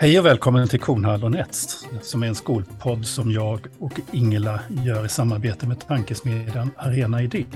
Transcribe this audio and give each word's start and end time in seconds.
Hej 0.00 0.18
och 0.18 0.26
välkommen 0.26 0.68
till 0.68 0.80
Kornhall 0.80 1.24
och 1.24 1.30
Netst, 1.30 1.88
som 2.02 2.22
är 2.22 2.26
en 2.26 2.34
skolpodd 2.34 3.06
som 3.06 3.30
jag 3.30 3.66
och 3.78 4.00
Ingela 4.12 4.60
gör 4.84 5.06
i 5.06 5.08
samarbete 5.08 5.66
med 5.66 5.86
tankesmedjan 5.86 6.70
Arena 6.76 7.22
Idé. 7.22 7.46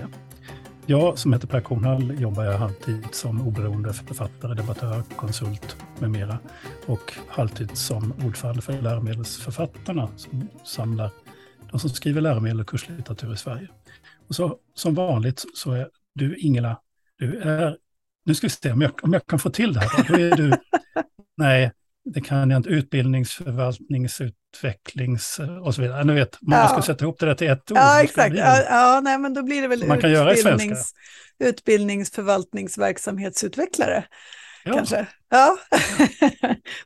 Jag 0.86 1.18
som 1.18 1.32
heter 1.32 1.46
Per 1.46 1.60
Kornhall 1.60 2.20
jobbar 2.20 2.44
jag 2.44 2.58
halvtid 2.58 3.06
som 3.12 3.48
oberoende 3.48 3.92
författare, 3.92 4.54
debattör, 4.54 5.02
konsult 5.16 5.76
med 5.98 6.10
mera 6.10 6.38
och 6.86 7.14
halvtid 7.28 7.76
som 7.76 8.12
ordförande 8.24 8.62
för 8.62 8.82
läromedelsförfattarna 8.82 10.08
som 10.16 10.48
samlar 10.64 11.10
de 11.70 11.80
som 11.80 11.90
skriver 11.90 12.20
läromedel 12.20 12.60
och 12.60 12.66
kurslitteratur 12.66 13.32
i 13.32 13.36
Sverige. 13.36 13.68
Och 14.28 14.34
så, 14.34 14.56
som 14.74 14.94
vanligt 14.94 15.44
så 15.54 15.72
är 15.72 15.88
du 16.14 16.36
Ingela, 16.36 16.80
du 17.18 17.40
är, 17.40 17.76
nu 18.24 18.34
ska 18.34 18.46
vi 18.46 18.50
se 18.50 18.72
om 18.72 18.80
jag, 18.80 18.90
om 19.02 19.12
jag 19.12 19.26
kan 19.26 19.38
få 19.38 19.50
till 19.50 19.72
det 19.72 19.80
här, 19.80 20.08
då 20.08 20.14
är 20.14 20.36
du, 20.36 20.52
nej, 21.36 21.72
det 22.04 22.20
kan 22.20 22.50
jag 22.50 22.58
inte, 22.58 22.68
utbildningsförvaltningsutvecklings 22.68 25.40
och 25.64 25.74
så 25.74 25.82
vidare. 25.82 26.04
Nu 26.04 26.14
vet, 26.14 26.38
man 26.42 26.58
ja. 26.58 26.68
ska 26.68 26.82
sätta 26.82 27.04
ihop 27.04 27.20
det 27.20 27.26
där 27.26 27.34
till 27.34 27.50
ett 27.50 27.70
ord. 27.70 27.78
Ja, 27.78 28.02
exakt. 28.02 28.36
Ja, 28.36 28.62
ja, 28.68 29.00
nej, 29.04 29.18
men 29.18 29.34
då 29.34 29.42
blir 29.42 29.62
det 29.62 29.68
väl 29.68 29.86
man 29.86 30.00
kan 30.00 30.28
utbildnings, 30.28 30.92
utbildningsförvaltningsverksamhetsutvecklare. 31.38 34.04
Ja. 34.64 34.74
Kanske. 34.74 35.06
Ja. 35.30 35.56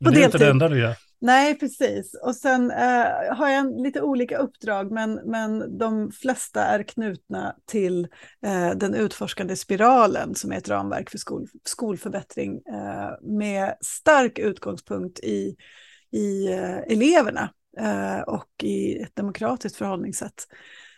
På 0.05 0.11
det 0.11 0.21
är 0.21 0.25
inte 0.25 0.39
det 0.39 0.51
enda 0.51 0.69
du 0.69 0.81
gör. 0.81 0.95
Nej, 1.21 1.59
precis. 1.59 2.15
Och 2.23 2.37
sen 2.37 2.71
eh, 2.71 3.37
har 3.37 3.49
jag 3.49 3.81
lite 3.81 4.03
olika 4.03 4.39
uppdrag, 4.39 4.93
men, 4.93 5.15
men 5.15 5.79
de 5.79 6.13
flesta 6.13 6.65
är 6.65 6.83
knutna 6.83 7.57
till 7.67 8.09
eh, 8.43 8.71
den 8.71 8.95
utforskande 8.95 9.57
spiralen 9.57 10.35
som 10.35 10.53
är 10.53 10.57
ett 10.57 10.69
ramverk 10.69 11.11
för 11.11 11.19
skol, 11.19 11.47
skolförbättring 11.65 12.57
eh, 12.57 13.11
med 13.23 13.75
stark 13.81 14.39
utgångspunkt 14.39 15.21
i, 15.21 15.57
i 16.11 16.53
eh, 16.53 16.79
eleverna 16.79 17.53
eh, 17.79 18.21
och 18.21 18.49
i 18.63 18.99
ett 18.99 19.17
demokratiskt 19.17 19.77
förhållningssätt 19.77 20.47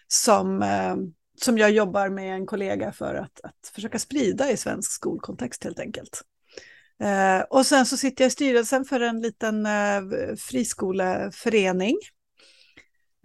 som, 0.09 0.63
eh, 0.63 0.97
som 1.43 1.59
jag 1.59 1.71
jobbar 1.71 2.09
med 2.09 2.35
en 2.35 2.47
kollega 2.47 2.93
för 2.93 3.15
att, 3.15 3.41
att 3.43 3.73
försöka 3.75 3.99
sprida 3.99 4.51
i 4.51 4.57
svensk 4.57 4.93
skolkontext 4.93 5.65
helt 5.65 5.81
enkelt. 5.81 6.23
Eh, 7.01 7.41
och 7.51 7.67
sen 7.67 7.87
så 7.87 7.97
sitter 7.97 8.25
jag 8.25 8.29
i 8.29 8.31
styrelsen 8.31 8.85
för 8.85 9.01
en 9.01 9.21
liten 9.21 9.67
eh, 9.67 10.03
friskoleförening. 10.39 11.97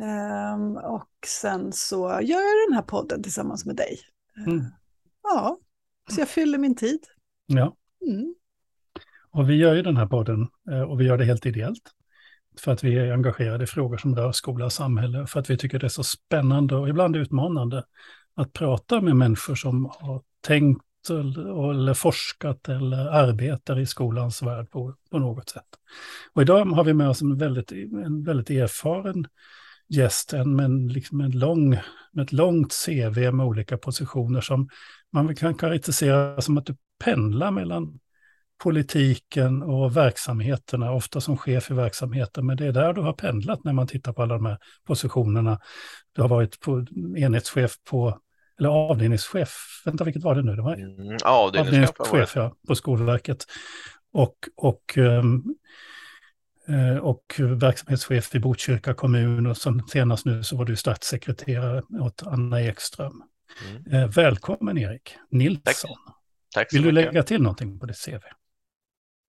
Eh, 0.01 0.83
och 0.83 1.09
sen 1.27 1.73
så 1.73 1.99
gör 2.07 2.41
jag 2.41 2.69
den 2.69 2.75
här 2.75 2.81
podden 2.81 3.23
tillsammans 3.23 3.65
med 3.65 3.75
dig. 3.75 3.99
Eh, 4.37 4.53
mm. 4.53 4.65
Ja, 5.23 5.59
så 6.11 6.21
jag 6.21 6.29
fyller 6.29 6.57
min 6.57 6.75
tid. 6.75 6.99
Ja. 7.45 7.75
Mm. 8.07 8.35
Och 9.31 9.49
vi 9.49 9.55
gör 9.55 9.75
ju 9.75 9.81
den 9.81 9.97
här 9.97 10.07
podden 10.07 10.47
eh, 10.71 10.81
och 10.81 11.01
vi 11.01 11.05
gör 11.05 11.17
det 11.17 11.25
helt 11.25 11.45
ideellt. 11.45 11.91
För 12.59 12.71
att 12.71 12.83
vi 12.83 12.97
är 12.97 13.11
engagerade 13.11 13.63
i 13.63 13.67
frågor 13.67 13.97
som 13.97 14.15
rör 14.15 14.31
skola 14.31 14.65
och 14.65 14.73
samhälle. 14.73 15.27
För 15.27 15.39
att 15.39 15.49
vi 15.49 15.57
tycker 15.57 15.79
det 15.79 15.87
är 15.87 15.89
så 15.89 16.03
spännande 16.03 16.75
och 16.75 16.89
ibland 16.89 17.15
utmanande 17.15 17.83
att 18.35 18.53
prata 18.53 19.01
med 19.01 19.15
människor 19.15 19.55
som 19.55 19.85
har 19.85 20.21
tänkt 20.41 20.84
eller 21.09 21.93
forskat 21.93 22.69
eller 22.69 22.97
arbetar 22.97 23.79
i 23.79 23.85
skolans 23.85 24.43
värld 24.43 24.71
på, 24.71 24.95
på 25.11 25.19
något 25.19 25.49
sätt. 25.49 25.67
Och 26.33 26.41
idag 26.41 26.65
har 26.65 26.83
vi 26.83 26.93
med 26.93 27.09
oss 27.09 27.21
en 27.21 27.37
väldigt, 27.37 27.71
en 27.71 28.23
väldigt 28.23 28.49
erfaren 28.49 29.27
gäst, 29.87 30.33
en 30.33 30.55
med, 30.55 30.65
en, 30.65 30.87
liksom 30.87 31.21
en 31.21 31.31
lång, 31.31 31.69
med 32.11 32.23
ett 32.23 32.31
långt 32.31 32.73
CV 32.85 33.31
med 33.31 33.45
olika 33.45 33.77
positioner 33.77 34.41
som 34.41 34.69
man 35.11 35.35
kan 35.35 35.55
karaktärisera 35.55 36.41
som 36.41 36.57
att 36.57 36.65
du 36.65 36.75
pendlar 37.03 37.51
mellan 37.51 37.99
politiken 38.63 39.63
och 39.63 39.97
verksamheterna, 39.97 40.91
ofta 40.91 41.21
som 41.21 41.37
chef 41.37 41.71
i 41.71 41.73
verksamheten, 41.73 42.45
men 42.45 42.57
det 42.57 42.65
är 42.65 42.71
där 42.71 42.93
du 42.93 43.01
har 43.01 43.13
pendlat 43.13 43.63
när 43.63 43.73
man 43.73 43.87
tittar 43.87 44.13
på 44.13 44.21
alla 44.21 44.33
de 44.33 44.45
här 44.45 44.57
positionerna. 44.87 45.59
Du 46.13 46.21
har 46.21 46.29
varit 46.29 46.59
på 46.59 46.85
enhetschef 47.17 47.75
på 47.89 48.19
eller 48.59 48.69
avdelningschef, 48.69 49.81
vänta 49.85 50.03
vilket 50.03 50.23
var 50.23 50.35
det 50.35 50.41
nu? 50.41 50.55
Det 50.55 50.61
var 50.61 50.73
mm, 50.73 51.17
avdelningschef, 51.23 51.99
avdelningschef 51.99 52.35
ja, 52.35 52.55
på 52.67 52.75
Skolverket. 52.75 53.45
Och, 54.13 54.35
och, 54.55 54.97
um, 54.97 55.55
och 57.01 57.35
verksamhetschef 57.39 58.35
i 58.35 58.39
Botkyrka 58.39 58.93
kommun 58.93 59.47
och 59.47 59.57
som 59.57 59.87
senast 59.87 60.25
nu 60.25 60.43
så 60.43 60.57
var 60.57 60.65
du 60.65 60.75
statssekreterare 60.75 61.81
åt 61.99 62.23
Anna 62.25 62.61
Ekström. 62.61 63.23
Mm. 63.69 63.93
Eh, 63.93 64.09
välkommen 64.09 64.77
Erik 64.77 65.15
Nilsson. 65.31 65.63
Tack. 65.73 65.89
Tack 66.53 66.73
Vill 66.73 66.81
du 66.81 66.91
mycket. 66.91 67.05
lägga 67.05 67.23
till 67.23 67.41
någonting 67.41 67.79
på 67.79 67.85
ditt 67.85 68.05
CV? 68.05 68.23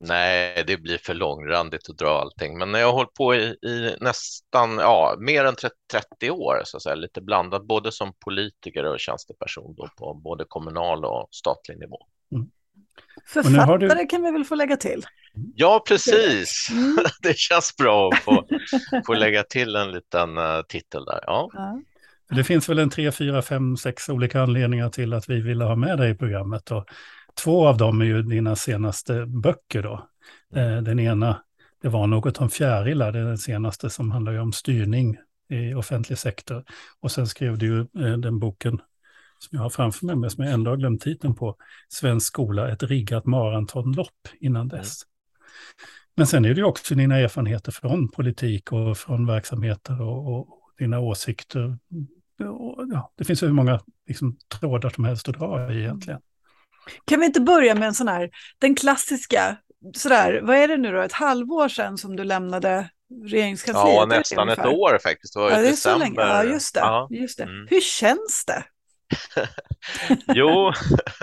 Nej, 0.00 0.64
det 0.66 0.76
blir 0.76 0.98
för 0.98 1.14
långrandigt 1.14 1.90
att 1.90 1.98
dra 1.98 2.20
allting, 2.20 2.58
men 2.58 2.74
jag 2.74 2.86
har 2.86 2.92
hållit 2.92 3.14
på 3.14 3.34
i, 3.34 3.56
i, 3.66 3.96
nästan, 4.00 4.78
ja, 4.78 5.16
mer 5.18 5.44
än 5.44 5.54
30, 5.54 5.74
30 5.92 6.30
år, 6.30 6.60
så 6.64 6.76
att 6.76 6.82
säga, 6.82 6.94
lite 6.94 7.20
blandat, 7.20 7.66
både 7.66 7.92
som 7.92 8.12
politiker 8.24 8.84
och 8.84 9.00
tjänsteperson 9.00 9.74
då, 9.76 9.88
på 9.98 10.14
både 10.14 10.44
kommunal 10.48 11.04
och 11.04 11.28
statlig 11.30 11.78
nivå. 11.78 11.98
Mm. 12.32 12.46
Författare 13.26 14.02
du... 14.02 14.06
kan 14.06 14.22
vi 14.22 14.30
väl 14.30 14.44
få 14.44 14.54
lägga 14.54 14.76
till? 14.76 15.06
Ja, 15.54 15.84
precis. 15.88 16.68
Mm. 16.70 16.96
det 17.22 17.38
känns 17.38 17.76
bra 17.76 18.08
att 18.08 18.18
få, 18.18 18.46
få 19.06 19.14
lägga 19.14 19.42
till 19.42 19.76
en 19.76 19.90
liten 19.90 20.38
uh, 20.38 20.62
titel 20.68 21.04
där. 21.04 21.20
Ja. 21.26 21.50
ja. 21.52 21.80
Det 22.28 22.44
finns 22.44 22.68
väl 22.68 22.78
en 22.78 22.90
tre, 22.90 23.12
fyra, 23.12 23.42
fem, 23.42 23.76
sex 23.76 24.08
olika 24.08 24.42
anledningar 24.42 24.90
till 24.90 25.12
att 25.12 25.28
vi 25.28 25.40
ville 25.40 25.64
ha 25.64 25.76
med 25.76 25.98
dig 25.98 26.10
i 26.10 26.14
programmet. 26.14 26.70
Och 26.70 26.88
Två 27.44 27.69
av 27.69 27.76
dem 27.76 28.00
är 28.00 28.04
ju 28.04 28.22
dina 28.22 28.56
senaste 28.56 29.26
böcker 29.26 29.82
då. 29.82 30.08
Mm. 30.52 30.76
Eh, 30.76 30.82
den 30.82 30.98
ena, 30.98 31.42
det 31.82 31.88
var 31.88 32.06
något 32.06 32.38
om 32.38 32.50
fjärilar, 32.50 33.12
det 33.12 33.19
är 33.19 33.24
den 33.24 33.38
senaste 33.38 33.91
som 33.91 34.10
handlar 34.10 34.38
om 34.38 34.52
styrning 34.52 35.16
i 35.48 35.74
offentlig 35.74 36.19
sektor. 36.19 36.64
Och 37.00 37.12
sen 37.12 37.26
skrev 37.26 37.58
du 37.58 37.66
ju 37.66 37.80
eh, 37.80 38.19
den 38.19 38.38
boken 38.38 38.80
som 39.38 39.56
jag 39.56 39.62
har 39.62 39.70
framför 39.70 40.06
mig, 40.06 40.16
men 40.16 40.30
som 40.30 40.44
jag 40.44 40.52
ändå 40.52 40.70
har 40.70 40.76
glömt 40.76 41.02
titeln 41.02 41.34
på, 41.34 41.56
Svensk 41.88 42.26
skola, 42.26 42.69
ett 42.69 42.82
riggat 42.82 43.26
maratonlopp 43.26 44.28
innan 44.41 44.70
mm. 44.70 44.78
dess. 44.78 45.03
Men 46.14 46.26
sen 46.26 46.44
är 46.44 46.48
det 46.48 46.60
ju 46.60 46.64
också 46.64 46.94
dina 46.94 47.16
erfarenheter 47.18 47.72
från 47.72 48.08
politik 48.08 48.72
och 48.72 48.98
från 48.98 49.26
verksamheter 49.26 50.03
och, 50.03 50.38
och 50.38 50.48
dina 50.78 51.00
åsikter. 51.00 51.78
Och, 52.38 52.84
ja, 52.92 53.12
det 53.16 53.24
finns 53.24 53.42
hur 53.42 53.53
många 53.53 53.80
liksom, 54.06 54.36
trådar 54.60 54.91
som 54.91 55.04
helst 55.04 55.28
att 55.28 55.38
dra 55.38 55.72
i 55.72 55.78
egentligen. 55.78 56.20
Kan 57.04 57.20
vi 57.20 57.26
inte 57.26 57.41
börja 57.41 57.74
med 57.74 57.88
en 57.88 57.94
sån 57.94 58.08
här, 58.08 58.30
den 58.58 58.74
klassiska, 58.74 59.56
sådär, 59.97 60.41
vad 60.42 60.56
är 60.56 60.69
det 60.69 60.76
nu 60.76 60.92
då, 60.92 61.00
ett 61.00 61.12
halvår 61.12 61.69
sedan 61.69 61.98
som 61.98 62.16
du 62.16 62.24
lämnade 62.24 62.91
regeringskansliet? 63.24 63.97
Ja, 63.97 64.06
nästan 64.06 64.48
ett 64.48 64.66
år 64.66 64.98
faktiskt. 65.02 65.34
Det 65.34 65.41
var 65.41 65.50
ja, 65.50 65.60
det 65.60 65.69
är 65.69 65.72
så 65.72 65.98
länge. 65.98 66.20
Ja, 66.20 66.44
just 66.44 66.74
det. 66.74 66.80
Ja. 66.80 67.08
Just 67.10 67.38
det. 67.38 67.44
Mm. 67.44 67.66
Hur 67.70 67.80
känns 67.80 68.44
det? 68.47 68.64
jo, 70.34 70.72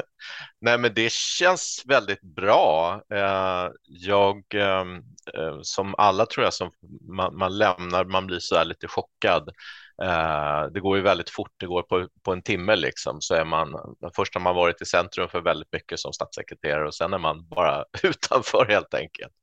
nej 0.62 0.78
men 0.78 0.94
det 0.94 1.12
känns 1.12 1.84
väldigt 1.85 2.22
bra. 2.22 3.01
Eh, 3.13 3.72
jag, 3.84 4.44
ehm, 4.53 4.95
eh, 5.38 5.59
som 5.62 5.95
alla 5.97 6.25
tror 6.25 6.44
jag, 6.44 6.53
som 6.53 6.72
man, 7.09 7.38
man 7.38 7.57
lämnar, 7.57 8.06
man 8.06 8.28
blir 8.28 8.40
så 8.40 8.56
här 8.56 8.66
lite 8.66 8.88
chockad 8.88 9.50
Eh, 9.50 9.53
Eh, 10.02 10.66
det 10.72 10.80
går 10.80 10.98
ju 10.98 11.04
väldigt 11.04 11.30
fort, 11.30 11.52
det 11.58 11.66
går 11.66 11.84
på, 11.84 12.08
på 12.24 12.34
en 12.34 12.42
timme 12.42 12.76
liksom, 12.76 13.22
så 13.22 13.36
är 13.36 13.46
man, 13.46 13.96
först 14.16 14.34
har 14.34 14.42
man 14.42 14.56
varit 14.56 14.81
i 14.81 14.86
centrum 14.86 15.30
för 15.30 15.42
väldigt 15.42 15.72
mycket 15.72 16.00
som 16.00 16.14
statssekreterare 16.14 16.88
och 16.88 16.96
sen 16.96 17.14
är 17.14 17.18
man 17.18 17.48
bara 17.48 17.86
utanför 18.04 18.66
helt 18.70 18.94
enkelt. 18.94 19.34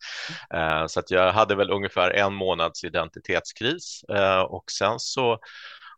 Eh, 0.55 0.87
så 0.87 1.01
att 1.01 1.11
jag 1.11 1.33
hade 1.33 1.55
väl 1.55 1.71
ungefär 1.71 2.11
en 2.11 2.35
månads 2.35 2.85
identitetskris 2.85 4.05
eh, 4.09 4.41
och 4.41 4.65
sen 4.71 4.99
så 4.99 5.39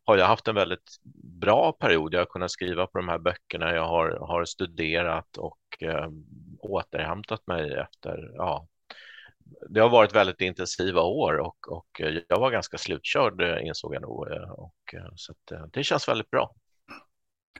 har 0.04 0.16
jag 0.16 0.26
haft 0.26 0.48
en 0.48 0.54
väldigt 0.54 0.96
bra 1.40 1.72
period. 1.72 2.14
Jag 2.14 2.20
har 2.20 2.26
kunnat 2.26 2.50
skriva 2.50 2.86
på 2.86 2.98
de 2.98 3.08
här 3.08 3.18
böckerna. 3.18 3.74
Jag 3.74 3.86
har, 3.86 4.26
har 4.28 4.44
studerat 4.44 5.36
och 5.36 5.58
eh, 5.80 6.08
återhämtat 6.58 7.46
mig 7.46 7.74
efter 7.74 8.30
ja, 8.34 8.66
det 9.68 9.80
har 9.80 9.88
varit 9.88 10.14
väldigt 10.14 10.40
intensiva 10.40 11.00
år 11.00 11.38
och, 11.38 11.68
och 11.68 12.00
jag 12.28 12.40
var 12.40 12.50
ganska 12.50 12.78
slutkörd 12.78 13.42
eh, 13.42 13.66
insåg 13.66 13.94
jag 13.94 14.02
nog. 14.02 14.32
Eh, 14.32 14.50
och, 14.50 14.94
eh, 14.94 15.12
så 15.16 15.34
det 15.72 15.84
känns 15.84 16.08
väldigt 16.08 16.30
bra. 16.30 16.54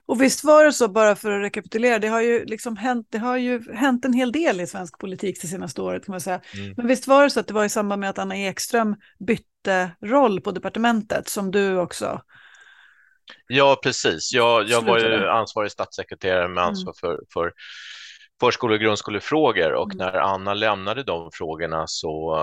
Och 0.05 0.21
visst 0.21 0.43
var 0.43 0.65
det 0.65 0.73
så, 0.73 0.87
bara 0.87 1.15
för 1.15 1.31
att 1.31 1.43
rekapitulera, 1.43 1.99
det 1.99 2.07
har 2.07 2.21
ju, 2.21 2.45
liksom 2.45 2.77
hänt, 2.77 3.07
det 3.09 3.17
har 3.17 3.37
ju 3.37 3.73
hänt 3.73 4.05
en 4.05 4.13
hel 4.13 4.31
del 4.31 4.61
i 4.61 4.67
svensk 4.67 4.99
politik 4.99 5.41
det 5.41 5.47
senaste 5.47 5.81
året 5.81 6.05
kan 6.05 6.13
man 6.13 6.21
säga. 6.21 6.41
Mm. 6.53 6.73
Men 6.77 6.87
visst 6.87 7.07
var 7.07 7.23
det 7.23 7.29
så 7.29 7.39
att 7.39 7.47
det 7.47 7.53
var 7.53 7.65
i 7.65 7.69
samband 7.69 7.99
med 7.99 8.09
att 8.09 8.19
Anna 8.19 8.37
Ekström 8.37 8.95
bytte 9.19 9.91
roll 10.01 10.41
på 10.41 10.51
departementet 10.51 11.29
som 11.29 11.51
du 11.51 11.77
också 11.77 12.21
Ja, 13.47 13.79
precis. 13.83 14.33
Jag, 14.33 14.69
jag 14.69 14.81
var 14.81 14.99
ju 14.99 15.27
ansvarig 15.27 15.71
statssekreterare 15.71 16.47
med 16.47 16.63
ansvar 16.63 16.93
mm. 17.03 17.17
för, 17.17 17.25
för 17.33 17.53
förskole 18.39 18.73
och 18.73 18.79
grundskolefrågor 18.79 19.73
och 19.73 19.93
mm. 19.93 19.97
när 19.97 20.19
Anna 20.19 20.53
lämnade 20.53 21.03
de 21.03 21.29
frågorna 21.33 21.83
så, 21.87 22.37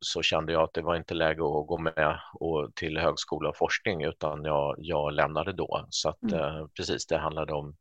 så 0.00 0.22
kände 0.22 0.52
jag 0.52 0.62
att 0.62 0.74
det 0.74 0.82
var 0.82 0.96
inte 0.96 1.14
läge 1.14 1.40
att 1.40 1.66
gå 1.66 1.78
med 1.78 2.18
och 2.34 2.74
till 2.74 2.98
högskola 2.98 3.48
och 3.48 3.56
forskning 3.56 4.04
utan 4.04 4.44
jag, 4.44 4.74
jag 4.78 5.12
lämnade 5.12 5.52
då. 5.52 5.86
Så 5.90 6.08
att 6.08 6.22
mm. 6.22 6.34
eh, 6.34 6.66
precis, 6.76 7.06
det 7.06 7.18
handlade 7.18 7.52
om 7.52 7.76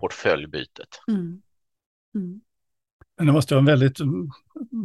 portföljbytet. 0.00 0.88
Mm. 1.08 1.42
mm. 2.14 2.40
Det 3.16 3.32
måste 3.32 3.54
vara 3.54 3.60
en 3.60 3.66
väldigt, 3.66 3.98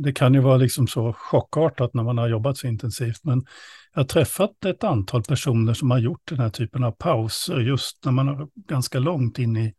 det 0.03 0.13
kan 0.13 0.33
ju 0.33 0.39
vara 0.39 0.57
liksom 0.57 0.87
så 0.87 1.13
chockartat 1.13 1.93
när 1.93 2.03
man 2.03 2.17
har 2.17 2.27
jobbat 2.27 2.57
så 2.57 2.67
intensivt, 2.67 3.23
men 3.23 3.45
jag 3.93 3.99
har 3.99 4.07
träffat 4.07 4.65
ett 4.65 4.83
antal 4.83 5.23
personer 5.23 5.73
som 5.73 5.91
har 5.91 5.97
gjort 5.97 6.21
den 6.29 6.39
här 6.39 6.49
typen 6.49 6.83
av 6.83 6.91
pauser 6.91 7.59
just 7.59 8.05
när 8.05 8.11
man 8.11 8.27
är 8.27 8.47
ganska 8.55 8.99
långt 8.99 9.39
in 9.39 9.57
i 9.57 9.73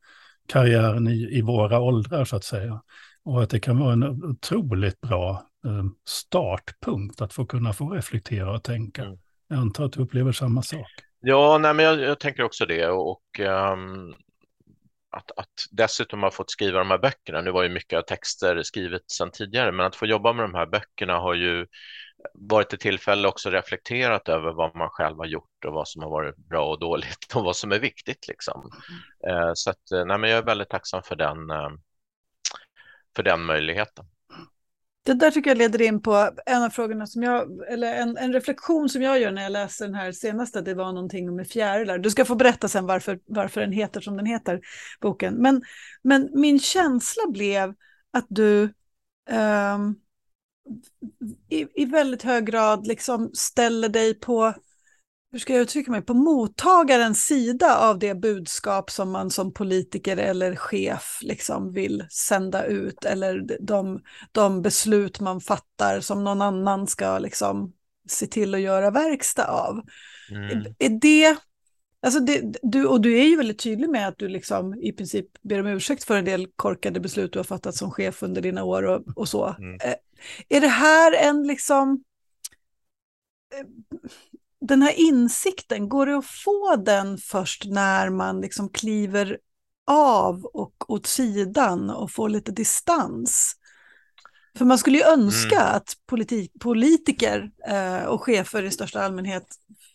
karriären 0.48 1.08
i, 1.08 1.38
i 1.38 1.42
våra 1.42 1.80
åldrar 1.80 2.24
så 2.24 2.36
att 2.36 2.44
säga. 2.44 2.82
Och 3.24 3.42
att 3.42 3.50
det 3.50 3.60
kan 3.60 3.78
vara 3.78 3.92
en 3.92 4.24
otroligt 4.24 5.00
bra 5.00 5.30
eh, 5.66 5.84
startpunkt 6.08 7.20
att 7.20 7.32
få 7.32 7.46
kunna 7.46 7.72
få 7.72 7.90
reflektera 7.90 8.50
och 8.50 8.62
tänka. 8.62 9.02
Mm. 9.02 9.18
Jag 9.48 9.58
antar 9.58 9.84
att 9.84 9.92
du 9.92 10.02
upplever 10.02 10.32
samma 10.32 10.62
sak. 10.62 10.86
Ja, 11.20 11.58
nej, 11.58 11.74
men 11.74 11.84
jag, 11.84 12.00
jag 12.00 12.20
tänker 12.20 12.42
också 12.42 12.66
det. 12.66 12.88
Och, 12.88 13.40
um, 13.40 14.14
att, 15.10 15.30
att 15.36 15.66
dessutom 15.70 16.22
ha 16.22 16.30
fått 16.30 16.50
skriva 16.50 16.78
de 16.78 16.90
här 16.90 16.98
böckerna. 16.98 17.40
Nu 17.40 17.50
var 17.50 17.62
ju 17.62 17.68
mycket 17.68 17.98
av 17.98 18.02
texter 18.02 18.62
skrivet 18.62 19.10
sedan 19.10 19.30
tidigare, 19.30 19.72
men 19.72 19.86
att 19.86 19.96
få 19.96 20.06
jobba 20.06 20.32
med 20.32 20.44
de 20.44 20.54
här 20.54 20.66
böckerna 20.66 21.18
har 21.18 21.34
ju 21.34 21.66
varit 22.34 22.72
ett 22.72 22.80
tillfälle 22.80 23.28
också 23.28 23.50
reflekterat 23.50 24.28
över 24.28 24.52
vad 24.52 24.76
man 24.76 24.90
själv 24.90 25.16
har 25.16 25.26
gjort 25.26 25.64
och 25.66 25.72
vad 25.72 25.88
som 25.88 26.02
har 26.02 26.10
varit 26.10 26.36
bra 26.36 26.70
och 26.70 26.78
dåligt 26.78 27.32
och 27.34 27.44
vad 27.44 27.56
som 27.56 27.72
är 27.72 27.78
viktigt. 27.78 28.28
Liksom. 28.28 28.70
Mm. 29.28 29.56
Så 29.56 29.70
att, 29.70 29.90
eh, 29.92 30.04
nej, 30.04 30.18
men 30.18 30.30
jag 30.30 30.38
är 30.38 30.42
väldigt 30.42 30.68
tacksam 30.68 31.02
för 31.02 31.16
den, 31.16 31.50
eh, 31.50 31.70
för 33.16 33.22
den 33.22 33.44
möjligheten. 33.44 34.06
Det 35.04 35.14
där 35.14 35.30
tycker 35.30 35.50
jag 35.50 35.58
leder 35.58 35.82
in 35.82 36.02
på 36.02 36.30
en 36.46 36.62
av 36.62 36.70
frågorna 36.70 37.06
som 37.06 37.22
jag, 37.22 37.68
eller 37.68 37.94
en, 37.94 38.16
en, 38.16 38.32
reflektion 38.32 38.88
som 38.88 39.02
jag 39.02 39.20
gör 39.20 39.30
när 39.30 39.42
jag 39.42 39.52
läser 39.52 39.84
den 39.84 39.94
här 39.94 40.12
senaste, 40.12 40.60
det 40.60 40.74
var 40.74 40.92
någonting 40.92 41.36
med 41.36 41.48
fjärilar. 41.48 41.98
Du 41.98 42.10
ska 42.10 42.24
få 42.24 42.34
berätta 42.34 42.68
sen 42.68 42.86
varför, 42.86 43.20
varför 43.26 43.60
den 43.60 43.72
heter 43.72 44.00
som 44.00 44.16
den 44.16 44.26
heter, 44.26 44.60
boken. 45.00 45.34
Men, 45.34 45.62
men 46.02 46.30
min 46.32 46.60
känsla 46.60 47.22
blev 47.28 47.74
att 48.10 48.26
du 48.28 48.62
um, 49.30 49.96
i, 51.50 51.66
i 51.82 51.84
väldigt 51.84 52.22
hög 52.22 52.46
grad 52.46 52.86
liksom 52.86 53.30
ställer 53.34 53.88
dig 53.88 54.14
på, 54.14 54.54
hur 55.32 55.38
ska 55.38 55.52
jag 55.52 55.62
uttrycka 55.62 55.90
mig, 55.90 56.02
på 56.02 56.14
mottagarens 56.14 57.26
sida 57.26 57.78
av 57.78 57.98
det 57.98 58.14
budskap 58.14 58.90
som 58.90 59.10
man 59.10 59.30
som 59.30 59.52
politiker 59.52 60.16
eller 60.16 60.56
chef 60.56 61.18
liksom 61.22 61.72
vill 61.72 62.06
sända 62.10 62.64
ut 62.64 63.04
eller 63.04 63.58
de, 63.60 64.00
de 64.32 64.62
beslut 64.62 65.20
man 65.20 65.40
fattar 65.40 66.00
som 66.00 66.24
någon 66.24 66.42
annan 66.42 66.86
ska 66.86 67.18
liksom 67.18 67.72
se 68.08 68.26
till 68.26 68.54
att 68.54 68.60
göra 68.60 68.90
verkstad 68.90 69.46
av. 69.46 69.80
Mm. 70.30 70.50
Är, 70.50 70.74
är 70.78 71.00
det 71.00 71.36
Alltså 72.04 72.20
det, 72.20 72.58
du, 72.62 72.86
och 72.86 73.00
du 73.00 73.18
är 73.18 73.24
ju 73.24 73.36
väldigt 73.36 73.58
tydlig 73.58 73.90
med 73.90 74.08
att 74.08 74.18
du 74.18 74.28
liksom 74.28 74.74
i 74.74 74.92
princip 74.92 75.26
ber 75.42 75.60
om 75.60 75.66
ursäkt 75.66 76.04
för 76.04 76.16
en 76.16 76.24
del 76.24 76.46
korkade 76.56 77.00
beslut 77.00 77.32
du 77.32 77.38
har 77.38 77.44
fattat 77.44 77.74
som 77.74 77.90
chef 77.90 78.22
under 78.22 78.42
dina 78.42 78.64
år 78.64 78.82
och, 78.82 79.02
och 79.16 79.28
så. 79.28 79.56
Mm. 79.58 79.78
Är 80.48 80.60
det 80.60 80.68
här 80.68 81.12
en 81.12 81.46
liksom... 81.46 82.04
Eh, 83.54 83.66
den 84.60 84.82
här 84.82 84.92
insikten, 84.92 85.88
går 85.88 86.06
det 86.06 86.16
att 86.16 86.26
få 86.26 86.76
den 86.76 87.18
först 87.18 87.64
när 87.64 88.10
man 88.10 88.40
liksom 88.40 88.68
kliver 88.68 89.38
av 89.86 90.44
och 90.44 90.90
åt 90.90 91.06
sidan 91.06 91.90
och 91.90 92.10
får 92.10 92.28
lite 92.28 92.52
distans? 92.52 93.56
För 94.58 94.64
man 94.64 94.78
skulle 94.78 94.98
ju 94.98 95.04
önska 95.04 95.60
mm. 95.60 95.76
att 95.76 95.92
politik, 96.06 96.52
politiker 96.60 97.50
eh, 97.68 98.04
och 98.04 98.22
chefer 98.22 98.62
i 98.62 98.70
största 98.70 99.02
allmänhet 99.02 99.46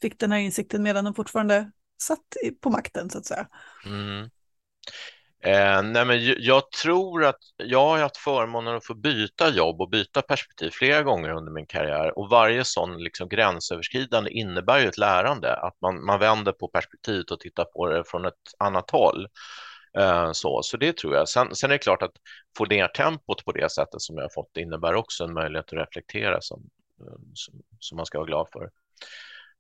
fick 0.02 0.20
den 0.20 0.32
här 0.32 0.40
insikten 0.40 0.84
medan 0.84 1.06
de 1.06 1.14
fortfarande 1.14 1.72
satt 2.02 2.20
på 2.62 2.70
makten 2.70 3.10
så 3.10 3.18
att 3.18 3.26
säga. 3.26 3.48
Mm. 3.86 4.30
Eh, 5.44 5.84
nej 5.84 6.06
men 6.06 6.36
jag 6.38 6.72
tror 6.72 7.26
att 7.26 7.40
jag 7.58 7.86
har 7.86 7.98
haft 7.98 8.18
förmånen 8.18 8.76
att 8.76 8.86
få 8.86 8.94
byta 8.94 9.50
jobb 9.50 9.82
och 9.82 9.90
byta 9.90 10.22
perspektiv 10.22 10.70
flera 10.74 11.04
gånger 11.04 11.30
under 11.30 11.52
min 11.52 11.66
karriär 11.66 12.20
och 12.20 12.30
varje 12.30 12.64
sån 12.64 13.04
liksom 13.04 13.30
gränsöverskridande 13.30 14.32
innebär 14.32 14.80
ju 14.80 14.88
ett 14.88 14.98
lärande, 14.98 15.56
att 15.56 15.82
man, 15.82 16.06
man 16.06 16.20
vänder 16.20 16.52
på 16.52 16.68
perspektivet 16.68 17.32
och 17.32 17.40
tittar 17.40 17.66
på 17.66 17.88
det 17.88 18.04
från 18.08 18.26
ett 18.26 18.54
annat 18.60 18.92
håll. 18.92 19.28
Eh, 19.98 20.32
så, 20.32 20.64
så 20.64 20.78
det 20.78 20.98
tror 20.98 21.16
jag. 21.16 21.30
Sen, 21.30 21.56
sen 21.56 21.70
är 21.70 21.74
det 21.74 21.80
klart 21.80 22.02
att 22.02 22.14
få 22.58 22.66
ner 22.66 22.88
tempot 22.88 23.46
på 23.46 23.52
det 23.52 23.72
sättet 23.72 24.02
som 24.02 24.16
jag 24.16 24.24
har 24.24 24.30
fått 24.30 24.58
innebär 24.58 24.96
också 24.96 25.24
en 25.24 25.34
möjlighet 25.34 25.66
att 25.66 25.80
reflektera 25.80 26.42
som, 26.42 26.70
eh, 27.02 27.20
som, 27.34 27.54
som 27.80 27.96
man 27.96 28.06
ska 28.06 28.18
vara 28.18 28.28
glad 28.28 28.48
för. 28.54 28.70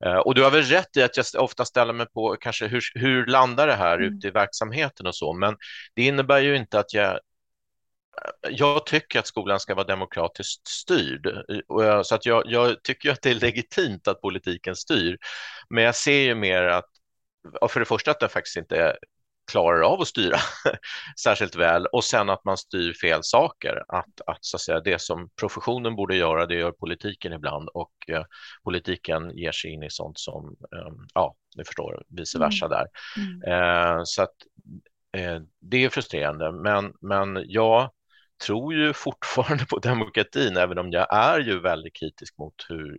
Eh, 0.05 0.17
och 0.17 0.35
du 0.35 0.43
har 0.43 0.51
väl 0.51 0.63
rätt 0.63 0.97
i 0.97 1.03
att 1.03 1.17
jag 1.17 1.25
ofta 1.37 1.65
ställer 1.65 1.93
mig 1.93 2.05
på 2.05 2.35
kanske 2.39 2.67
hur, 2.67 2.81
hur 2.93 3.25
landar 3.25 3.67
det 3.67 3.75
här 3.75 3.97
mm. 3.97 4.13
ute 4.13 4.27
i 4.27 4.31
verksamheten 4.31 5.07
och 5.07 5.15
så, 5.15 5.33
men 5.33 5.57
det 5.95 6.01
innebär 6.01 6.39
ju 6.39 6.55
inte 6.55 6.79
att 6.79 6.93
jag 6.93 7.19
jag 8.49 8.85
tycker 8.85 9.19
att 9.19 9.27
skolan 9.27 9.59
ska 9.59 9.75
vara 9.75 9.87
demokratiskt 9.87 10.67
styrd, 10.67 11.27
så 12.03 12.15
att 12.15 12.25
jag, 12.25 12.43
jag 12.45 12.83
tycker 12.83 13.11
att 13.11 13.21
det 13.21 13.29
är 13.29 13.35
legitimt 13.35 14.07
att 14.07 14.21
politiken 14.21 14.75
styr. 14.75 15.17
Men 15.69 15.83
jag 15.83 15.95
ser 15.95 16.21
ju 16.21 16.35
mer 16.35 16.63
att, 16.63 16.85
för 17.69 17.79
det 17.79 17.85
första 17.85 18.11
att 18.11 18.19
den 18.19 18.29
faktiskt 18.29 18.57
inte 18.57 18.97
klarar 19.49 19.81
av 19.81 20.01
att 20.01 20.07
styra 20.07 20.37
särskilt 21.23 21.55
väl 21.55 21.85
och 21.85 22.03
sen 22.03 22.29
att 22.29 22.45
man 22.45 22.57
styr 22.57 22.93
fel 22.93 23.19
saker. 23.23 23.83
Att, 23.87 24.21
att, 24.27 24.37
så 24.41 24.57
att 24.57 24.61
säga, 24.61 24.79
det 24.79 25.01
som 25.01 25.29
professionen 25.39 25.95
borde 25.95 26.15
göra, 26.15 26.45
det 26.45 26.55
gör 26.55 26.71
politiken 26.71 27.33
ibland 27.33 27.69
och 27.69 27.93
eh, 28.07 28.23
politiken 28.63 29.37
ger 29.37 29.51
sig 29.51 29.71
in 29.71 29.83
i 29.83 29.89
sånt 29.89 30.19
som, 30.19 30.55
eh, 30.75 30.93
ja, 31.13 31.35
ni 31.55 31.63
förstår, 31.63 32.03
vice 32.07 32.37
mm. 32.37 32.49
versa 32.49 32.65
mm. 32.65 32.77
där. 32.77 32.87
Mm. 33.17 33.97
Eh, 33.97 34.01
så 34.03 34.21
att 34.21 34.35
eh, 35.17 35.39
det 35.59 35.85
är 35.85 35.89
frustrerande, 35.89 36.51
men, 36.51 36.93
men 37.01 37.43
jag 37.47 37.91
tror 38.45 38.73
ju 38.73 38.93
fortfarande 38.93 39.65
på 39.65 39.79
demokratin, 39.83 40.57
även 40.57 40.77
om 40.77 40.91
jag 40.91 41.13
är 41.15 41.39
ju 41.39 41.59
väldigt 41.59 41.95
kritisk 41.95 42.37
mot 42.37 42.65
hur, 42.69 42.97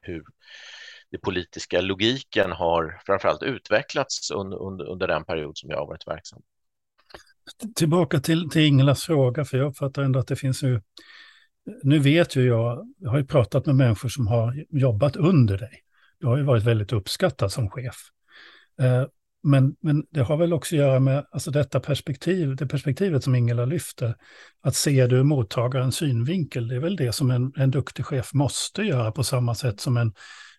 hur 0.00 0.22
den 1.10 1.20
politiska 1.20 1.80
logiken 1.80 2.52
har 2.52 3.00
framförallt 3.06 3.42
utvecklats 3.42 4.30
under, 4.30 4.62
under, 4.62 4.84
under 4.84 5.08
den 5.08 5.24
period 5.24 5.58
som 5.58 5.70
jag 5.70 5.78
har 5.78 5.86
varit 5.86 6.06
verksam. 6.06 6.42
Tillbaka 7.74 8.20
till, 8.20 8.50
till 8.50 8.62
Ingelas 8.62 9.04
fråga, 9.04 9.44
för 9.44 9.58
jag 9.58 9.66
uppfattar 9.70 10.02
ändå 10.02 10.18
att 10.18 10.26
det 10.26 10.36
finns 10.36 10.62
ju, 10.62 10.80
nu 11.82 11.98
vet 11.98 12.36
ju 12.36 12.46
jag, 12.46 12.94
jag 12.98 13.10
har 13.10 13.18
ju 13.18 13.26
pratat 13.26 13.66
med 13.66 13.76
människor 13.76 14.08
som 14.08 14.26
har 14.26 14.64
jobbat 14.70 15.16
under 15.16 15.58
dig. 15.58 15.82
Du 16.20 16.26
har 16.26 16.36
ju 16.36 16.42
varit 16.42 16.62
väldigt 16.62 16.92
uppskattad 16.92 17.52
som 17.52 17.70
chef. 17.70 17.96
Eh, 18.80 19.06
men, 19.42 19.76
men 19.80 20.06
det 20.10 20.20
har 20.20 20.36
väl 20.36 20.52
också 20.52 20.74
att 20.74 20.78
göra 20.78 21.00
med 21.00 21.26
alltså 21.30 21.50
detta 21.50 21.80
perspektiv, 21.80 22.56
det 22.56 22.66
perspektivet 22.66 23.24
som 23.24 23.34
Ingela 23.34 23.64
lyfter, 23.64 24.14
att 24.60 24.74
se 24.74 25.06
du 25.06 25.22
mottagarens 25.22 25.96
synvinkel, 25.96 26.68
det 26.68 26.74
är 26.74 26.80
väl 26.80 26.96
det 26.96 27.12
som 27.12 27.30
en, 27.30 27.52
en 27.56 27.70
duktig 27.70 28.06
chef 28.06 28.34
måste 28.34 28.82
göra 28.82 29.12
på 29.12 29.24
samma 29.24 29.54
sätt 29.54 29.80
som 29.80 29.96
en 29.96 30.12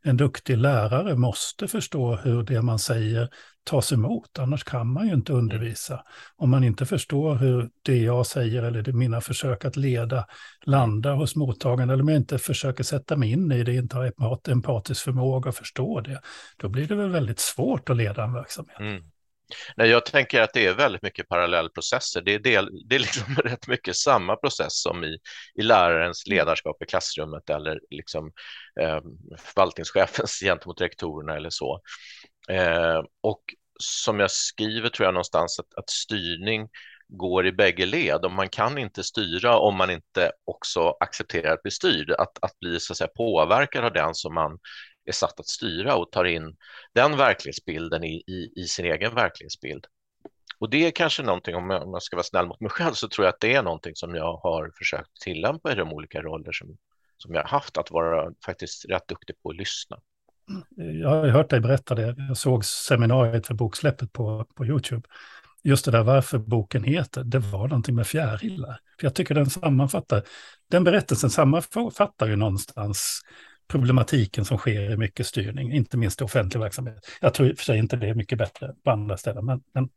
en 0.07 0.17
duktig 0.17 0.57
lärare 0.57 1.15
måste 1.15 1.67
förstå 1.67 2.15
hur 2.15 2.43
det 2.43 2.61
man 2.61 2.79
säger 2.79 3.29
tas 3.63 3.91
emot, 3.91 4.39
annars 4.39 4.63
kan 4.63 4.87
man 4.87 5.07
ju 5.07 5.13
inte 5.13 5.31
mm. 5.31 5.43
undervisa. 5.43 6.03
Om 6.35 6.49
man 6.49 6.63
inte 6.63 6.85
förstår 6.85 7.35
hur 7.35 7.69
det 7.81 7.97
jag 7.97 8.25
säger 8.25 8.63
eller 8.63 8.81
det 8.81 8.93
mina 8.93 9.21
försök 9.21 9.65
att 9.65 9.75
leda 9.75 10.25
landar 10.65 11.15
hos 11.15 11.35
mottagaren, 11.35 11.89
eller 11.89 12.03
om 12.03 12.09
jag 12.09 12.17
inte 12.17 12.37
försöker 12.37 12.83
sätta 12.83 13.17
mig 13.17 13.31
in 13.31 13.51
i 13.51 13.63
det, 13.63 13.73
inte 13.73 13.97
har 13.97 14.49
empatisk 14.49 15.03
förmåga 15.03 15.49
att 15.49 15.57
förstå 15.57 16.01
det, 16.01 16.21
då 16.57 16.69
blir 16.69 16.87
det 16.87 16.95
väl 16.95 17.09
väldigt 17.09 17.39
svårt 17.39 17.89
att 17.89 17.97
leda 17.97 18.23
en 18.23 18.33
verksamhet. 18.33 18.79
Mm. 18.79 19.03
Nej, 19.77 19.89
jag 19.89 20.05
tänker 20.05 20.41
att 20.41 20.53
det 20.53 20.65
är 20.65 20.73
väldigt 20.73 21.01
mycket 21.01 21.29
parallellprocesser. 21.29 22.21
Det 22.21 22.33
är, 22.33 22.39
del, 22.39 22.69
det 22.89 22.95
är 22.95 22.99
liksom 22.99 23.35
rätt 23.43 23.67
mycket 23.67 23.95
samma 23.95 24.35
process 24.35 24.81
som 24.81 25.03
i, 25.03 25.17
i 25.55 25.61
lärarens 25.61 26.27
mm. 26.27 26.37
ledarskap 26.37 26.83
i 26.83 26.85
klassrummet 26.85 27.49
eller 27.49 27.79
liksom, 27.89 28.31
eh, 28.81 28.99
förvaltningschefens 29.37 30.39
gentemot 30.43 30.81
rektorerna 30.81 31.35
eller 31.35 31.49
så. 31.49 31.81
Eh, 32.49 33.01
och 33.21 33.41
som 33.79 34.19
jag 34.19 34.31
skriver 34.31 34.89
tror 34.89 35.05
jag 35.05 35.13
någonstans 35.13 35.59
att, 35.59 35.73
att 35.75 35.89
styrning 35.89 36.67
går 37.07 37.47
i 37.47 37.51
bägge 37.51 37.85
led 37.85 38.25
och 38.25 38.31
man 38.31 38.49
kan 38.49 38.77
inte 38.77 39.03
styra 39.03 39.57
om 39.57 39.75
man 39.75 39.89
inte 39.89 40.31
också 40.45 40.95
accepterar 40.99 41.53
att 41.53 41.63
bli 41.63 41.71
styrd, 41.71 42.11
att, 42.11 42.43
att 42.43 42.59
bli 42.59 42.79
så 42.79 42.93
att 42.93 42.97
säga, 42.97 43.09
påverkad 43.15 43.85
av 43.85 43.93
den 43.93 44.15
som 44.15 44.33
man 44.33 44.59
är 45.07 45.11
satt 45.11 45.39
att 45.39 45.47
styra 45.47 45.95
och 45.95 46.11
tar 46.11 46.25
in 46.25 46.55
den 46.93 47.17
verklighetsbilden 47.17 48.03
i, 48.03 48.23
i, 48.27 48.51
i 48.55 48.63
sin 48.63 48.85
egen 48.85 49.15
verklighetsbild. 49.15 49.85
Och 50.59 50.69
det 50.69 50.87
är 50.87 50.91
kanske 50.91 51.23
någonting, 51.23 51.55
om 51.55 51.69
jag, 51.69 51.83
om 51.83 51.93
jag 51.93 52.03
ska 52.03 52.15
vara 52.15 52.23
snäll 52.23 52.47
mot 52.47 52.59
mig 52.59 52.69
själv, 52.69 52.93
så 52.93 53.07
tror 53.07 53.25
jag 53.25 53.33
att 53.33 53.39
det 53.39 53.53
är 53.53 53.63
någonting 53.63 53.95
som 53.95 54.15
jag 54.15 54.37
har 54.37 54.71
försökt 54.77 55.21
tillämpa 55.21 55.71
i 55.71 55.75
de 55.75 55.93
olika 55.93 56.21
roller 56.21 56.51
som, 56.51 56.77
som 57.17 57.33
jag 57.33 57.41
har 57.41 57.49
haft, 57.49 57.77
att 57.77 57.91
vara 57.91 58.31
faktiskt 58.45 58.85
rätt 58.85 59.07
duktig 59.07 59.41
på 59.43 59.49
att 59.49 59.55
lyssna. 59.55 59.97
Jag 60.75 61.09
har 61.09 61.27
hört 61.27 61.49
dig 61.49 61.59
berätta 61.59 61.95
det, 61.95 62.15
jag 62.17 62.37
såg 62.37 62.65
seminariet 62.65 63.47
för 63.47 63.53
boksläppet 63.53 64.13
på, 64.13 64.45
på 64.55 64.65
YouTube. 64.65 65.07
Just 65.63 65.85
det 65.85 65.91
där 65.91 66.03
varför 66.03 66.37
boken 66.37 66.83
heter, 66.83 67.23
det 67.23 67.39
var 67.39 67.67
någonting 67.67 67.95
med 67.95 68.07
fjärilar. 68.07 68.79
För 68.99 69.05
jag 69.07 69.15
tycker 69.15 69.35
den 69.35 69.49
sammanfattar, 69.49 70.23
den 70.71 70.83
berättelsen 70.83 71.29
sammanfattar 71.29 72.27
ju 72.27 72.35
någonstans 72.35 73.21
problematiken 73.67 74.45
som 74.45 74.57
sker 74.57 74.91
i 74.91 74.97
mycket 74.97 75.27
styrning, 75.27 75.71
inte 75.71 75.97
minst 75.97 76.21
i 76.21 76.23
offentlig 76.23 76.59
verksamhet. 76.61 77.07
Jag 77.21 77.33
tror 77.33 77.49
i 77.49 77.53
och 77.53 77.57
för 77.57 77.65
sig 77.65 77.77
inte 77.77 77.95
det 77.95 78.09
är 78.09 78.15
mycket 78.15 78.37
bättre 78.37 78.73
på 78.83 78.91
andra 78.91 79.17
ställen, 79.17 79.45
men... 79.45 79.63
men... 79.73 79.89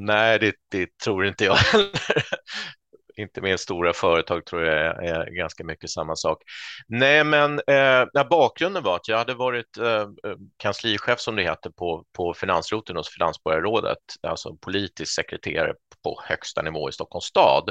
Nej, 0.00 0.38
det, 0.38 0.54
det, 0.70 0.98
tror 0.98 1.26
inte 1.26 1.44
jag 1.44 1.54
heller. 1.54 1.90
inte 3.16 3.40
minst 3.40 3.64
stora 3.64 3.92
företag 3.92 4.44
tror 4.44 4.64
jag 4.64 4.74
är, 4.74 5.02
är 5.02 5.30
ganska 5.30 5.64
mycket 5.64 5.90
samma 5.90 6.16
sak. 6.16 6.42
Nej, 6.86 7.24
men 7.24 7.60
eh, 7.66 8.28
bakgrunden 8.30 8.82
var 8.82 8.96
att 8.96 9.08
jag 9.08 9.18
hade 9.18 9.34
varit 9.34 9.78
eh, 9.78 10.08
kanslichef 10.56 11.20
som 11.20 11.36
det 11.36 11.42
heter 11.42 11.70
på, 11.70 12.04
på 12.16 12.34
finansroten 12.34 12.96
hos 12.96 13.08
Finansborgarrådet, 13.08 13.98
alltså 14.22 14.56
politisk 14.56 15.14
sekreterare 15.14 15.74
på 16.04 16.20
högsta 16.24 16.62
nivå 16.62 16.88
i 16.88 16.92
Stockholms 16.92 17.24
stad. 17.24 17.70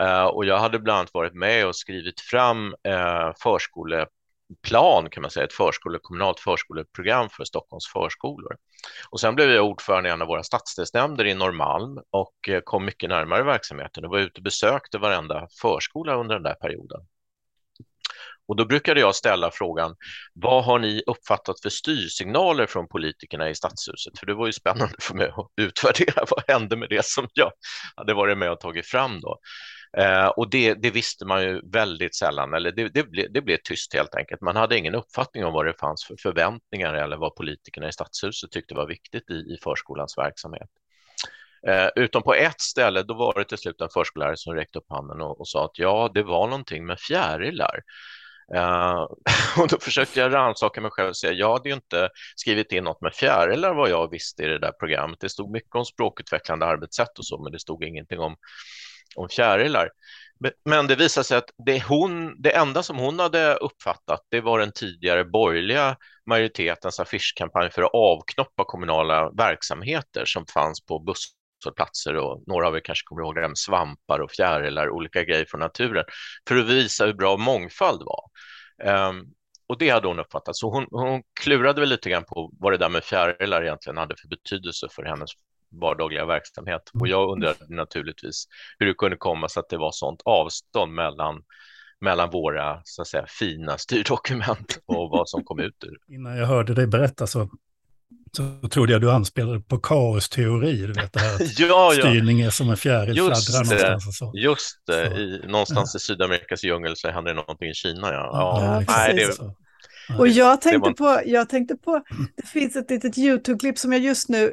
Uh, 0.00 0.24
och 0.24 0.44
jag 0.44 0.58
hade 0.58 0.78
bland 0.78 0.98
annat 0.98 1.14
varit 1.14 1.34
med 1.34 1.66
och 1.66 1.76
skrivit 1.76 2.20
fram 2.20 2.74
uh, 2.88 3.32
förskole 3.42 4.06
plan 4.62 5.10
kan 5.10 5.22
man 5.22 5.30
säga, 5.30 5.44
ett 5.44 5.52
förskole, 5.52 5.98
kommunalt 6.02 6.40
förskoleprogram 6.40 7.28
för 7.30 7.44
Stockholms 7.44 7.86
förskolor. 7.86 8.56
Och 9.10 9.20
sen 9.20 9.34
blev 9.34 9.50
jag 9.50 9.66
ordförande 9.66 10.08
i 10.08 10.12
en 10.12 10.22
av 10.22 10.28
våra 10.28 10.42
stadsdelsnämnder 10.42 11.24
i 11.24 11.34
Norrmalm 11.34 11.98
och 12.10 12.48
eh, 12.48 12.60
kom 12.60 12.84
mycket 12.84 13.08
närmare 13.08 13.42
verksamheten 13.42 14.04
och 14.04 14.10
var 14.10 14.18
ute 14.18 14.38
och 14.38 14.44
besökte 14.44 14.98
varenda 14.98 15.48
förskola 15.60 16.14
under 16.14 16.34
den 16.34 16.42
där 16.42 16.54
perioden. 16.54 17.00
Och 18.48 18.56
då 18.56 18.64
brukade 18.64 19.00
jag 19.00 19.14
ställa 19.14 19.50
frågan, 19.50 19.96
vad 20.34 20.64
har 20.64 20.78
ni 20.78 21.02
uppfattat 21.06 21.60
för 21.62 21.70
styrsignaler 21.70 22.66
från 22.66 22.88
politikerna 22.88 23.50
i 23.50 23.54
stadshuset? 23.54 24.18
För 24.18 24.26
det 24.26 24.34
var 24.34 24.46
ju 24.46 24.52
spännande 24.52 24.94
för 25.00 25.14
mig 25.14 25.28
att 25.28 25.50
utvärdera 25.56 26.24
vad 26.30 26.44
hände 26.48 26.76
med 26.76 26.88
det 26.88 27.04
som 27.04 27.28
jag 27.32 27.52
hade 27.96 28.14
varit 28.14 28.38
med 28.38 28.50
och 28.50 28.60
tagit 28.60 28.86
fram 28.86 29.20
då. 29.20 29.38
Eh, 29.98 30.26
och 30.26 30.50
det, 30.50 30.74
det, 30.74 30.90
visste 30.90 31.24
man 31.24 31.42
ju 31.42 31.60
väldigt 31.64 32.14
sällan, 32.14 32.54
eller 32.54 32.72
det, 32.72 32.88
det, 32.88 33.02
ble, 33.02 33.26
det 33.30 33.40
blev 33.40 33.56
tyst 33.64 33.94
helt 33.94 34.14
enkelt. 34.14 34.40
Man 34.40 34.56
hade 34.56 34.78
ingen 34.78 34.94
uppfattning 34.94 35.44
om 35.44 35.52
vad 35.52 35.66
det 35.66 35.74
fanns 35.80 36.04
för 36.04 36.16
förväntningar 36.22 36.94
eller 36.94 37.16
vad 37.16 37.34
politikerna 37.34 37.88
i 37.88 37.92
stadshuset 37.92 38.50
tyckte 38.50 38.74
var 38.74 38.86
viktigt 38.86 39.30
i, 39.30 39.34
i 39.34 39.58
förskolans 39.62 40.18
verksamhet. 40.18 40.68
Eh, 41.68 41.88
utom 41.96 42.22
på 42.22 42.34
ett 42.34 42.60
ställe, 42.60 43.02
då 43.02 43.14
var 43.14 43.34
det 43.38 43.44
till 43.44 43.58
slut 43.58 43.80
en 43.80 43.88
förskollärare 43.94 44.36
som 44.36 44.54
räckte 44.54 44.78
upp 44.78 44.90
handen 44.90 45.20
och, 45.20 45.40
och 45.40 45.48
sa 45.48 45.64
att 45.64 45.78
ja, 45.78 46.10
det 46.14 46.22
var 46.22 46.46
någonting 46.46 46.86
med 46.86 47.00
fjärilar. 47.00 47.82
Uh, 48.54 49.06
och 49.62 49.68
då 49.68 49.78
försökte 49.80 50.20
jag 50.20 50.34
rannsaka 50.34 50.80
mig 50.80 50.90
själv 50.90 51.08
och 51.08 51.16
säga, 51.16 51.32
jag 51.32 51.52
hade 51.52 51.68
ju 51.68 51.74
inte 51.74 52.08
skrivit 52.36 52.72
in 52.72 52.84
något 52.84 53.00
med 53.00 53.14
fjärilar 53.14 53.74
vad 53.74 53.90
jag 53.90 54.10
visste 54.10 54.42
i 54.42 54.46
det 54.46 54.58
där 54.58 54.72
programmet. 54.72 55.20
Det 55.20 55.28
stod 55.28 55.50
mycket 55.50 55.74
om 55.74 55.84
språkutvecklande 55.84 56.66
arbetssätt 56.66 57.18
och 57.18 57.26
så, 57.26 57.42
men 57.42 57.52
det 57.52 57.58
stod 57.58 57.84
ingenting 57.84 58.20
om 58.20 58.36
om 59.16 59.28
fjärilar. 59.28 59.90
Men 60.64 60.86
det 60.86 60.96
visade 60.96 61.24
sig 61.24 61.38
att 61.38 61.50
det, 61.66 61.84
hon, 61.84 62.42
det 62.42 62.56
enda 62.56 62.82
som 62.82 62.98
hon 62.98 63.18
hade 63.18 63.54
uppfattat 63.54 64.20
det 64.30 64.40
var 64.40 64.58
den 64.58 64.72
tidigare 64.72 65.24
borgerliga 65.24 65.96
majoritetens 66.26 67.00
affischkampanj 67.00 67.70
för 67.70 67.82
att 67.82 67.94
avknoppa 67.94 68.64
kommunala 68.64 69.30
verksamheter 69.30 70.24
som 70.24 70.46
fanns 70.46 70.84
på 70.84 70.98
busshållplatser 70.98 72.16
och 72.16 72.42
några 72.46 72.68
av 72.68 72.76
er 72.76 72.80
kanske 72.80 73.04
kommer 73.04 73.22
ihåg 73.22 73.34
det 73.34 73.48
med 73.48 73.58
svampar 73.58 74.18
och 74.18 74.30
fjärilar, 74.30 74.90
olika 74.90 75.24
grejer 75.24 75.46
från 75.48 75.60
naturen, 75.60 76.04
för 76.48 76.56
att 76.56 76.66
visa 76.66 77.06
hur 77.06 77.14
bra 77.14 77.36
mångfald 77.36 78.02
var. 78.02 78.30
Um, 79.08 79.24
och 79.68 79.78
det 79.78 79.90
hade 79.90 80.08
hon 80.08 80.18
uppfattat, 80.18 80.56
så 80.56 80.70
hon, 80.70 80.86
hon 80.90 81.22
klurade 81.40 81.80
väl 81.80 81.88
lite 81.88 82.10
grann 82.10 82.24
på 82.24 82.50
vad 82.60 82.72
det 82.72 82.76
där 82.78 82.88
med 82.88 83.04
fjärilar 83.04 83.62
egentligen 83.62 83.96
hade 83.96 84.16
för 84.16 84.28
betydelse 84.28 84.88
för 84.90 85.02
hennes 85.02 85.30
vardagliga 85.80 86.26
verksamhet. 86.26 86.82
Och 87.00 87.08
jag 87.08 87.30
undrade 87.32 87.58
naturligtvis 87.68 88.48
hur 88.78 88.86
det 88.86 88.94
kunde 88.94 89.16
komma 89.16 89.48
sig 89.48 89.60
att 89.60 89.68
det 89.68 89.76
var 89.76 89.92
sånt 89.92 90.22
avstånd 90.24 90.92
mellan 90.92 91.42
mellan 92.00 92.30
våra 92.30 92.80
så 92.84 93.02
att 93.02 93.08
säga, 93.08 93.24
fina 93.28 93.78
styrdokument 93.78 94.78
och 94.86 95.10
vad 95.10 95.28
som 95.28 95.44
kom 95.44 95.60
ut 95.60 95.84
ur. 95.84 96.14
Innan 96.14 96.36
jag 96.36 96.46
hörde 96.46 96.74
dig 96.74 96.86
berätta 96.86 97.26
så, 97.26 97.50
så 98.36 98.68
trodde 98.68 98.92
jag 98.92 99.00
du 99.00 99.10
anspelade 99.10 99.60
på 99.60 99.78
kaosteori, 99.78 100.76
du 100.76 100.92
vet 100.92 101.12
det 101.12 101.20
här 101.20 101.34
att 101.34 101.40
ja, 101.58 101.94
ja. 101.94 102.00
styrning 102.00 102.40
är 102.40 102.50
som 102.50 102.70
en 102.70 102.76
fjäril 102.76 103.14
fladdrar 103.14 103.64
någonstans. 103.64 104.06
Och 104.06 104.14
så. 104.14 104.32
Just 104.34 104.86
det, 104.86 105.10
så. 105.10 105.16
I, 105.16 105.40
någonstans 105.46 105.94
ja. 105.94 105.98
i 105.98 106.00
Sydamerikas 106.00 106.64
djungel 106.64 106.96
så 106.96 107.10
händer 107.10 107.34
det 107.34 107.40
någonting 107.40 107.68
i 107.68 107.74
Kina. 107.74 108.12
Ja. 108.12 108.30
Ja, 108.32 108.84
nej, 108.88 109.14
det, 109.14 109.54
och 110.18 110.28
jag 110.28 110.60
tänkte, 110.60 110.78
var... 110.98 111.22
på, 111.22 111.30
jag 111.30 111.48
tänkte 111.48 111.76
på, 111.76 112.02
det 112.36 112.46
finns 112.46 112.76
ett 112.76 112.90
litet 112.90 113.18
YouTube-klipp 113.18 113.78
som 113.78 113.92
jag 113.92 114.02
just 114.02 114.28
nu 114.28 114.52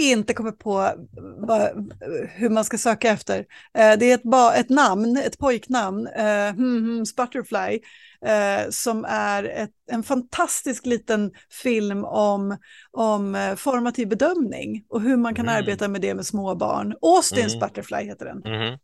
inte 0.00 0.34
kommer 0.34 0.52
på 0.52 0.92
vad, 1.38 1.92
hur 2.28 2.48
man 2.48 2.64
ska 2.64 2.78
söka 2.78 3.10
efter. 3.10 3.38
Eh, 3.78 3.98
det 3.98 4.10
är 4.10 4.14
ett, 4.14 4.58
ett 4.58 4.70
namn, 4.70 5.16
ett 5.16 5.38
pojknamn, 5.38 6.06
eh, 6.06 6.54
hmm, 6.54 6.84
hmm, 6.84 7.06
Sputterfly, 7.06 7.80
eh, 8.26 8.70
som 8.70 9.04
är 9.08 9.44
ett, 9.44 9.70
en 9.90 10.02
fantastisk 10.02 10.86
liten 10.86 11.30
film 11.62 12.04
om, 12.04 12.56
om 12.90 13.54
formativ 13.56 14.08
bedömning 14.08 14.84
och 14.88 15.00
hur 15.00 15.16
man 15.16 15.34
kan 15.34 15.48
mm. 15.48 15.58
arbeta 15.58 15.88
med 15.88 16.00
det 16.00 16.14
med 16.14 16.26
små 16.26 16.54
barn. 16.54 16.94
Austin's 17.02 17.56
mm. 17.56 17.60
Butterfly 17.60 18.04
heter 18.04 18.26
den. 18.26 18.42
Mm. 18.44 18.78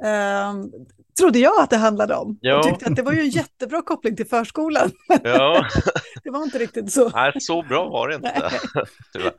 Uh, 0.00 0.64
trodde 1.20 1.38
jag 1.38 1.62
att 1.62 1.70
det 1.70 1.76
handlade 1.76 2.14
om. 2.14 2.38
Ja. 2.40 2.58
Och 2.58 2.64
tyckte 2.64 2.86
att 2.86 2.96
det 2.96 3.02
var 3.02 3.12
ju 3.12 3.20
en 3.20 3.30
jättebra 3.30 3.82
koppling 3.82 4.16
till 4.16 4.26
förskolan. 4.26 4.90
Ja. 5.24 5.66
det 6.24 6.30
var 6.30 6.42
inte 6.42 6.58
riktigt 6.58 6.92
så. 6.92 7.08
Nej, 7.08 7.32
så 7.40 7.62
bra 7.62 7.88
var 7.88 8.08
det 8.08 8.14
inte. 8.14 8.50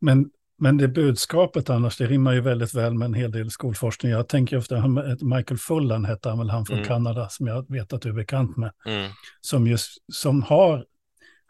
Men, 0.00 0.30
men 0.58 0.76
det 0.76 0.88
budskapet 0.88 1.70
annars, 1.70 1.96
det 1.96 2.06
rimmar 2.06 2.32
ju 2.32 2.40
väldigt 2.40 2.74
väl 2.74 2.94
med 2.94 3.06
en 3.06 3.14
hel 3.14 3.30
del 3.30 3.50
skolforskning. 3.50 4.12
Jag 4.12 4.28
tänker 4.28 4.56
ofta, 4.56 4.84
Michael 5.20 5.58
Fullan 5.58 6.04
hette 6.04 6.28
han 6.28 6.38
väl, 6.38 6.50
han 6.50 6.66
från 6.66 6.76
mm. 6.76 6.88
Kanada, 6.88 7.28
som 7.28 7.46
jag 7.46 7.72
vet 7.72 7.92
att 7.92 8.02
du 8.02 8.08
är 8.08 8.12
bekant 8.12 8.56
med. 8.56 8.72
Mm. 8.86 9.10
Som 9.40 9.66
just, 9.66 9.98
som 10.12 10.42
har, 10.42 10.84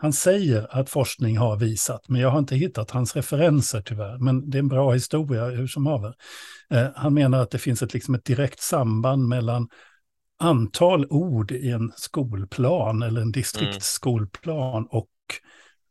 han 0.03 0.13
säger 0.13 0.67
att 0.71 0.91
forskning 0.91 1.39
har 1.39 1.57
visat, 1.57 2.09
men 2.09 2.21
jag 2.21 2.31
har 2.31 2.39
inte 2.39 2.57
hittat 2.57 2.91
hans 2.91 3.17
referenser 3.17 3.83
tyvärr. 3.83 4.19
Men 4.19 4.51
det 4.51 4.59
är 4.59 4.63
en 4.63 4.69
bra 4.69 4.93
historia 4.93 5.45
hur 5.45 5.67
som 5.67 5.87
haver. 5.87 6.15
Eh, 6.71 6.89
han 6.95 7.15
menar 7.15 7.43
att 7.43 7.51
det 7.51 7.59
finns 7.59 7.83
ett, 7.83 7.95
liksom 7.95 8.15
ett 8.15 8.25
direkt 8.25 8.61
samband 8.61 9.29
mellan 9.29 9.69
antal 10.39 11.07
ord 11.11 11.51
i 11.51 11.71
en 11.71 11.93
skolplan 11.97 13.03
eller 13.03 13.21
en 13.21 13.33
distriktsskolplan 13.33 14.87
och 14.91 15.11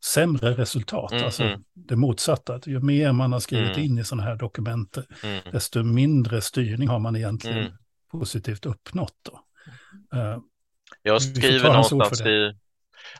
sämre 0.04 0.52
resultat. 0.52 1.12
Mm, 1.12 1.24
alltså 1.24 1.42
mm. 1.42 1.60
det 1.74 1.96
motsatta. 1.96 2.60
Ju 2.66 2.80
mer 2.80 3.12
man 3.12 3.32
har 3.32 3.40
skrivit 3.40 3.76
mm. 3.76 3.84
in 3.84 3.98
i 3.98 4.04
sådana 4.04 4.22
här 4.22 4.36
dokument, 4.36 4.98
mm. 5.22 5.42
desto 5.52 5.82
mindre 5.82 6.40
styrning 6.40 6.88
har 6.88 6.98
man 6.98 7.16
egentligen 7.16 7.58
mm. 7.58 7.72
positivt 8.10 8.66
uppnått. 8.66 9.16
Då. 9.22 9.40
Uh, 10.18 10.38
jag 11.02 11.22
skriver 11.22 11.68
någonstans 11.68 12.20
i, 12.20 12.61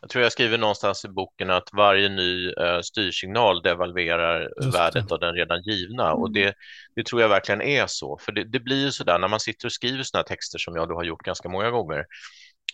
jag 0.02 0.10
tror 0.10 0.22
jag 0.22 0.32
skriver 0.32 0.58
någonstans 0.58 1.04
i 1.04 1.08
boken 1.08 1.50
att 1.50 1.68
varje 1.72 2.08
ny 2.08 2.48
uh, 2.48 2.80
styrsignal 2.82 3.62
devalverar 3.62 4.50
värdet 4.72 5.08
det. 5.08 5.14
av 5.14 5.20
den 5.20 5.34
redan 5.34 5.62
givna. 5.62 6.12
Och 6.12 6.32
det, 6.32 6.54
det 6.96 7.06
tror 7.06 7.20
jag 7.20 7.28
verkligen 7.28 7.62
är 7.62 7.86
så. 7.86 8.18
För 8.18 8.32
det, 8.32 8.44
det 8.44 8.60
blir 8.60 8.84
ju 8.84 8.92
så 8.92 9.04
där 9.04 9.18
när 9.18 9.28
man 9.28 9.40
sitter 9.40 9.66
och 9.66 9.72
skriver 9.72 10.02
sådana 10.02 10.24
texter 10.24 10.58
som 10.58 10.76
jag 10.76 10.88
då 10.88 10.94
har 10.94 11.04
gjort 11.04 11.22
ganska 11.22 11.48
många 11.48 11.70
gånger 11.70 12.04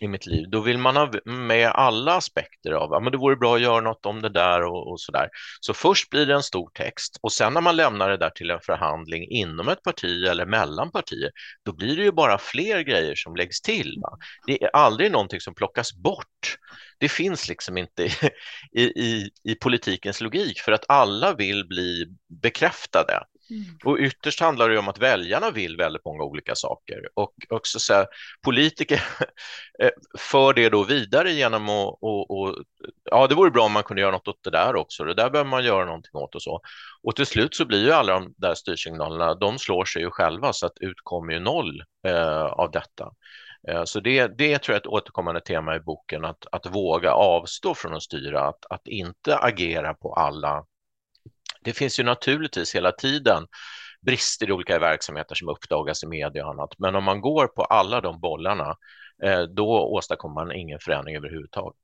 i 0.01 0.07
mitt 0.07 0.25
liv, 0.25 0.49
då 0.49 0.61
vill 0.61 0.77
man 0.77 0.95
ha 0.95 1.11
med 1.25 1.67
alla 1.67 2.15
aspekter 2.15 2.71
av, 2.71 2.89
ja 2.91 2.99
men 2.99 3.11
det 3.11 3.17
vore 3.17 3.35
bra 3.35 3.55
att 3.55 3.61
göra 3.61 3.81
något 3.81 4.05
om 4.05 4.21
det 4.21 4.29
där 4.29 4.63
och, 4.63 4.91
och 4.91 5.01
så 5.01 5.11
där. 5.11 5.29
Så 5.59 5.73
först 5.73 6.09
blir 6.09 6.25
det 6.25 6.33
en 6.33 6.43
stor 6.43 6.69
text 6.73 7.19
och 7.21 7.31
sen 7.31 7.53
när 7.53 7.61
man 7.61 7.75
lämnar 7.75 8.09
det 8.09 8.17
där 8.17 8.29
till 8.29 8.51
en 8.51 8.59
förhandling 8.59 9.27
inom 9.29 9.69
ett 9.69 9.83
parti 9.83 10.25
eller 10.25 10.45
mellan 10.45 10.91
partier, 10.91 11.31
då 11.65 11.73
blir 11.73 11.97
det 11.97 12.03
ju 12.03 12.11
bara 12.11 12.37
fler 12.37 12.81
grejer 12.81 13.15
som 13.15 13.35
läggs 13.35 13.61
till. 13.61 13.99
Va? 14.01 14.17
Det 14.47 14.63
är 14.63 14.69
aldrig 14.75 15.11
någonting 15.11 15.41
som 15.41 15.55
plockas 15.55 15.93
bort. 15.93 16.57
Det 16.99 17.09
finns 17.09 17.47
liksom 17.47 17.77
inte 17.77 18.03
i, 18.71 18.83
i, 18.83 19.29
i 19.43 19.55
politikens 19.55 20.21
logik 20.21 20.59
för 20.59 20.71
att 20.71 20.85
alla 20.87 21.33
vill 21.33 21.67
bli 21.67 22.05
bekräftade. 22.27 23.23
Mm. 23.49 23.65
Och 23.83 23.97
ytterst 23.99 24.39
handlar 24.39 24.69
det 24.69 24.79
om 24.79 24.87
att 24.87 24.97
väljarna 24.97 25.51
vill 25.51 25.77
väldigt 25.77 26.05
många 26.05 26.23
olika 26.23 26.55
saker 26.55 27.09
och 27.13 27.33
också 27.49 27.79
så 27.79 27.93
här, 27.93 28.07
politiker 28.41 29.03
eh, 29.83 29.89
för 30.17 30.53
det 30.53 30.69
då 30.69 30.83
vidare 30.83 31.31
genom 31.31 31.69
att 31.69 31.97
och, 32.01 32.31
och, 32.31 32.55
ja, 33.03 33.27
det 33.27 33.35
vore 33.35 33.51
bra 33.51 33.65
om 33.65 33.71
man 33.71 33.83
kunde 33.83 34.01
göra 34.01 34.11
något 34.11 34.27
åt 34.27 34.43
det 34.43 34.49
där 34.49 34.75
också. 34.75 35.03
Det 35.03 35.13
där 35.13 35.29
behöver 35.29 35.49
man 35.49 35.63
göra 35.63 35.85
någonting 35.85 36.11
åt 36.13 36.35
och 36.35 36.41
så. 36.41 36.61
Och 37.03 37.15
till 37.15 37.25
slut 37.25 37.55
så 37.55 37.65
blir 37.65 37.83
ju 37.83 37.91
alla 37.91 38.13
de 38.13 38.33
där 38.37 38.55
styrsignalerna, 38.55 39.35
de 39.35 39.59
slår 39.59 39.85
sig 39.85 40.01
ju 40.01 40.11
själva 40.11 40.53
så 40.53 40.65
att 40.65 40.77
utkommer 40.79 41.33
ju 41.33 41.39
noll 41.39 41.83
eh, 42.07 42.45
av 42.45 42.71
detta. 42.71 43.11
Eh, 43.67 43.83
så 43.83 43.99
det, 43.99 44.27
det 44.27 44.59
tror 44.59 44.73
jag 44.73 44.75
är 44.75 44.81
ett 44.81 44.87
återkommande 44.87 45.41
tema 45.41 45.75
i 45.75 45.79
boken, 45.79 46.25
att, 46.25 46.45
att 46.51 46.65
våga 46.65 47.11
avstå 47.11 47.75
från 47.75 47.93
att 47.93 48.03
styra, 48.03 48.47
att, 48.47 48.65
att 48.69 48.87
inte 48.87 49.37
agera 49.37 49.93
på 49.93 50.13
alla 50.13 50.65
det 51.61 51.73
finns 51.73 51.99
ju 51.99 52.03
naturligtvis 52.03 52.75
hela 52.75 52.91
tiden 52.91 53.47
brister 54.01 54.49
i 54.49 54.51
olika 54.51 54.79
verksamheter 54.79 55.35
som 55.35 55.49
uppdagas 55.49 56.03
i 56.03 56.07
media 56.07 56.45
och 56.45 56.51
annat. 56.51 56.69
Men 56.77 56.95
om 56.95 57.03
man 57.03 57.21
går 57.21 57.47
på 57.47 57.63
alla 57.63 58.01
de 58.01 58.19
bollarna, 58.19 58.75
eh, 59.23 59.41
då 59.41 59.69
åstadkommer 59.69 60.33
man 60.35 60.55
ingen 60.55 60.79
förändring 60.79 61.15
överhuvudtaget. 61.15 61.79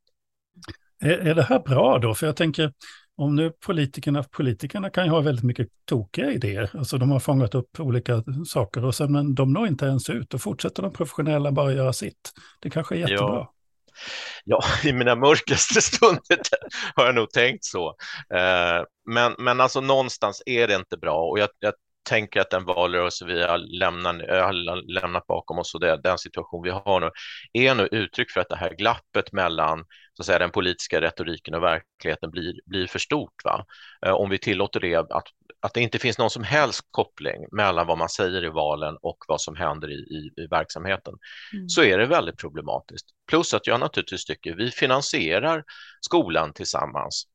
Är, 1.02 1.28
är 1.28 1.36
det 1.36 1.44
här 1.44 1.60
bra 1.60 1.98
då? 1.98 2.16
För 2.16 2.26
jag 2.26 2.36
tänker, 2.36 2.74
om 3.18 3.36
nu 3.36 3.52
politikerna, 3.52 4.24
politikerna 4.24 4.90
kan 4.90 5.06
ju 5.06 5.12
ha 5.12 5.22
väldigt 5.22 5.46
mycket 5.46 5.68
tokiga 5.86 6.32
idéer, 6.32 6.70
alltså 6.74 6.98
de 6.98 7.12
har 7.12 7.20
fångat 7.20 7.56
upp 7.56 7.80
olika 7.80 8.24
saker 8.48 8.86
och 8.86 8.96
sen 8.96 9.12
men 9.12 9.36
de 9.36 9.54
når 9.54 9.68
inte 9.68 9.86
ens 9.86 10.10
ut 10.10 10.34
och 10.34 10.42
fortsätter 10.42 10.84
de 10.84 10.94
professionella 10.94 11.52
bara 11.52 11.74
göra 11.74 11.94
sitt. 11.94 12.32
Det 12.62 12.70
kanske 12.70 12.96
är 12.96 13.00
jättebra. 13.00 13.36
Ja. 13.36 13.52
Ja, 14.44 14.64
i 14.84 14.94
mina 14.94 15.16
mörkaste 15.16 15.82
stunder 15.82 16.40
har 16.96 17.06
jag 17.06 17.16
nog 17.16 17.32
tänkt 17.32 17.66
så. 17.66 17.88
Eh, 18.34 18.84
men, 19.06 19.36
men 19.38 19.62
alltså 19.62 19.82
någonstans 19.82 20.44
är 20.46 20.68
det 20.68 20.76
inte 20.76 20.98
bra 20.98 21.22
och 21.22 21.40
jag, 21.40 21.50
jag 21.60 21.74
tänker 22.06 22.42
att 22.42 22.50
den 22.50 22.66
valrörelse 22.66 23.26
vi 23.26 23.44
har 23.44 23.58
lämnat, 23.58 24.16
har 24.16 24.92
lämnat 25.02 25.28
bakom 25.28 25.60
oss 25.60 25.74
och 25.74 25.80
det, 25.80 26.02
den 26.04 26.18
situation 26.18 26.64
vi 26.64 26.70
har 26.70 27.00
nu 27.00 27.10
är 27.54 27.76
nu 27.76 27.88
uttryck 27.92 28.32
för 28.32 28.42
att 28.42 28.50
det 28.50 28.56
här 28.56 28.76
glappet 28.76 29.32
mellan 29.32 29.86
så 30.16 30.22
att 30.22 30.26
säga, 30.26 30.40
den 30.40 30.52
politiska 30.52 31.02
retoriken 31.02 31.54
och 31.54 31.64
verkligheten 31.64 32.32
blir, 32.32 32.54
blir 32.66 32.88
för 32.88 33.00
stort. 33.00 33.44
Va? 33.44 33.66
Eh, 34.06 34.14
om 34.14 34.30
vi 34.30 34.38
tillåter 34.38 34.80
det, 34.80 34.96
att, 34.96 35.28
att 35.60 35.74
det 35.74 35.82
inte 35.82 36.00
finns 36.00 36.18
någon 36.18 36.30
som 36.30 36.44
helst 36.44 36.82
koppling 36.92 37.46
mellan 37.52 37.88
vad 37.88 37.98
man 37.98 38.10
säger 38.10 38.44
i 38.46 38.50
valen 38.50 38.98
och 39.02 39.18
vad 39.28 39.42
som 39.42 39.56
händer 39.56 39.92
i, 39.92 39.94
i, 39.94 40.42
i 40.44 40.48
verksamheten, 40.48 41.14
mm. 41.54 41.70
så 41.70 41.84
är 41.84 41.98
det 41.98 42.06
väldigt 42.06 42.38
problematiskt. 42.38 43.06
Plus 43.30 43.54
att 43.54 43.68
jag 43.68 43.80
naturligtvis 43.80 44.26
tycker 44.26 44.56
vi 44.56 44.72
finansierar 44.72 45.64
skolan 46.02 46.54
tillsammans 46.54 47.28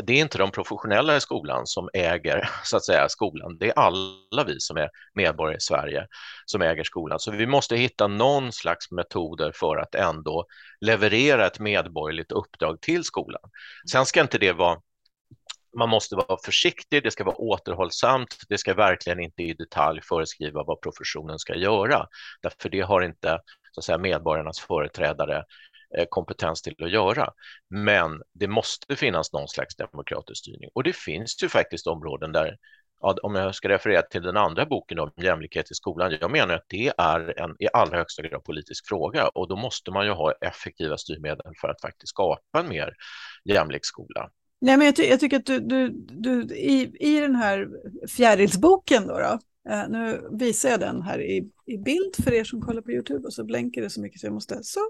det 0.00 0.12
är 0.12 0.20
inte 0.20 0.38
de 0.38 0.50
professionella 0.50 1.16
i 1.16 1.20
skolan 1.20 1.66
som 1.66 1.88
äger 1.92 2.50
så 2.64 2.76
att 2.76 2.84
säga 2.84 3.08
skolan. 3.08 3.58
Det 3.58 3.68
är 3.68 3.78
alla 3.78 4.44
vi 4.46 4.60
som 4.60 4.76
är 4.76 4.90
medborgare 5.14 5.56
i 5.56 5.60
Sverige 5.60 6.06
som 6.46 6.62
äger 6.62 6.84
skolan. 6.84 7.18
Så 7.18 7.30
vi 7.30 7.46
måste 7.46 7.76
hitta 7.76 8.06
någon 8.06 8.52
slags 8.52 8.90
metoder 8.90 9.52
för 9.54 9.76
att 9.76 9.94
ändå 9.94 10.46
leverera 10.80 11.46
ett 11.46 11.58
medborgerligt 11.58 12.32
uppdrag 12.32 12.80
till 12.80 13.04
skolan. 13.04 13.42
Sen 13.90 14.06
ska 14.06 14.20
inte 14.20 14.38
det 14.38 14.52
vara 14.52 14.80
man 15.76 15.88
måste 15.88 16.16
vara 16.16 16.38
försiktig, 16.44 17.02
det 17.02 17.10
ska 17.10 17.24
vara 17.24 17.36
återhållsamt, 17.36 18.36
det 18.48 18.58
ska 18.58 18.74
verkligen 18.74 19.20
inte 19.20 19.42
i 19.42 19.54
detalj 19.54 20.00
föreskriva 20.02 20.64
vad 20.64 20.80
professionen 20.80 21.38
ska 21.38 21.54
göra, 21.54 22.06
därför 22.42 22.68
det 22.68 22.80
har 22.80 23.02
inte 23.02 23.40
så 23.72 23.80
att 23.80 23.84
säga, 23.84 23.98
medborgarnas 23.98 24.60
företrädare 24.60 25.44
Eh, 25.98 26.06
kompetens 26.08 26.62
till 26.62 26.84
att 26.84 26.90
göra. 26.90 27.28
Men 27.70 28.22
det 28.32 28.48
måste 28.48 28.96
finnas 28.96 29.32
någon 29.32 29.48
slags 29.48 29.76
demokratisk 29.76 30.38
styrning 30.38 30.70
och 30.74 30.82
det 30.82 30.96
finns 30.96 31.42
ju 31.42 31.48
faktiskt 31.48 31.86
områden 31.86 32.32
där 32.32 32.56
om 33.02 33.34
jag 33.34 33.54
ska 33.54 33.68
referera 33.68 34.02
till 34.02 34.22
den 34.22 34.36
andra 34.36 34.66
boken 34.66 34.98
om 34.98 35.10
jämlikhet 35.16 35.70
i 35.70 35.74
skolan, 35.74 36.16
jag 36.20 36.30
menar 36.30 36.54
att 36.54 36.64
det 36.68 36.92
är 36.98 37.40
en 37.40 37.56
i 37.58 37.68
allra 37.72 37.98
högsta 37.98 38.22
grad 38.22 38.44
politisk 38.44 38.88
fråga 38.88 39.28
och 39.28 39.48
då 39.48 39.56
måste 39.56 39.90
man 39.90 40.06
ju 40.06 40.12
ha 40.12 40.32
effektiva 40.32 40.96
styrmedel 40.96 41.52
för 41.60 41.68
att 41.68 41.80
faktiskt 41.80 42.08
skapa 42.08 42.60
en 42.60 42.68
mer 42.68 42.94
jämlik 43.44 43.84
skola. 43.84 44.30
Nej, 44.60 44.76
men 44.76 44.86
jag, 44.86 44.96
ty 44.96 45.02
jag 45.02 45.20
tycker 45.20 45.36
att 45.36 45.46
du, 45.46 45.60
du, 45.60 45.88
du 46.10 46.54
i, 46.54 46.96
i 47.00 47.20
den 47.20 47.36
här 47.36 47.68
fjärilsboken 48.16 49.06
då, 49.06 49.18
då 49.18 49.38
eh, 49.70 49.88
nu 49.88 50.28
visar 50.38 50.68
jag 50.68 50.80
den 50.80 51.02
här 51.02 51.20
i, 51.20 51.50
i 51.66 51.78
bild 51.78 52.14
för 52.24 52.32
er 52.32 52.44
som 52.44 52.60
kollar 52.60 52.82
på 52.82 52.92
YouTube 52.92 53.26
och 53.26 53.34
så 53.34 53.44
blänker 53.44 53.82
det 53.82 53.90
så 53.90 54.00
mycket 54.00 54.20
så 54.20 54.26
jag 54.26 54.34
måste 54.34 54.62
så. 54.62 54.80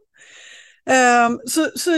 Ehm, 0.86 1.40
så, 1.46 1.70
så 1.76 1.90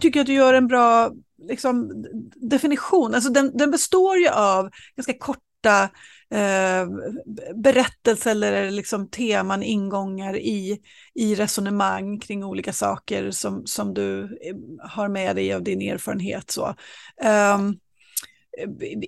tycker 0.00 0.18
jag 0.18 0.24
att 0.24 0.26
du 0.26 0.34
gör 0.34 0.54
en 0.54 0.66
bra 0.66 1.12
liksom, 1.48 2.04
definition. 2.36 3.14
Alltså 3.14 3.30
den, 3.30 3.56
den 3.56 3.70
består 3.70 4.16
ju 4.16 4.28
av 4.28 4.70
ganska 4.96 5.14
korta 5.18 5.82
eh, 6.30 6.86
berättelser 7.54 8.30
eller 8.30 8.70
liksom 8.70 9.10
teman, 9.10 9.62
ingångar 9.62 10.36
i, 10.36 10.78
i 11.14 11.34
resonemang 11.34 12.20
kring 12.20 12.44
olika 12.44 12.72
saker 12.72 13.30
som, 13.30 13.66
som 13.66 13.94
du 13.94 14.22
ehm, 14.22 14.78
har 14.82 15.08
med 15.08 15.36
dig 15.36 15.52
av 15.52 15.62
din 15.62 15.82
erfarenhet. 15.82 16.50
Så. 16.50 16.74
Um, 17.54 17.78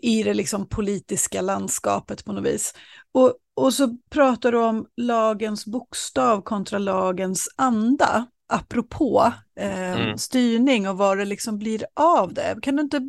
i 0.02 0.22
det 0.22 0.34
liksom 0.34 0.68
politiska 0.68 1.40
landskapet 1.40 2.25
på 2.25 2.32
något 2.32 2.44
vis. 2.44 2.75
Och, 3.12 3.34
och 3.56 3.75
så 3.75 3.96
pratar 4.10 4.52
du 4.52 4.58
om 4.58 4.87
lagens 4.96 5.66
bokstav 5.66 6.42
kontra 6.42 6.78
lagens 6.78 7.48
anda 7.56 8.26
apropå 8.49 9.33
eh, 9.61 9.93
mm. 9.93 10.19
styrning 10.19 10.88
och 10.88 10.99
vad 10.99 11.19
det 11.19 11.25
liksom 11.25 11.59
blir 11.59 11.85
av 11.95 12.35
det. 12.35 12.59
Kan 12.62 12.76
du 12.76 12.83
inte 12.83 13.00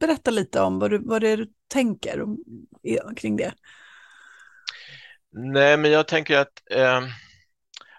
berätta 0.00 0.30
lite 0.30 0.60
om 0.60 0.78
vad, 0.78 0.90
du, 0.90 0.98
vad 0.98 1.20
det 1.20 1.28
är 1.28 1.36
du 1.36 1.46
tänker 1.68 2.22
om, 2.22 2.38
kring 3.16 3.36
det? 3.36 3.52
Nej, 5.32 5.76
men 5.76 5.90
jag 5.90 6.08
tänker 6.08 6.38
att 6.38 6.52
eh, 6.70 7.00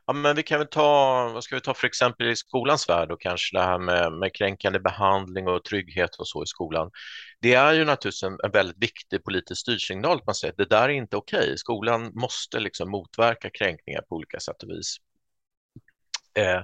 ja, 0.05 0.13
men 0.13 0.35
vi 0.35 0.43
kan 0.43 0.59
väl 0.59 0.67
ta, 0.67 1.31
vad 1.33 1.43
ska 1.43 1.55
vi 1.55 1.61
ta 1.61 1.73
för 1.73 1.87
exempel 1.87 2.27
i 2.27 2.35
skolans 2.35 2.89
värld 2.89 3.11
och 3.11 3.21
kanske 3.21 3.57
det 3.57 3.63
här 3.63 3.79
med, 3.79 4.13
med 4.13 4.35
kränkande 4.35 4.79
behandling 4.79 5.47
och 5.47 5.63
trygghet 5.63 6.15
och 6.15 6.27
så 6.27 6.43
i 6.43 6.47
skolan. 6.47 6.91
Det 7.41 7.53
är 7.53 7.73
ju 7.73 7.85
naturligtvis 7.85 8.23
en, 8.23 8.37
en 8.43 8.51
väldigt 8.51 8.83
viktig 8.83 9.23
politisk 9.23 9.61
styrsignal 9.61 10.17
att 10.17 10.25
man 10.25 10.35
säger 10.35 10.51
att 10.51 10.57
det 10.57 10.75
där 10.75 10.83
är 10.83 10.89
inte 10.89 11.17
okej. 11.17 11.57
Skolan 11.57 12.11
måste 12.13 12.59
liksom 12.59 12.91
motverka 12.91 13.49
kränkningar 13.49 14.01
på 14.01 14.15
olika 14.15 14.39
sätt 14.39 14.63
och 14.63 14.69
vis 14.69 14.97
Eh, 16.35 16.61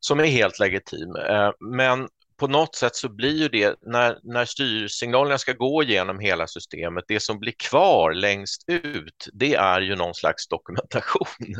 som 0.00 0.20
är 0.20 0.24
helt 0.24 0.58
legitim. 0.58 1.16
Eh, 1.16 1.50
men 1.60 2.08
på 2.36 2.46
något 2.46 2.74
sätt 2.74 2.96
så 2.96 3.08
blir 3.08 3.36
ju 3.36 3.48
det, 3.48 3.76
när, 3.82 4.18
när 4.22 4.44
styrsignalerna 4.44 5.38
ska 5.38 5.52
gå 5.52 5.82
igenom 5.82 6.18
hela 6.18 6.46
systemet, 6.46 7.04
det 7.08 7.20
som 7.20 7.38
blir 7.38 7.54
kvar 7.58 8.12
längst 8.12 8.64
ut, 8.66 9.28
det 9.32 9.54
är 9.54 9.80
ju 9.80 9.96
någon 9.96 10.14
slags 10.14 10.48
dokumentation. 10.48 11.26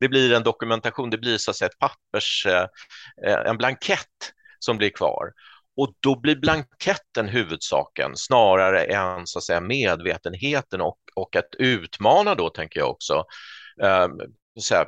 Det 0.00 0.08
blir 0.08 0.32
en 0.32 0.42
dokumentation, 0.42 1.10
det 1.10 1.18
blir 1.18 1.38
så 1.38 1.50
att 1.50 1.56
säga 1.56 1.68
ett 1.68 1.78
pappers, 1.78 2.46
eh, 2.46 2.66
eh, 3.26 3.38
en 3.46 3.56
blankett 3.56 4.32
som 4.58 4.78
blir 4.78 4.90
kvar. 4.90 5.32
Och 5.76 5.94
då 6.00 6.20
blir 6.20 6.36
blanketten 6.36 7.28
huvudsaken 7.28 8.12
snarare 8.16 8.84
än 8.84 9.26
så 9.26 9.38
att 9.38 9.44
säga 9.44 9.60
medvetenheten 9.60 10.80
och, 10.80 10.98
och 11.14 11.36
att 11.36 11.54
utmana 11.58 12.34
då, 12.34 12.50
tänker 12.50 12.80
jag 12.80 12.90
också, 12.90 13.24
eh, 13.82 14.08
så 14.60 14.74
här, 14.74 14.86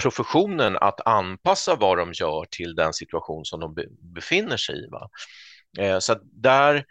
professionen 0.00 0.76
att 0.76 1.06
anpassa 1.06 1.74
vad 1.74 1.98
de 1.98 2.12
gör 2.12 2.44
till 2.50 2.74
den 2.74 2.92
situation 2.92 3.44
som 3.44 3.60
de 3.60 3.74
be 3.74 3.84
befinner 4.14 4.56
sig 4.56 4.84
i. 4.84 4.86
Va? 4.86 5.10
Eh, 5.78 5.98
så 5.98 6.16
där, 6.22 6.84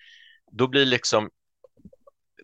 då 0.52 0.68
blir 0.68 0.86
liksom 0.86 1.30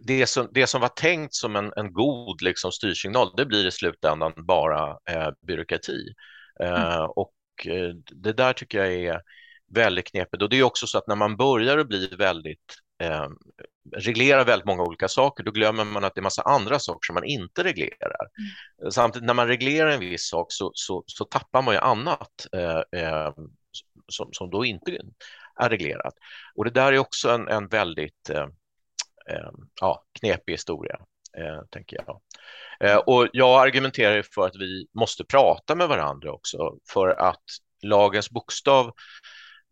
det 0.07 0.27
som, 0.27 0.49
det 0.51 0.67
som 0.67 0.81
var 0.81 0.87
tänkt 0.87 1.33
som 1.33 1.55
en, 1.55 1.73
en 1.75 1.93
god 1.93 2.41
liksom, 2.41 2.71
styrsignal, 2.71 3.33
det 3.37 3.45
blir 3.45 3.67
i 3.67 3.71
slutändan 3.71 4.33
bara 4.37 4.89
eh, 5.09 5.29
byråkrati. 5.47 6.13
Eh, 6.59 6.95
mm. 6.95 7.09
Och 7.09 7.33
eh, 7.65 7.93
det 8.11 8.33
där 8.33 8.53
tycker 8.53 8.77
jag 8.77 8.93
är 8.93 9.21
väldigt 9.71 10.07
knepigt. 10.07 10.43
Och 10.43 10.49
det 10.49 10.59
är 10.59 10.63
också 10.63 10.87
så 10.87 10.97
att 10.97 11.07
när 11.07 11.15
man 11.15 11.37
börjar 11.37 11.77
att 11.77 11.87
bli 11.87 12.07
väldigt 12.17 12.75
eh, 13.03 13.27
reglerar 13.95 14.45
väldigt 14.45 14.65
många 14.65 14.83
olika 14.83 15.07
saker, 15.07 15.43
då 15.43 15.51
glömmer 15.51 15.83
man 15.83 16.03
att 16.03 16.15
det 16.15 16.19
är 16.19 16.23
massa 16.23 16.41
andra 16.41 16.79
saker 16.79 17.05
som 17.05 17.13
man 17.13 17.23
inte 17.23 17.63
reglerar. 17.63 18.27
Mm. 18.79 18.91
Samtidigt 18.91 19.25
när 19.25 19.33
man 19.33 19.47
reglerar 19.47 19.89
en 19.89 19.99
viss 19.99 20.29
sak 20.29 20.47
så, 20.49 20.71
så, 20.73 21.03
så 21.07 21.25
tappar 21.25 21.61
man 21.61 21.73
ju 21.73 21.79
annat 21.79 22.47
eh, 22.53 23.01
eh, 23.01 23.33
som, 24.07 24.29
som 24.31 24.49
då 24.49 24.65
inte 24.65 24.97
är 25.59 25.69
reglerat. 25.69 26.13
Och 26.55 26.65
det 26.65 26.71
där 26.71 26.93
är 26.93 26.97
också 26.97 27.29
en, 27.29 27.47
en 27.47 27.67
väldigt 27.67 28.29
eh, 28.29 28.47
eh 29.29 29.51
ja, 29.81 30.03
knepig 30.19 30.53
historia, 30.53 30.99
eh, 31.37 31.61
tänker 31.71 31.97
jag. 32.05 32.21
Eh, 32.79 32.97
och 32.97 33.27
jag 33.33 33.61
argumenterar 33.61 34.21
för 34.21 34.45
att 34.45 34.55
vi 34.55 34.87
måste 34.93 35.23
prata 35.23 35.75
med 35.75 35.87
varandra 35.87 36.31
också 36.31 36.77
för 36.93 37.07
att 37.07 37.43
lagens 37.83 38.29
bokstav 38.29 38.91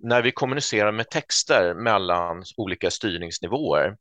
när 0.04 0.22
vi 0.22 0.32
kommunicerar 0.32 0.92
med 0.92 1.10
texter 1.10 1.74
mellan 1.74 2.44
olika 2.58 2.92
styrningsnivåer, 2.92 3.98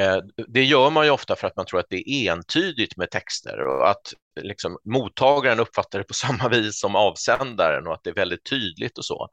eh, 0.00 0.18
det 0.48 0.64
gör 0.64 0.90
man 0.90 1.04
ju 1.04 1.10
ofta 1.10 1.36
för 1.36 1.46
att 1.46 1.56
man 1.56 1.66
tror 1.66 1.80
att 1.80 1.90
det 1.90 2.10
är 2.10 2.32
entydigt 2.32 2.96
med 2.96 3.10
texter 3.10 3.58
och 3.66 3.90
att 3.90 4.14
liksom, 4.40 4.78
mottagaren 4.84 5.60
uppfattar 5.60 5.98
det 5.98 6.04
på 6.04 6.14
samma 6.26 6.48
vis 6.48 6.80
som 6.80 6.96
avsändaren 6.96 7.86
och 7.86 7.94
att 7.94 8.00
det 8.04 8.10
är 8.10 8.14
väldigt 8.14 8.44
tydligt 8.44 8.98
och 8.98 9.04
så. 9.04 9.28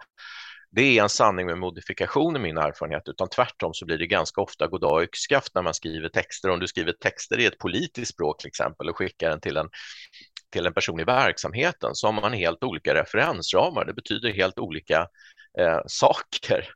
Det 0.76 0.98
är 0.98 1.04
en 1.04 1.10
sanning 1.10 1.46
med 1.46 1.58
modifikation 1.58 2.36
i 2.36 2.39
min 2.39 2.58
erfarenhet, 2.58 3.04
utan 3.06 3.30
tvärtom 3.30 3.74
så 3.74 3.86
blir 3.86 3.98
det 3.98 4.08
ganska 4.08 4.42
ofta 4.42 4.68
goddag 4.68 5.04
yxskaft 5.04 5.56
när 5.56 5.62
man 5.62 5.74
skriver 5.74 6.10
texter. 6.10 6.50
Om 6.50 6.60
du 6.60 6.68
skriver 6.68 6.92
texter 6.92 7.39
i 7.39 7.46
ett 7.46 7.58
politiskt 7.58 8.13
språk 8.13 8.39
till 8.39 8.48
exempel 8.48 8.89
och 8.89 8.98
skickar 8.98 9.30
den 9.30 9.39
till 9.39 9.58
en 9.58 9.70
till 10.54 10.66
en 10.66 10.74
person 10.74 11.00
i 11.00 11.04
verksamheten 11.04 11.96
så 11.96 12.08
har 12.08 12.22
man 12.22 12.34
helt 12.34 12.63
olika 12.63 12.94
referensramar. 12.94 13.86
Det 13.86 13.94
betyder 13.94 14.34
helt 14.34 14.60
olika 14.60 15.08
eh, 15.60 15.80
saker. 15.88 16.70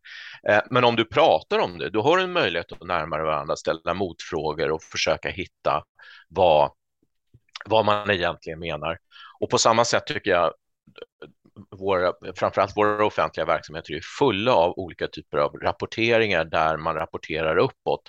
Eh, 0.50 0.62
men 0.70 0.84
om 0.84 0.96
du 0.96 1.06
pratar 1.06 1.60
om 1.60 1.78
det, 1.78 1.90
då 1.90 2.02
har 2.02 2.18
du 2.18 2.24
en 2.24 2.32
möjlighet 2.32 2.72
att 2.72 2.88
närma 2.88 3.18
dig 3.18 3.26
varandra, 3.26 3.56
ställa 3.56 3.94
motfrågor 3.94 4.72
och 4.72 4.84
försöka 4.84 5.30
hitta 5.30 5.84
vad, 6.30 6.72
vad 7.66 7.86
man 7.86 8.12
egentligen 8.12 8.60
menar. 8.60 8.98
Och 9.40 9.50
på 9.50 9.58
samma 9.58 9.86
sätt 9.86 10.08
tycker 10.08 10.32
jag 10.32 10.54
våra, 11.72 12.13
framförallt 12.36 12.78
våra 12.78 13.06
offentliga 13.06 13.46
verksamheter 13.46 13.94
är 13.94 14.02
fulla 14.20 14.54
av 14.54 14.74
olika 14.80 15.08
typer 15.08 15.38
av 15.38 15.54
rapporteringar 15.54 16.46
där 16.46 16.78
man 16.78 16.96
rapporterar 16.96 17.58
uppåt 17.58 18.02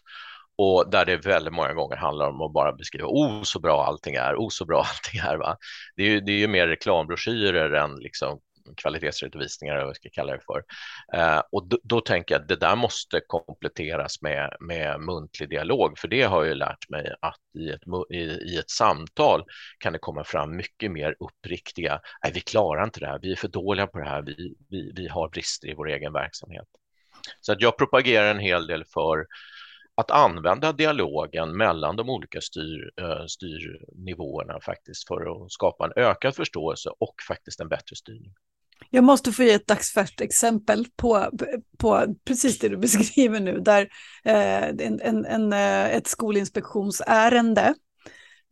och 0.59 0.91
där 0.91 1.05
det 1.05 1.17
väldigt 1.17 1.55
många 1.55 1.73
gånger 1.73 1.97
handlar 1.97 2.29
om 2.29 2.43
att 2.43 2.53
bara 2.53 2.73
beskriva 2.73 3.09
oh 3.09 3.43
så 3.43 3.61
bra 3.61 3.85
allting 3.85 4.15
är, 4.15 4.35
oh 4.37 4.49
så 4.49 4.65
bra 4.65 4.79
allting 4.87 5.21
är. 5.21 5.37
Va? 5.37 5.57
Det, 5.97 6.03
är 6.03 6.07
ju, 6.07 6.21
det 6.21 6.33
är 6.33 6.39
ju 6.39 6.49
mer 6.49 6.69
reklambroschyrer 6.69 7.71
än 7.71 7.95
liksom 7.97 8.41
kvalitetsredovisningar, 8.77 9.75
eller 9.75 9.85
vad 9.85 9.95
vi 9.95 9.95
ska 9.95 10.09
kalla 10.13 10.33
det 10.33 10.41
för. 10.47 10.65
Eh, 11.15 11.43
och 11.53 11.69
då, 11.69 11.79
då, 11.83 12.01
tänker 12.01 12.35
jag 12.35 12.43
att 12.43 12.49
det 12.49 12.57
där 12.57 12.77
måste 12.77 13.21
kompletteras 13.27 14.23
med, 14.23 14.57
med 14.61 15.01
muntlig 15.01 15.51
dialog, 15.51 15.99
för 15.99 16.09
det 16.09 16.23
har 16.23 16.39
jag 16.39 16.49
ju 16.49 16.55
lärt 16.55 16.89
mig 16.89 17.15
att 17.21 17.41
i 17.59 17.71
ett, 17.71 17.83
i, 18.11 18.23
i 18.23 18.59
ett 18.59 18.71
samtal 18.71 19.45
kan 19.79 19.93
det 19.93 19.99
komma 19.99 20.25
fram 20.25 20.57
mycket 20.57 20.91
mer 20.91 21.17
uppriktiga, 21.21 22.01
nej 22.23 22.33
vi 22.35 22.41
klarar 22.41 22.85
inte 22.85 23.01
det 23.01 23.07
här, 23.07 23.19
vi 23.23 23.33
är 23.33 23.37
för 23.37 23.49
dåliga 23.49 23.87
på 23.87 23.99
det 23.99 24.09
här, 24.09 24.23
vi, 24.23 24.55
vi, 24.71 24.93
vi 24.97 25.09
har 25.09 25.29
brister 25.29 25.69
i 25.69 25.75
vår 25.75 25.89
egen 25.89 26.13
verksamhet. 26.13 26.69
Så 27.41 27.53
att 27.53 27.61
jag 27.61 27.79
propagerar 27.79 28.31
en 28.31 28.39
hel 28.39 28.67
del 28.67 28.85
för 28.85 29.27
att 29.99 30.11
använda 30.11 30.73
dialogen 30.73 31.57
mellan 31.57 31.97
de 31.97 32.11
olika 32.11 32.41
styr, 32.41 32.91
eh, 33.01 33.25
styrnivåerna 33.27 34.61
faktiskt 34.61 35.09
för 35.09 35.45
att 35.45 35.53
skapa 35.53 35.85
en 35.85 35.93
ökad 35.97 36.35
förståelse 36.35 36.91
och 36.99 37.15
faktiskt 37.29 37.61
en 37.61 37.69
bättre 37.69 37.97
styrning. 37.97 38.35
Jag 38.91 39.05
måste 39.05 39.33
få 39.33 39.43
ge 39.43 39.53
ett 39.53 39.67
dagsfärskt 39.67 40.21
exempel 40.21 40.87
på, 40.97 41.31
på 41.79 42.15
precis 42.25 42.59
det 42.59 42.69
du 42.69 42.77
beskriver 42.79 43.41
nu, 43.41 43.61
där 43.61 43.89
eh, 44.25 44.69
en, 44.69 45.01
en, 45.01 45.25
en, 45.25 45.53
eh, 45.53 45.97
ett 45.97 46.07
skolinspektionsärende 46.07 47.75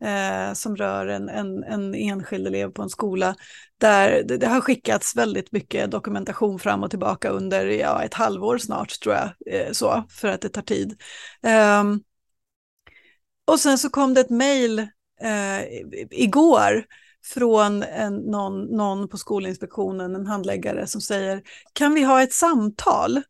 eh, 0.03 0.53
som 0.53 0.75
rör 0.75 1.07
en, 1.07 1.29
en, 1.29 1.63
en 1.63 1.95
enskild 1.95 2.47
elev 2.47 2.69
på 2.69 2.81
en 2.81 2.89
skola, 2.89 3.35
där 3.77 4.23
det, 4.23 4.37
det, 4.37 4.47
har 4.47 4.61
skickats 4.61 5.15
väldigt 5.15 5.51
mycket 5.51 5.91
dokumentation 5.91 6.59
fram 6.59 6.83
och 6.83 6.89
tillbaka 6.89 7.29
under 7.29 7.65
ja, 7.65 8.03
ett 8.03 8.13
halvår 8.13 8.57
snart, 8.57 8.99
tror 8.99 9.15
jag, 9.15 9.29
eh, 9.53 9.71
så, 9.71 10.03
för 10.09 10.27
att 10.27 10.41
det 10.41 10.49
tar 10.49 10.61
tid. 10.61 11.01
Eh, 11.43 11.83
och 13.45 13.59
sen 13.59 13.77
så 13.77 13.89
kom 13.89 14.13
det 14.13 14.21
ett 14.21 14.29
mejl 14.29 14.79
eh, 15.21 15.61
igår 16.11 16.85
från 17.33 17.83
en, 17.83 18.15
någon, 18.15 18.63
någon 18.63 19.07
på 19.07 19.17
Skolinspektionen, 19.17 20.15
en 20.15 20.27
handläggare 20.27 20.87
som 20.87 21.01
säger, 21.01 21.41
kan 21.73 21.93
vi 21.93 22.03
ha 22.03 22.23
ett 22.23 22.33
samtal? 22.33 23.21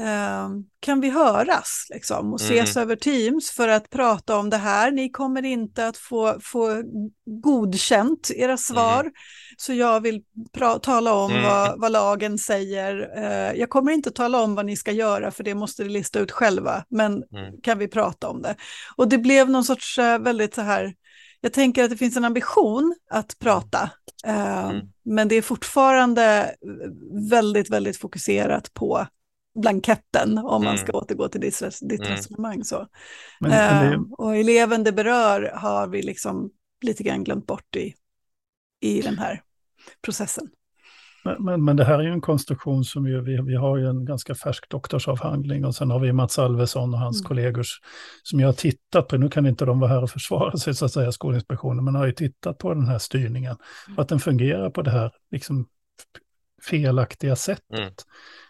Ehm, 0.00 0.64
kan 0.80 1.00
vi 1.00 1.10
höras 1.10 1.86
liksom, 1.90 2.32
och 2.32 2.40
ses 2.40 2.76
mm. 2.76 2.82
över 2.82 2.96
Teams 2.96 3.50
för 3.50 3.68
att 3.68 3.90
prata 3.90 4.36
om 4.36 4.50
det 4.50 4.56
här? 4.56 4.90
Ni 4.90 5.10
kommer 5.10 5.44
inte 5.44 5.86
att 5.86 5.96
få, 5.96 6.40
få 6.42 6.82
godkänt 7.26 8.30
era 8.36 8.56
svar, 8.56 9.00
mm. 9.00 9.12
så 9.56 9.72
jag 9.72 10.00
vill 10.00 10.22
tala 10.82 11.12
om 11.14 11.30
mm. 11.30 11.44
vad, 11.44 11.80
vad, 11.80 11.92
lagen 11.92 12.38
säger. 12.38 13.18
Uh, 13.18 13.58
jag 13.58 13.70
kommer 13.70 13.92
inte 13.92 14.10
tala 14.10 14.42
om 14.42 14.54
vad 14.54 14.66
ni 14.66 14.76
ska 14.76 14.92
göra, 14.92 15.30
för 15.30 15.44
det 15.44 15.54
måste 15.54 15.82
ni 15.82 15.88
lista 15.88 16.18
ut 16.18 16.30
själva, 16.30 16.84
men 16.88 17.12
mm. 17.12 17.60
kan 17.62 17.78
vi 17.78 17.88
prata 17.88 18.28
om 18.28 18.42
det? 18.42 18.56
Och 18.96 19.08
det 19.08 19.18
blev 19.18 19.50
någon 19.50 19.64
sorts 19.64 19.98
uh, 19.98 20.18
väldigt 20.18 20.54
så 20.54 20.60
här, 20.60 20.94
jag 21.40 21.52
tänker 21.52 21.84
att 21.84 21.90
det 21.90 21.96
finns 21.96 22.16
en 22.16 22.24
ambition 22.24 22.94
att 23.10 23.38
prata, 23.38 23.90
uh, 24.26 24.82
men 25.02 25.28
det 25.28 25.34
är 25.34 25.42
fortfarande 25.42 26.54
väldigt, 27.30 27.70
väldigt 27.70 27.96
fokuserat 27.96 28.74
på 28.74 29.06
blanketten 29.60 30.38
om 30.38 30.64
man 30.64 30.78
ska 30.78 30.86
mm. 30.86 30.96
återgå 30.96 31.28
till 31.28 31.40
ditt, 31.40 31.62
ditt 31.80 32.00
mm. 32.00 32.12
resonemang. 32.12 32.64
Så. 32.64 32.86
Men, 33.40 33.50
men 33.50 33.90
det... 33.90 34.14
och 34.18 34.36
eleven 34.36 34.84
det 34.84 34.92
berör 34.92 35.52
har 35.56 35.86
vi 35.86 36.02
liksom 36.02 36.50
lite 36.82 37.02
grann 37.02 37.24
glömt 37.24 37.46
bort 37.46 37.76
i, 37.76 37.94
i 38.80 39.02
den 39.02 39.18
här 39.18 39.42
processen. 40.02 40.50
Men, 41.24 41.44
men, 41.44 41.64
men, 41.64 41.76
det 41.76 41.84
här 41.84 41.98
är 41.98 42.02
ju 42.02 42.12
en 42.12 42.20
konstruktion 42.20 42.84
som 42.84 43.06
ju, 43.06 43.20
vi, 43.20 43.40
vi 43.42 43.54
har 43.54 43.76
ju 43.76 43.86
en 43.86 44.04
ganska 44.04 44.34
färsk 44.34 44.68
doktorsavhandling 44.68 45.64
och 45.64 45.74
sen 45.74 45.90
har 45.90 46.00
vi 46.00 46.12
Mats 46.12 46.38
Alvesson 46.38 46.94
och 46.94 47.00
hans 47.00 47.20
mm. 47.20 47.28
kollegor 47.28 47.64
som 48.22 48.40
jag 48.40 48.48
har 48.48 48.52
tittat 48.52 49.08
på, 49.08 49.16
nu 49.16 49.28
kan 49.28 49.46
inte 49.46 49.64
de 49.64 49.80
vara 49.80 49.90
här 49.90 50.02
och 50.02 50.10
försvara 50.10 50.56
sig 50.56 50.74
så 50.74 50.84
att 50.84 50.92
säga, 50.92 51.12
Skolinspektionen, 51.12 51.84
men 51.84 51.94
har 51.94 52.06
ju 52.06 52.12
tittat 52.12 52.58
på 52.58 52.74
den 52.74 52.86
här 52.86 52.98
styrningen, 52.98 53.56
mm. 53.88 53.98
att 53.98 54.08
den 54.08 54.20
fungerar 54.20 54.70
på 54.70 54.82
det 54.82 54.90
här 54.90 55.12
liksom 55.30 55.66
felaktiga 56.62 57.36
sättet. 57.36 57.78
Mm. 57.78 57.92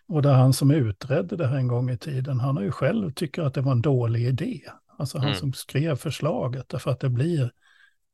Och 0.08 0.22
där 0.22 0.32
han 0.32 0.52
som 0.52 0.70
utredde 0.70 1.36
det 1.36 1.46
här 1.46 1.56
en 1.56 1.68
gång 1.68 1.90
i 1.90 1.98
tiden, 1.98 2.40
han 2.40 2.56
har 2.56 2.64
ju 2.64 2.70
själv 2.70 3.10
tycker 3.10 3.42
att 3.42 3.54
det 3.54 3.60
var 3.60 3.72
en 3.72 3.82
dålig 3.82 4.26
idé. 4.26 4.60
Alltså 4.98 5.18
han 5.18 5.26
mm. 5.26 5.38
som 5.38 5.52
skrev 5.52 5.96
förslaget, 5.96 6.68
därför 6.68 6.90
att 6.90 7.00
det 7.00 7.08
blir, 7.08 7.50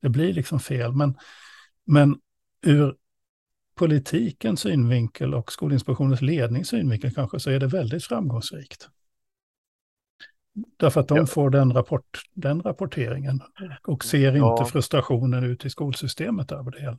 det 0.03 0.09
blir 0.09 0.33
liksom 0.33 0.61
fel. 0.61 0.92
Men, 0.92 1.16
men 1.87 2.16
ur 2.62 2.95
politikens 3.77 4.61
synvinkel 4.61 5.35
och 5.35 5.53
Skolinspektionens 5.53 6.23
lednings 6.23 6.69
synvinkel 6.69 7.15
kanske 7.15 7.41
så 7.41 7.51
är 7.51 7.61
det 7.61 7.67
väldigt 7.67 8.05
framgångsrikt. 8.05 8.89
Därför 10.77 11.01
att 11.01 11.09
de 11.09 11.19
ja. 11.19 11.27
får 11.27 11.51
den, 11.51 11.73
rapport, 11.73 12.23
den 12.35 12.62
rapporteringen 12.62 13.43
och 13.87 14.05
ser 14.05 14.37
inte 14.37 14.71
frustrationen 14.73 15.45
ut 15.45 15.65
i 15.65 15.71
skolsystemet 15.71 16.53
över 16.53 16.71
det 16.71 16.81
hela. 16.81 16.99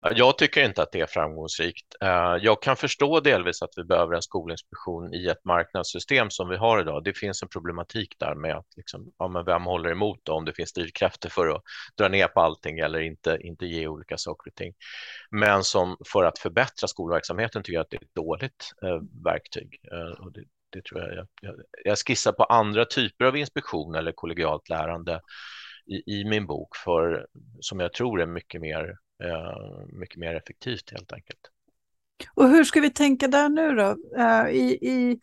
Jag 0.00 0.38
tycker 0.38 0.64
inte 0.64 0.82
att 0.82 0.92
det 0.92 1.00
är 1.00 1.06
framgångsrikt. 1.06 1.94
Eh, 2.00 2.36
jag 2.40 2.62
kan 2.62 2.76
förstå 2.76 3.20
delvis 3.20 3.62
att 3.62 3.70
vi 3.76 3.84
behöver 3.84 4.14
en 4.14 4.22
skolinspektion 4.22 5.14
i 5.14 5.26
ett 5.26 5.44
marknadssystem 5.44 6.30
som 6.30 6.48
vi 6.48 6.56
har 6.56 6.80
idag. 6.80 7.04
Det 7.04 7.12
finns 7.12 7.42
en 7.42 7.48
problematik 7.48 8.14
där 8.18 8.34
med 8.34 8.56
att 8.56 8.66
liksom, 8.76 9.12
ja, 9.18 9.28
men 9.28 9.44
vem 9.44 9.64
håller 9.64 9.90
emot 9.90 10.20
då, 10.22 10.32
om 10.32 10.44
det 10.44 10.52
finns 10.52 10.72
drivkrafter 10.72 11.28
för 11.28 11.48
att 11.48 11.62
dra 11.96 12.08
ner 12.08 12.28
på 12.28 12.40
allting 12.40 12.78
eller 12.78 13.00
inte, 13.00 13.38
inte 13.40 13.66
ge 13.66 13.86
olika 13.86 14.16
saker 14.16 14.50
och 14.50 14.54
ting. 14.54 14.72
Men 15.30 15.64
som 15.64 15.96
för 16.12 16.24
att 16.24 16.38
förbättra 16.38 16.88
skolverksamheten 16.88 17.62
tycker 17.62 17.74
jag 17.74 17.82
att 17.82 17.90
det 17.90 17.96
är 17.96 18.04
ett 18.04 18.14
dåligt 18.14 18.72
eh, 18.82 19.00
verktyg. 19.24 19.80
Eh, 19.92 20.24
och 20.24 20.32
det, 20.32 20.44
det 20.70 20.84
tror 20.84 21.00
jag, 21.00 21.26
jag, 21.40 21.54
jag 21.84 21.98
skissar 21.98 22.32
på 22.32 22.44
andra 22.44 22.84
typer 22.84 23.24
av 23.24 23.36
inspektion 23.36 23.94
eller 23.94 24.12
kollegialt 24.12 24.68
lärande 24.68 25.20
i, 25.86 26.20
i 26.20 26.24
min 26.24 26.46
bok 26.46 26.76
för 26.76 27.26
som 27.60 27.80
jag 27.80 27.92
tror 27.92 28.20
är 28.20 28.26
mycket 28.26 28.60
mer 28.60 28.96
Eh, 29.24 29.86
mycket 29.92 30.16
mer 30.16 30.34
effektivt 30.34 30.90
helt 30.90 31.12
enkelt. 31.12 31.40
Och 32.34 32.48
hur 32.48 32.64
ska 32.64 32.80
vi 32.80 32.90
tänka 32.90 33.28
där 33.28 33.48
nu 33.48 33.74
då? 33.74 33.96
Eh, 34.16 34.48
I, 34.48 34.78
i 34.82 35.20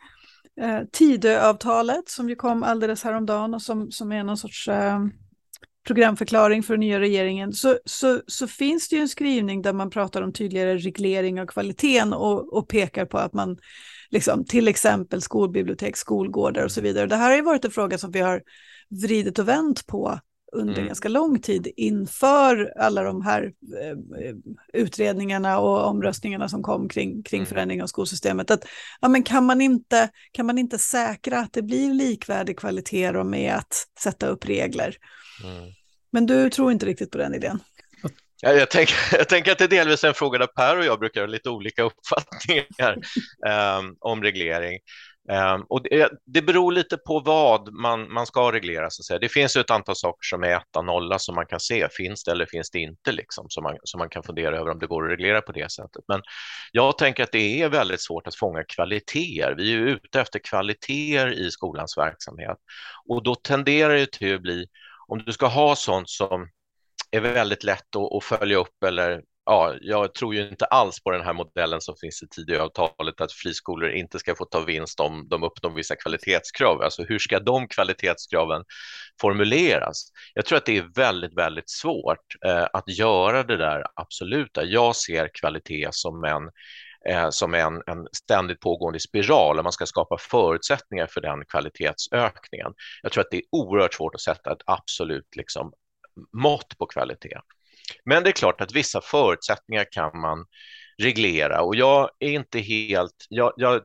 eh, 0.62 0.82
Tidöavtalet 0.92 2.10
som 2.10 2.30
ju 2.30 2.36
kom 2.36 2.64
alldeles 2.64 3.04
häromdagen 3.04 3.54
och 3.54 3.62
som, 3.62 3.92
som 3.92 4.12
är 4.12 4.24
någon 4.24 4.38
sorts 4.38 4.70
programförklaring 5.88 6.64
för 6.64 6.74
den 6.74 6.80
nya 6.80 7.00
regeringen 7.00 7.54
så, 7.54 7.78
så, 7.86 8.22
så, 8.28 8.48
finns 8.48 8.90
det 8.90 8.96
ju 8.96 9.02
en 9.02 9.10
skrivning 9.10 9.62
där 9.62 9.74
man 9.74 9.90
pratar 9.90 10.22
om 10.22 10.34
tydligare 10.34 10.78
reglering 10.78 11.42
av 11.42 11.46
kvaliteten 11.46 12.14
och, 12.14 12.54
och 12.58 12.70
pekar 12.70 13.06
på 13.06 13.18
att 13.18 13.34
man 13.34 13.58
liksom, 14.10 14.46
till 14.46 14.68
exempel 14.68 15.22
skolbibliotek, 15.22 15.98
skolgårdar 15.98 16.64
och 16.64 16.72
så 16.72 16.82
vidare. 16.82 17.08
Det 17.08 17.16
här 17.16 17.30
har 17.30 17.36
ju 17.36 17.42
varit 17.42 17.66
en 17.66 17.72
fråga 17.72 17.98
som 17.98 18.12
vi 18.12 18.20
har 18.20 18.42
vridit 18.90 19.40
och 19.40 19.48
vänt 19.48 19.88
på 19.88 20.20
under 20.52 20.74
mm. 20.74 20.88
ganska 20.88 21.10
lång 21.10 21.40
tid 21.40 21.74
inför 21.76 22.74
alla 22.78 23.04
de 23.04 23.22
här 23.22 23.44
eh, 23.44 24.36
utredningarna 24.74 25.60
och 25.60 25.88
omröstningarna 25.88 26.50
som 26.50 26.64
kom 26.64 26.90
kring, 26.90 27.24
kring 27.24 27.40
mm. 27.40 27.50
förändring 27.50 27.84
av 27.84 27.88
skolsystemet. 27.88 28.52
Att, 28.52 28.66
ja, 29.02 29.08
men 29.08 29.24
kan, 29.24 29.46
man 29.46 29.62
inte, 29.62 30.10
kan 30.32 30.46
man 30.46 30.58
inte 30.58 30.78
säkra 30.78 31.40
att 31.40 31.54
det 31.54 31.62
blir 31.62 31.94
likvärdig 31.94 32.60
kvalitet 32.60 33.24
med 33.24 33.56
att 33.56 33.88
sätta 34.00 34.28
upp 34.28 34.46
regler? 34.46 34.96
Mm. 35.44 35.72
Men 36.12 36.26
du 36.26 36.50
tror 36.50 36.72
inte 36.72 36.86
riktigt 36.86 37.12
på 37.12 37.18
den 37.18 37.36
idén? 37.36 37.60
Jag 38.42 38.70
tänker, 38.70 38.96
jag 39.18 39.30
tänker 39.30 39.52
att 39.52 39.58
det 39.58 39.64
är 39.64 39.70
delvis 39.70 40.04
en 40.04 40.14
fråga 40.14 40.40
där 40.40 40.48
Per 40.48 40.78
och 40.78 40.86
jag 40.86 41.00
brukar 41.00 41.22
ha 41.22 41.28
lite 41.28 41.50
olika 41.50 41.84
uppfattningar 41.90 42.96
um, 43.80 43.96
om 44.00 44.24
reglering. 44.24 44.80
Ehm, 45.32 45.62
och 45.62 45.84
det, 45.84 46.02
eh, 46.02 46.08
det 46.26 46.42
beror 46.42 46.72
lite 46.72 46.98
på 46.98 47.20
vad 47.20 47.74
man, 47.74 48.14
man 48.14 48.26
ska 48.26 48.52
reglera. 48.52 48.90
Så 48.90 49.02
att 49.02 49.06
säga. 49.06 49.20
Det 49.20 49.30
finns 49.30 49.56
ett 49.56 49.72
antal 49.72 49.96
saker 49.96 50.20
som 50.22 50.44
är 50.44 50.48
etta, 50.48 50.82
nolla 50.82 51.20
som 51.20 51.36
man 51.36 51.46
kan 51.46 51.60
se. 51.60 51.88
Finns 51.92 52.24
det 52.24 52.32
eller 52.32 52.46
finns 52.46 52.72
det 52.72 52.80
inte? 52.80 53.12
Liksom, 53.12 53.46
som, 53.50 53.64
man, 53.64 53.78
som 53.84 53.98
man 53.98 54.10
kan 54.10 54.24
fundera 54.24 54.58
över 54.58 54.72
om 54.72 54.80
det 54.80 54.88
går 54.88 55.04
att 55.04 55.12
reglera 55.12 55.42
på 55.42 55.52
det 55.52 55.72
sättet. 55.72 56.04
Men 56.08 56.22
jag 56.72 56.98
tänker 56.98 57.24
att 57.24 57.32
det 57.32 57.62
är 57.62 57.70
väldigt 57.70 58.02
svårt 58.02 58.28
att 58.28 58.36
fånga 58.36 58.64
kvaliteter. 58.64 59.56
Vi 59.58 59.74
är 59.74 59.78
ute 59.78 60.22
efter 60.22 60.40
kvaliteter 60.40 61.34
i 61.34 61.52
skolans 61.52 61.98
verksamhet 61.98 62.58
och 63.10 63.24
då 63.24 63.36
tenderar 63.36 63.94
det 63.94 64.12
till 64.12 64.36
att 64.36 64.42
bli 64.42 64.66
om 65.08 65.24
du 65.26 65.34
ska 65.34 65.48
ha 65.48 65.76
sånt 65.76 66.10
som 66.10 66.50
är 67.12 67.20
väldigt 67.20 67.64
lätt 67.64 67.96
att, 67.96 68.14
att 68.14 68.24
följa 68.24 68.58
upp 68.58 68.84
eller 68.86 69.22
ja, 69.46 69.76
jag 69.82 70.14
tror 70.14 70.36
ju 70.36 70.50
inte 70.50 70.66
alls 70.66 71.04
på 71.04 71.12
den 71.12 71.22
här 71.22 71.34
modellen 71.34 71.82
som 71.82 71.96
finns 72.02 72.24
i 72.24 72.28
Tidöavtalet 72.28 73.22
att 73.22 73.32
friskolor 73.32 73.90
inte 73.90 74.20
ska 74.20 74.36
få 74.36 74.46
ta 74.46 74.60
vinst 74.60 75.00
om 75.00 75.28
de 75.30 75.44
uppnår 75.44 75.70
vissa 75.72 75.96
kvalitetskrav. 75.96 76.82
Alltså 76.82 77.04
hur 77.04 77.20
ska 77.20 77.40
de 77.40 77.68
kvalitetskraven 77.68 78.64
formuleras? 79.22 80.12
Jag 80.34 80.46
tror 80.46 80.58
att 80.58 80.66
det 80.66 80.78
är 80.78 80.96
väldigt, 80.96 81.38
väldigt 81.38 81.70
svårt 81.70 82.36
eh, 82.46 82.68
att 82.74 82.90
göra 82.98 83.44
det 83.44 83.58
där 83.58 83.86
absoluta. 83.96 84.64
Jag 84.64 84.96
ser 84.96 85.30
kvalitet 85.34 85.88
som 85.92 86.24
en 86.24 86.50
eh, 87.10 87.30
som 87.30 87.54
en, 87.54 87.74
en 87.88 88.08
ständigt 88.12 88.60
pågående 88.60 89.00
spiral 89.00 89.58
och 89.58 89.64
man 89.64 89.74
ska 89.74 89.86
skapa 89.86 90.18
förutsättningar 90.18 91.08
för 91.08 91.22
den 91.22 91.46
kvalitetsökningen. 91.46 92.74
Jag 93.04 93.12
tror 93.12 93.24
att 93.24 93.32
det 93.32 93.38
är 93.38 93.44
oerhört 93.52 93.94
svårt 93.94 94.16
att 94.16 94.22
sätta 94.22 94.52
ett 94.52 94.64
absolut 94.66 95.36
liksom, 95.36 95.74
mått 96.34 96.78
på 96.78 96.86
kvalitet. 96.86 97.40
Men 98.06 98.24
det 98.24 98.30
är 98.30 98.32
klart 98.32 98.62
att 98.62 98.74
vissa 98.74 99.02
förutsättningar 99.02 99.86
kan 99.92 100.20
man 100.20 100.46
reglera 101.02 101.62
och 101.62 101.76
jag 101.76 102.10
är 102.20 102.30
inte 102.30 102.60
helt, 102.60 103.26
jag, 103.30 103.54
jag 103.58 103.82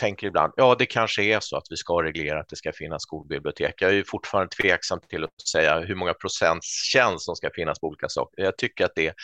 tänker 0.00 0.26
ibland, 0.26 0.52
ja 0.56 0.74
det 0.78 0.86
kanske 0.86 1.22
är 1.22 1.40
så 1.40 1.56
att 1.56 1.66
vi 1.70 1.76
ska 1.76 2.02
reglera 2.02 2.40
att 2.40 2.48
det 2.48 2.56
ska 2.56 2.72
finnas 2.72 3.02
skolbibliotek. 3.02 3.74
Jag 3.78 3.94
är 3.94 4.04
fortfarande 4.06 4.56
tveksam 4.56 5.00
till 5.08 5.24
att 5.24 5.48
säga 5.48 5.80
hur 5.80 5.94
många 5.94 6.14
procents 6.14 6.66
tjänst 6.92 7.24
som 7.24 7.36
ska 7.36 7.50
finnas 7.54 7.80
på 7.80 7.86
olika 7.86 8.08
saker. 8.08 8.42
Jag 8.42 8.58
tycker 8.58 8.84
att 8.84 8.94
det, 8.94 9.14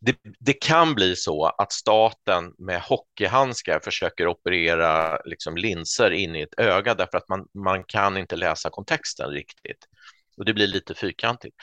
det, 0.00 0.16
det 0.40 0.52
kan 0.52 0.94
bli 0.94 1.16
så 1.16 1.44
att 1.44 1.72
staten 1.72 2.52
med 2.58 2.80
hockeyhandskar 2.80 3.80
försöker 3.84 4.26
operera 4.26 5.18
liksom 5.24 5.56
linser 5.56 6.10
in 6.10 6.36
i 6.36 6.42
ett 6.42 6.60
öga 6.60 6.94
därför 6.94 7.18
att 7.18 7.28
man, 7.28 7.46
man 7.54 7.84
kan 7.84 8.16
inte 8.16 8.36
läsa 8.36 8.70
kontexten 8.70 9.30
riktigt. 9.30 9.88
Och 10.36 10.44
det 10.44 10.54
blir 10.54 10.66
lite 10.66 10.94
fyrkantigt. 10.94 11.56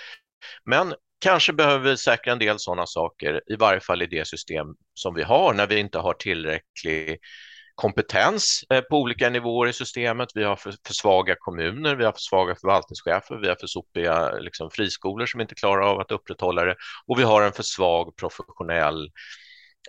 Men 0.66 0.94
Kanske 1.22 1.54
behöver 1.54 1.90
vi 1.90 1.98
säkra 1.98 2.34
en 2.34 2.40
del 2.40 2.60
sådana 2.60 2.86
saker, 2.86 3.42
i 3.48 3.56
varje 3.56 3.80
fall 3.80 4.02
i 4.02 4.06
det 4.06 4.28
system 4.28 4.68
som 4.94 5.14
vi 5.14 5.24
har 5.24 5.54
när 5.54 5.68
vi 5.68 5.80
inte 5.80 6.00
har 6.00 6.14
tillräcklig 6.14 7.20
kompetens 7.76 8.64
eh, 8.74 8.82
på 8.82 8.98
olika 8.98 9.30
nivåer 9.30 9.68
i 9.70 9.74
systemet. 9.74 10.30
Vi 10.36 10.44
har 10.44 10.56
för, 10.56 10.74
för 10.88 10.94
svaga 10.94 11.36
kommuner, 11.40 11.96
vi 11.96 12.06
har 12.06 12.12
för 12.12 12.20
svaga 12.20 12.56
förvaltningschefer, 12.56 13.42
vi 13.42 13.48
har 13.48 13.56
för 13.56 13.68
sopiga 13.68 14.32
liksom, 14.32 14.72
friskolor 14.72 15.26
som 15.26 15.42
inte 15.42 15.56
klarar 15.56 15.82
av 15.82 16.00
att 16.00 16.12
upprätthålla 16.12 16.66
det 16.66 16.76
och 17.08 17.20
vi 17.20 17.24
har 17.24 17.42
en 17.42 17.54
för 17.54 17.64
svag 17.64 18.16
professionell 18.16 19.12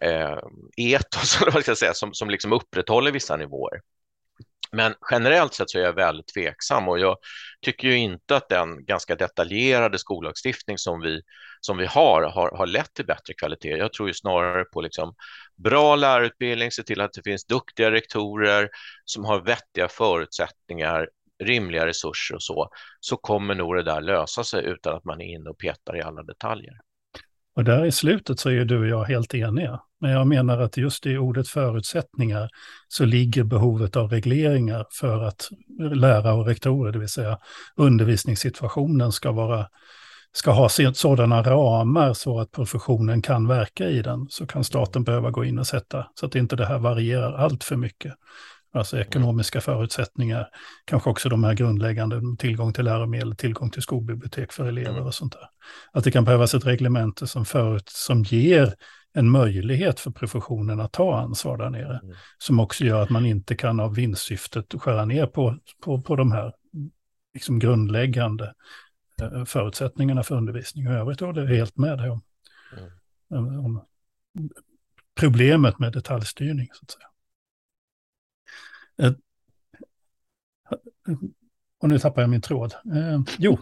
eh, 0.03 0.39
etos 0.77 1.41
vad 1.53 1.63
ska 1.63 1.71
jag 1.71 1.79
säga, 1.79 1.95
som, 1.95 2.15
som 2.15 2.31
liksom 2.31 2.53
upprätthåller 2.53 3.13
vissa 3.13 3.37
nivåer. 3.37 3.81
Men 4.73 4.95
generellt 5.11 5.55
sett 5.55 5.71
så 5.71 5.79
är 5.79 5.83
jag 5.83 5.93
väldigt 5.93 6.29
tveksam 6.35 6.89
och 6.89 6.99
jag 6.99 7.17
tycker 7.61 7.89
ju 7.89 7.99
inte 7.99 8.37
att 8.37 8.49
den 8.49 8.85
ganska 8.85 9.17
detaljerade 9.17 9.99
skollagstiftning 9.99 10.79
som 10.79 11.01
vi, 11.01 11.23
som 11.61 11.77
vi 11.77 11.87
har, 11.87 12.23
har 12.23 12.57
har 12.57 12.67
lett 12.67 12.95
till 12.95 13.07
bättre 13.07 13.35
kvalitet. 13.35 13.77
Jag 13.77 13.93
tror 13.93 14.09
ju 14.09 14.15
snarare 14.15 14.65
på 14.65 14.81
liksom 14.81 15.15
bra 15.57 15.97
lärarutbildning, 15.97 16.71
se 16.71 16.83
till 16.83 17.01
att 17.01 17.13
det 17.13 17.23
finns 17.23 17.45
duktiga 17.45 17.91
rektorer 17.91 18.71
som 19.05 19.25
har 19.25 19.41
vettiga 19.41 19.89
förutsättningar, 19.89 21.09
rimliga 21.45 21.87
resurser 21.87 22.35
och 22.35 22.43
så, 22.43 22.71
så 23.01 23.17
kommer 23.17 23.55
nog 23.55 23.77
det 23.77 23.83
där 23.83 24.01
lösa 24.01 24.45
sig 24.45 24.65
utan 24.65 24.95
att 24.97 25.05
man 25.05 25.21
är 25.21 25.27
inne 25.27 25.51
och 25.51 25.59
petar 25.59 25.97
i 25.97 26.03
alla 26.03 26.23
detaljer. 26.23 26.75
Och 27.57 27.65
där 27.65 27.85
i 27.85 27.93
slutet 27.93 28.41
så 28.41 28.51
är 28.51 28.65
du 28.65 28.79
och 28.79 28.87
jag 28.87 29.05
helt 29.05 29.35
eniga. 29.35 29.81
Men 30.01 30.11
jag 30.11 30.27
menar 30.27 30.59
att 30.59 30.77
just 30.77 31.07
i 31.07 31.19
ordet 31.19 31.49
förutsättningar 31.49 32.51
så 32.89 33.05
ligger 33.05 33.45
behovet 33.45 33.97
av 33.97 34.11
regleringar 34.11 34.87
för 34.91 35.23
att 35.23 35.49
lärare 35.95 36.33
och 36.33 36.47
rektorer, 36.47 36.93
det 36.93 36.99
vill 36.99 37.09
säga 37.09 37.39
undervisningssituationen 37.77 39.13
ska 39.13 39.33
vara 39.33 39.67
ska 40.33 40.51
ha 40.51 40.69
sådana 40.69 41.43
ramar 41.43 42.15
så 42.15 42.41
att 42.41 42.51
professionen 42.51 43.23
kan 43.23 43.49
verka 43.49 43.89
i 43.89 44.03
den, 44.03 44.27
så 44.31 44.47
kan 44.47 44.65
staten 44.65 45.05
behöva 45.05 45.31
gå 45.31 45.45
in 45.45 45.59
och 45.59 45.67
sätta, 45.67 46.07
så 46.15 46.27
att 46.27 46.35
inte 46.35 46.57
det 46.57 46.67
här 46.67 46.79
varierar 46.79 47.33
allt 47.33 47.65
för 47.65 47.77
mycket. 47.77 48.13
Alltså 48.75 48.99
ekonomiska 48.99 49.61
förutsättningar, 49.61 50.49
kanske 50.85 51.11
också 51.11 51.29
de 51.29 51.45
här 51.45 51.55
grundläggande, 51.55 52.21
tillgång 52.39 52.73
till 52.73 52.85
läromedel, 52.85 53.37
tillgång 53.37 53.71
till 53.71 53.83
skolbibliotek 53.83 54.53
för 54.53 54.65
elever 54.65 54.91
mm. 54.91 55.07
och 55.07 55.15
sånt 55.15 55.33
där. 55.33 55.49
Att 55.93 56.05
det 56.05 56.11
kan 56.11 56.25
behövas 56.25 56.55
ett 56.55 56.67
reglemente 56.67 57.27
som, 57.27 57.45
förut, 57.45 57.89
som 57.89 58.23
ger 58.23 58.75
en 59.15 59.31
möjlighet 59.31 60.01
för 60.01 60.11
professionen 60.11 60.81
att 60.81 60.93
ta 60.93 61.19
ansvar 61.19 61.59
där 61.59 61.71
nere. 61.71 62.01
Mm. 62.03 62.17
Som 62.39 62.61
också 62.61 62.85
gör 62.85 63.03
att 63.03 63.11
man 63.11 63.27
inte 63.27 63.55
kan 63.55 63.81
av 63.81 63.95
vinstsyftet 63.95 64.75
skära 64.79 65.05
ner 65.05 65.27
på, 65.27 65.59
på, 65.85 66.03
på 66.03 66.17
de 66.17 66.33
här 66.33 66.53
liksom 67.35 67.59
grundläggande 67.59 68.55
eh, 69.23 69.45
förutsättningarna 69.45 70.23
för 70.23 70.37
undervisning. 70.37 70.89
Och 70.89 70.95
övrigt 70.95 71.21
håller 71.21 71.43
jag 71.43 71.49
helt 71.49 71.77
med 71.77 71.99
dig 71.99 72.11
om, 72.11 72.23
mm. 73.31 73.65
om 73.65 73.85
problemet 75.21 75.79
med 75.79 75.93
detaljstyrning. 75.93 76.69
Så 76.73 76.85
att 76.85 76.91
säga. 76.91 77.07
Och 81.81 81.89
nu 81.89 81.99
tappar 81.99 82.23
jag 82.23 82.31
min 82.31 82.41
tråd. 82.41 82.75
Eh, 82.95 83.21
jo, 83.39 83.59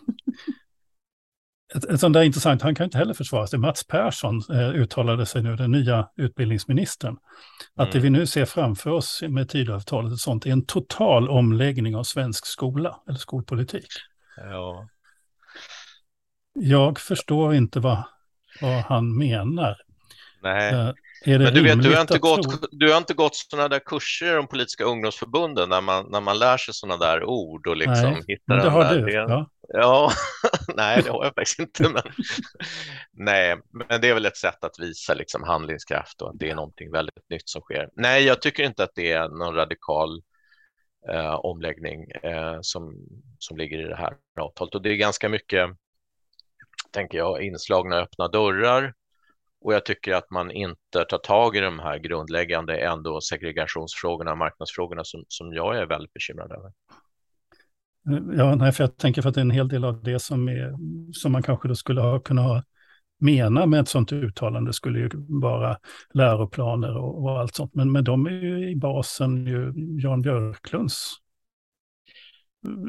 ett, 1.74 1.84
ett 1.84 2.00
sånt 2.00 2.14
där 2.14 2.22
intressant, 2.22 2.62
han 2.62 2.74
kan 2.74 2.84
inte 2.84 2.98
heller 2.98 3.14
försvara 3.14 3.46
sig. 3.46 3.58
Mats 3.58 3.86
Persson 3.86 4.42
eh, 4.50 4.68
uttalade 4.68 5.26
sig 5.26 5.42
nu, 5.42 5.56
den 5.56 5.70
nya 5.70 6.08
utbildningsministern, 6.16 7.16
att 7.74 7.88
mm. 7.88 7.92
det 7.92 7.98
vi 7.98 8.10
nu 8.10 8.26
ser 8.26 8.44
framför 8.44 8.90
oss 8.90 9.22
med 9.28 9.48
Tidöavtalet 9.48 10.12
och 10.12 10.20
sånt 10.20 10.46
är 10.46 10.50
en 10.50 10.66
total 10.66 11.28
omläggning 11.28 11.96
av 11.96 12.02
svensk 12.02 12.46
skola 12.46 13.00
eller 13.08 13.18
skolpolitik. 13.18 13.88
Ja. 14.36 14.88
Jag 16.52 16.98
förstår 16.98 17.54
inte 17.54 17.80
vad, 17.80 18.04
vad 18.60 18.82
han 18.82 19.18
menar. 19.18 19.76
Nej. 20.42 20.74
Eh, 20.74 20.92
men 21.26 21.54
du 21.54 21.62
vet, 21.62 21.82
du 21.82 21.94
har, 21.94 22.00
inte 22.00 22.18
gått, 22.18 22.68
du 22.70 22.90
har 22.90 22.98
inte 22.98 23.14
gått 23.14 23.36
sådana 23.36 23.68
där 23.68 23.78
kurser 23.78 24.38
om 24.38 24.48
politiska 24.48 24.84
ungdomsförbunden 24.84 25.68
när 25.68 25.80
man, 25.80 26.06
när 26.10 26.20
man 26.20 26.38
lär 26.38 26.56
sig 26.56 26.74
sådana 26.74 26.96
där 27.06 27.24
ord 27.24 27.66
och 27.66 27.76
liksom 27.76 28.12
nej, 28.12 28.22
hittar 28.26 28.56
det 28.56 28.70
har 28.70 28.84
där. 28.84 29.02
du. 29.02 29.12
Ja, 29.12 29.50
ja 29.68 30.12
nej, 30.76 31.02
det 31.02 31.10
har 31.10 31.24
jag 31.24 31.34
faktiskt 31.34 31.58
inte. 31.58 31.82
Men, 31.82 32.02
nej, 33.12 33.56
men 33.70 34.00
det 34.00 34.08
är 34.08 34.14
väl 34.14 34.26
ett 34.26 34.36
sätt 34.36 34.64
att 34.64 34.78
visa 34.78 35.14
liksom 35.14 35.42
handlingskraft 35.42 36.22
och 36.22 36.30
att 36.30 36.38
det 36.38 36.50
är 36.50 36.54
någonting 36.54 36.90
väldigt 36.92 37.30
nytt 37.30 37.48
som 37.48 37.60
sker. 37.60 37.88
Nej, 37.96 38.24
jag 38.24 38.42
tycker 38.42 38.62
inte 38.62 38.84
att 38.84 38.94
det 38.94 39.12
är 39.12 39.28
någon 39.28 39.54
radikal 39.54 40.22
eh, 41.08 41.34
omläggning 41.34 42.10
eh, 42.10 42.58
som, 42.60 42.94
som 43.38 43.56
ligger 43.56 43.78
i 43.78 43.88
det 43.88 43.96
här 43.96 44.14
avtalet. 44.40 44.74
Och 44.74 44.82
det 44.82 44.90
är 44.90 44.96
ganska 44.96 45.28
mycket, 45.28 45.70
tänker 46.90 47.18
jag, 47.18 47.42
inslagna 47.42 47.96
öppna 47.96 48.28
dörrar 48.28 48.94
och 49.60 49.74
jag 49.74 49.84
tycker 49.84 50.14
att 50.14 50.30
man 50.30 50.50
inte 50.50 51.04
tar 51.08 51.18
tag 51.18 51.56
i 51.56 51.60
de 51.60 51.78
här 51.78 51.98
grundläggande 51.98 52.76
ändå 52.76 53.20
segregationsfrågorna, 53.20 54.34
marknadsfrågorna 54.34 55.04
som, 55.04 55.24
som 55.28 55.52
jag 55.52 55.78
är 55.78 55.86
väldigt 55.86 56.12
bekymrad 56.12 56.52
över. 56.52 56.72
Ja, 58.36 58.54
nej, 58.54 58.72
för 58.72 58.84
jag 58.84 58.96
tänker 58.96 59.22
för 59.22 59.28
att 59.28 59.34
det 59.34 59.40
är 59.40 59.42
en 59.42 59.50
hel 59.50 59.68
del 59.68 59.84
av 59.84 60.02
det 60.02 60.18
som, 60.18 60.48
är, 60.48 60.74
som 61.12 61.32
man 61.32 61.42
kanske 61.42 61.68
då 61.68 61.74
skulle 61.74 62.00
ha 62.00 62.20
kunnat 62.20 62.44
ha 62.44 62.62
mena 63.20 63.66
med 63.66 63.80
ett 63.80 63.88
sånt 63.88 64.12
uttalande 64.12 64.72
skulle 64.72 64.98
ju 64.98 65.10
vara 65.28 65.76
läroplaner 66.14 66.96
och, 66.96 67.22
och 67.22 67.40
allt 67.40 67.54
sånt. 67.54 67.74
Men, 67.74 67.92
men 67.92 68.04
de 68.04 68.26
är 68.26 68.30
ju 68.30 68.70
i 68.70 68.76
basen 68.76 69.46
ju 69.46 69.72
Jan 70.02 70.22
Björklunds 70.22 71.16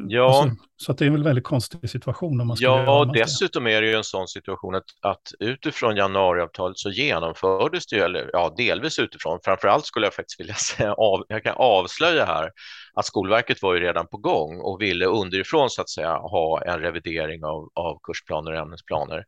Ja. 0.08 0.42
Alltså, 0.42 0.56
så 0.78 0.94
det 0.94 1.06
är 1.06 1.08
en 1.08 1.24
väldigt 1.24 1.44
konstig 1.44 1.90
situation. 1.90 2.42
Om 2.42 2.48
man 2.48 2.58
ja, 2.60 3.00
och 3.00 3.14
dessutom 3.14 3.68
är 3.68 3.82
det 3.82 3.88
ju 3.88 3.94
en 3.96 4.04
sån 4.04 4.28
situation 4.28 4.76
att, 4.76 4.84
att 5.02 5.32
utifrån 5.40 5.96
januariavtalet 5.96 6.78
så 6.78 6.90
genomfördes 6.90 7.88
det 7.88 8.00
eller 8.00 8.30
ja, 8.34 8.54
delvis 8.58 9.00
utifrån, 9.00 9.40
framförallt 9.44 9.86
skulle 9.86 10.06
jag 10.06 10.14
faktiskt 10.14 10.40
vilja 10.40 10.54
säga, 10.78 10.94
av, 10.94 11.26
jag 11.28 11.44
kan 11.44 11.56
avslöja 11.58 12.26
här 12.26 12.50
att 12.94 13.06
Skolverket 13.06 13.62
var 13.62 13.74
ju 13.74 13.80
redan 13.80 14.08
på 14.08 14.18
gång 14.18 14.62
och 14.62 14.82
ville 14.82 15.06
underifrån 15.06 15.70
så 15.70 15.82
att 15.82 15.90
säga 15.90 16.14
ha 16.14 16.62
en 16.62 16.80
revidering 16.80 17.46
av, 17.46 17.70
av 17.74 18.00
kursplaner 18.04 18.52
och 18.52 18.58
ämnesplaner. 18.58 19.26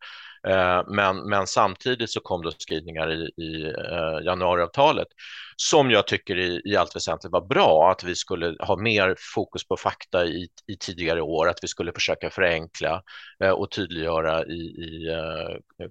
Eh, 0.47 0.83
men, 0.87 1.29
men 1.29 1.47
samtidigt 1.47 2.09
så 2.09 2.19
kom 2.19 2.41
det 2.41 2.51
skrivningar 2.61 3.11
i, 3.11 3.43
i 3.43 3.63
eh, 3.63 4.25
januariavtalet 4.25 5.07
som 5.55 5.91
jag 5.91 6.07
tycker 6.07 6.37
i, 6.37 6.61
i 6.65 6.75
allt 6.75 6.95
väsentligt 6.95 7.31
var 7.31 7.45
bra, 7.45 7.91
att 7.91 8.03
vi 8.03 8.15
skulle 8.15 8.55
ha 8.59 8.77
mer 8.77 9.15
fokus 9.35 9.67
på 9.67 9.77
fakta 9.77 10.25
i, 10.25 10.47
i 10.67 10.77
tidigare 10.77 11.21
år, 11.21 11.49
att 11.49 11.63
vi 11.63 11.67
skulle 11.67 11.91
försöka 11.91 12.29
förenkla 12.29 13.01
eh, 13.43 13.49
och 13.49 13.71
tydliggöra 13.71 14.45
i, 14.45 14.59
i 14.61 15.09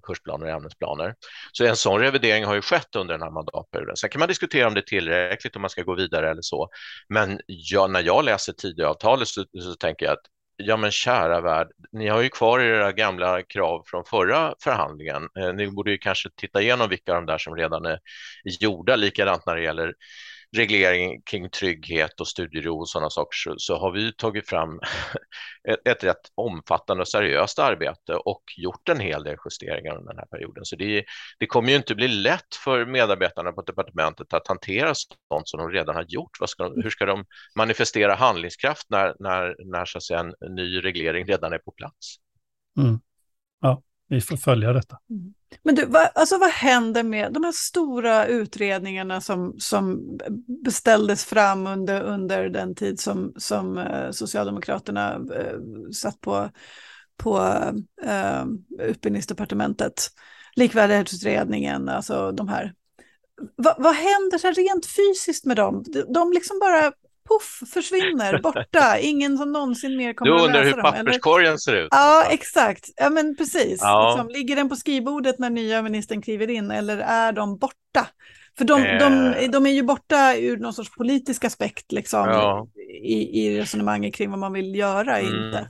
kursplaner 0.02 0.46
och 0.46 0.52
ämnesplaner. 0.52 1.14
Så 1.52 1.64
en 1.64 1.76
sån 1.76 2.00
revidering 2.00 2.44
har 2.44 2.54
ju 2.54 2.62
skett 2.62 2.96
under 2.96 3.14
den 3.14 3.22
här 3.22 3.30
mandatperioden. 3.30 3.96
Sen 3.96 4.10
kan 4.10 4.18
man 4.18 4.28
diskutera 4.28 4.66
om 4.66 4.74
det 4.74 4.80
är 4.80 4.82
tillräckligt, 4.82 5.56
om 5.56 5.62
man 5.62 5.70
ska 5.70 5.82
gå 5.82 5.94
vidare 5.94 6.30
eller 6.30 6.42
så. 6.42 6.68
Men 7.08 7.40
jag, 7.46 7.90
när 7.90 8.02
jag 8.02 8.24
läser 8.24 8.52
Tidöavtalet 8.52 9.28
så, 9.28 9.44
så 9.62 9.74
tänker 9.74 10.06
jag 10.06 10.12
att 10.12 10.26
ja 10.66 10.76
men 10.76 10.90
kära 10.90 11.40
värld, 11.40 11.68
ni 11.92 12.08
har 12.08 12.20
ju 12.22 12.28
kvar 12.28 12.60
era 12.60 12.92
gamla 12.92 13.42
krav 13.42 13.82
från 13.86 14.04
förra 14.04 14.54
förhandlingen. 14.64 15.28
Eh, 15.38 15.52
ni 15.54 15.70
borde 15.70 15.90
ju 15.90 15.98
kanske 15.98 16.28
titta 16.36 16.62
igenom 16.62 16.88
vilka 16.88 17.12
av 17.12 17.16
de 17.16 17.26
där 17.26 17.38
som 17.38 17.56
redan 17.56 17.84
är 17.84 17.98
gjorda, 18.44 18.96
likadant 18.96 19.46
när 19.46 19.56
det 19.56 19.62
gäller 19.62 19.94
reglering 20.56 21.22
kring 21.22 21.50
trygghet 21.50 22.20
och 22.20 22.28
studiero 22.28 22.78
och 22.78 22.88
sådana 22.88 23.10
saker 23.10 23.36
så, 23.36 23.54
så 23.58 23.78
har 23.78 23.92
vi 23.92 24.12
tagit 24.12 24.48
fram 24.48 24.80
ett, 25.68 25.88
ett 25.88 26.04
rätt 26.04 26.30
omfattande 26.34 27.00
och 27.00 27.08
seriöst 27.08 27.58
arbete 27.58 28.14
och 28.14 28.42
gjort 28.56 28.88
en 28.88 29.00
hel 29.00 29.24
del 29.24 29.36
justeringar 29.44 29.98
under 29.98 30.12
den 30.12 30.18
här 30.18 30.26
perioden. 30.26 30.64
Så 30.64 30.76
det, 30.76 31.04
det 31.38 31.46
kommer 31.46 31.70
ju 31.70 31.76
inte 31.76 31.94
bli 31.94 32.08
lätt 32.08 32.54
för 32.64 32.86
medarbetarna 32.86 33.52
på 33.52 33.62
departementet 33.62 34.32
att 34.32 34.48
hantera 34.48 34.94
sånt 34.94 35.48
som 35.48 35.60
de 35.60 35.70
redan 35.70 35.94
har 35.94 36.04
gjort. 36.08 36.30
Ska, 36.46 36.68
hur 36.68 36.90
ska 36.90 37.06
de 37.06 37.24
manifestera 37.56 38.14
handlingskraft 38.14 38.86
när, 38.90 39.16
när, 39.18 39.56
när 39.64 39.84
så 39.84 39.98
att 39.98 40.04
säga, 40.04 40.20
en 40.20 40.54
ny 40.54 40.80
reglering 40.84 41.26
redan 41.26 41.52
är 41.52 41.58
på 41.58 41.72
plats? 41.72 42.16
Mm. 42.78 43.00
Ja, 43.60 43.82
vi 44.12 44.20
får 44.20 44.36
följa 44.36 44.72
detta. 44.72 44.98
Mm. 45.10 45.34
Men 45.62 45.74
du, 45.74 45.86
vad, 45.86 46.08
alltså 46.14 46.38
vad 46.38 46.50
händer 46.50 47.02
med 47.02 47.32
de 47.32 47.44
här 47.44 47.52
stora 47.52 48.26
utredningarna 48.26 49.20
som, 49.20 49.54
som 49.58 50.00
beställdes 50.64 51.24
fram 51.24 51.66
under, 51.66 52.02
under 52.02 52.48
den 52.48 52.74
tid 52.74 53.00
som, 53.00 53.32
som 53.36 53.78
eh, 53.78 54.10
Socialdemokraterna 54.10 55.14
eh, 55.14 55.58
satt 55.92 56.20
på, 56.20 56.50
på 57.16 57.38
eh, 58.02 58.44
utbildningsdepartementet? 58.78 60.10
Likvärdighetsutredningen, 60.56 61.88
alltså 61.88 62.32
de 62.32 62.48
här. 62.48 62.74
Va, 63.56 63.74
vad 63.78 63.94
händer 63.94 64.38
så 64.38 64.50
rent 64.50 64.86
fysiskt 64.86 65.44
med 65.44 65.56
dem? 65.56 65.84
De, 65.86 66.12
de 66.12 66.32
liksom 66.32 66.58
bara 66.58 66.92
poff, 67.28 67.60
försvinner, 67.72 68.38
borta, 68.42 68.98
ingen 68.98 69.38
som 69.38 69.52
någonsin 69.52 69.96
mer 69.96 70.12
kommer 70.14 70.34
att 70.34 70.40
läsa 70.40 70.52
dem. 70.52 70.52
Du 70.52 70.58
undrar 70.58 70.76
hur 70.76 71.04
papperskorgen 71.04 71.48
eller? 71.48 71.58
ser 71.58 71.74
ut? 71.74 71.88
Ja, 71.90 72.26
exakt. 72.30 72.90
Ja, 72.96 73.10
men 73.10 73.36
precis. 73.36 73.78
Ja. 73.80 74.08
Liksom, 74.08 74.28
ligger 74.28 74.56
den 74.56 74.68
på 74.68 74.76
skrivbordet 74.76 75.38
när 75.38 75.50
nya 75.50 75.82
ministern 75.82 76.22
kliver 76.22 76.50
in 76.50 76.70
eller 76.70 76.98
är 76.98 77.32
de 77.32 77.58
borta? 77.58 78.06
För 78.58 78.64
de, 78.64 78.82
eh. 78.82 78.98
de, 78.98 79.34
de 79.46 79.66
är 79.66 79.70
ju 79.70 79.82
borta 79.82 80.36
ur 80.36 80.56
någon 80.56 80.72
sorts 80.72 80.90
politisk 80.90 81.44
aspekt 81.44 81.92
liksom, 81.92 82.28
ja. 82.28 82.66
i, 83.02 83.44
i 83.44 83.60
resonemanget 83.60 84.14
kring 84.14 84.30
vad 84.30 84.38
man 84.38 84.52
vill 84.52 84.74
göra, 84.74 85.18
mm. 85.18 85.44
inte. 85.44 85.68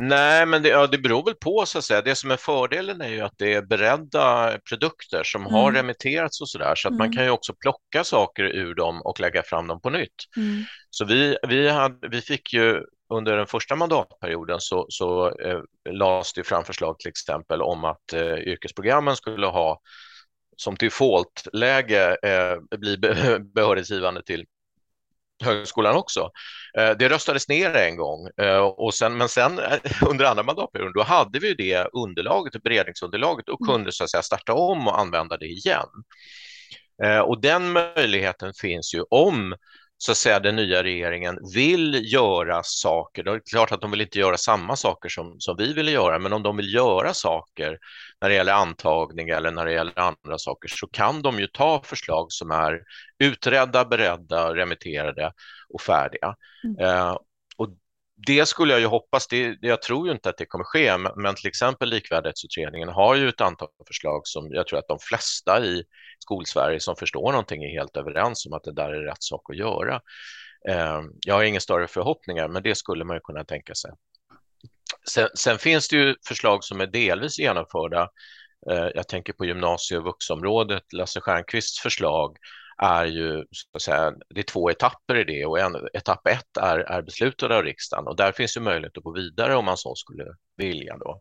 Nej, 0.00 0.46
men 0.46 0.62
det, 0.62 0.68
ja, 0.68 0.86
det 0.86 0.98
beror 0.98 1.24
väl 1.24 1.34
på 1.34 1.66
så 1.66 1.78
att 1.78 1.84
säga. 1.84 2.02
Det 2.02 2.14
som 2.14 2.30
är 2.30 2.36
fördelen 2.36 3.00
är 3.00 3.08
ju 3.08 3.20
att 3.20 3.38
det 3.38 3.54
är 3.54 3.62
beredda 3.62 4.58
produkter 4.68 5.22
som 5.24 5.40
mm. 5.40 5.52
har 5.52 5.72
remitterats 5.72 6.40
och 6.40 6.48
så 6.48 6.58
där, 6.58 6.74
så 6.74 6.88
att 6.88 6.92
mm. 6.92 6.98
man 6.98 7.12
kan 7.12 7.24
ju 7.24 7.30
också 7.30 7.54
plocka 7.54 8.04
saker 8.04 8.42
ur 8.44 8.74
dem 8.74 9.02
och 9.02 9.20
lägga 9.20 9.42
fram 9.42 9.66
dem 9.66 9.80
på 9.80 9.90
nytt. 9.90 10.14
Mm. 10.36 10.64
Så 10.90 11.04
vi, 11.04 11.36
vi, 11.48 11.68
hade, 11.68 12.08
vi 12.08 12.20
fick 12.20 12.52
ju 12.52 12.82
under 13.14 13.36
den 13.36 13.46
första 13.46 13.76
mandatperioden 13.76 14.60
så, 14.60 14.86
så 14.88 15.38
eh, 15.40 15.60
lades 15.90 16.32
det 16.32 16.44
fram 16.44 16.64
förslag 16.64 16.98
till 16.98 17.08
exempel 17.08 17.62
om 17.62 17.84
att 17.84 18.12
eh, 18.12 18.34
yrkesprogrammen 18.34 19.16
skulle 19.16 19.46
ha 19.46 19.80
som 20.56 20.74
defaultläge 20.74 22.16
eh, 22.22 22.78
bli 22.78 22.98
behörighetsgivande 23.54 24.22
till 24.22 24.46
högskolan 25.44 25.96
också. 25.96 26.30
Eh, 26.78 26.90
det 26.98 27.08
röstades 27.08 27.48
ner 27.48 27.74
en 27.74 27.96
gång, 27.96 28.28
eh, 28.40 28.58
och 28.58 28.94
sen, 28.94 29.16
men 29.16 29.28
sen 29.28 29.58
eh, 29.58 29.78
under 30.08 30.24
andra 30.24 30.42
mandatperioden 30.42 30.92
då 30.94 31.02
hade 31.02 31.38
vi 31.38 31.54
det 31.54 31.88
underlaget, 31.92 32.62
beredningsunderlaget 32.62 33.48
och 33.48 33.60
mm. 33.60 33.74
kunde 33.74 33.92
så 33.92 34.04
att 34.04 34.10
säga 34.10 34.22
starta 34.22 34.52
om 34.52 34.88
och 34.88 35.00
använda 35.00 35.36
det 35.36 35.46
igen. 35.46 35.88
Och 37.26 37.40
den 37.40 37.72
möjligheten 37.72 38.52
finns 38.54 38.94
ju 38.94 39.02
om 39.10 39.54
så 39.98 40.12
att 40.12 40.18
säga 40.18 40.40
den 40.40 40.56
nya 40.56 40.82
regeringen 40.82 41.38
vill 41.54 42.12
göra 42.12 42.62
saker. 42.64 43.22
Det 43.22 43.30
är 43.30 43.40
klart 43.50 43.72
att 43.72 43.80
de 43.80 43.90
vill 43.90 44.00
inte 44.00 44.18
göra 44.18 44.36
samma 44.36 44.76
saker 44.76 45.08
som, 45.08 45.36
som 45.38 45.56
vi 45.56 45.72
ville 45.72 45.90
göra, 45.90 46.18
men 46.18 46.32
om 46.32 46.42
de 46.42 46.56
vill 46.56 46.74
göra 46.74 47.14
saker 47.14 47.78
när 48.20 48.28
det 48.28 48.34
gäller 48.34 48.52
antagning 48.52 49.28
eller 49.28 49.50
när 49.50 49.64
det 49.64 49.72
gäller 49.72 49.98
andra 49.98 50.38
saker 50.38 50.68
så 50.68 50.86
kan 50.86 51.22
de 51.22 51.38
ju 51.40 51.46
ta 51.46 51.82
förslag 51.84 52.26
som 52.32 52.50
är 52.50 52.80
utredda, 53.18 53.84
beredda, 53.84 54.54
remitterade 54.54 55.32
och 55.68 55.80
färdiga. 55.80 56.34
Mm. 56.64 56.78
Eh, 56.80 57.16
det 58.26 58.46
skulle 58.46 58.72
jag 58.72 58.80
ju 58.80 58.86
hoppas, 58.86 59.26
det, 59.26 59.58
jag 59.60 59.82
tror 59.82 60.06
ju 60.06 60.12
inte 60.12 60.28
att 60.28 60.36
det 60.36 60.46
kommer 60.46 60.64
ske, 60.64 60.98
men, 61.16 61.34
till 61.34 61.48
exempel 61.48 61.88
likvärdighetsutredningen 61.88 62.88
har 62.88 63.14
ju 63.14 63.28
ett 63.28 63.40
antal 63.40 63.68
förslag 63.86 64.20
som 64.24 64.48
jag 64.50 64.66
tror 64.66 64.78
att 64.78 64.88
de 64.88 64.98
flesta 64.98 65.64
i 65.64 65.84
skolsverige 66.18 66.80
som 66.80 66.96
förstår 66.96 67.32
någonting 67.32 67.64
är 67.64 67.70
helt 67.70 67.96
överens 67.96 68.46
om 68.46 68.52
att 68.52 68.64
det 68.64 68.72
där 68.72 68.88
är 68.88 69.04
rätt 69.04 69.22
sak 69.22 69.50
att 69.50 69.56
göra. 69.56 70.00
Ehm, 70.68 71.04
jag 71.26 71.34
har 71.34 71.42
inga 71.42 71.60
större 71.60 71.88
förhoppningar, 71.88 72.48
men 72.48 72.62
det 72.62 72.74
skulle 72.74 73.04
man 73.04 73.16
ju 73.16 73.20
kunna 73.20 73.44
tänka 73.44 73.74
sig. 73.74 73.90
Sen, 75.08 75.28
sen 75.34 75.58
finns 75.58 75.88
det 75.88 75.96
ju 75.96 76.14
förslag 76.28 76.64
som 76.64 76.80
är 76.80 76.86
delvis 76.86 77.38
genomförda. 77.38 78.08
Eh, 78.70 78.88
jag 78.94 79.08
tänker 79.08 79.32
på 79.32 79.44
gymnasie 79.44 79.98
och 79.98 80.04
vuxområdet. 80.04 80.92
Lasse 80.92 81.20
Stjernkvists 81.20 81.80
förslag 81.80 82.36
är 82.82 83.04
ju, 83.04 83.44
så 83.50 83.68
att 83.72 83.82
säga, 83.82 84.14
det 84.28 84.40
är 84.40 84.44
två 84.44 84.70
etapper 84.70 85.16
i 85.16 85.24
det 85.24 85.46
och 85.46 85.58
en, 85.58 85.76
etapp 85.92 86.26
ett 86.26 86.56
är, 86.60 86.78
är 86.78 87.02
beslutad 87.02 87.56
av 87.56 87.62
riksdagen 87.62 88.06
och 88.06 88.16
där 88.16 88.32
finns 88.32 88.56
ju 88.56 88.60
möjlighet 88.60 88.98
att 88.98 89.04
gå 89.04 89.12
vidare 89.12 89.56
om 89.56 89.64
man 89.64 89.76
så 89.76 89.94
skulle 89.94 90.24
vilja 90.56 90.96
då. 90.96 91.20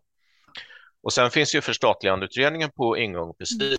Och 1.04 1.13
sen 1.13 1.32
finns 1.32 1.56
ju 1.56 1.62
förstatligandeutredningen 1.62 2.71
på 2.71 2.97
ingång 2.97 3.34
precis 3.39 3.78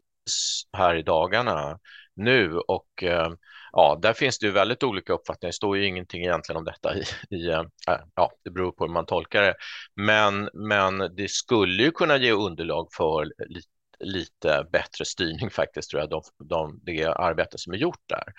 här 0.73 0.95
i 0.95 1.03
dagarna 1.03 1.79
nu 2.17 2.59
och 2.59 3.03
eh, 3.03 3.33
ja, 3.73 3.99
där 4.03 4.13
finns 4.13 4.39
det 4.39 4.47
ju 4.47 4.53
väldigt 4.53 4.83
olika 4.83 5.13
uppfattningar. 5.13 5.49
Det 5.49 5.57
står 5.57 5.77
ju 5.77 5.87
ingenting 5.87 6.23
egentligen 6.23 6.57
om 6.57 6.65
detta 6.65 6.95
i, 6.97 7.03
i 7.37 7.49
eh, 7.49 7.61
äh, 7.89 8.01
ja, 8.15 8.33
det 8.45 8.51
beror 8.51 8.73
på 8.73 8.85
hur 8.85 8.93
man 8.93 9.07
tolkar 9.07 9.43
det. 9.43 9.55
Men, 9.95 10.51
men 10.53 10.99
det 11.17 11.31
skulle 11.31 11.83
ju 11.83 11.91
kunna 11.91 12.17
ge 12.17 12.33
underlag 12.33 12.89
för 12.97 13.33
lite 13.49 13.69
lite 14.01 14.67
bättre 14.73 15.05
styrning 15.05 15.51
faktiskt, 15.51 15.91
tror 15.91 16.01
jag, 16.01 16.11
de, 16.11 16.23
de, 16.45 16.81
det 16.83 17.05
arbete 17.07 17.59
som 17.59 17.73
är 17.73 17.77
gjort 17.77 18.03
där, 18.07 18.33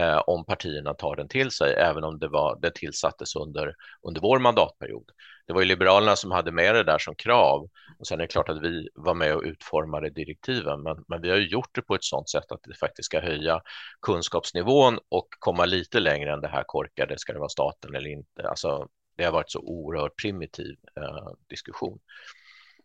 eh, 0.00 0.18
om 0.26 0.44
partierna 0.44 0.94
tar 0.94 1.16
den 1.16 1.28
till 1.28 1.50
sig, 1.50 1.74
även 1.74 2.04
om 2.04 2.18
det, 2.18 2.28
var, 2.28 2.58
det 2.62 2.74
tillsattes 2.74 3.36
under, 3.36 3.74
under 4.02 4.20
vår 4.20 4.38
mandatperiod. 4.38 5.10
Det 5.46 5.52
var 5.52 5.60
ju 5.60 5.66
Liberalerna 5.66 6.16
som 6.16 6.30
hade 6.30 6.52
med 6.52 6.74
det 6.74 6.82
där 6.82 6.98
som 6.98 7.14
krav 7.14 7.68
och 7.98 8.06
sen 8.06 8.20
är 8.20 8.22
det 8.22 8.28
klart 8.28 8.48
att 8.48 8.62
vi 8.62 8.88
var 8.94 9.14
med 9.14 9.34
och 9.34 9.42
utformade 9.42 10.10
direktiven, 10.10 10.82
men, 10.82 11.04
men 11.08 11.20
vi 11.22 11.30
har 11.30 11.36
ju 11.36 11.48
gjort 11.48 11.74
det 11.74 11.82
på 11.82 11.94
ett 11.94 12.04
sådant 12.04 12.30
sätt 12.30 12.52
att 12.52 12.62
det 12.62 12.74
faktiskt 12.74 13.06
ska 13.06 13.20
höja 13.20 13.60
kunskapsnivån 14.02 14.98
och 15.08 15.28
komma 15.38 15.64
lite 15.64 16.00
längre 16.00 16.32
än 16.32 16.40
det 16.40 16.48
här 16.48 16.64
korkade, 16.66 17.18
ska 17.18 17.32
det 17.32 17.38
vara 17.38 17.48
staten 17.48 17.94
eller 17.94 18.10
inte? 18.10 18.48
Alltså, 18.48 18.88
det 19.16 19.24
har 19.24 19.32
varit 19.32 19.50
så 19.50 19.60
oerhört 19.60 20.16
primitiv 20.22 20.76
eh, 20.96 21.28
diskussion. 21.48 21.98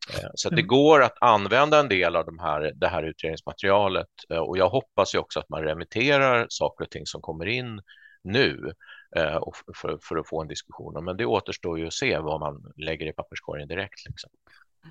Eh, 0.10 0.30
så 0.34 0.50
det 0.50 0.56
mm. 0.56 0.68
går 0.68 1.02
att 1.02 1.18
använda 1.22 1.80
en 1.80 1.90
del 1.90 2.16
av 2.16 2.26
de 2.26 2.40
här, 2.40 2.72
det 2.76 2.88
här 2.88 3.04
utredningsmaterialet 3.04 4.08
eh, 4.30 4.38
och 4.38 4.58
jag 4.58 4.70
hoppas 4.70 5.16
ju 5.16 5.20
också 5.20 5.40
att 5.40 5.50
man 5.50 5.64
remitterar 5.64 6.46
saker 6.50 6.86
och 6.86 6.92
ting 6.92 7.06
som 7.06 7.22
kommer 7.22 7.46
in 7.46 7.82
nu 8.24 8.72
eh, 9.16 9.40
för, 9.76 9.98
för 10.02 10.18
att 10.18 10.28
få 10.28 10.42
en 10.42 10.48
diskussion. 10.48 11.06
Men 11.06 11.18
det 11.18 11.26
återstår 11.26 11.80
ju 11.80 11.88
att 11.88 11.94
se 11.94 12.18
vad 12.18 12.40
man 12.40 12.74
lägger 12.76 13.06
i 13.06 13.14
papperskorgen 13.14 13.68
direkt. 13.68 14.06
Liksom. 14.06 14.30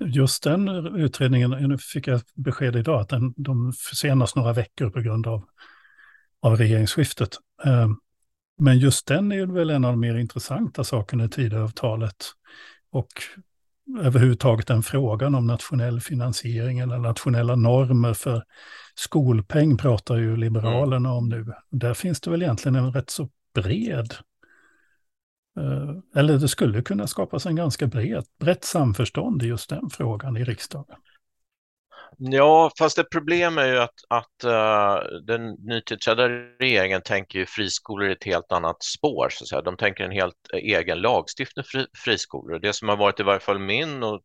Just 0.01 0.43
den 0.43 0.69
utredningen, 0.97 1.51
nu 1.51 1.79
fick 1.79 2.07
jag 2.07 2.21
besked 2.35 2.77
idag 2.77 3.01
att 3.01 3.09
den, 3.09 3.35
de 3.37 3.73
försenas 3.73 4.37
några 4.37 4.53
veckor 4.53 4.91
på 4.91 5.01
grund 5.01 5.27
av, 5.27 5.45
av 6.43 6.57
regeringsskiftet. 6.57 7.31
Men 8.59 8.79
just 8.79 9.07
den 9.07 9.33
är 9.33 9.47
väl 9.47 9.71
en 9.71 9.85
av 9.85 9.93
de 9.93 10.01
mer 10.01 10.15
intressanta 10.15 10.85
sakerna 10.85 11.25
i 11.25 11.29
Tidöavtalet. 11.29 12.17
Och 12.91 13.09
överhuvudtaget 13.99 14.67
den 14.67 14.83
frågan 14.83 15.35
om 15.35 15.47
nationell 15.47 16.01
finansiering 16.01 16.79
eller 16.79 16.99
nationella 16.99 17.57
normer 17.57 18.15
för 18.15 18.43
skolpeng 18.95 19.77
pratar 19.77 20.17
ju 20.17 20.37
Liberalerna 20.37 21.09
mm. 21.09 21.19
om 21.19 21.29
nu. 21.29 21.47
Där 21.71 21.95
finns 21.95 22.21
det 22.21 22.31
väl 22.31 22.43
egentligen 22.43 22.75
en 22.75 22.93
rätt 22.93 23.11
så 23.11 23.29
bred, 23.55 24.15
eh, 25.59 26.21
eller 26.21 26.39
det 26.39 26.49
skulle 26.49 26.83
kunna 26.83 27.07
skapas 27.07 27.47
en 27.47 27.57
ganska 27.57 27.87
bred, 27.87 28.25
brett 28.41 28.65
samförstånd 28.65 29.43
i 29.43 29.47
just 29.47 29.71
den 29.71 29.91
frågan 29.91 30.37
i 30.37 30.45
riksdagen. 30.45 30.97
Ja, 32.19 32.71
fast 32.79 32.99
ett 32.99 33.11
problem 33.11 33.59
är 33.59 33.67
ju 33.67 33.79
att, 33.79 33.95
att 34.09 34.45
uh, 34.45 35.21
den 35.27 35.51
nytillträdda 35.51 36.29
regeringen 36.29 37.03
tänker 37.03 37.39
ju 37.39 37.47
friskolor 37.47 38.09
i 38.09 38.13
ett 38.13 38.25
helt 38.25 38.53
annat 38.53 38.83
spår. 38.83 39.29
Så 39.31 39.45
att 39.45 39.49
säga. 39.49 39.63
De 39.63 39.77
tänker 39.77 40.05
en 40.05 40.11
helt 40.11 40.35
eh, 40.53 40.59
egen 40.59 40.99
lagstiftning 40.99 41.65
för 41.65 41.87
friskolor. 42.05 42.59
Det 42.59 42.73
som 42.73 42.89
har 42.89 42.97
varit 42.97 43.21
i 43.21 43.23
varje 43.23 43.41
fall 43.41 43.59
min 43.59 44.03
och 44.03 44.21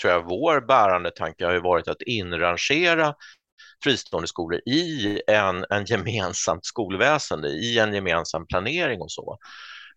tror 0.00 0.12
jag 0.12 0.28
vår 0.28 0.60
bärande 0.60 1.10
tanke 1.10 1.44
har 1.44 1.52
ju 1.52 1.60
varit 1.60 1.88
att 1.88 2.02
inrangera 2.02 3.14
fristående 3.84 4.28
skolor 4.28 4.60
i 4.66 5.20
en, 5.26 5.64
en 5.70 5.84
gemensamt 5.84 6.64
skolväsende, 6.66 7.48
i 7.48 7.78
en 7.78 7.94
gemensam 7.94 8.46
planering 8.46 9.00
och 9.00 9.12
så. 9.12 9.38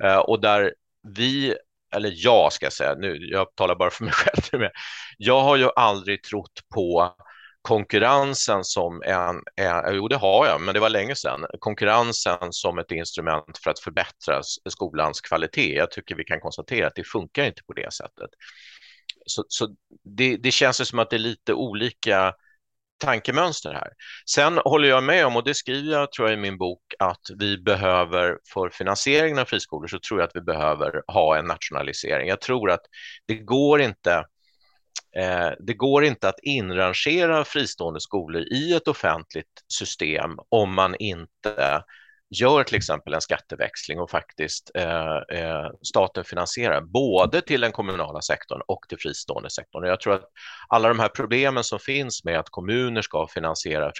Uh, 0.03 0.17
och 0.17 0.41
där 0.41 0.73
vi 1.17 1.55
eller 1.95 2.13
jag 2.15 2.53
ska 2.53 2.71
säga 2.71 2.95
nu, 2.95 3.17
jag 3.21 3.55
talar 3.55 3.75
bara 3.75 3.89
för 3.89 4.03
mig 4.03 4.13
själv, 4.51 4.69
jag 5.17 5.41
har 5.41 5.55
ju 5.55 5.69
aldrig 5.75 6.23
trott 6.23 6.61
på 6.75 7.15
konkurrensen 7.61 8.63
som 8.63 9.01
en, 9.05 9.65
en, 9.65 9.95
jo 9.95 10.07
det 10.07 10.15
har 10.15 10.47
jag, 10.47 10.61
men 10.61 10.73
det 10.73 10.79
var 10.79 10.89
länge 10.89 11.15
sedan, 11.15 11.45
konkurrensen 11.59 12.47
som 12.51 12.79
ett 12.79 12.91
instrument 12.91 13.57
för 13.63 13.71
att 13.71 13.79
förbättra 13.79 14.41
skolans 14.69 15.21
kvalitet. 15.21 15.75
Jag 15.75 15.91
tycker 15.91 16.15
vi 16.15 16.23
kan 16.23 16.39
konstatera 16.39 16.87
att 16.87 16.95
det 16.95 17.03
funkar 17.03 17.45
inte 17.45 17.63
på 17.63 17.73
det 17.73 17.93
sättet. 17.93 18.29
Så, 19.25 19.43
så 19.47 19.75
det, 20.17 20.37
det 20.37 20.51
känns 20.51 20.87
som 20.89 20.99
att 20.99 21.09
det 21.09 21.15
är 21.15 21.19
lite 21.19 21.53
olika 21.53 22.33
tankemönster 22.99 23.73
här. 23.73 23.89
Sen 24.29 24.57
håller 24.57 24.89
jag 24.89 25.03
med 25.03 25.25
om, 25.25 25.35
och 25.35 25.43
det 25.43 25.53
skriver 25.53 25.91
jag 25.91 26.11
tror 26.11 26.29
jag 26.29 26.37
i 26.37 26.41
min 26.41 26.57
bok, 26.57 26.81
att 26.99 27.21
vi 27.37 27.57
behöver 27.57 28.37
för 28.53 28.69
finansieringen 28.69 29.39
av 29.39 29.45
friskolor 29.45 29.87
så 29.87 29.99
tror 29.99 30.19
jag 30.19 30.27
att 30.27 30.35
vi 30.35 30.41
behöver 30.41 31.01
ha 31.07 31.37
en 31.37 31.45
nationalisering. 31.45 32.27
Jag 32.27 32.41
tror 32.41 32.71
att 32.71 32.81
det 33.27 33.35
går 33.35 33.81
inte 33.81 34.25
Eh, 35.15 35.51
det 35.59 35.73
går 35.73 36.03
inte 36.03 36.29
att 36.29 36.39
inrangera 36.43 37.45
fristående 37.45 38.01
skolor 38.01 38.41
i 38.41 38.73
ett 38.73 38.87
offentligt 38.87 39.63
system 39.67 40.31
om 40.49 40.73
man 40.73 40.95
inte 40.95 41.83
gör 42.29 42.63
till 42.63 42.75
exempel 42.75 43.13
en 43.13 43.21
skatteväxling 43.21 43.99
och 43.99 44.09
faktiskt 44.09 44.71
eh, 44.75 45.17
eh, 45.17 45.69
staten 45.81 46.23
finansierar 46.23 46.81
både 46.81 47.41
till 47.41 47.61
den 47.61 47.71
kommunala 47.71 48.21
sektorn 48.21 48.61
och 48.67 48.85
till 48.89 48.97
fristående 48.97 49.49
sektorn. 49.49 49.83
Och 49.83 49.89
jag 49.89 49.99
tror 49.99 50.13
att 50.13 50.25
alla 50.67 50.87
de 50.87 50.99
här 50.99 51.09
problemen 51.09 51.63
som 51.63 51.79
finns 51.79 52.23
med 52.23 52.39
att 52.39 52.49
kommuner 52.49 53.01
ska 53.01 53.27
finansiera 53.27 53.91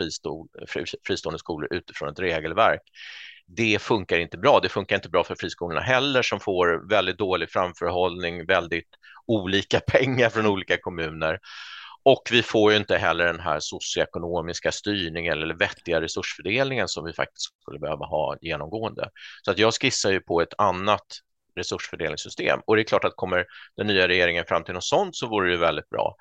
fristående 1.08 1.40
skolor 1.40 1.74
utifrån 1.74 2.10
ett 2.10 2.20
regelverk, 2.20 2.82
det 3.48 3.82
funkar 3.82 4.20
inte 4.20 4.38
bra. 4.38 4.60
Det 4.60 4.70
funkar 4.70 4.96
inte 4.96 5.10
bra 5.10 5.24
för 5.24 5.36
friskolorna 5.36 5.82
heller 5.82 6.22
som 6.22 6.40
får 6.40 6.90
väldigt 6.90 7.18
dålig 7.18 7.50
framförhållning, 7.50 8.46
väldigt 8.46 8.90
olika 9.28 9.80
pengar 9.88 10.30
från 10.30 10.46
olika 10.46 10.78
kommuner. 10.78 11.40
Och 12.10 12.30
vi 12.32 12.44
får 12.44 12.72
ju 12.72 12.78
inte 12.78 12.98
heller 12.98 13.26
den 13.26 13.40
här 13.40 13.60
socioekonomiska 13.60 14.72
styrningen 14.72 15.42
eller 15.42 15.56
vettiga 15.56 16.02
resursfördelningen 16.02 16.88
som 16.88 17.06
vi 17.06 17.14
faktiskt 17.14 17.62
skulle 17.62 17.80
behöva 17.80 18.06
ha 18.06 18.38
genomgående. 18.42 19.10
Så 19.42 19.52
att 19.52 19.58
jag 19.58 19.74
skissar 19.74 20.12
ju 20.12 20.20
på 20.20 20.42
ett 20.42 20.54
annat 20.58 21.06
resursfördelningssystem 21.56 22.60
och 22.66 22.76
det 22.76 22.82
är 22.82 22.84
klart 22.84 23.04
att 23.04 23.16
kommer 23.16 23.46
den 23.78 23.88
nya 23.88 24.08
regeringen 24.08 24.46
fram 24.46 24.64
till 24.64 24.74
något 24.74 24.84
sånt 24.84 25.16
så 25.16 25.28
vore 25.28 25.52
det 25.52 25.58
väldigt 25.58 25.90
bra. 25.90 26.16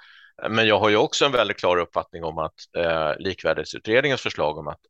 Men 0.49 0.67
jag 0.67 0.79
har 0.79 0.89
ju 0.89 0.97
också 0.97 1.25
en 1.25 1.33
väldigt 1.33 1.57
klar 1.57 1.77
uppfattning 1.77 2.25
om 2.25 2.39
att 2.39 2.55
eh, 2.77 3.13
likvärdighetsutredningens 3.19 4.21
förslag 4.21 4.59
om 4.59 4.69
att 4.69 4.81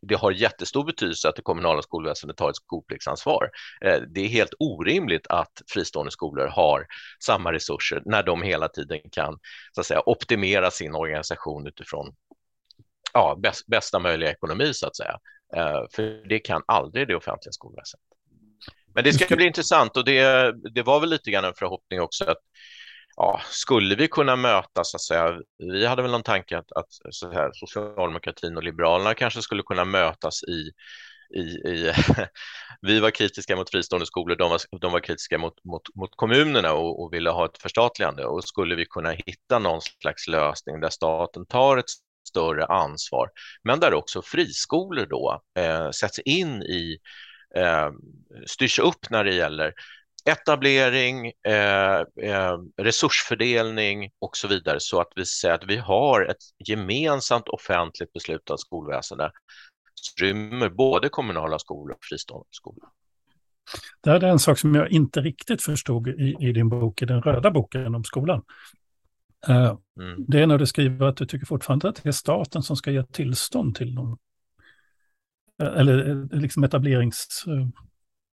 det 0.00 0.14
har 0.14 0.32
jättestor 0.32 0.84
betydelse 0.84 1.28
att 1.28 1.36
det 1.36 1.42
kommunala 1.42 1.82
skolväsendet 1.82 2.36
tar 2.36 2.50
ett 2.50 2.56
skolpliktsansvar. 2.56 3.50
Eh, 3.84 4.00
det 4.08 4.20
är 4.20 4.28
helt 4.28 4.54
orimligt 4.58 5.26
att 5.26 5.62
fristående 5.68 6.12
skolor 6.12 6.46
har 6.46 6.86
samma 7.24 7.52
resurser 7.52 8.02
när 8.04 8.22
de 8.22 8.42
hela 8.42 8.68
tiden 8.68 9.00
kan 9.12 9.38
så 9.72 9.80
att 9.80 9.86
säga, 9.86 10.02
optimera 10.06 10.70
sin 10.70 10.94
organisation 10.94 11.66
utifrån 11.66 12.14
ja, 13.12 13.38
bäst, 13.42 13.66
bästa 13.66 13.98
möjliga 13.98 14.30
ekonomi 14.30 14.74
så 14.74 14.86
att 14.86 14.96
säga. 14.96 15.18
Eh, 15.56 15.82
för 15.92 16.28
det 16.28 16.38
kan 16.38 16.62
aldrig 16.66 17.08
det 17.08 17.16
offentliga 17.16 17.52
skolväsendet. 17.52 18.04
Men 18.94 19.04
det 19.04 19.12
ska 19.12 19.36
bli 19.36 19.46
intressant 19.46 19.96
och 19.96 20.04
det, 20.04 20.52
det 20.74 20.82
var 20.82 21.00
väl 21.00 21.10
lite 21.10 21.30
grann 21.30 21.44
en 21.44 21.54
förhoppning 21.54 22.00
också 22.00 22.24
att 22.24 22.38
ja, 23.18 23.40
skulle 23.44 23.94
vi 23.94 24.08
kunna 24.08 24.36
mötas, 24.36 24.90
så 24.90 24.96
att 24.96 25.02
säga, 25.02 25.40
vi 25.58 25.86
hade 25.86 26.02
väl 26.02 26.10
någon 26.10 26.22
tanke 26.22 26.58
att, 26.58 26.72
att 26.72 26.86
så 27.10 27.32
här, 27.32 27.50
socialdemokratin 27.52 28.56
och 28.56 28.62
liberalerna 28.62 29.14
kanske 29.14 29.42
skulle 29.42 29.62
kunna 29.62 29.84
mötas 29.84 30.42
i, 30.42 30.70
i, 31.38 31.40
i 31.40 31.92
vi 32.80 33.00
var 33.00 33.10
kritiska 33.10 33.56
mot 33.56 33.70
fristående 33.70 34.06
skolor, 34.06 34.36
de 34.36 34.50
var, 34.50 34.60
de 34.80 34.92
var 34.92 35.00
kritiska 35.00 35.38
mot, 35.38 35.64
mot, 35.64 35.82
mot 35.94 36.10
kommunerna 36.16 36.72
och, 36.72 37.02
och, 37.02 37.12
ville 37.14 37.30
ha 37.30 37.46
ett 37.46 37.62
förstatligande. 37.62 38.24
Och 38.24 38.44
skulle 38.44 38.74
vi 38.74 38.86
kunna 38.86 39.10
hitta 39.10 39.58
någon 39.58 39.80
slags 39.80 40.28
lösning 40.28 40.80
där 40.80 40.90
staten 40.90 41.46
tar 41.46 41.76
ett 41.76 41.90
större 42.28 42.66
ansvar, 42.66 43.30
men 43.62 43.80
där 43.80 43.94
också 43.94 44.22
friskolor 44.22 45.06
då 45.06 45.42
eh, 45.58 45.90
sätts 45.90 46.18
in 46.18 46.62
i 46.62 46.98
eh, 47.56 47.90
styrs 48.46 48.78
upp 48.78 49.10
när 49.10 49.24
det 49.24 49.34
gäller 49.34 49.74
etablering, 50.24 51.32
eh, 51.46 52.00
eh, 52.30 52.58
resursfördelning 52.76 54.10
och 54.18 54.36
så 54.36 54.48
vidare 54.48 54.80
så 54.80 55.00
att 55.00 55.12
vi 55.16 55.26
säger 55.26 55.54
att 55.54 55.64
vi 55.66 55.76
har 55.76 56.24
ett 56.24 56.42
gemensamt 56.68 57.48
offentligt 57.48 58.12
beslutat 58.12 58.60
skolväsende 58.60 59.30
som 59.94 60.26
rymmer 60.26 60.68
både 60.68 61.08
kommunala 61.08 61.58
skolor 61.58 61.94
och 61.94 62.04
fristående 62.04 62.48
skolor. 62.50 62.88
Det 64.00 64.10
här 64.10 64.24
är 64.24 64.28
en 64.28 64.38
sak 64.38 64.58
som 64.58 64.74
jag 64.74 64.90
inte 64.90 65.20
riktigt 65.20 65.62
förstod 65.62 66.08
i, 66.08 66.36
i 66.40 66.52
din 66.52 66.68
bok, 66.68 67.02
i 67.02 67.04
den 67.04 67.22
röda 67.22 67.50
boken 67.50 67.94
om 67.94 68.04
skolan. 68.04 68.42
Uh, 69.48 69.76
mm. 70.00 70.24
Det 70.28 70.40
är 70.40 70.46
när 70.46 70.58
du 70.58 70.66
skriver 70.66 71.06
att 71.06 71.16
du 71.16 71.26
tycker 71.26 71.46
fortfarande 71.46 71.88
att 71.88 72.02
det 72.02 72.08
är 72.08 72.12
staten 72.12 72.62
som 72.62 72.76
ska 72.76 72.90
ge 72.90 73.02
tillstånd 73.02 73.76
till 73.76 73.94
dem. 73.94 74.18
Eller 75.62 76.28
liksom 76.36 76.64
etablerings 76.64 77.44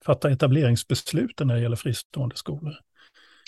fatta 0.06 0.32
etableringsbesluten 0.32 1.48
när 1.48 1.56
det 1.56 1.62
gäller 1.62 1.76
fristående 1.76 2.36
skolor. 2.36 2.74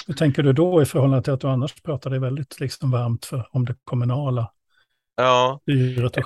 Hur 0.08 0.14
tänker 0.14 0.44
du 0.44 0.54
då 0.54 0.82
i 0.82 0.86
förhållande 0.86 1.24
till 1.24 1.34
att 1.34 1.42
du 1.42 1.48
annars 1.48 1.82
pratade 1.82 2.20
väldigt 2.20 2.60
liksom 2.60 2.92
varmt 2.92 3.26
för, 3.26 3.50
om 3.52 3.66
det 3.66 3.76
kommunala 3.84 4.52
Ja, 5.20 5.60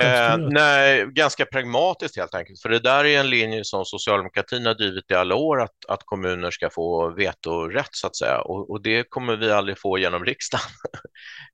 eh, 0.01 0.37
nej, 0.37 1.05
ganska 1.05 1.45
pragmatiskt 1.45 2.17
helt 2.17 2.35
enkelt. 2.35 2.61
För 2.61 2.69
det 2.69 2.79
där 2.79 3.05
är 3.05 3.19
en 3.19 3.29
linje 3.29 3.63
som 3.63 3.85
socialdemokratin 3.85 4.65
har 4.65 4.73
drivit 4.73 5.11
i 5.11 5.13
alla 5.13 5.35
år, 5.35 5.61
att, 5.61 5.85
att 5.87 6.03
kommuner 6.05 6.51
ska 6.51 6.69
få 6.69 7.09
vetorätt 7.09 7.89
så 7.91 8.07
att 8.07 8.15
säga. 8.15 8.41
Och, 8.41 8.69
och 8.69 8.81
det 8.81 9.09
kommer 9.09 9.37
vi 9.37 9.51
aldrig 9.51 9.79
få 9.79 9.97
genom 9.97 10.25
riksdagen. 10.25 10.65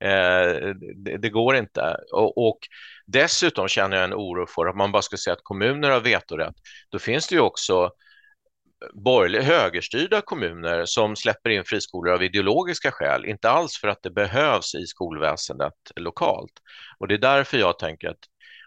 eh, 0.00 0.74
det, 0.96 1.16
det, 1.18 1.30
går 1.30 1.56
inte. 1.56 1.96
Och, 2.12 2.48
och, 2.48 2.58
dessutom 3.06 3.68
känner 3.68 3.96
jag 3.96 4.04
en 4.04 4.14
oro 4.14 4.46
för 4.46 4.66
att 4.66 4.76
man 4.76 4.92
bara 4.92 5.02
ska 5.02 5.16
säga 5.16 5.34
att 5.34 5.44
kommuner 5.44 5.90
har 5.90 6.00
vetorätt. 6.00 6.56
Då 6.88 6.98
finns 6.98 7.28
det 7.28 7.34
ju 7.34 7.40
också 7.40 7.90
borgerliga 8.92 9.42
högerstyrda 9.42 10.20
kommuner 10.20 10.84
som 10.84 11.16
släpper 11.16 11.50
in 11.50 11.64
friskolor 11.64 12.14
av 12.14 12.22
ideologiska 12.22 12.90
skäl, 12.90 13.24
inte 13.24 13.50
alls 13.50 13.78
för 13.80 13.88
att 13.88 14.02
det 14.02 14.10
behövs 14.10 14.74
i 14.74 14.86
skolväsendet 14.86 15.74
lokalt. 15.96 16.52
Och 16.98 17.08
det 17.08 17.14
är 17.14 17.18
därför 17.18 17.58
jag 17.58 17.78
tänker 17.78 18.08
att 18.08 18.18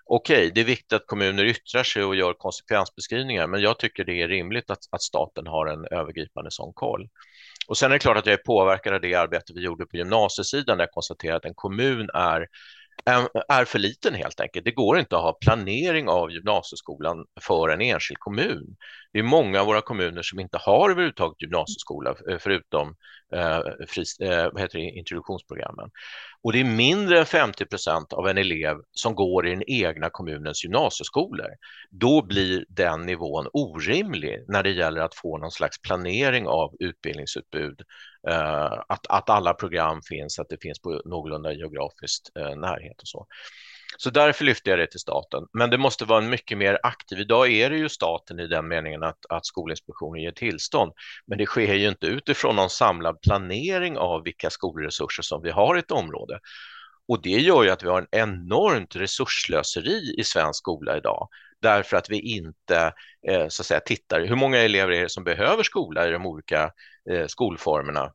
okej, 0.06 0.38
okay, 0.38 0.52
det 0.52 0.62
är 0.62 0.66
viktigt 0.66 0.94
att 0.94 1.08
kommuner 1.08 1.46
yttrar 1.46 1.84
sig 1.84 2.04
och 2.04 2.16
gör 2.16 2.34
konsekvensbeskrivningar, 2.34 3.48
men 3.48 3.62
jag 3.62 3.80
tycker 3.80 4.06
det 4.06 4.22
är 4.22 4.28
rimligt 4.28 4.72
att, 4.72 4.80
att 4.92 5.02
staten 5.02 5.48
har 5.48 5.68
en 5.68 5.86
övergripande 5.86 6.52
sån 6.52 6.74
koll. 6.74 7.10
Och 7.68 7.78
sen 7.78 7.92
är 7.92 7.96
det 7.96 8.00
klart 8.00 8.18
att 8.18 8.26
jag 8.26 8.34
är 8.34 8.44
påverkad 8.44 8.94
av 8.94 9.02
det 9.02 9.16
arbete 9.16 9.54
vi 9.56 9.62
gjorde 9.62 9.86
på 9.86 9.98
gymnasiesidan 9.98 10.78
där 10.78 10.84
jag 10.84 10.92
konstaterar 10.92 11.36
att 11.36 11.46
en 11.46 11.54
kommun 11.56 12.10
är 12.14 12.48
är 13.50 13.66
för 13.66 13.80
liten 13.80 14.16
helt 14.16 14.40
enkelt. 14.40 14.66
Det 14.66 14.72
går 14.72 15.00
inte 15.00 15.16
att 15.16 15.22
ha 15.22 15.34
planering 15.34 16.10
av 16.10 16.32
gymnasieskolan 16.32 17.26
för 17.42 17.70
en 17.70 17.82
enskild 17.82 18.20
kommun. 18.20 18.76
Det 19.14 19.20
är 19.20 19.24
många 19.24 19.62
av 19.62 19.68
våra 19.68 19.82
kommuner 19.82 20.22
som 20.22 20.40
inte 20.40 20.58
har 20.58 20.90
överhuvudtaget 20.90 21.42
gymnasieskola 21.42 22.16
eh, 22.30 22.38
förutom 22.40 22.96
eh, 23.36 23.60
fris, 23.88 24.20
eh, 24.20 24.52
vad 24.52 24.62
heter 24.62 24.80
det, 24.80 24.86
introduktionsprogrammen. 24.86 25.90
Och 26.42 26.54
det 26.54 26.60
är 26.60 26.64
mindre 26.64 27.20
än 27.20 27.26
50 27.26 27.66
procent 27.66 28.14
av 28.14 28.28
en 28.28 28.38
elev 28.38 28.78
som 28.92 29.16
går 29.16 29.48
i 29.48 29.52
den 29.52 29.64
egna 29.68 30.10
kommunens 30.10 30.64
gymnasieskolor. 30.64 31.48
Då 31.90 32.22
blir 32.22 32.66
den 32.70 33.02
nivån 33.02 33.48
orimlig 33.54 34.46
när 34.48 34.64
det 34.64 34.72
gäller 34.72 35.02
att 35.02 35.16
få 35.16 35.38
någon 35.38 35.52
slags 35.52 35.82
planering 35.82 36.48
av 36.48 36.76
utbildningsutbud. 36.80 37.82
Eh, 38.28 38.74
att, 38.88 39.08
att 39.10 39.30
alla 39.30 39.54
program 39.54 40.02
finns, 40.02 40.40
att 40.40 40.50
det 40.50 40.62
finns 40.62 40.80
på 40.80 41.02
någorlunda 41.06 41.54
geografiskt 41.54 42.38
eh, 42.40 42.56
närhet 42.56 43.02
och 43.02 43.08
så. 43.08 43.28
Så 43.98 44.10
därför 44.10 44.46
lyfter 44.46 44.72
jag 44.72 44.80
det 44.80 44.88
till 44.88 45.00
staten. 45.00 45.44
Men 45.54 45.70
det 45.70 45.78
måste 45.78 46.06
vara 46.06 46.24
en 46.24 46.30
mycket 46.30 46.58
mer 46.58 46.80
aktiv. 46.84 47.20
Idag 47.20 47.52
är 47.52 47.70
det 47.70 47.78
ju 47.78 47.90
staten 47.90 48.40
i 48.40 48.48
den 48.48 48.68
meningen 48.68 49.04
att, 49.04 49.26
att 49.30 49.46
Skolinspektionen 49.46 50.22
ger 50.22 50.32
tillstånd. 50.32 50.92
Men 51.28 51.38
det 51.38 51.46
sker 51.46 51.74
ju 51.74 51.90
inte 51.90 52.08
utifrån 52.08 52.56
någon 52.56 52.70
samlad 52.70 53.22
planering 53.22 53.98
av 53.98 54.24
vilka 54.24 54.50
skolresurser 54.50 55.24
som 55.24 55.42
vi 55.42 55.52
har 55.52 55.76
i 55.76 55.80
ett 55.80 55.92
område. 55.92 56.40
Och 57.08 57.22
det 57.22 57.30
gör 57.30 57.64
ju 57.64 57.70
att 57.70 57.84
vi 57.84 57.88
har 57.88 58.02
en 58.02 58.08
enormt 58.12 58.96
resursslöseri 58.96 60.16
i 60.18 60.24
svensk 60.24 60.58
skola 60.58 60.98
idag 60.98 61.30
därför 61.62 61.98
att 61.98 62.10
vi 62.10 62.20
inte 62.36 62.94
eh, 63.28 63.48
så 63.48 63.62
att 63.62 63.66
säga, 63.66 63.80
tittar 63.80 64.22
hur 64.22 64.36
många 64.36 64.58
elever 64.58 64.94
är 64.94 65.02
det 65.02 65.10
som 65.10 65.24
behöver 65.24 65.64
skola 65.64 66.08
i 66.08 66.12
de 66.12 66.26
olika 66.26 66.72
eh, 67.12 67.28
skolformerna 67.28 68.12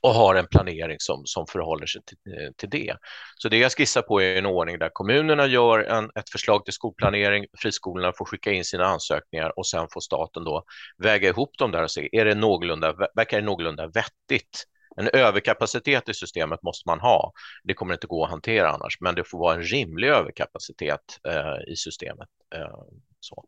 och 0.00 0.14
har 0.14 0.34
en 0.34 0.46
planering 0.46 0.96
som, 1.00 1.22
som 1.24 1.46
förhåller 1.46 1.86
sig 1.86 2.02
till, 2.02 2.16
eh, 2.32 2.50
till 2.56 2.70
det. 2.70 2.96
Så 3.36 3.48
det 3.48 3.58
jag 3.58 3.72
skissar 3.72 4.02
på 4.02 4.22
är 4.22 4.36
en 4.36 4.46
ordning 4.46 4.78
där 4.78 4.90
kommunerna 4.92 5.46
gör 5.46 5.78
en, 5.78 6.10
ett 6.14 6.30
förslag 6.30 6.64
till 6.64 6.74
skolplanering, 6.74 7.46
friskolorna 7.58 8.12
får 8.18 8.24
skicka 8.24 8.52
in 8.52 8.64
sina 8.64 8.86
ansökningar 8.86 9.58
och 9.58 9.66
sen 9.66 9.86
får 9.92 10.00
staten 10.00 10.44
då 10.44 10.64
väga 10.98 11.28
ihop 11.28 11.58
dem 11.58 11.70
där 11.70 11.82
och 11.82 11.90
se, 11.90 12.08
är 12.12 12.24
det 12.24 12.34
någorlunda, 12.34 12.92
verkar 13.14 13.40
det 13.40 13.46
någorlunda 13.46 13.86
vettigt? 13.86 14.66
En 14.96 15.08
överkapacitet 15.12 16.08
i 16.08 16.14
systemet 16.14 16.62
måste 16.62 16.88
man 16.88 17.00
ha. 17.00 17.32
Det 17.64 17.74
kommer 17.74 17.94
inte 17.94 18.06
gå 18.06 18.24
att 18.24 18.30
hantera 18.30 18.70
annars, 18.70 19.00
men 19.00 19.14
det 19.14 19.24
får 19.24 19.38
vara 19.38 19.54
en 19.54 19.62
rimlig 19.62 20.08
överkapacitet 20.08 21.00
eh, 21.28 21.72
i 21.72 21.76
systemet. 21.76 22.28
Eh, 22.54 22.80
så. 23.20 23.44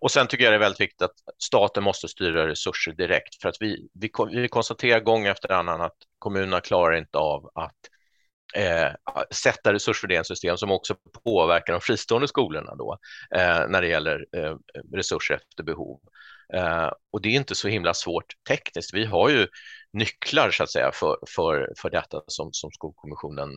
Och 0.00 0.10
sen 0.10 0.26
tycker 0.26 0.44
jag 0.44 0.52
det 0.52 0.56
är 0.56 0.60
väldigt 0.60 0.80
viktigt 0.80 1.02
att 1.02 1.14
staten 1.38 1.84
måste 1.84 2.08
styra 2.08 2.48
resurser 2.48 2.92
direkt 2.92 3.42
för 3.42 3.48
att 3.48 3.56
vi, 3.60 3.88
vi, 3.94 4.10
vi 4.30 4.48
konstaterar 4.48 5.00
gång 5.00 5.26
efter 5.26 5.52
annan 5.52 5.80
att 5.80 5.96
kommunerna 6.18 6.60
klarar 6.60 6.96
inte 6.96 7.18
av 7.18 7.50
att 7.54 7.76
eh, 8.54 8.92
sätta 9.30 9.72
resursfördelningssystem 9.72 10.56
som 10.56 10.70
också 10.70 10.94
påverkar 11.24 11.72
de 11.72 11.80
fristående 11.80 12.28
skolorna 12.28 12.74
då 12.74 12.98
eh, 13.34 13.68
när 13.68 13.80
det 13.80 13.88
gäller 13.88 14.26
eh, 14.36 14.56
resurser 14.92 15.34
efter 15.34 15.62
behov. 15.62 16.00
Eh, 16.54 16.90
och 17.12 17.22
det 17.22 17.28
är 17.28 17.32
inte 17.32 17.54
så 17.54 17.68
himla 17.68 17.94
svårt 17.94 18.34
tekniskt. 18.48 18.94
Vi 18.94 19.04
har 19.04 19.28
ju 19.28 19.48
nycklar 19.92 20.50
så 20.50 20.62
att 20.62 20.70
säga 20.70 20.90
för, 20.94 21.16
för, 21.36 21.72
för 21.78 21.90
detta 21.90 22.22
som, 22.26 22.52
som 22.52 22.70
Skolkommissionen 22.70 23.50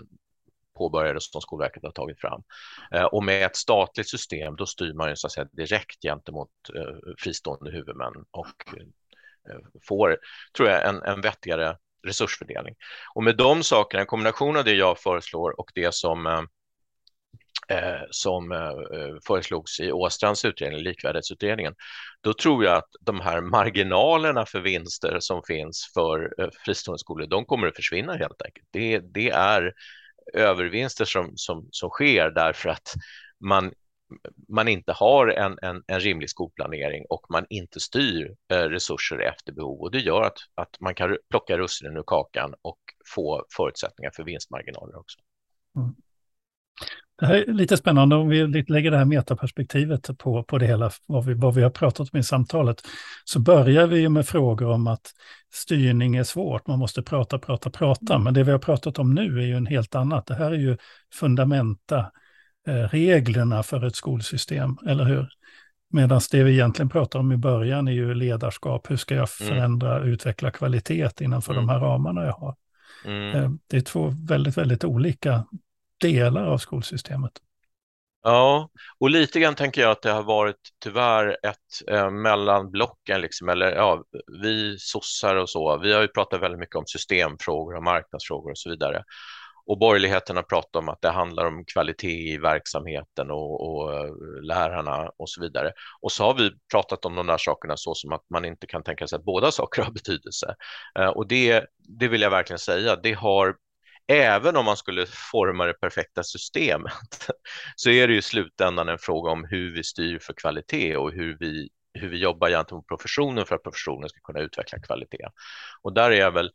påbörjades 0.82 1.32
som 1.32 1.42
Skolverket 1.42 1.84
har 1.84 1.92
tagit 1.92 2.22
fram. 2.22 2.44
Eh, 2.92 3.04
och 3.04 3.24
med 3.24 3.46
ett 3.46 3.56
statligt 3.56 4.10
system 4.10 4.56
då 4.56 4.66
styr 4.66 4.94
man 4.94 5.10
ju 5.10 5.16
så 5.16 5.28
att 5.28 5.34
säga 5.34 5.48
direkt 5.52 6.02
gentemot 6.02 6.50
eh, 6.76 7.14
fristående 7.18 7.72
huvudmän 7.72 8.14
och 8.32 8.78
eh, 8.78 9.58
får, 9.88 10.18
tror 10.58 10.70
jag, 10.70 10.88
en, 10.90 11.04
en 11.04 11.22
vettigare 11.22 11.78
resursfördelning. 12.08 12.76
Och 13.16 13.24
med 13.24 13.38
de 13.38 13.64
sakerna, 13.64 14.02
en 14.02 14.08
kombination 14.08 14.58
av 14.58 14.64
det 14.64 14.74
jag 14.74 15.00
föreslår 15.00 15.60
och 15.60 15.72
det 15.76 15.94
som 15.94 16.48
som 18.12 18.50
föreslogs 19.28 19.80
i 19.80 19.92
Åstrands 19.92 20.46
utredning, 20.46 20.80
likvärdighetsutredningen, 20.80 21.76
då 22.22 22.34
tror 22.34 22.64
jag 22.66 22.76
att 22.76 22.90
de 23.02 23.20
här 23.20 23.42
marginalerna 23.42 24.46
för 24.46 24.60
vinster 24.60 25.18
som 25.20 25.44
finns 25.44 25.92
för 25.94 26.34
fristående 26.66 27.00
skolor, 27.00 27.28
de 27.28 27.46
kommer 27.46 27.68
att 27.68 27.76
försvinna 27.76 28.16
helt 28.16 28.42
enkelt. 28.42 28.68
Det, 28.72 29.00
det 29.00 29.30
är 29.30 29.74
övervinster 30.34 31.06
som, 31.06 31.32
som, 31.36 31.68
som 31.72 31.90
sker 31.90 32.32
därför 32.32 32.70
att 32.70 32.94
man, 33.40 33.74
man 34.48 34.68
inte 34.68 34.92
har 34.92 35.28
en, 35.28 35.58
en, 35.62 35.84
en 35.88 36.00
rimlig 36.00 36.30
skolplanering 36.30 37.06
och 37.10 37.26
man 37.30 37.46
inte 37.50 37.80
styr 37.80 38.36
eh, 38.52 38.58
resurser 38.58 39.20
efter 39.20 39.54
behov 39.54 39.82
och 39.82 39.92
det 39.92 40.00
gör 40.00 40.22
att, 40.24 40.38
att 40.56 40.80
man 40.80 40.96
kan 40.96 41.18
plocka 41.30 41.58
russinen 41.58 41.98
ur 41.98 42.04
kakan 42.08 42.54
och 42.62 42.80
få 43.16 43.46
förutsättningar 43.56 44.12
för 44.16 44.24
vinstmarginaler 44.24 45.00
också. 45.00 45.20
Mm. 45.76 45.96
Det 47.22 47.28
här 47.28 47.50
är 47.50 47.54
lite 47.54 47.78
spännande 47.78 48.16
om 48.16 48.30
vi 48.30 48.48
lägger 48.48 48.92
det 48.92 48.98
här 48.98 49.06
metaperspektivet 49.06 50.18
på, 50.18 50.44
på 50.44 50.58
det 50.58 50.66
hela, 50.66 50.92
vad 51.06 51.26
vi, 51.26 51.34
vad 51.34 51.56
vi 51.56 51.64
har 51.64 51.70
pratat 51.70 52.14
om 52.14 52.20
i 52.20 52.24
samtalet, 52.24 52.82
så 53.26 53.40
börjar 53.40 53.88
vi 53.88 54.10
med 54.10 54.28
frågor 54.28 54.70
om 54.70 54.88
att 54.88 55.12
styrning 55.54 56.16
är 56.16 56.24
svårt, 56.24 56.68
man 56.68 56.80
måste 56.80 57.02
prata, 57.02 57.40
prata, 57.40 57.70
prata, 57.70 58.18
men 58.18 58.34
det 58.34 58.44
vi 58.44 58.52
har 58.52 58.60
pratat 58.60 59.00
om 59.00 59.14
nu 59.14 59.40
är 59.40 59.46
ju 59.46 59.56
en 59.56 59.66
helt 59.66 59.96
annat. 59.96 60.26
Det 60.26 60.36
här 60.36 60.52
är 60.52 60.58
ju 60.58 60.78
fundamenta 61.14 62.00
eh, 62.68 62.74
reglerna 62.74 63.64
för 63.64 63.86
ett 63.86 63.96
skolsystem, 63.96 64.78
eller 64.88 65.06
hur? 65.06 65.30
Medan 65.90 66.22
det 66.32 66.44
vi 66.44 66.52
egentligen 66.52 66.90
pratar 66.90 67.20
om 67.20 67.32
i 67.32 67.38
början 67.38 67.88
är 67.88 67.92
ju 67.92 68.14
ledarskap. 68.14 68.92
Hur 68.92 68.98
ska 68.98 69.16
jag 69.16 69.30
mm. 69.42 69.50
förändra, 69.50 69.98
mm. 69.98 70.10
utveckla 70.10 70.52
kvalitet 70.52 71.22
innanför 71.22 71.54
mm. 71.54 71.68
de 71.68 71.74
här 71.74 71.80
ramarna 71.80 72.26
jag 72.26 72.34
har? 72.34 72.56
Mm. 73.06 73.36
Eh, 73.36 73.52
det 73.68 73.78
är 73.78 73.82
två 73.82 74.14
väldigt, 74.28 74.58
väldigt 74.58 74.84
olika 74.84 75.44
delar 76.02 76.46
av 76.46 76.58
skolsystemet. 76.58 77.32
Ja, 78.24 78.70
och 79.00 79.10
lite 79.10 79.40
grann 79.40 79.56
tänker 79.56 79.82
jag 79.82 79.92
att 79.92 80.02
det 80.02 80.12
har 80.12 80.24
varit 80.24 80.56
tyvärr 80.84 81.38
ett 81.44 81.90
eh, 81.90 82.10
mellan 82.12 82.72
blocken, 82.72 83.22
liksom, 83.22 83.50
eller 83.50 83.76
ja, 83.76 84.04
vi 84.42 84.78
sossar 84.80 85.36
och 85.36 85.50
så, 85.50 85.78
vi 85.78 85.94
har 85.94 86.02
ju 86.02 86.08
pratat 86.08 86.42
väldigt 86.42 86.60
mycket 86.60 86.76
om 86.76 86.86
systemfrågor 86.88 87.76
och 87.76 87.84
marknadsfrågor 87.84 88.52
och 88.52 88.58
så 88.58 88.70
vidare. 88.70 89.04
Och 89.66 89.78
borgerligheten 89.78 90.36
har 90.36 90.44
pratat 90.44 90.76
om 90.76 90.90
att 90.90 91.02
det 91.02 91.10
handlar 91.10 91.46
om 91.46 91.66
kvalitet 91.66 92.34
i 92.34 92.38
verksamheten 92.38 93.32
och, 93.32 93.70
och 93.70 93.94
eh, 93.94 94.14
lärarna 94.42 95.12
och 95.18 95.30
så 95.30 95.42
vidare. 95.42 95.72
Och 96.02 96.12
så 96.12 96.24
har 96.24 96.34
vi 96.34 96.52
pratat 96.72 97.06
om 97.06 97.16
de 97.16 97.28
där 97.28 97.38
sakerna 97.38 97.78
så 97.78 97.96
som 97.96 98.14
att 98.14 98.30
man 98.30 98.46
inte 98.46 98.68
kan 98.68 98.84
tänka 98.84 99.08
sig 99.08 99.18
att 99.18 99.26
båda 99.26 99.52
saker 99.52 99.82
har 99.82 99.92
betydelse. 99.92 100.56
Eh, 101.00 101.08
och 101.08 101.28
det, 101.28 101.66
det 101.78 102.08
vill 102.08 102.22
jag 102.22 102.30
verkligen 102.30 102.60
säga, 102.60 102.96
det 102.96 103.14
har 103.14 103.56
även 104.12 104.56
om 104.56 104.66
man 104.66 104.78
skulle 104.78 105.06
forma 105.06 105.66
det 105.66 105.74
perfekta 105.74 106.24
systemet 106.24 107.28
så 107.76 107.90
är 107.90 108.08
det 108.08 108.16
i 108.16 108.22
slutändan 108.22 108.90
en 108.90 108.98
fråga 108.98 109.32
om 109.32 109.46
hur 109.50 109.74
vi 109.74 109.84
styr 109.84 110.20
för 110.20 110.34
kvalitet 110.34 110.96
och 110.96 111.12
hur 111.12 111.38
vi, 111.40 111.70
hur 111.94 112.10
vi 112.10 112.18
jobbar 112.18 112.50
gentemot 112.50 112.88
professionen 112.88 113.46
för 113.46 113.56
att 113.56 113.64
professionen 113.64 114.10
ska 114.10 114.20
kunna 114.20 114.40
utveckla 114.40 114.80
kvalitet. 114.80 115.28
Och 115.82 115.94
där 115.94 116.12
är 116.12 116.20
jag 116.20 116.32
väl 116.32 116.52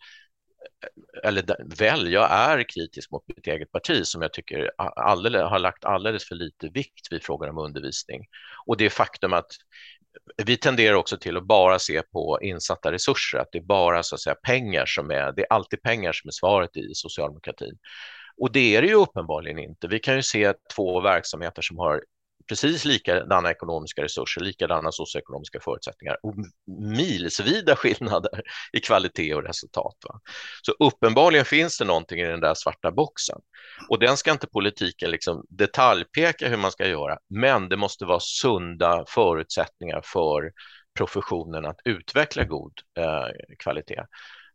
eller 1.23 1.77
väl, 1.79 2.13
jag 2.13 2.33
är 2.33 2.69
kritisk 2.69 3.11
mot 3.11 3.29
mitt 3.29 3.47
eget 3.47 3.73
parti 3.73 4.07
som 4.07 4.23
jag 4.23 4.33
tycker 4.33 4.71
alldeles, 4.79 5.43
har 5.43 5.59
lagt 5.59 5.85
alldeles 5.85 6.29
för 6.29 6.35
lite 6.35 6.69
vikt 6.69 7.13
vid 7.13 7.23
frågan 7.23 7.51
om 7.51 7.59
undervisning. 7.59 8.27
Och 8.67 8.77
det 8.77 8.91
faktum 8.91 9.33
att 9.33 9.51
vi 10.45 10.57
tenderar 10.57 10.95
också 10.95 11.17
till 11.17 11.37
att 11.37 11.47
bara 11.47 11.79
se 11.79 12.03
på 12.03 12.39
insatta 12.43 12.93
resurser, 12.93 13.39
att 13.39 13.49
det 13.53 13.59
är 13.59 13.63
bara 13.63 14.03
så 14.03 14.15
att 14.15 14.21
säga 14.21 14.35
pengar 14.35 14.87
som 14.87 15.11
är, 15.11 15.33
det 15.33 15.43
är 15.43 15.53
alltid 15.53 15.83
pengar 15.83 16.13
som 16.13 16.29
är 16.29 16.33
svaret 16.33 16.77
i 16.77 16.95
socialdemokratin. 16.95 17.79
Och 18.37 18.53
det 18.53 18.77
är 18.77 18.83
det 18.83 18.89
ju 18.89 18.95
uppenbarligen 18.95 19.59
inte. 19.59 19.89
Vi 19.89 19.99
kan 19.99 20.17
ju 20.17 20.23
se 20.23 20.53
två 20.75 21.01
verksamheter 21.01 21.63
som 21.63 21.79
har 21.79 22.03
precis 22.49 22.85
likadana 22.85 23.51
ekonomiska 23.51 24.03
resurser, 24.03 24.41
likadana 24.41 24.93
socioekonomiska 24.93 25.61
förutsättningar 25.61 26.17
och 26.23 26.35
milsvida 26.97 27.77
skillnader 27.77 28.43
i 28.73 28.81
kvalitet 28.81 29.35
och 29.35 29.43
resultat. 29.43 29.97
Va? 30.09 30.21
Så 30.63 30.73
uppenbarligen 30.73 31.45
finns 31.45 31.79
det 31.79 31.85
någonting 31.85 32.21
i 32.21 32.27
den 32.27 32.41
där 32.41 32.55
svarta 32.55 32.93
boxen 32.93 33.39
och 33.89 33.99
den 33.99 34.17
ska 34.17 34.31
inte 34.31 34.47
politiken 34.47 35.11
liksom 35.11 35.47
detaljpeka 35.49 36.49
hur 36.49 36.57
man 36.57 36.73
ska 36.73 36.89
göra, 36.89 37.19
men 37.29 37.69
det 37.69 37.77
måste 37.77 38.05
vara 38.05 38.21
sunda 38.21 39.05
förutsättningar 39.09 40.01
för 40.05 40.53
professionen 40.97 41.67
att 41.67 41.81
utveckla 41.85 42.45
god 42.45 42.73
eh, 42.99 43.57
kvalitet. 43.59 44.03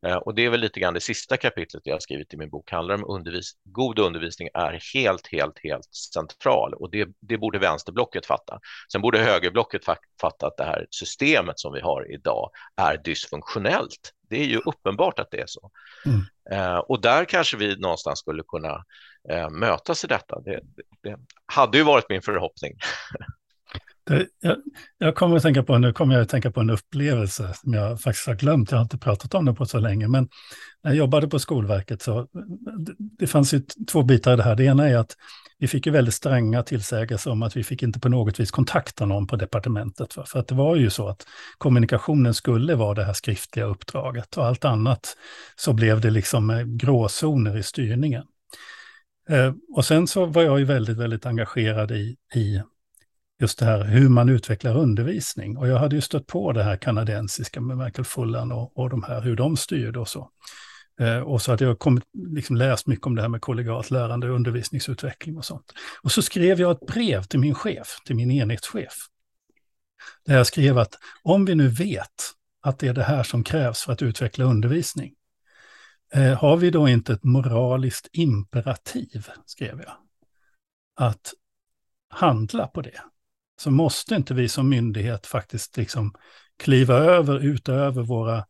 Eh, 0.07 0.15
och 0.15 0.35
det 0.35 0.45
är 0.45 0.49
väl 0.49 0.59
lite 0.59 0.79
grann 0.79 0.93
det 0.93 0.99
sista 0.99 1.37
kapitlet 1.37 1.81
jag 1.85 1.95
har 1.95 1.99
skrivit 1.99 2.33
i 2.33 2.37
min 2.37 2.49
bok 2.49 2.71
handlar 2.71 2.95
om 2.95 3.15
undervis 3.15 3.51
god 3.63 3.99
undervisning 3.99 4.49
är 4.53 4.79
helt, 4.93 5.27
helt, 5.27 5.59
helt 5.63 5.95
central 6.13 6.73
och 6.73 6.91
det, 6.91 7.07
det 7.19 7.37
borde 7.37 7.59
vänsterblocket 7.59 8.25
fatta. 8.25 8.59
Sen 8.91 9.01
borde 9.01 9.19
högerblocket 9.19 9.85
fatta 10.21 10.47
att 10.47 10.57
det 10.57 10.63
här 10.63 10.87
systemet 10.89 11.59
som 11.59 11.73
vi 11.73 11.81
har 11.81 12.11
idag 12.13 12.49
är 12.75 12.97
dysfunktionellt. 12.97 14.13
Det 14.29 14.41
är 14.41 14.45
ju 14.45 14.57
uppenbart 14.57 15.19
att 15.19 15.31
det 15.31 15.41
är 15.41 15.47
så. 15.47 15.71
Mm. 16.05 16.21
Eh, 16.51 16.77
och 16.77 17.01
där 17.01 17.25
kanske 17.25 17.57
vi 17.57 17.77
någonstans 17.79 18.19
skulle 18.19 18.43
kunna 18.43 18.83
eh, 19.29 19.49
mötas 19.49 20.03
i 20.03 20.07
detta. 20.07 20.41
Det, 20.41 20.59
det, 20.63 20.83
det 21.09 21.17
hade 21.45 21.77
ju 21.77 21.83
varit 21.83 22.09
min 22.09 22.21
förhoppning. 22.21 22.73
Eh, 24.11 24.21
jag, 24.41 24.57
jag, 24.97 25.15
kommer 25.15 25.37
att 25.37 25.43
tänka 25.43 25.63
på, 25.63 25.77
nu 25.77 25.93
kommer 25.93 26.15
jag 26.15 26.21
att 26.21 26.29
tänka 26.29 26.51
på 26.51 26.59
en 26.59 26.69
upplevelse 26.69 27.53
som 27.53 27.73
jag 27.73 28.01
faktiskt 28.01 28.27
har 28.27 28.35
glömt, 28.35 28.71
jag 28.71 28.77
har 28.77 28.83
inte 28.83 28.97
pratat 28.97 29.33
om 29.33 29.45
det 29.45 29.53
på 29.53 29.65
så 29.65 29.79
länge, 29.79 30.07
men 30.07 30.29
när 30.83 30.91
jag 30.91 30.97
jobbade 30.97 31.27
på 31.27 31.39
Skolverket 31.39 32.01
så 32.01 32.27
det, 32.77 32.93
det 32.97 33.27
fanns 33.27 33.53
ju 33.53 33.61
två 33.91 34.03
bitar 34.03 34.33
i 34.33 34.35
det 34.35 34.43
här. 34.43 34.55
Det 34.55 34.63
ena 34.63 34.89
är 34.89 34.97
att 34.97 35.15
vi 35.59 35.67
fick 35.67 35.85
ju 35.85 35.91
väldigt 35.91 36.13
stränga 36.13 36.63
tillsägelser 36.63 37.31
om 37.31 37.43
att 37.43 37.57
vi 37.57 37.63
fick 37.63 37.83
inte 37.83 37.99
på 37.99 38.09
något 38.09 38.39
vis 38.39 38.51
kontakta 38.51 39.05
någon 39.05 39.27
på 39.27 39.35
departementet. 39.35 40.13
För 40.13 40.39
att 40.39 40.47
det 40.47 40.55
var 40.55 40.75
ju 40.75 40.89
så 40.89 41.07
att 41.07 41.25
kommunikationen 41.57 42.33
skulle 42.33 42.75
vara 42.75 42.93
det 42.93 43.03
här 43.03 43.13
skriftliga 43.13 43.65
uppdraget 43.65 44.37
och 44.37 44.45
allt 44.45 44.65
annat 44.65 45.17
så 45.55 45.73
blev 45.73 46.01
det 46.01 46.09
liksom 46.09 46.49
eh, 46.49 46.63
gråzoner 46.63 47.57
i 47.57 47.63
styrningen. 47.63 48.23
Eh, 49.29 49.53
och 49.75 49.85
sen 49.85 50.07
så 50.07 50.25
var 50.25 50.41
jag 50.41 50.59
ju 50.59 50.65
väldigt, 50.65 50.97
väldigt 50.97 51.25
engagerad 51.25 51.91
i, 51.91 52.15
i 52.35 52.61
just 53.41 53.59
det 53.59 53.65
här 53.65 53.83
hur 53.83 54.09
man 54.09 54.29
utvecklar 54.29 54.77
undervisning. 54.77 55.57
Och 55.57 55.67
jag 55.67 55.77
hade 55.77 55.95
ju 55.95 56.01
stött 56.01 56.27
på 56.27 56.51
det 56.51 56.63
här 56.63 56.77
kanadensiska 56.77 57.61
med 57.61 57.77
Michael 57.77 58.05
Fullan 58.05 58.51
och, 58.51 58.77
och 58.77 58.89
de 58.89 59.03
här, 59.03 59.21
hur 59.21 59.35
de 59.35 59.57
styrde 59.57 59.99
och 59.99 60.07
så. 60.07 60.29
Eh, 60.99 61.19
och 61.19 61.41
så 61.41 61.51
hade 61.51 61.65
jag 61.65 61.79
kommit, 61.79 62.03
liksom 62.13 62.55
läst 62.55 62.87
mycket 62.87 63.05
om 63.05 63.15
det 63.15 63.21
här 63.21 63.29
med 63.29 63.41
kollegialt 63.41 63.91
lärande, 63.91 64.27
undervisningsutveckling 64.27 65.37
och 65.37 65.45
sånt. 65.45 65.73
Och 66.01 66.11
så 66.11 66.21
skrev 66.21 66.59
jag 66.59 66.71
ett 66.71 66.87
brev 66.87 67.23
till 67.23 67.39
min 67.39 67.55
chef, 67.55 67.87
till 68.05 68.15
min 68.15 68.31
enhetschef. 68.31 68.93
Där 70.25 70.37
jag 70.37 70.47
skrev 70.47 70.77
att 70.77 70.97
om 71.23 71.45
vi 71.45 71.55
nu 71.55 71.67
vet 71.67 72.31
att 72.61 72.79
det 72.79 72.87
är 72.87 72.93
det 72.93 73.03
här 73.03 73.23
som 73.23 73.43
krävs 73.43 73.81
för 73.81 73.93
att 73.93 74.01
utveckla 74.01 74.45
undervisning, 74.45 75.13
eh, 76.13 76.33
har 76.37 76.57
vi 76.57 76.69
då 76.69 76.87
inte 76.87 77.13
ett 77.13 77.23
moraliskt 77.23 78.09
imperativ, 78.11 79.27
skrev 79.45 79.81
jag, 79.81 79.93
att 80.95 81.33
handla 82.09 82.67
på 82.67 82.81
det? 82.81 83.01
Så 83.61 83.71
måste 83.71 84.15
inte 84.15 84.33
vi 84.33 84.49
som 84.49 84.69
myndighet 84.69 85.27
faktiskt 85.27 85.77
liksom 85.77 86.13
kliva 86.57 86.95
över, 86.95 87.39
utöver 87.39 88.03
våra, 88.03 88.45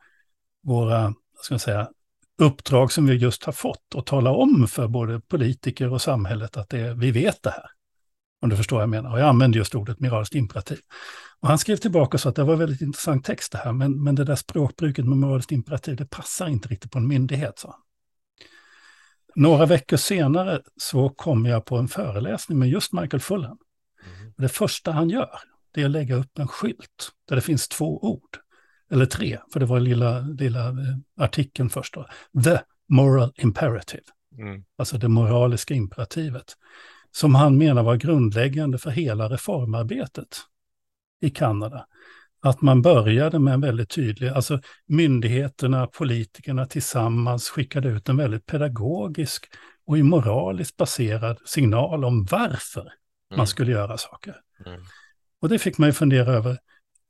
våra 0.64 1.14
ska 1.42 1.54
jag 1.54 1.62
säga, 1.62 1.90
uppdrag 2.38 2.92
som 2.92 3.06
vi 3.06 3.16
just 3.16 3.44
har 3.44 3.54
fått 3.54 3.96
och 3.96 4.06
tala 4.06 4.32
om 4.32 4.68
för 4.68 4.88
både 4.88 5.22
politiker 5.22 5.94
och 5.94 6.02
samhället 6.02 6.58
att 6.58 6.70
det, 6.70 6.94
vi 6.94 7.12
vet 7.12 7.44
det 7.44 7.50
här. 7.50 7.66
Om 8.42 8.50
du 8.50 8.58
förstår 8.58 8.76
vad 8.76 8.84
jag 8.84 8.90
menar. 8.90 9.12
Och 9.12 9.20
jag 9.20 9.28
använder 9.28 9.58
just 9.58 9.76
ordet 9.76 10.00
moraliskt 10.00 10.36
imperativ. 10.36 10.80
Och 11.40 11.48
han 11.48 11.58
skrev 11.58 11.78
tillbaka 11.78 12.18
så 12.18 12.30
att 12.30 12.36
det 12.36 12.44
var 12.44 12.56
väldigt 12.56 12.82
intressant 12.82 13.26
text 13.26 13.52
det 13.52 13.58
här, 13.58 13.74
men, 13.74 14.04
men 14.04 14.16
det 14.16 14.24
där 14.24 14.36
språkbruket 14.36 15.06
med 15.06 15.18
moraliskt 15.18 15.52
imperativ, 15.52 15.96
det 15.96 16.06
passar 16.06 16.48
inte 16.48 16.68
riktigt 16.68 16.92
på 16.92 16.98
en 17.00 17.08
myndighet, 17.08 17.60
sa 17.60 17.70
han. 17.70 17.82
Några 19.36 19.66
veckor 19.66 19.98
senare 19.98 20.62
så 20.78 21.10
kom 21.10 21.46
jag 21.46 21.66
på 21.66 21.78
en 21.78 21.88
föreläsning 21.88 22.60
med 22.60 22.70
just 22.70 22.94
Michael 22.94 23.22
Fulham. 23.22 23.58
Mm. 24.04 24.34
Det 24.38 24.50
första 24.50 24.92
han 24.92 25.10
gör, 25.10 25.40
det 25.72 25.82
är 25.82 25.86
att 25.86 25.92
lägga 25.92 26.16
upp 26.16 26.40
en 26.40 26.48
skylt 26.48 27.12
där 27.28 27.36
det 27.36 27.42
finns 27.42 27.68
två 27.68 28.00
ord. 28.00 28.38
Eller 28.92 29.06
tre, 29.06 29.38
för 29.54 29.60
det 29.60 29.66
var 29.66 29.80
lilla, 29.80 30.20
lilla 30.20 30.68
eh, 30.70 30.98
artikeln 31.18 31.70
först. 31.70 31.94
Då. 31.94 32.08
The 32.44 32.60
moral 32.90 33.34
imperative. 33.36 34.04
Mm. 34.38 34.64
Alltså 34.78 34.98
det 34.98 35.08
moraliska 35.08 35.74
imperativet. 35.74 36.54
Som 37.12 37.36
han 37.36 37.58
menar 37.58 37.84
var 37.84 37.96
grundläggande 37.96 38.78
för 38.78 38.90
hela 38.90 39.30
reformarbetet 39.30 40.38
i 41.22 41.30
Kanada. 41.30 41.86
Att 42.42 42.62
man 42.62 42.82
började 42.82 43.40
med 43.40 43.54
en 43.54 43.62
väldigt 43.62 43.90
tydlig, 43.90 44.28
alltså 44.28 44.62
myndigheterna, 44.86 45.88
politikerna 45.88 46.66
tillsammans 46.66 47.50
skickade 47.50 47.90
ut 47.90 48.10
en 48.10 48.18
väldigt 48.18 48.46
pedagogisk 48.46 49.46
och 49.86 49.98
moraliskt 49.98 50.78
baserad 50.78 51.38
signal 51.46 52.06
om 52.06 52.26
varför 52.26 52.94
man 53.32 53.40
mm. 53.40 53.48
skulle 53.48 53.72
göra 53.72 53.98
saker. 53.98 54.36
Mm. 54.66 54.82
Och 55.42 55.50
det 55.50 55.60
fick 55.60 55.78
mig 55.78 55.90
att 55.90 55.98
fundera 55.98 56.34
över, 56.34 56.58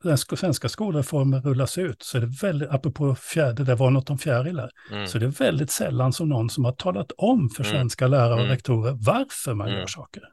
när 0.03 0.36
svenska 0.36 0.69
skolreformer 0.69 1.41
rullas 1.41 1.78
ut, 1.78 2.03
så 2.03 2.17
är 2.17 2.22
det 2.22 2.28
väldigt, 2.41 2.69
apropå 2.69 3.15
fjärde, 3.15 3.63
det 3.63 3.76
var 3.76 3.91
något 3.91 4.09
om 4.09 4.17
fjärilar, 4.17 4.72
mm. 4.91 5.07
så 5.07 5.17
är 5.17 5.19
det 5.19 5.28
väldigt 5.28 5.72
sällan 5.72 6.13
som 6.13 6.30
någon 6.30 6.49
som 6.49 6.65
har 6.65 6.72
talat 6.72 7.11
om 7.17 7.49
för 7.49 7.63
mm. 7.63 7.76
svenska 7.76 8.07
lärare 8.07 8.41
och 8.41 8.47
rektorer 8.47 8.97
varför 8.99 9.53
man 9.53 9.69
gör 9.69 9.88
saker. 9.88 10.24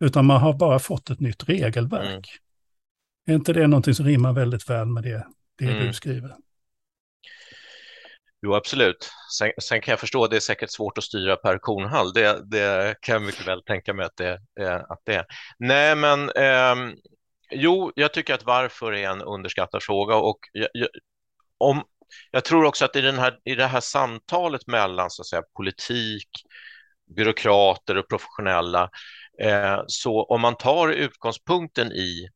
Utan 0.00 0.26
man 0.26 0.40
har 0.40 0.52
bara 0.52 0.78
fått 0.78 1.10
ett 1.10 1.20
nytt 1.20 1.48
regelverk. 1.48 2.28
Är 3.26 3.34
inte 3.34 3.52
det 3.52 3.66
någonting 3.66 3.94
som 3.94 4.06
rimmar 4.06 4.32
väldigt 4.32 4.70
väl 4.70 4.86
med 4.86 5.02
det, 5.02 5.26
det 5.58 5.86
du 5.86 5.92
skriver? 5.92 6.36
Jo, 8.42 8.54
absolut. 8.54 9.10
Sen, 9.38 9.52
sen, 9.62 9.80
kan 9.80 9.92
jag 9.92 10.00
förstå 10.00 10.24
att 10.24 10.30
det 10.30 10.36
är 10.36 10.40
säkert 10.40 10.70
svårt 10.70 10.98
att 10.98 11.04
styra 11.04 11.36
per 11.36 11.58
kornhall. 11.58 12.12
Det, 12.12 12.50
det 12.50 12.96
kan 13.00 13.12
jag 13.12 13.22
mycket 13.22 13.46
väl 13.46 13.62
tänka 13.62 13.94
mig 13.94 14.06
att 14.06 14.16
det, 14.16 14.38
eh, 14.60 14.74
att 14.74 15.00
det 15.04 15.14
är. 15.14 15.26
Nej, 15.58 15.96
men 15.96 16.30
eh, 16.30 16.94
jo, 17.50 17.92
jag 17.94 18.12
tycker 18.12 18.34
att 18.34 18.44
varför 18.44 18.92
är 18.92 19.10
en 19.10 19.22
underskattad 19.22 19.82
fråga 19.82 20.16
och 20.16 20.38
jag, 20.52 20.68
jag, 20.72 20.88
om, 21.58 21.82
jag 22.30 22.44
tror 22.44 22.64
också 22.64 22.84
att 22.84 22.96
i, 22.96 23.00
den 23.00 23.18
här, 23.18 23.38
i 23.44 23.54
det 23.54 23.66
här 23.66 23.80
samtalet 23.80 24.66
mellan 24.66 25.10
så 25.10 25.22
att 25.22 25.26
säga, 25.26 25.42
politik, 25.56 26.28
byråkrater 27.16 27.98
och 27.98 28.08
professionella, 28.08 28.90
eh, 29.42 29.82
så 29.86 30.24
om 30.24 30.40
man 30.40 30.56
tar 30.56 30.88
utgångspunkten 30.88 31.92
i 31.92 32.28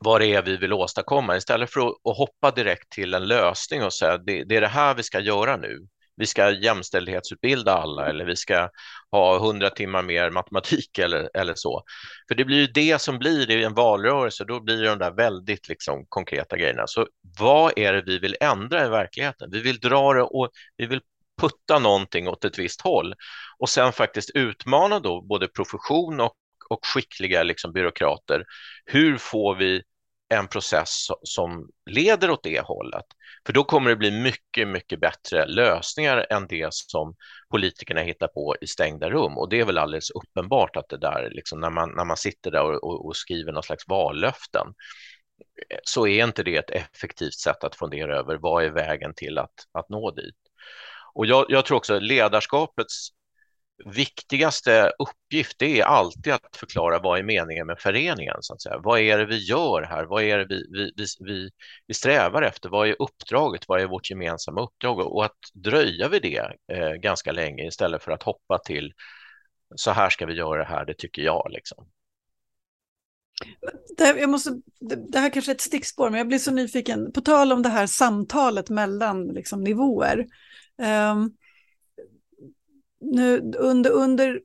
vad 0.00 0.20
det 0.20 0.26
är 0.26 0.42
vi 0.42 0.56
vill 0.56 0.72
åstadkomma 0.72 1.36
istället 1.36 1.72
för 1.72 1.88
att, 1.88 2.16
hoppa 2.16 2.50
direkt 2.50 2.90
till 2.90 3.14
en 3.14 3.28
lösning 3.28 3.82
och 3.82 3.92
säga 3.92 4.18
det, 4.18 4.44
det 4.44 4.56
är 4.56 4.60
det 4.60 4.68
här 4.68 4.94
vi 4.94 5.02
ska 5.02 5.20
göra 5.20 5.56
nu. 5.56 5.78
vi 6.16 6.26
ska 6.26 6.50
jämställdhetsutbilda 6.50 7.74
alla 7.74 8.06
eller 8.06 8.24
vi 8.24 8.36
ska 8.36 8.68
ha 9.10 9.38
hundra 9.38 9.70
timmar 9.70 10.02
mer 10.02 10.30
matematik 10.30 10.98
eller, 10.98 11.30
eller 11.34 11.54
så. 11.54 11.82
För 12.28 12.34
det 12.34 12.44
blir 12.44 12.56
ju 12.56 12.66
det 12.66 13.00
som 13.00 13.18
blir 13.18 13.50
i 13.50 13.64
en 13.64 13.74
valrörelse, 13.74 14.44
då 14.44 14.60
blir 14.60 14.82
det 14.82 14.88
de 14.88 14.98
där 14.98 15.10
väldigt 15.10 15.68
liksom, 15.68 16.06
konkreta 16.08 16.56
grejerna. 16.56 16.86
Så 16.86 17.06
vad 17.38 17.72
är 17.78 17.92
det 17.92 18.02
vi 18.02 18.18
vill 18.18 18.36
ändra 18.40 18.86
i 18.86 18.88
verkligheten? 18.88 19.50
Vi 19.52 19.60
vill 19.60 19.78
dra 19.78 20.12
det 20.14 20.22
och 20.22 20.50
vi 20.76 20.86
vill 20.86 21.00
putta 21.40 21.78
någonting 21.78 22.28
åt 22.28 22.44
ett 22.44 22.58
visst 22.58 22.80
håll 22.80 23.14
och 23.58 23.68
sen 23.68 23.92
faktiskt 23.92 24.30
utmana 24.34 25.00
då 25.00 25.20
både 25.22 25.48
profession 25.48 26.20
och, 26.20 26.32
och 26.70 26.86
skickliga 26.86 27.42
liksom, 27.42 27.72
byråkrater. 27.72 28.44
Hur 28.84 29.18
får 29.18 29.54
vi 29.56 29.82
en 30.34 30.48
process 30.48 31.06
som 31.22 31.68
leder 31.90 32.30
åt 32.30 32.42
det 32.42 32.60
hållet. 32.60 33.04
För 33.46 33.52
då 33.52 33.64
kommer 33.64 33.90
det 33.90 33.96
bli 33.96 34.10
mycket, 34.10 34.68
mycket 34.68 35.00
bättre 35.00 35.46
lösningar 35.46 36.26
än 36.30 36.46
det 36.46 36.68
som 36.72 37.14
politikerna 37.50 38.00
hittar 38.00 38.28
på 38.28 38.56
i 38.60 38.66
stängda 38.66 39.10
rum. 39.10 39.38
Och 39.38 39.48
det 39.48 39.60
är 39.60 39.64
väl 39.64 39.78
alldeles 39.78 40.10
uppenbart 40.10 40.76
att 40.76 40.88
det 40.88 40.98
där, 40.98 41.28
liksom, 41.30 41.60
när, 41.60 41.70
man, 41.70 41.90
när 41.96 42.04
man 42.04 42.16
sitter 42.16 42.50
där 42.50 42.62
och, 42.62 42.84
och, 42.84 43.06
och 43.06 43.16
skriver 43.16 43.52
någon 43.52 43.62
slags 43.62 43.88
vallöften, 43.88 44.66
så 45.82 46.06
är 46.06 46.24
inte 46.24 46.42
det 46.42 46.56
ett 46.56 46.70
effektivt 46.70 47.34
sätt 47.34 47.64
att 47.64 47.76
fundera 47.76 48.16
över 48.16 48.36
vad 48.36 48.64
är 48.64 48.70
vägen 48.70 49.14
till 49.14 49.38
att, 49.38 49.54
att 49.72 49.88
nå 49.88 50.10
dit. 50.10 50.36
Och 51.14 51.26
jag, 51.26 51.46
jag 51.48 51.64
tror 51.64 51.76
också 51.76 51.98
ledarskapets 51.98 53.08
viktigaste 53.86 54.92
uppgift 54.98 55.62
är 55.62 55.82
alltid 55.82 56.32
att 56.32 56.56
förklara 56.56 56.98
vad 56.98 57.18
är 57.18 57.22
meningen 57.22 57.66
med 57.66 57.78
föreningen. 57.78 58.36
Så 58.40 58.54
att 58.54 58.62
säga. 58.62 58.78
Vad 58.78 59.00
är 59.00 59.18
det 59.18 59.26
vi 59.26 59.38
gör 59.38 59.82
här? 59.82 60.04
Vad 60.04 60.22
är 60.22 60.38
det 60.38 60.44
vi, 60.44 60.64
vi, 60.96 61.06
vi, 61.20 61.50
vi 61.86 61.94
strävar 61.94 62.42
efter? 62.42 62.68
Vad 62.68 62.88
är 62.88 63.02
uppdraget? 63.02 63.68
Vad 63.68 63.80
är 63.80 63.86
vårt 63.86 64.10
gemensamma 64.10 64.62
uppdrag? 64.62 64.98
Och 64.98 65.24
att 65.24 65.38
dröja 65.54 66.08
vid 66.08 66.22
det 66.22 66.52
eh, 66.72 66.92
ganska 66.92 67.32
länge 67.32 67.66
istället 67.66 68.02
för 68.02 68.12
att 68.12 68.22
hoppa 68.22 68.58
till 68.58 68.92
så 69.74 69.90
här 69.90 70.10
ska 70.10 70.26
vi 70.26 70.34
göra 70.34 70.58
det 70.58 70.68
här, 70.68 70.84
det 70.84 70.94
tycker 70.94 71.22
jag. 71.22 71.46
Liksom. 71.50 71.86
Det, 73.96 74.04
här, 74.04 74.16
jag 74.16 74.30
måste, 74.30 74.50
det, 75.08 75.18
här 75.18 75.30
kanske 75.30 75.50
är 75.50 75.54
ett 75.54 75.60
stickspår, 75.60 76.10
men 76.10 76.18
jag 76.18 76.28
blir 76.28 76.38
så 76.38 76.50
nyfiken. 76.50 77.12
På 77.12 77.20
tal 77.20 77.52
om 77.52 77.62
det 77.62 77.68
här 77.68 77.86
samtalet 77.86 78.70
mellan 78.70 79.26
liksom, 79.26 79.64
nivåer. 79.64 80.26
Um, 80.78 81.36
nu, 83.00 83.52
under, 83.58 83.90
under 83.90 84.40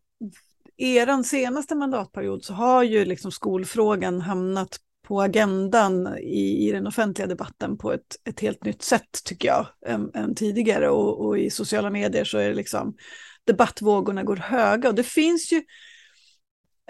eran 0.77 1.23
senaste 1.23 1.75
mandatperiod 1.75 2.43
så 2.43 2.53
har 2.53 2.83
ju 2.83 3.05
liksom 3.05 3.31
skolfrågan 3.31 4.21
hamnat 4.21 4.79
på 5.07 5.21
agendan 5.21 6.17
i, 6.17 6.67
i 6.67 6.71
den 6.71 6.87
offentliga 6.87 7.27
debatten 7.27 7.77
på 7.77 7.93
ett, 7.93 8.15
ett 8.29 8.39
helt 8.39 8.63
nytt 8.65 8.81
sätt 8.81 9.23
tycker 9.23 9.47
jag 9.47 9.67
än, 9.85 10.11
än 10.13 10.35
tidigare. 10.35 10.89
Och, 10.89 11.25
och, 11.25 11.39
i 11.39 11.49
sociala 11.49 11.89
medier 11.89 12.23
så 12.25 12.37
är 12.37 12.49
det 12.49 12.55
liksom 12.55 12.95
debattvågorna 13.43 14.23
går 14.23 14.35
höga. 14.35 14.89
Och 14.89 14.95
det 14.95 15.03
finns 15.03 15.51
ju 15.51 15.57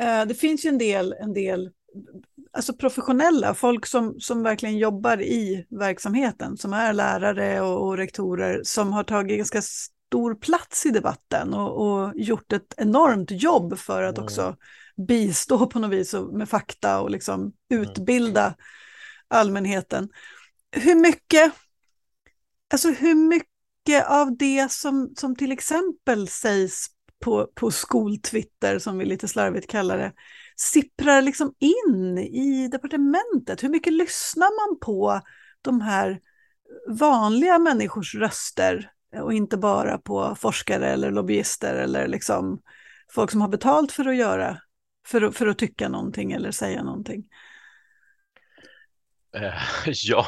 eh, 0.01 0.25
det 0.25 0.35
finns 0.35 0.65
ju 0.65 0.69
en 0.69 0.77
del, 0.77 1.15
en 1.19 1.33
del 1.33 1.71
alltså 2.51 2.73
professionella, 2.73 3.53
folk 3.53 3.85
som, 3.85 4.19
som 4.19 4.43
verkligen 4.43 4.77
jobbar 4.77 5.21
i 5.21 5.65
verksamheten, 5.69 6.57
som 6.57 6.73
är 6.73 6.93
lärare 6.93 7.61
och, 7.61 7.87
och 7.87 7.97
rektorer, 7.97 8.61
som 8.63 8.93
har 8.93 9.03
tagit 9.03 9.37
ganska 9.37 9.61
stor 10.07 10.35
plats 10.35 10.85
i 10.85 10.89
debatten 10.89 11.53
och, 11.53 11.87
och 11.87 12.13
gjort 12.15 12.53
ett 12.53 12.73
enormt 12.77 13.31
jobb 13.31 13.77
för 13.79 14.03
att 14.03 14.17
mm. 14.17 14.25
också 14.25 14.55
bistå 15.07 15.67
på 15.67 15.79
något 15.79 15.91
vis 15.91 16.15
med 16.31 16.49
fakta 16.49 17.01
och 17.01 17.09
liksom 17.09 17.41
mm. 17.41 17.83
utbilda 17.83 18.55
allmänheten. 19.27 20.09
Hur 20.71 20.95
mycket, 20.95 21.53
alltså 22.73 22.89
hur 22.89 23.15
mycket 23.15 24.05
av 24.07 24.37
det 24.37 24.71
som, 24.71 25.13
som 25.15 25.35
till 25.35 25.51
exempel 25.51 26.27
sägs 26.27 26.87
på, 27.19 27.47
på 27.55 27.71
skoltwitter, 27.71 28.79
som 28.79 28.97
vi 28.97 29.05
lite 29.05 29.27
slarvigt 29.27 29.69
kallar 29.69 29.97
det, 29.97 30.13
sipprar 30.55 31.21
liksom 31.21 31.53
in 31.59 32.17
i 32.17 32.67
departementet? 32.71 33.63
Hur 33.63 33.69
mycket 33.69 33.93
lyssnar 33.93 34.69
man 34.69 34.79
på 34.79 35.21
de 35.61 35.81
här 35.81 36.19
vanliga 36.87 37.59
människors 37.59 38.15
röster 38.15 38.91
och 39.21 39.33
inte 39.33 39.57
bara 39.57 39.97
på 39.97 40.35
forskare 40.35 40.87
eller 40.87 41.11
lobbyister 41.11 41.75
eller 41.75 42.07
liksom 42.07 42.61
folk 43.11 43.31
som 43.31 43.41
har 43.41 43.47
betalt 43.47 43.91
för 43.91 44.05
att 44.05 44.15
göra, 44.15 44.57
för, 45.07 45.31
för 45.31 45.47
att 45.47 45.57
tycka 45.57 45.89
någonting 45.89 46.31
eller 46.31 46.51
säga 46.51 46.83
någonting. 46.83 47.23
Eh, 49.35 49.53
ja, 50.05 50.25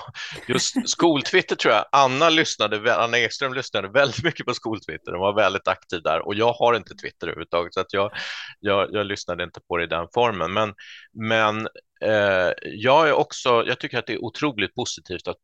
just 0.48 0.90
skoltwitter 0.90 1.56
tror 1.56 1.74
jag. 1.74 1.86
Anna 1.92 2.30
lyssnade, 2.30 2.96
Anna 2.96 3.18
Ekström 3.18 3.54
lyssnade 3.54 3.90
väldigt 3.90 4.24
mycket 4.24 4.46
på 4.46 4.54
skoltwitter. 4.54 5.12
Hon 5.12 5.22
var 5.22 5.36
väldigt 5.36 5.68
aktiv 5.68 6.02
där 6.04 6.28
och 6.28 6.36
jag 6.36 6.54
har 6.54 6.74
inte 6.74 6.96
Twitter 6.96 7.28
överhuvudtaget 7.28 7.74
så 7.74 7.80
att 7.80 7.94
jag, 7.94 8.12
jag, 8.60 8.90
jag 8.92 9.06
lyssnade 9.06 9.44
inte 9.44 9.60
på 9.68 9.78
det 9.78 9.84
i 9.84 9.88
den 9.88 10.08
formen. 10.14 10.54
Men, 10.54 10.74
men 11.14 11.68
Eh, 12.02 12.52
jag 12.64 13.10
är 13.10 13.14
också, 13.14 13.64
jag 13.68 13.80
tycker 13.80 14.00
att 14.00 14.08
det 14.08 14.14
är 14.14 14.24
otroligt 14.24 14.76
positivt 14.76 15.28
att 15.28 15.38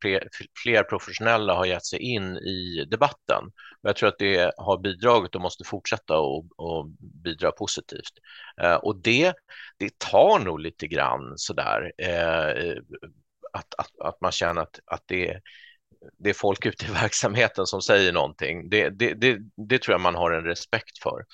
fler, 0.63 0.83
professionella 0.83 1.53
har 1.53 1.65
gett 1.65 1.85
sig 1.85 1.99
in 1.99 2.37
i 2.37 2.85
debatten. 2.91 3.43
Jag 3.81 3.95
tror 3.95 4.09
att 4.09 4.19
det 4.19 4.53
har 4.57 4.77
bidragit 4.77 5.35
och 5.35 5.41
måste 5.41 5.63
fortsätta 5.63 6.13
att 6.13 6.85
bidra 7.23 7.51
positivt. 7.51 8.13
Eh, 8.61 8.75
och 8.75 9.01
det, 9.01 9.33
det 9.77 9.99
tar 9.99 10.39
nog 10.39 10.59
lite 10.59 10.87
grann 10.87 11.33
sådär. 11.35 11.91
Eh, 11.97 12.77
att, 13.53 13.75
att, 13.77 13.99
att 13.99 14.21
man 14.21 14.31
känner 14.31 14.61
att, 14.61 14.79
att 14.85 15.03
det, 15.05 15.29
är, 15.29 15.41
det 16.17 16.29
är 16.29 16.33
folk 16.33 16.65
ute 16.65 16.85
i 16.85 16.89
verksamheten 16.89 17.65
som 17.65 17.81
säger 17.81 18.13
någonting. 18.13 18.69
Det, 18.69 18.89
det, 18.89 19.13
det, 19.13 19.37
det 19.69 19.81
tror 19.81 19.93
jag 19.93 20.01
man 20.01 20.15
har 20.15 20.31
en 20.31 20.43
respekt 20.43 20.97
för. 21.03 21.25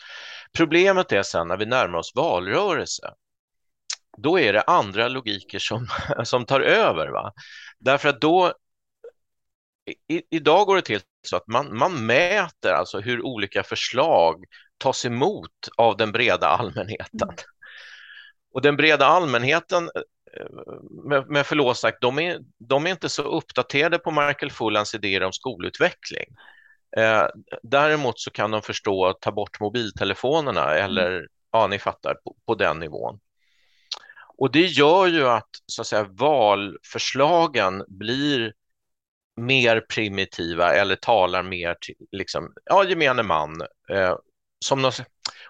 Problemet 0.57 1.11
är 1.11 1.23
sen 1.23 1.47
när 1.47 1.57
vi 1.57 1.65
närmar 1.65 1.99
oss 1.99 2.11
valrörelse, 2.15 3.13
då 4.21 4.39
är 4.39 4.53
det 4.53 4.61
andra 4.61 5.07
logiker 5.07 5.59
som, 5.59 5.87
som 6.23 6.45
tar 6.45 6.61
över. 6.61 7.07
Va? 7.07 7.33
Därför 7.79 8.09
att 8.09 8.21
då, 8.21 8.53
i, 10.07 10.21
idag 10.29 10.67
går 10.67 10.75
det 10.75 10.81
till 10.81 11.01
så 11.27 11.35
att 11.35 11.47
man, 11.47 11.77
man 11.77 12.05
mäter 12.05 12.71
alltså 12.71 12.99
hur 12.99 13.21
olika 13.21 13.63
förslag 13.63 14.43
tas 14.77 15.05
emot 15.05 15.69
av 15.77 15.97
den 15.97 16.11
breda 16.11 16.47
allmänheten. 16.47 17.29
Mm. 17.29 17.35
Och 18.53 18.61
den 18.61 18.75
breda 18.75 19.05
allmänheten 19.05 19.89
med, 21.03 21.29
med 21.29 21.45
förlov 21.45 21.73
sagt, 21.73 22.01
de 22.01 22.19
är, 22.19 22.39
de 22.57 22.85
är 22.85 22.91
inte 22.91 23.09
så 23.09 23.21
uppdaterade 23.21 23.99
på 23.99 24.11
Michael 24.11 24.51
Fullans 24.51 24.95
idéer 24.95 25.23
om 25.23 25.33
skolutveckling. 25.33 26.35
Eh, 26.97 27.27
däremot 27.63 28.19
så 28.19 28.31
kan 28.31 28.51
de 28.51 28.61
förstå 28.61 29.05
att 29.05 29.21
ta 29.21 29.31
bort 29.31 29.59
mobiltelefonerna 29.59 30.75
eller, 30.75 31.11
mm. 31.11 31.27
ja 31.51 31.67
ni 31.67 31.79
fattar, 31.79 32.13
på, 32.13 32.35
på, 32.45 32.55
den 32.55 32.79
nivån. 32.79 33.19
Och 34.39 34.51
det 34.51 34.65
gör 34.65 35.07
ju 35.07 35.27
att, 35.27 35.49
så 35.65 35.81
att 35.81 35.87
säga, 35.87 36.07
valförslagen 36.09 37.83
blir 37.87 38.53
mer 39.41 39.79
primitiva 39.79 40.73
eller 40.73 40.95
talar 40.95 41.43
mer 41.43 41.75
till 41.81 41.95
liksom, 42.11 42.53
ja, 42.65 42.83
gemene 42.83 43.23
man. 43.23 43.61
Eh, 43.89 44.15
som 44.65 44.81
någon, 44.81 44.91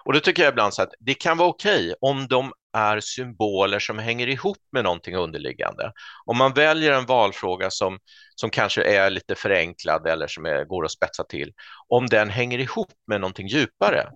och 0.04 0.12
då 0.12 0.20
tycker 0.20 0.42
jag 0.42 0.52
ibland 0.52 0.74
så 0.74 0.82
att 0.82 0.92
det 0.98 1.14
kan 1.14 1.38
vara 1.38 1.48
okej 1.48 1.84
okay 1.84 1.94
om 2.00 2.28
de 2.28 2.52
är 2.72 3.00
symboler 3.00 3.78
som 3.78 3.98
hänger 3.98 4.26
ihop 4.26 4.58
med 4.72 4.84
någonting 4.84 5.16
underliggande. 5.16 5.92
Om 6.24 6.36
man 6.36 6.52
väljer 6.52 6.92
en 6.92 7.06
valfråga 7.06 7.70
som, 7.70 7.98
som 8.34 8.50
kanske 8.50 8.82
är 8.82 9.10
lite 9.10 9.34
förenklad 9.34 10.06
eller 10.06 10.26
som 10.26 10.46
är, 10.46 10.64
går 10.64 10.84
att 10.84 10.90
spetsa 10.90 11.24
till, 11.24 11.52
om 11.88 12.06
den 12.06 12.30
hänger 12.30 12.58
ihop 12.58 12.92
med 13.06 13.20
någonting 13.20 13.46
djupare. 13.46 14.06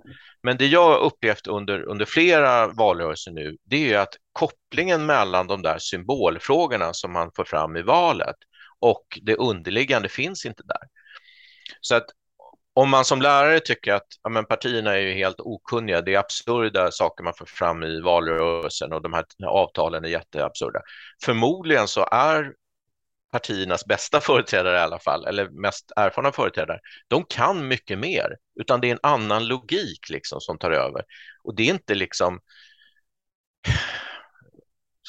Men 0.43 0.57
det 0.57 0.67
jag 0.67 1.01
upplevt 1.01 1.47
under, 1.47 1.83
under 1.83 2.05
flera 2.05 2.67
valrörelser 2.67 3.31
nu, 3.31 3.57
det 3.65 3.93
är 3.93 3.99
att 3.99 4.15
kopplingen 4.33 5.07
mellan 5.07 5.47
de 5.47 5.63
där 5.63 5.79
symbolfrågorna 5.79 6.93
som 6.93 7.13
man 7.13 7.31
får 7.37 7.45
fram 7.45 7.77
i 7.77 7.83
valet 7.83 8.37
och 8.81 9.19
det 9.23 9.37
underliggande 9.37 10.09
finns 10.09 10.47
inte 10.47 10.63
där. 10.63 10.83
Så 11.81 11.95
att 11.95 12.07
om 12.75 12.91
man 12.91 13.05
som 13.05 13.23
lärare 13.23 13.61
tycker 13.61 13.93
att 13.95 14.07
ja, 14.23 14.31
men 14.31 14.45
partierna 14.45 14.95
är 14.95 15.01
ju 15.01 15.13
helt 15.13 15.41
okunniga, 15.41 16.01
det 16.01 16.15
är 16.15 16.19
absurda 16.19 16.91
saker 16.91 17.25
man 17.25 17.35
får 17.39 17.47
fram 17.47 17.83
i 17.83 18.01
valrörelsen 18.01 18.93
och 18.93 19.03
de 19.03 19.13
här 19.13 19.25
avtalen 19.47 20.05
är 20.05 20.09
jätteabsurda. 20.09 20.81
Förmodligen 21.25 21.89
så 21.89 22.09
är 22.13 22.53
partiernas 23.33 23.85
bästa 23.85 24.21
företrädare 24.21 24.77
i 24.77 24.81
alla 24.81 24.99
fall, 24.99 25.27
eller 25.27 25.49
mest 25.49 25.93
erfarna 25.97 26.33
företrädare, 26.33 26.79
de 27.09 27.25
kan 27.25 27.69
mycket 27.69 27.99
mer, 27.99 28.37
utan 28.61 28.81
det 28.81 28.89
är 28.89 28.93
en 28.93 28.99
annan 29.03 29.47
logik 29.47 30.11
liksom 30.11 30.41
som 30.41 30.59
tar 30.59 30.71
över. 30.71 31.03
Och 31.45 31.55
det 31.55 31.63
är 31.63 31.71
inte 31.71 31.95
liksom 31.95 32.41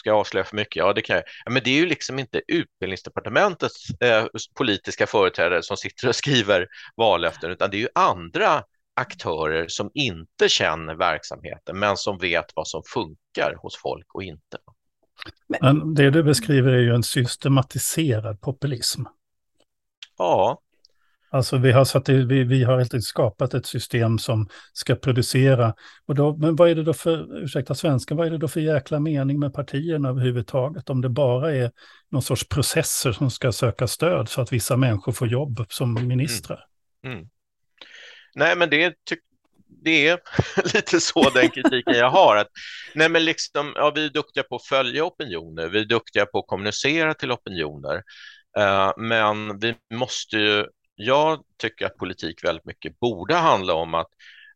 Ska 0.05 0.09
jag 0.09 0.19
avslöja 0.19 0.45
för 0.45 0.55
mycket? 0.55 0.75
Ja, 0.75 0.93
det 0.93 1.01
kan 1.01 1.15
jag. 1.15 1.53
Men 1.53 1.63
det 1.63 1.69
är 1.69 1.75
ju 1.75 1.85
liksom 1.85 2.19
inte 2.19 2.41
utbildningsdepartementets 2.47 3.89
eh, 3.89 4.25
politiska 4.57 5.07
företrädare 5.07 5.63
som 5.63 5.77
sitter 5.77 6.07
och 6.07 6.15
skriver 6.15 6.67
vallöften, 6.95 7.51
utan 7.51 7.69
det 7.69 7.77
är 7.77 7.79
ju 7.79 7.87
andra 7.95 8.63
aktörer 8.95 9.67
som 9.67 9.91
inte 9.93 10.49
känner 10.49 10.95
verksamheten, 10.95 11.79
men 11.79 11.97
som 11.97 12.17
vet 12.17 12.45
vad 12.55 12.67
som 12.67 12.83
funkar 12.83 13.55
hos 13.61 13.77
folk 13.77 14.05
och 14.13 14.23
inte. 14.23 14.57
Men 15.47 15.93
det 15.93 16.09
du 16.09 16.23
beskriver 16.23 16.71
är 16.71 16.81
ju 16.81 16.95
en 16.95 17.03
systematiserad 17.03 18.41
populism. 18.41 19.01
Ja. 20.17 20.61
Alltså 21.35 21.57
vi 21.57 21.71
har, 21.71 21.85
satt, 21.85 22.09
vi, 22.09 22.43
vi 22.43 22.63
har 22.63 22.77
helt 22.77 23.03
skapat 23.03 23.53
ett 23.53 23.65
system 23.65 24.17
som 24.17 24.49
ska 24.73 24.95
producera. 24.95 25.73
Och 26.05 26.15
då, 26.15 26.37
men 26.37 26.55
vad 26.55 26.69
är 26.69 26.75
det 26.75 26.83
då 26.83 26.93
för, 26.93 27.43
ursäkta 27.43 27.75
svenska, 27.75 28.15
vad 28.15 28.27
är 28.27 28.31
det 28.31 28.37
då 28.37 28.47
för 28.47 28.59
jäkla 28.59 28.99
mening 28.99 29.39
med 29.39 29.53
partierna 29.53 30.09
överhuvudtaget? 30.09 30.89
Om 30.89 31.01
det 31.01 31.09
bara 31.09 31.55
är 31.55 31.71
någon 32.11 32.21
sorts 32.21 32.47
processer 32.47 33.11
som 33.11 33.31
ska 33.31 33.51
söka 33.51 33.87
stöd 33.87 34.29
så 34.29 34.41
att 34.41 34.53
vissa 34.53 34.77
människor 34.77 35.11
får 35.11 35.27
jobb 35.27 35.65
som 35.69 36.07
ministrar. 36.07 36.65
Mm. 37.05 37.17
Mm. 37.17 37.29
Nej, 38.35 38.55
men 38.55 38.69
det, 38.69 38.95
det 39.83 40.07
är 40.07 40.19
lite 40.75 40.99
så 40.99 41.29
den 41.29 41.49
kritiken 41.49 41.93
jag 41.93 42.09
har. 42.09 42.35
Att, 42.35 42.49
nej, 42.93 43.09
men 43.09 43.25
liksom, 43.25 43.73
ja, 43.75 43.91
vi 43.95 44.05
är 44.05 44.09
duktiga 44.09 44.43
på 44.43 44.55
att 44.55 44.65
följa 44.65 45.05
opinioner, 45.05 45.67
vi 45.67 45.79
är 45.79 45.85
duktiga 45.85 46.25
på 46.25 46.39
att 46.39 46.47
kommunicera 46.47 47.13
till 47.13 47.31
opinioner. 47.31 47.95
Uh, 48.59 48.93
men 48.97 49.59
vi 49.59 49.75
måste 49.93 50.37
ju 50.37 50.65
jag 50.95 51.43
tycker 51.57 51.85
att 51.85 51.97
politik 51.97 52.43
väldigt 52.43 52.65
mycket 52.65 52.99
borde 52.99 53.35
handla 53.35 53.73
om 53.73 53.93
att 53.93 54.09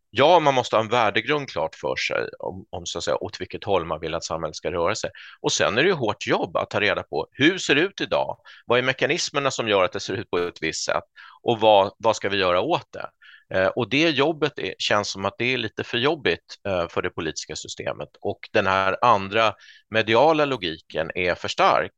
ja, 0.09 0.39
man 0.39 0.53
måste 0.53 0.75
ha 0.75 0.83
en 0.83 0.89
värdegrund 0.89 1.49
klart 1.49 1.75
för 1.75 1.95
sig 1.95 2.29
om, 2.39 2.65
om 2.69 2.85
så 2.85 2.97
att 2.97 3.03
säga, 3.03 3.17
åt 3.17 3.41
vilket 3.41 3.63
håll 3.63 3.85
man 3.85 3.99
vill 3.99 4.15
att 4.15 4.23
samhället 4.23 4.55
ska 4.55 4.71
röra 4.71 4.95
sig. 4.95 5.09
Och 5.41 5.51
sen 5.51 5.77
är 5.77 5.83
det 5.83 5.89
ju 5.89 5.95
hårt 5.95 6.27
jobb 6.27 6.57
att 6.57 6.69
ta 6.69 6.79
reda 6.79 7.03
på 7.03 7.27
hur 7.31 7.57
ser 7.57 7.75
det 7.75 7.81
ut 7.81 8.01
idag? 8.01 8.37
Vad 8.65 8.79
är 8.79 8.83
mekanismerna 8.83 9.51
som 9.51 9.67
gör 9.67 9.83
att 9.83 9.91
det 9.91 9.99
ser 9.99 10.13
ut 10.13 10.29
på 10.29 10.37
ett 10.37 10.61
visst 10.61 10.85
sätt? 10.85 11.03
Och 11.41 11.59
vad, 11.59 11.93
vad 11.97 12.15
ska 12.15 12.29
vi 12.29 12.37
göra 12.37 12.61
åt 12.61 12.87
det? 12.91 13.09
Eh, 13.53 13.67
och 13.67 13.89
det 13.89 14.09
jobbet 14.09 14.59
är, 14.59 14.73
känns 14.77 15.09
som 15.09 15.25
att 15.25 15.37
det 15.37 15.53
är 15.53 15.57
lite 15.57 15.83
för 15.83 15.97
jobbigt 15.97 16.55
eh, 16.67 16.87
för 16.87 17.01
det 17.01 17.09
politiska 17.09 17.55
systemet 17.55 18.09
och 18.21 18.39
den 18.51 18.67
här 18.67 18.97
andra 19.01 19.53
mediala 19.89 20.45
logiken 20.45 21.11
är 21.15 21.35
för 21.35 21.47
stark. 21.47 21.93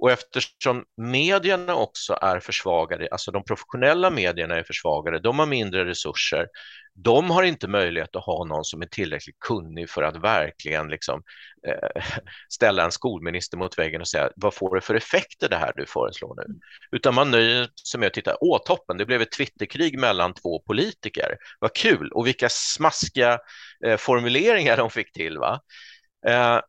Och 0.00 0.10
eftersom 0.10 0.84
medierna 0.96 1.74
också 1.74 2.18
är 2.22 2.40
försvagade, 2.40 3.08
alltså 3.10 3.30
de 3.30 3.44
professionella 3.44 4.10
medierna 4.10 4.56
är 4.56 4.62
försvagade, 4.62 5.20
de 5.20 5.38
har 5.38 5.46
mindre 5.46 5.84
resurser, 5.84 6.46
de 6.94 7.30
har 7.30 7.42
inte 7.42 7.68
möjlighet 7.68 8.16
att 8.16 8.24
ha 8.24 8.44
någon 8.44 8.64
som 8.64 8.82
är 8.82 8.86
tillräckligt 8.86 9.38
kunnig 9.38 9.90
för 9.90 10.02
att 10.02 10.16
verkligen 10.16 10.88
liksom, 10.88 11.22
eh, 11.68 12.02
ställa 12.48 12.84
en 12.84 12.92
skolminister 12.92 13.56
mot 13.56 13.78
väggen 13.78 14.00
och 14.00 14.08
säga 14.08 14.30
vad 14.36 14.54
får 14.54 14.74
det 14.74 14.80
för 14.80 14.94
effekter 14.94 15.48
det 15.48 15.56
här 15.56 15.72
du 15.76 15.86
föreslår 15.86 16.34
nu? 16.36 16.58
Utan 16.92 17.14
man 17.14 17.30
nöjer 17.30 17.68
sig 17.90 18.00
med 18.00 18.06
att 18.06 18.14
titta, 18.14 18.36
åh 18.40 18.58
toppen, 18.64 18.96
det 18.96 19.06
blev 19.06 19.22
ett 19.22 19.32
Twitterkrig 19.32 19.98
mellan 19.98 20.34
två 20.34 20.60
politiker, 20.60 21.36
vad 21.58 21.74
kul 21.74 22.12
och 22.12 22.26
vilka 22.26 22.48
smaskiga 22.50 23.38
eh, 23.86 23.96
formuleringar 23.96 24.76
de 24.76 24.90
fick 24.90 25.12
till. 25.12 25.38
va? 25.38 25.60
Eh, 26.28 26.60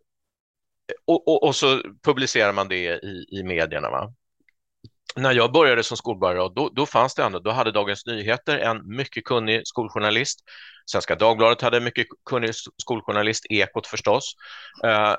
och, 1.05 1.27
och, 1.27 1.43
och, 1.43 1.55
så 1.55 1.81
publicerar 2.05 2.53
man 2.53 2.67
det 2.67 2.75
i, 2.75 3.25
i 3.31 3.43
medierna. 3.43 3.89
Va? 3.89 4.13
När 5.15 5.33
jag 5.33 5.51
började 5.51 5.83
som 5.83 5.97
skolbörjare, 5.97 6.51
då, 6.55 6.69
då 6.69 6.85
fanns 6.85 7.15
det 7.15 7.23
ändå, 7.23 7.39
då 7.39 7.51
hade 7.51 7.71
Dagens 7.71 8.05
Nyheter 8.05 8.57
en 8.57 8.95
mycket 8.95 9.23
kunnig 9.23 9.67
skoljournalist. 9.67 10.39
Svenska 10.85 11.15
Dagbladet 11.15 11.61
hade 11.61 11.77
en 11.77 11.83
mycket 11.83 12.07
kunnig 12.25 12.51
skoljournalist, 12.77 13.45
Ekot 13.49 13.87
förstås. 13.87 14.35
Eh, 14.83 15.15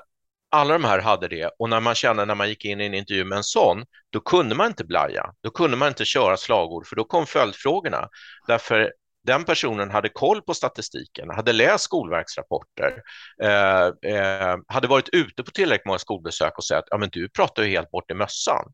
alla 0.51 0.73
de 0.73 0.83
här 0.83 0.99
hade 0.99 1.27
det 1.27 1.51
och 1.59 1.69
när 1.69 1.79
man 1.79 1.95
kände 1.95 2.25
när 2.25 2.35
man 2.35 2.49
gick 2.49 2.65
in 2.65 2.81
i 2.81 2.85
en 2.85 2.93
intervju 2.93 3.25
med 3.25 3.37
en 3.37 3.43
sån, 3.43 3.85
då 4.09 4.19
kunde 4.19 4.55
man 4.55 4.67
inte 4.67 4.83
blaja. 4.83 5.33
Då 5.43 5.49
kunde 5.49 5.77
man 5.77 5.87
inte 5.87 6.05
köra 6.05 6.37
slagord 6.37 6.87
för 6.87 6.95
då 6.95 7.03
kom 7.03 7.25
följdfrågorna. 7.25 8.09
Därför 8.47 8.93
den 9.23 9.43
personen 9.43 9.91
hade 9.91 10.09
koll 10.09 10.41
på 10.41 10.53
statistiken, 10.53 11.29
hade 11.29 11.53
läst 11.53 11.83
Skolverksrapporter, 11.83 13.01
eh, 13.41 14.11
eh, 14.11 14.57
hade 14.67 14.87
varit 14.87 15.09
ute 15.09 15.43
på 15.43 15.51
tillräckligt 15.51 15.85
många 15.85 15.99
skolbesök 15.99 16.57
och 16.57 16.63
sagt 16.63 16.79
att 16.79 16.87
ja, 16.91 16.97
men 16.97 17.09
du 17.09 17.29
pratar 17.29 17.63
ju 17.63 17.69
helt 17.69 17.91
bort 17.91 18.11
i 18.11 18.13
mössan. 18.13 18.73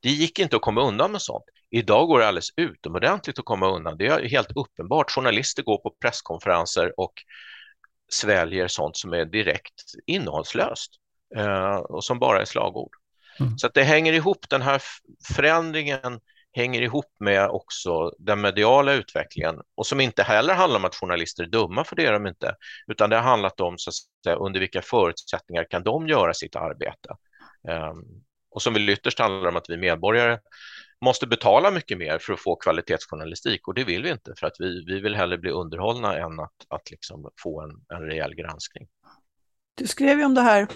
Det 0.00 0.08
gick 0.08 0.38
inte 0.38 0.56
att 0.56 0.62
komma 0.62 0.82
undan 0.82 1.12
med 1.12 1.22
sånt. 1.22 1.44
Idag 1.70 2.08
går 2.08 2.18
det 2.18 2.28
alldeles 2.28 2.50
utomordentligt 2.56 3.38
att 3.38 3.44
komma 3.44 3.68
undan. 3.68 3.98
Det 3.98 4.06
är 4.06 4.28
helt 4.28 4.56
uppenbart. 4.56 5.10
Journalister 5.10 5.62
går 5.62 5.78
på 5.78 5.94
presskonferenser 6.00 7.00
och 7.00 7.12
sväljer 8.12 8.68
sånt 8.68 8.96
som 8.96 9.12
är 9.12 9.24
direkt 9.24 9.82
innehållslöst 10.06 10.92
eh, 11.36 11.76
och 11.76 12.04
som 12.04 12.18
bara 12.18 12.40
är 12.40 12.44
slagord. 12.44 12.90
Mm. 13.40 13.58
Så 13.58 13.68
det 13.68 13.82
hänger 13.82 14.12
ihop, 14.12 14.48
den 14.48 14.62
här 14.62 14.82
förändringen 15.34 16.20
hänger 16.56 16.82
ihop 16.82 17.14
med 17.20 17.48
också 17.48 18.12
den 18.18 18.40
mediala 18.40 18.92
utvecklingen 18.92 19.60
och 19.74 19.86
som 19.86 20.00
inte 20.00 20.22
heller 20.22 20.54
handlar 20.54 20.78
om 20.78 20.84
att 20.84 20.94
journalister 20.94 21.42
är 21.42 21.48
dumma, 21.48 21.84
för 21.84 21.96
det 21.96 22.06
är 22.06 22.12
de 22.12 22.26
inte, 22.26 22.54
utan 22.86 23.10
det 23.10 23.16
har 23.16 23.22
handlat 23.22 23.60
om 23.60 23.78
så 23.78 23.90
att 23.90 23.94
säga, 24.24 24.36
under 24.36 24.60
vilka 24.60 24.82
förutsättningar 24.82 25.66
kan 25.70 25.82
de 25.82 26.08
göra 26.08 26.34
sitt 26.34 26.56
arbete. 26.56 27.08
Um, 27.68 28.24
och 28.50 28.62
som 28.62 28.74
väl 28.74 28.88
ytterst 28.88 29.18
handlar 29.18 29.48
om 29.48 29.56
att 29.56 29.70
vi 29.70 29.76
medborgare 29.76 30.38
måste 31.00 31.26
betala 31.26 31.70
mycket 31.70 31.98
mer 31.98 32.18
för 32.18 32.32
att 32.32 32.40
få 32.40 32.56
kvalitetsjournalistik 32.56 33.68
och 33.68 33.74
det 33.74 33.84
vill 33.84 34.02
vi 34.02 34.10
inte 34.10 34.34
för 34.38 34.46
att 34.46 34.56
vi, 34.58 34.84
vi 34.84 35.00
vill 35.00 35.14
hellre 35.14 35.38
bli 35.38 35.50
underhållna 35.50 36.18
än 36.18 36.40
att, 36.40 36.54
att 36.68 36.90
liksom 36.90 37.30
få 37.42 37.62
en, 37.62 37.70
en 37.98 38.06
rejäl 38.06 38.34
granskning. 38.34 38.88
Du 39.74 39.86
skrev 39.86 40.18
ju 40.18 40.24
om 40.24 40.34
det 40.34 40.40
här 40.40 40.68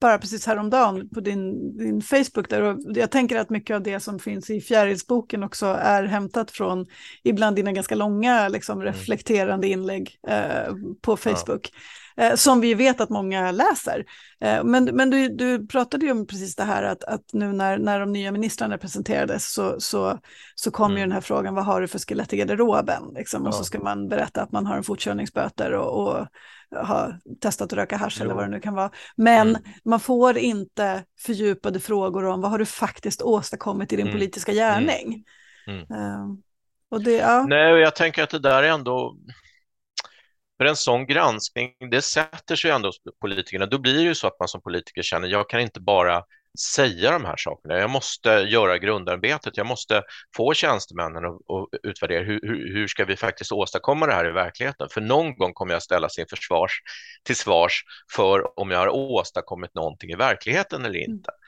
bara 0.00 0.18
precis 0.18 0.46
häromdagen 0.46 1.08
på 1.08 1.20
din, 1.20 1.76
din 1.78 2.02
Facebook. 2.02 2.50
Där, 2.50 2.62
och 2.62 2.78
jag 2.94 3.10
tänker 3.10 3.38
att 3.38 3.50
mycket 3.50 3.74
av 3.76 3.82
det 3.82 4.00
som 4.00 4.18
finns 4.18 4.50
i 4.50 4.60
Fjärilsboken 4.60 5.42
också 5.42 5.66
är 5.66 6.04
hämtat 6.04 6.50
från 6.50 6.86
ibland 7.22 7.56
dina 7.56 7.72
ganska 7.72 7.94
långa 7.94 8.48
liksom, 8.48 8.80
mm. 8.80 8.92
reflekterande 8.92 9.68
inlägg 9.68 10.18
eh, 10.28 10.74
på 11.00 11.16
Facebook. 11.16 11.70
Ja. 11.72 11.78
Eh, 12.18 12.34
som 12.34 12.60
vi 12.60 12.74
vet 12.74 13.00
att 13.00 13.10
många 13.10 13.50
läser. 13.50 14.04
Eh, 14.40 14.64
men 14.64 14.84
men 14.84 15.10
du, 15.10 15.28
du 15.28 15.66
pratade 15.66 16.06
ju 16.06 16.12
om 16.12 16.26
precis 16.26 16.56
det 16.56 16.64
här 16.64 16.82
att, 16.82 17.04
att 17.04 17.32
nu 17.32 17.52
när, 17.52 17.78
när 17.78 18.00
de 18.00 18.12
nya 18.12 18.32
ministrarna 18.32 18.78
presenterades 18.78 19.52
så, 19.52 19.80
så, 19.80 20.18
så 20.54 20.70
kom 20.70 20.90
mm. 20.90 20.98
ju 20.98 21.04
den 21.04 21.12
här 21.12 21.20
frågan, 21.20 21.54
vad 21.54 21.64
har 21.64 21.80
du 21.80 21.88
för 21.88 21.98
skelett 21.98 22.32
i 22.32 22.36
garderoben? 22.36 23.02
Liksom, 23.14 23.42
ja. 23.42 23.48
Och 23.48 23.54
så 23.54 23.64
ska 23.64 23.78
man 23.78 24.08
berätta 24.08 24.42
att 24.42 24.52
man 24.52 24.66
har 24.66 24.76
en 24.76 24.82
fortkörningsböter 24.82 25.72
och, 25.72 26.02
och 26.02 26.26
har 26.70 27.18
testat 27.40 27.72
att 27.72 27.78
röka 27.78 27.96
hasch 27.96 28.20
eller 28.20 28.34
vad 28.34 28.44
det 28.44 28.50
nu 28.50 28.60
kan 28.60 28.74
vara. 28.74 28.90
Men 29.16 29.48
mm. 29.48 29.62
man 29.84 30.00
får 30.00 30.38
inte 30.38 31.04
fördjupade 31.18 31.80
frågor 31.80 32.24
om 32.24 32.40
vad 32.40 32.50
har 32.50 32.58
du 32.58 32.66
faktiskt 32.66 33.22
åstadkommit 33.22 33.92
i 33.92 33.96
din 33.96 34.06
mm. 34.06 34.18
politiska 34.18 34.52
gärning. 34.52 35.24
Uh, 35.68 36.34
och 36.90 37.02
det, 37.02 37.12
ja. 37.12 37.46
Nej, 37.48 37.72
jag 37.72 37.94
tänker 37.94 38.22
att 38.22 38.30
det 38.30 38.38
där 38.38 38.62
är 38.62 38.68
ändå 38.68 39.16
för 40.58 40.64
en 40.64 40.76
sån 40.76 41.06
granskning, 41.06 41.72
det 41.90 42.02
sätter 42.02 42.56
sig 42.56 42.70
ändå 42.70 42.88
hos 42.88 43.00
politikerna. 43.20 43.66
Då 43.66 43.78
blir 43.78 43.94
det 43.94 44.02
ju 44.02 44.14
så 44.14 44.26
att 44.26 44.38
man 44.38 44.48
som 44.48 44.62
politiker 44.62 45.02
känner, 45.02 45.28
jag 45.28 45.48
kan 45.48 45.60
inte 45.60 45.80
bara 45.80 46.24
säga 46.58 47.10
de 47.10 47.24
här 47.24 47.36
sakerna. 47.36 47.78
Jag 47.78 47.90
måste 47.90 48.30
göra 48.30 48.78
grundarbetet. 48.78 49.56
Jag 49.56 49.66
måste 49.66 50.02
få 50.36 50.54
tjänstemännen 50.54 51.24
att, 51.24 51.40
utvärdera 51.82 52.24
hur, 52.24 52.40
hur, 52.74 52.88
ska 52.88 53.04
vi 53.04 53.16
faktiskt 53.16 53.52
åstadkomma 53.52 54.06
det 54.06 54.12
här 54.12 54.28
i 54.28 54.32
verkligheten? 54.32 54.88
För 54.90 55.00
någon 55.00 55.36
gång 55.36 55.52
kommer 55.52 55.72
jag 55.72 55.82
ställas 55.82 56.18
inför 56.18 56.36
svars, 56.36 56.80
till 57.24 57.36
svars 57.36 57.84
för 58.12 58.60
om 58.60 58.70
jag 58.70 58.78
har 58.78 58.88
åstadkommit 58.88 59.74
någonting 59.74 60.10
i 60.10 60.16
verkligheten 60.16 60.84
eller 60.84 60.98
inte. 60.98 61.30
Mm. 61.30 61.40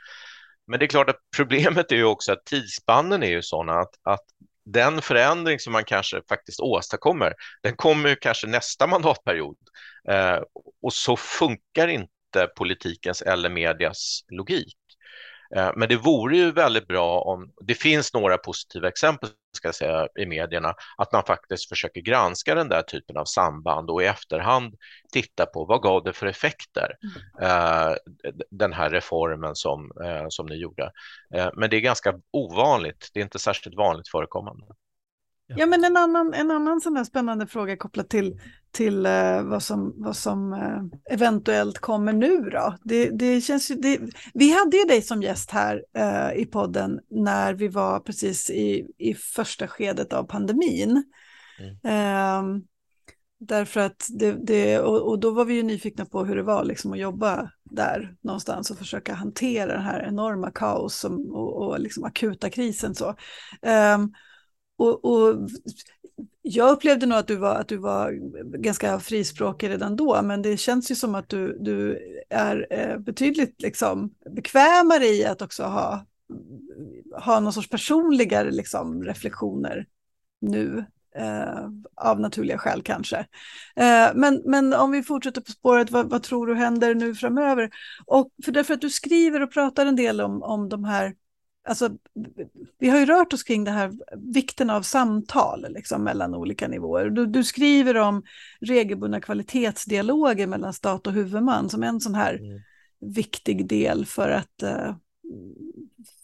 Men 0.67 0.79
det 0.79 0.85
är 0.85 0.89
klart 0.89 1.11
att 1.11 1.21
problemet 1.37 1.93
är 1.93 1.97
ju 1.97 2.05
också 2.05 2.33
att 2.33 2.45
tidsspannen 2.45 3.23
är 3.23 3.31
ju 3.31 3.43
sådana 3.43 3.81
att, 3.81 3.95
att 4.03 4.25
den 4.73 5.03
förändring 5.03 5.59
som 5.59 5.73
man 5.73 5.85
kanske 5.85 6.23
faktiskt 6.29 6.61
åstadkommer, 6.61 7.35
den 7.63 7.77
kommer 7.77 8.09
ju 8.09 8.17
kanske 8.17 8.47
nästa 8.47 8.87
mandatperiod. 8.87 9.57
Eh, 10.09 10.39
och 10.83 10.93
så 10.93 11.17
funkar 11.17 11.89
inte 11.89 12.49
politikens 12.57 13.23
eller 13.23 13.51
medias 13.51 14.21
logik. 14.29 14.77
Eh, 15.57 15.71
men 15.77 15.89
det 15.89 15.97
vore 15.97 16.37
ju 16.37 16.53
väldigt 16.53 16.87
bra 16.87 17.21
om, 17.21 17.53
det 17.67 17.75
finns 17.75 18.15
några 18.15 18.39
positiva 18.39 18.89
exempel 18.89 19.31
ska 19.59 19.69
jag 19.69 19.75
säga, 19.75 20.09
i 20.19 20.27
medierna, 20.27 20.75
att 20.97 21.13
man 21.13 21.25
faktiskt 21.25 21.69
försöker 21.69 22.01
granska 22.01 22.55
den 22.55 22.69
där 22.69 22.83
typen 22.83 23.17
av 23.17 23.25
samband 23.25 23.91
och 23.91 24.03
i 24.03 24.07
efterhand 24.07 24.75
titta 25.13 25.47
på 25.47 25.65
vad 25.65 25.83
gav 25.83 26.05
det 26.05 26.13
för 26.13 26.27
effekter, 26.27 26.97
mm. 27.03 27.99
den 28.51 28.73
här 28.73 28.91
reformen 28.91 29.55
som, 29.55 29.93
eh, 30.05 30.27
som 30.29 30.47
ni 30.47 30.55
gjorde. 30.55 30.93
men 31.55 31.71
det 31.71 31.77
är 31.77 31.81
ganska 31.81 32.15
ovanligt, 32.33 33.11
det 33.15 33.21
är 33.21 33.25
inte 33.25 33.39
särskilt 33.39 33.77
vanligt 33.77 34.09
förekommande. 34.09 34.67
Ja, 35.57 35.67
men 35.67 35.85
en 35.85 35.97
annan, 35.97 36.35
en 36.35 36.51
annan 36.51 36.81
sån 36.81 36.97
här 36.97 37.05
spännande 37.05 37.47
fråga 37.47 37.77
kopplat 37.77 38.09
till, 38.09 38.41
till 38.71 39.07
uh, 39.07 39.43
vad 39.43 39.63
som, 39.63 39.95
vad 39.97 40.17
som 40.17 40.53
uh, 40.53 40.83
eventuellt 41.11 41.79
kommer 41.79 42.13
nu 42.13 42.41
då. 42.41 42.77
Det, 42.85 43.11
det 43.11 43.41
känns 43.41 43.71
ju, 43.71 43.75
det, 43.75 44.01
vi 44.35 44.53
hade 44.53 44.77
ju 44.77 44.85
dig 44.85 45.03
som 45.03 45.23
gäst 45.23 45.51
här 45.51 45.85
uh, 45.99 46.41
i 46.41 46.47
podden 46.47 47.01
när 47.11 47.55
vi 47.55 47.69
var 47.69 48.01
precis 48.01 48.51
i, 48.51 48.87
i 48.99 49.15
första 49.15 49.69
skedet 49.69 50.13
av 50.13 50.25
pandemin. 50.25 51.05
Mm. 51.61 51.77
Ehm, 51.85 52.63
därför 53.41 53.81
att 53.81 54.07
det, 54.11 54.33
det 54.33 54.79
och, 54.79 55.09
och, 55.09 55.21
då 55.21 55.31
var 55.31 55.45
vi 55.45 55.55
ju 55.55 55.63
nyfikna 55.63 56.05
på 56.05 56.25
hur 56.25 56.37
det 56.37 56.43
var 56.43 56.65
liksom 56.65 56.93
att 56.93 56.99
jobba 56.99 57.51
där 57.65 58.15
någonstans 58.21 58.71
och 58.71 58.79
försöka 58.79 59.15
hantera 59.15 59.73
den 59.73 59.83
här 59.83 60.07
enorma 60.09 60.51
kaos 60.51 60.99
som, 60.99 61.35
och, 61.35 61.57
och 61.57 61.81
liksom 61.81 62.05
akuta 62.05 62.51
krisen. 62.51 62.95
Så. 62.95 63.15
Och, 64.79 65.05
och, 65.05 65.51
jag 66.43 66.71
upplevde 66.71 67.07
nog 67.07 67.19
att 67.19 67.27
du, 67.27 67.37
var, 67.37 67.55
att 67.55 67.69
du 67.69 67.77
var 67.77 68.13
ganska 68.59 69.01
frispråkig 69.01 69.71
redan 69.71 69.97
då, 69.97 70.23
men 70.23 70.43
det 70.43 70.57
känns 70.57 70.91
ju 70.91 70.95
som 70.95 71.15
att 71.15 71.29
du, 71.29 71.59
du 71.61 71.99
är 72.31 72.67
eh, 72.71 72.99
betydligt 72.99 73.63
liksom, 73.63 74.15
bekvämare 74.35 75.07
i 75.07 75.25
att 75.25 75.43
också 75.43 75.63
ha, 75.63 76.07
ha 77.25 77.41
någon 77.41 77.53
sorts 77.53 77.69
personligare 77.69 78.51
liksom, 78.51 79.05
reflektioner 79.05 79.87
nu 80.41 80.85
eh, 81.17 81.69
av 81.95 82.21
naturliga 82.21 82.59
skäl 82.59 82.83
kanske. 82.83 83.17
Eh, 83.77 84.09
men, 84.15 84.43
men 84.45 84.75
om 84.75 84.91
vi 84.91 85.03
fortsätter 85.03 85.41
på 85.41 85.51
spåret, 85.51 85.91
vad, 85.91 86.11
vad, 86.11 86.23
tror 86.23 86.47
du 86.47 86.55
händer 86.55 86.95
nu 86.95 87.15
framöver? 87.15 87.71
Och 88.07 88.31
för 88.45 88.53
därför 88.53 88.75
att 88.75 88.81
du 88.81 88.91
skriver 88.91 89.43
och 89.43 89.53
pratar 89.53 89.87
en 89.87 89.97
del 89.97 90.21
om, 90.21 90.43
om 90.43 90.69
de 90.69 90.85
här 90.85 91.15
Alltså, 91.65 91.91
vi 92.79 92.89
har 92.89 92.99
ju 92.99 93.07
rört 93.07 93.33
oss 93.33 93.43
kring 93.43 93.65
det 93.65 93.71
här 93.71 93.93
vikten 94.17 94.71
av 94.71 94.83
samtal 94.83 95.67
liksom, 95.69 96.05
mellan 96.05 96.35
olika 96.35 96.69
nivåer. 96.69 97.11
Du, 97.11 97.27
du, 97.27 97.45
skriver 97.45 97.97
om 97.97 98.23
regelbundna 98.61 99.21
kvalitetsdialoger 99.21 100.47
mellan 100.47 100.73
stat 100.73 101.07
och 101.07 101.13
huvudman 101.13 101.71
som 101.71 101.83
en 101.83 102.01
sån 102.01 102.15
här 102.15 102.35
mm. 102.35 102.61
viktig 103.15 103.69
del 103.69 104.07
för 104.07 104.31
att, 104.31 104.63
uh, 104.63 104.95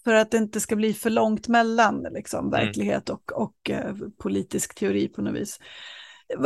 för 0.05 0.15
att 0.15 0.31
det 0.31 0.37
inte 0.37 0.61
ska 0.61 0.77
bli 0.77 0.95
för 0.95 1.11
långt 1.11 1.49
mellan 1.49 2.07
liksom, 2.13 2.39
mm. 2.39 2.51
verklighet 2.51 3.11
och, 3.11 3.33
och 3.33 3.71
uh, 3.71 4.09
politisk 4.19 4.75
teori 4.75 5.09
på 5.09 5.23
något 5.23 5.35
vis. 5.35 5.61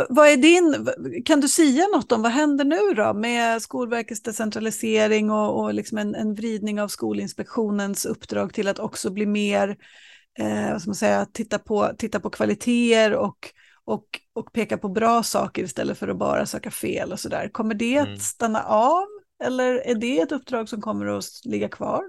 Vad 0.09 0.29
är 0.29 0.37
din, 0.37 0.89
kan 1.25 1.41
du 1.41 1.49
säga 1.49 1.87
något 1.95 2.13
om 2.13 2.23
vad 2.23 2.33
händer 2.33 2.65
nu 2.65 2.95
då 2.95 3.15
med 3.15 3.63
Skolverkets 3.63 4.23
decentralisering 4.23 5.31
och, 5.31 5.61
och 5.61 5.75
liksom 5.75 5.99
en, 5.99 6.15
en 6.15 6.35
vridning 6.35 6.81
av 6.81 6.89
Skolinspektionens 6.89 8.07
uppdrag 8.07 8.55
till 8.55 8.69
att 8.69 8.79
också 8.79 9.11
bli 9.11 9.27
mer, 9.27 9.77
eh, 10.39 10.73
vad 10.73 10.81
ska 10.81 10.89
man 10.89 10.95
säga, 10.95 11.27
titta 11.33 11.59
på, 11.59 11.91
titta 11.99 12.21
på 12.21 12.31
kvaliteter 12.31 13.15
och, 13.15 13.39
och, 13.85 14.05
och 14.33 14.53
peka 14.53 14.79
på 14.79 14.89
bra 14.89 15.23
saker 15.23 15.63
istället 15.63 15.99
för 15.99 16.09
att 16.09 16.19
bara 16.19 16.47
söka 16.47 16.71
fel 16.71 17.13
och 17.13 17.21
sådär. 17.21 17.49
Kommer 17.53 17.75
det 17.75 17.97
mm. 17.97 18.15
att 18.15 18.23
stanna 18.23 18.63
av 18.63 19.07
eller 19.45 19.75
är 19.75 19.95
det 19.95 20.19
ett 20.19 20.33
uppdrag 20.33 20.69
som 20.69 20.81
kommer 20.81 21.07
att 21.07 21.25
ligga 21.45 21.69
kvar? 21.69 22.03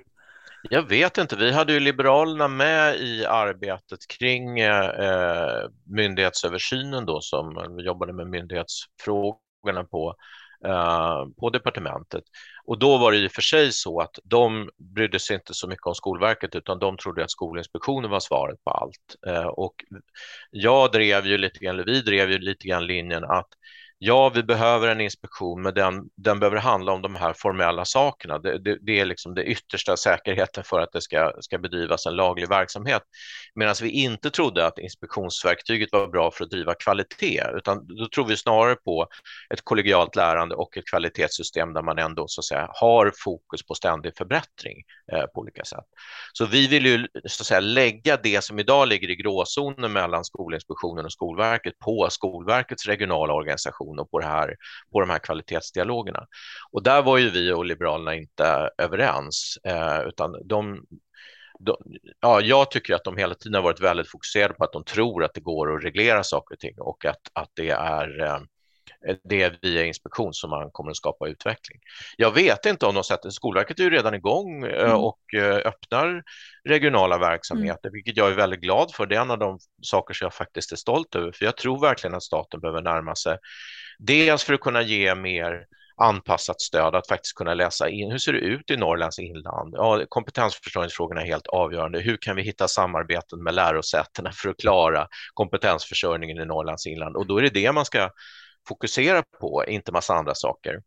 Jag 0.64 0.89
vet 0.89 1.18
inte. 1.18 1.36
Vi 1.36 1.51
hade 1.51 1.74
ju 1.74 1.80
Liberalerna 1.80 2.47
med 2.47 2.95
i 2.95 3.26
arbetet 3.26 4.07
kring 4.07 4.60
eh, 4.60 5.70
myndighetsöversynen 5.86 7.05
då 7.05 7.22
som 7.22 7.76
vi 7.78 7.84
jobbade 7.84 8.14
med 8.14 8.28
myndighetsfrågorna 8.28 9.84
på, 9.91 10.16
eh, 10.66 11.26
på 11.39 11.49
departementet. 11.49 12.24
Och 12.66 12.80
då 12.80 12.97
var 12.97 13.12
det 13.12 13.18
i 13.18 13.28
och 13.28 13.32
för 13.32 13.41
sig 13.41 13.72
så 13.72 14.01
att 14.01 14.20
de 14.24 14.70
brydde 14.78 15.20
sig 15.20 15.36
inte 15.36 15.53
så 15.53 15.68
mycket 15.68 15.86
om 15.86 15.95
Skolverket 15.95 16.55
utan 16.55 16.80
de 16.80 16.97
trodde 16.97 17.24
att 17.24 17.32
Skolinspektionen 17.32 18.12
var 18.12 18.20
svaret 18.20 18.64
på 18.64 18.72
allt. 18.72 19.16
Eh, 19.28 19.47
och 19.47 19.76
jag 20.51 20.91
drev 20.91 21.26
ju 21.26 21.38
lite 21.38 21.60
grann, 21.60 21.76
eller 21.76 21.86
vi 21.86 22.01
drev 22.01 22.32
ju 22.32 22.38
lite 22.38 22.68
grann 22.68 22.86
linjen 22.88 23.24
att 23.24 23.47
ja, 24.02 24.30
vi 24.30 24.43
behöver 24.43 24.88
en 24.88 25.02
inspektion, 25.02 25.62
men 25.62 25.74
den, 25.74 26.10
den 26.16 26.39
behöver 26.39 26.58
handla 26.58 26.91
om 26.91 27.02
de 27.02 27.16
här 27.16 27.34
formella 27.34 27.86
sakerna. 27.86 28.39
Det, 28.39 28.58
det, 28.58 28.78
det 28.82 29.00
är 29.00 29.06
liksom 29.06 29.36
det 29.36 29.43
yttersta 29.43 29.97
säkerheten 29.97 30.64
för 30.64 30.80
att 30.80 30.91
det 30.91 31.02
ska, 31.02 31.34
ska 31.39 31.58
bedrivas 31.58 32.06
en 32.06 32.16
laglig 32.16 32.50
verksamhet. 32.50 33.02
Medan 33.56 33.76
vi 33.82 33.89
inte 33.89 34.30
trodde 34.30 34.66
att 34.66 34.80
inspektionsverktyget 34.80 35.89
var 35.91 36.08
bra 36.08 36.32
för 36.32 36.43
att 36.43 36.50
driva 36.50 36.74
kvalitet, 36.74 37.43
utan 37.56 37.88
då 37.88 38.08
tror 38.08 38.26
vi 38.26 38.38
snarare 38.38 38.76
på 38.76 39.08
ett 39.54 39.62
kollegialt 39.64 40.16
lärande 40.16 40.56
och 40.56 40.78
ett 40.78 40.88
kvalitetssystem 40.88 41.74
där 41.74 41.82
man 41.82 42.00
ändå 42.00 42.28
så 42.28 42.41
att 42.41 42.45
säga 42.45 42.70
har 42.74 43.14
fokus 43.24 43.66
på 43.66 43.76
ständig 43.76 44.18
förbättring 44.18 44.84
eh, 45.12 45.26
på 45.26 45.41
olika 45.41 45.64
sätt. 45.64 45.86
Så 46.34 46.45
vi 46.45 46.68
vill 46.68 46.86
ju 46.86 47.08
så 47.26 47.41
att 47.41 47.47
säga 47.47 47.60
lägga 47.60 48.18
det 48.18 48.43
som 48.43 48.60
idag 48.60 48.88
ligger 48.88 49.10
i 49.10 49.16
gråzonen 49.16 49.93
mellan 49.93 50.26
Skolinspektionen 50.26 51.06
och 51.06 51.12
Skolverket 51.12 51.80
på 51.80 52.08
Skolverkets 52.10 52.86
regionala 52.86 53.34
organisation 53.34 53.89
kommunikation 53.90 54.00
och 54.00 54.12
på, 54.12 54.20
det 54.20 54.26
här, 54.26 54.56
på 54.92 55.00
de 55.00 55.10
här 55.10 55.20
kvalitetsdialogerna. 55.20 56.28
Och 56.72 56.84
där 56.84 57.02
var 57.02 57.18
ju 57.18 57.30
vi 57.30 57.52
och 57.52 57.66
Liberalerna 57.66 58.16
inte 58.16 58.70
överens, 58.78 59.58
eh, 59.64 60.02
utan 60.08 60.36
de, 60.46 60.86
de, 61.60 61.76
ja, 62.22 62.42
jag 62.42 62.72
tycker 62.72 62.96
att 62.96 63.04
de 63.04 63.18
hela 63.18 63.36
tiden 63.36 63.56
har 63.56 63.62
varit 63.62 63.82
väldigt 63.82 64.12
fokuserade 64.12 64.54
på 64.54 64.64
att 64.64 64.74
de 64.74 64.84
tror 64.84 65.24
att 65.24 65.34
det 65.34 65.42
går 65.42 65.76
att 65.76 65.84
reglera 65.84 66.24
saker 66.24 66.56
och 66.56 66.60
ting 66.60 66.76
och 66.80 67.06
att, 67.06 67.22
att 67.34 67.50
det 67.56 67.70
är 67.70 68.22
eh, 68.22 68.40
det 69.30 69.41
är 69.41 69.58
via 69.62 69.86
inspektion 69.86 70.34
som 70.34 70.50
man 70.50 70.72
kommer 70.72 70.91
att 70.91 70.97
skapa 70.97 71.28
utveckling. 71.28 71.80
Jag 72.18 72.32
vet 72.32 72.66
inte 72.66 72.86
om 72.86 72.95
de 72.95 73.04
sätter, 73.04 73.30
Skolverket 73.30 73.80
är 73.80 73.84
ju 73.84 73.89
redan 73.89 74.14
igång 74.14 74.64
eh, 74.64 74.84
mm. 74.84 74.97
och 74.97 75.34
eh, 75.34 75.56
öppnar 75.56 76.24
regionala 76.64 77.18
verksamheter, 77.18 77.89
mm. 77.89 77.93
vilket 77.93 78.18
jag 78.18 78.32
är 78.32 78.36
väldigt 78.36 78.62
glad 78.62 78.93
för. 78.93 79.06
Det 79.06 79.16
är 79.16 79.22
en 79.22 79.32
av 79.32 79.39
de 79.39 79.60
saker 79.82 80.14
som 80.14 80.26
jag 80.26 80.34
faktiskt 80.34 80.72
är 80.72 80.76
stolt 80.76 81.16
över, 81.16 81.32
för 81.32 81.45
jag 81.45 81.58
tror 81.58 81.82
verkligen 81.82 82.16
att 82.16 82.24
staten 82.24 82.60
behöver 82.60 82.82
närma 82.82 83.16
sig, 83.16 83.38
dels 84.00 84.43
för 84.43 84.54
att 84.54 84.60
kunna 84.60 84.82
ge 84.82 85.16
mer 85.16 85.66
anpassat 86.02 86.62
stöd, 86.62 86.95
att 86.95 87.08
faktiskt 87.08 87.36
kunna 87.36 87.54
läsa 87.54 87.89
in 87.89 88.12
hur 88.12 88.18
ser 88.18 88.34
det 88.34 88.39
ut 88.39 88.72
i 88.72 88.78
Norrlands 88.78 89.20
inland? 89.20 89.74
Ja, 89.78 90.04
kompetensförsörjningsfrågorna 90.10 91.22
är 91.22 91.26
helt 91.26 91.47
avgörande. 91.47 92.00
Hur 92.00 92.18
kan 92.18 92.36
vi 92.36 92.41
hitta 92.41 92.68
samarbeten 92.68 93.43
med 93.43 93.54
lärosätena 93.54 94.32
för 94.32 94.50
att 94.50 94.58
klara 94.58 95.08
kompetensförsörjningen 95.34 96.38
i 96.38 96.45
Norrlands 96.45 96.88
inland? 96.88 97.16
Och 97.16 97.28
då 97.28 97.38
är 97.38 97.41
det 97.41 97.50
det 97.50 97.72
man 97.72 97.86
ska 97.86 98.10
fokusera 98.68 99.24
på, 99.39 99.66
inte 99.68 99.91
massa 99.91 100.14
andra 100.14 100.36
saker. 100.36 100.82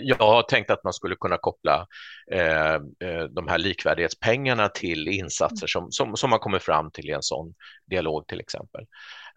Jag 0.00 0.16
har 0.16 0.42
tänkt 0.42 0.70
att 0.70 0.84
man 0.84 0.92
skulle 0.92 1.16
kunna 1.16 1.36
koppla 1.36 1.86
eh, 2.32 2.74
eh, 2.74 3.24
de 3.30 3.48
här 3.48 3.58
likvärdighetspengarna 3.58 4.68
till 4.68 5.08
insatser 5.08 5.66
som, 5.66 5.92
som, 5.92 6.16
som 6.16 6.30
man 6.30 6.38
kommer 6.38 6.58
fram 6.58 6.90
till 6.90 7.08
i 7.08 7.12
en 7.12 7.22
sån 7.22 7.54
dialog 7.90 8.26
till 8.26 8.40
exempel. 8.40 8.86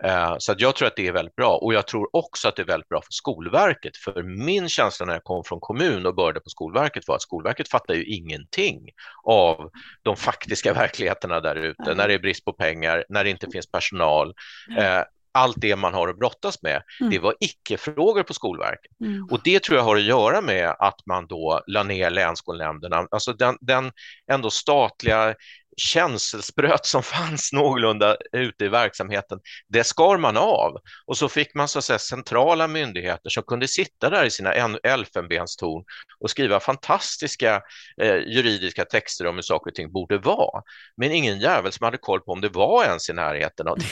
Eh, 0.03 0.35
så 0.37 0.55
jag 0.57 0.75
tror 0.75 0.87
att 0.87 0.95
det 0.95 1.07
är 1.07 1.11
väldigt 1.11 1.35
bra 1.35 1.57
och 1.57 1.73
jag 1.73 1.87
tror 1.87 2.15
också 2.15 2.47
att 2.47 2.55
det 2.55 2.61
är 2.61 2.65
väldigt 2.65 2.89
bra 2.89 3.01
för 3.01 3.11
Skolverket. 3.11 3.97
För 3.97 4.23
min 4.23 4.69
känsla 4.69 5.05
när 5.05 5.13
jag 5.13 5.23
kom 5.23 5.43
från 5.43 5.59
kommun 5.59 6.05
och 6.05 6.15
började 6.15 6.39
på 6.39 6.49
Skolverket 6.49 7.07
var 7.07 7.15
att 7.15 7.21
Skolverket 7.21 7.69
fattar 7.69 7.93
ju 7.93 8.05
ingenting 8.05 8.89
av 9.23 9.69
de 10.01 10.15
faktiska 10.15 10.73
verkligheterna 10.83 11.39
där 11.39 11.55
ute, 11.55 11.95
när 11.95 12.07
det 12.07 12.13
är 12.13 12.19
brist 12.19 12.45
på 12.45 12.53
pengar, 12.53 13.05
när 13.09 13.23
det 13.23 13.29
inte 13.29 13.47
finns 13.51 13.71
personal. 13.71 14.33
Eh, 14.77 15.01
allt 15.33 15.61
det 15.61 15.75
man 15.75 15.93
har 15.93 16.07
att 16.07 16.19
brottas 16.19 16.61
med, 16.61 16.83
mm. 16.99 17.11
det 17.11 17.19
var 17.19 17.35
icke-frågor 17.39 18.23
på 18.23 18.33
Skolverket. 18.33 18.91
Mm. 19.01 19.27
Och 19.31 19.39
det 19.43 19.63
tror 19.63 19.77
jag 19.77 19.85
har 19.85 19.95
att 19.95 20.03
göra 20.03 20.41
med 20.41 20.75
att 20.79 21.05
man 21.05 21.27
då 21.27 21.61
la 21.67 21.83
ner 21.83 22.09
länsskolnämnderna, 22.09 23.07
alltså 23.11 23.33
den, 23.33 23.57
den 23.61 23.91
ändå 24.31 24.49
statliga 24.49 25.35
känselspröt 25.77 26.85
som 26.85 27.03
fanns 27.13 27.53
någorlunda 27.53 28.17
ute 28.31 28.65
i 28.65 28.69
verksamheten, 28.69 29.39
det 29.67 29.83
skar 29.83 30.17
man 30.17 30.37
av 30.37 30.77
och 31.05 31.17
så 31.17 31.29
fick 31.29 31.55
man 31.55 31.67
så 31.67 31.79
att 31.79 31.85
säga 31.85 31.99
centrala 31.99 32.67
myndigheter 32.67 33.29
som 33.29 33.43
kunde 33.43 33.67
sitta 33.67 34.09
där 34.09 34.25
i 34.25 34.31
sina 34.31 34.53
elfenbenstorn 34.83 35.83
och 36.19 36.29
skriva 36.29 36.59
fantastiska 36.59 37.61
eh, 38.01 38.15
juridiska 38.15 38.85
texter 38.85 39.27
om 39.27 39.35
hur 39.35 39.41
saker 39.41 39.71
och 39.71 39.75
ting 39.75 39.91
borde 39.91 40.17
vara. 40.17 40.61
Men 40.97 41.11
ingen 41.11 41.39
jävel 41.39 41.71
som 41.71 41.83
hade 41.83 41.97
koll 41.97 42.21
på 42.21 42.31
om 42.31 42.41
det 42.41 42.49
var 42.49 42.83
ens 42.83 43.09
i 43.09 43.13
närheten 43.13 43.67
av 43.67 43.77
det. 43.77 43.85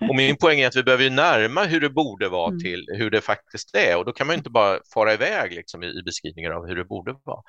Och 0.08 0.16
min 0.16 0.36
poäng 0.36 0.60
är 0.60 0.66
att 0.66 0.76
vi 0.76 0.82
behöver 0.82 1.10
närma 1.10 1.64
hur 1.64 1.80
det 1.80 1.90
borde 1.90 2.28
vara 2.28 2.48
mm. 2.48 2.60
till 2.60 2.86
hur 2.96 3.10
det 3.10 3.20
faktiskt 3.20 3.74
är 3.74 3.96
och 3.96 4.04
då 4.04 4.12
kan 4.12 4.26
man 4.26 4.36
inte 4.36 4.50
bara 4.50 4.78
fara 4.94 5.12
iväg 5.12 5.52
liksom, 5.52 5.82
i, 5.82 5.86
i 5.86 6.02
beskrivningar 6.02 6.50
av 6.50 6.66
hur 6.66 6.76
det 6.76 6.84
borde 6.84 7.14
vara. 7.24 7.42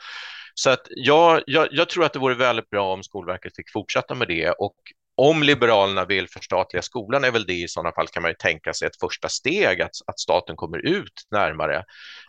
Så 0.53 0.69
att 0.69 0.87
jag, 0.89 1.43
jag, 1.45 1.67
jag, 1.71 1.89
tror 1.89 2.05
att 2.05 2.13
det 2.13 2.19
vore 2.19 2.35
väldigt 2.35 2.69
bra 2.69 2.93
om 2.93 3.03
Skolverket 3.03 3.55
fick 3.55 3.71
fortsätta 3.71 4.15
med 4.15 4.27
det 4.27 4.49
och 4.49 4.75
om 5.15 5.43
Liberalerna 5.43 6.05
vill 6.05 6.29
förstatliga 6.29 6.81
skolan 6.81 7.23
är 7.23 7.31
väl 7.31 7.45
det 7.45 7.53
i 7.53 7.67
sådana 7.67 7.91
fall 7.91 8.07
kan 8.07 8.21
man 8.21 8.31
ju 8.31 8.35
tänka 8.35 8.73
sig 8.73 8.87
ett 8.87 8.99
första 8.99 9.29
steg 9.29 9.81
att, 9.81 9.91
att 10.07 10.19
staten 10.19 10.55
kommer 10.55 10.77
ut 10.77 11.27
närmare 11.31 11.83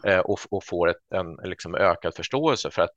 eh, 0.06 0.18
och, 0.18 0.38
och 0.50 0.64
får 0.64 0.88
ett, 0.88 1.12
en 1.14 1.50
liksom 1.50 1.74
ökad 1.74 2.14
förståelse 2.14 2.70
för 2.70 2.82
att 2.82 2.94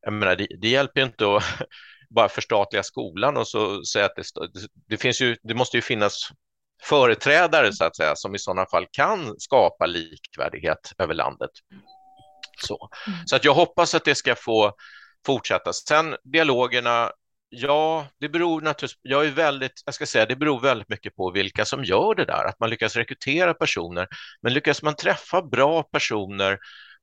jag 0.00 0.12
menar, 0.12 0.36
det, 0.36 0.46
det 0.60 0.68
hjälper 0.68 1.00
inte 1.00 1.36
att 1.36 1.44
bara 2.10 2.28
förstatliga 2.28 2.82
skolan 2.82 3.36
och 3.36 3.48
så 3.48 3.84
säga 3.84 4.04
att 4.04 4.16
det, 4.16 4.24
det 4.88 4.96
finns 4.96 5.20
ju, 5.20 5.36
det 5.42 5.54
måste 5.54 5.76
ju 5.76 5.82
finnas 5.82 6.28
företrädare 6.82 7.72
så 7.72 7.84
att 7.84 7.96
säga 7.96 8.16
som 8.16 8.34
i 8.34 8.38
sådana 8.38 8.66
fall 8.66 8.86
kan 8.92 9.34
skapa 9.38 9.86
likvärdighet 9.86 10.92
över 10.98 11.14
landet. 11.14 11.50
Så, 12.60 12.88
mm. 13.06 13.18
så 13.26 13.36
att 13.36 13.44
jag 13.44 13.54
hoppas 13.54 13.94
att 13.94 14.04
det 14.04 14.14
ska 14.14 14.34
få 14.34 14.72
fortsätta. 15.26 15.72
Sen 15.72 16.16
dialogerna, 16.24 17.10
ja, 17.48 18.06
det 18.20 18.28
beror 18.28 18.60
naturligtvis, 18.60 19.00
jag 19.02 19.26
är 19.26 19.30
väldigt, 19.30 19.82
jag 19.84 19.94
ska 19.94 20.06
säga, 20.06 20.26
det 20.26 20.36
beror 20.36 20.60
väldigt 20.60 20.88
mycket 20.88 21.16
på 21.16 21.30
vilka 21.30 21.64
som 21.64 21.84
gör 21.84 22.14
det 22.14 22.24
där, 22.24 22.44
att 22.44 22.60
man 22.60 22.70
lyckas 22.70 22.96
rekrytera 22.96 23.54
personer, 23.54 24.08
men 24.42 24.52
lyckas 24.52 24.82
man 24.82 24.94
träffa 24.96 25.42
bra 25.42 25.82
personer 25.82 26.58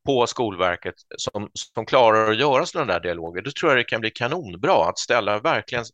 på 0.06 0.28
Skolverket 0.28 0.96
som, 1.18 1.50
som 1.54 1.86
klarar 1.86 2.32
att 2.32 2.38
göra 2.38 2.66
sådana 2.66 2.94
där 2.94 3.00
dialoger, 3.00 3.42
då 3.42 3.52
tror 3.52 3.72
jag 3.72 3.80
det 3.80 3.84
kan 3.84 4.02
bli 4.02 4.12
kanonbra 4.12 4.90
att 4.90 5.00
ställa 5.00 5.40
verkligen 5.40 5.86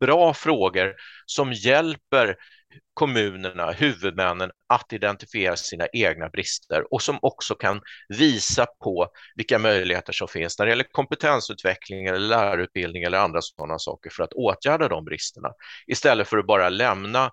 bra 0.00 0.34
frågor 0.34 0.94
som 1.26 1.52
hjälper 1.52 2.36
kommunerna, 2.94 3.72
huvudmännen 3.72 4.50
att 4.68 4.92
identifiera 4.92 5.56
sina 5.56 5.86
egna 5.92 6.28
brister 6.28 6.94
och 6.94 7.02
som 7.02 7.18
också 7.22 7.54
kan 7.54 7.80
visa 8.08 8.66
på 8.66 9.08
vilka 9.34 9.58
möjligheter 9.58 10.12
som 10.12 10.28
finns 10.28 10.58
när 10.58 10.66
det 10.66 10.70
gäller 10.70 10.92
kompetensutveckling 10.92 12.06
eller 12.06 12.18
lärarutbildning 12.18 13.02
eller 13.02 13.18
andra 13.18 13.42
sådana 13.42 13.78
saker 13.78 14.10
för 14.10 14.22
att 14.22 14.32
åtgärda 14.32 14.88
de 14.88 15.04
bristerna 15.04 15.48
istället 15.86 16.28
för 16.28 16.38
att 16.38 16.46
bara 16.46 16.68
lämna 16.68 17.30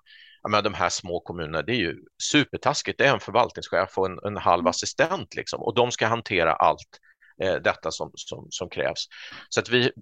menar, 0.48 0.62
de 0.62 0.74
här 0.74 0.88
små 0.88 1.20
kommunerna, 1.20 1.62
det 1.62 1.72
är 1.72 1.76
ju 1.76 1.96
supertaskigt. 2.22 2.98
Det 2.98 3.06
är 3.06 3.12
en 3.12 3.20
förvaltningschef 3.20 3.98
och 3.98 4.06
en, 4.06 4.18
en 4.24 4.36
halv 4.36 4.60
mm. 4.60 4.70
assistent 4.70 5.34
liksom, 5.34 5.62
och 5.62 5.74
de 5.74 5.90
ska 5.90 6.06
hantera 6.06 6.52
allt 6.52 6.98
eh, 7.42 7.54
detta 7.54 7.90
som, 7.90 8.10
som, 8.14 8.46
som 8.50 8.68
krävs. 8.68 9.06
Så 9.48 9.60
att 9.60 9.68
vi, 9.68 9.92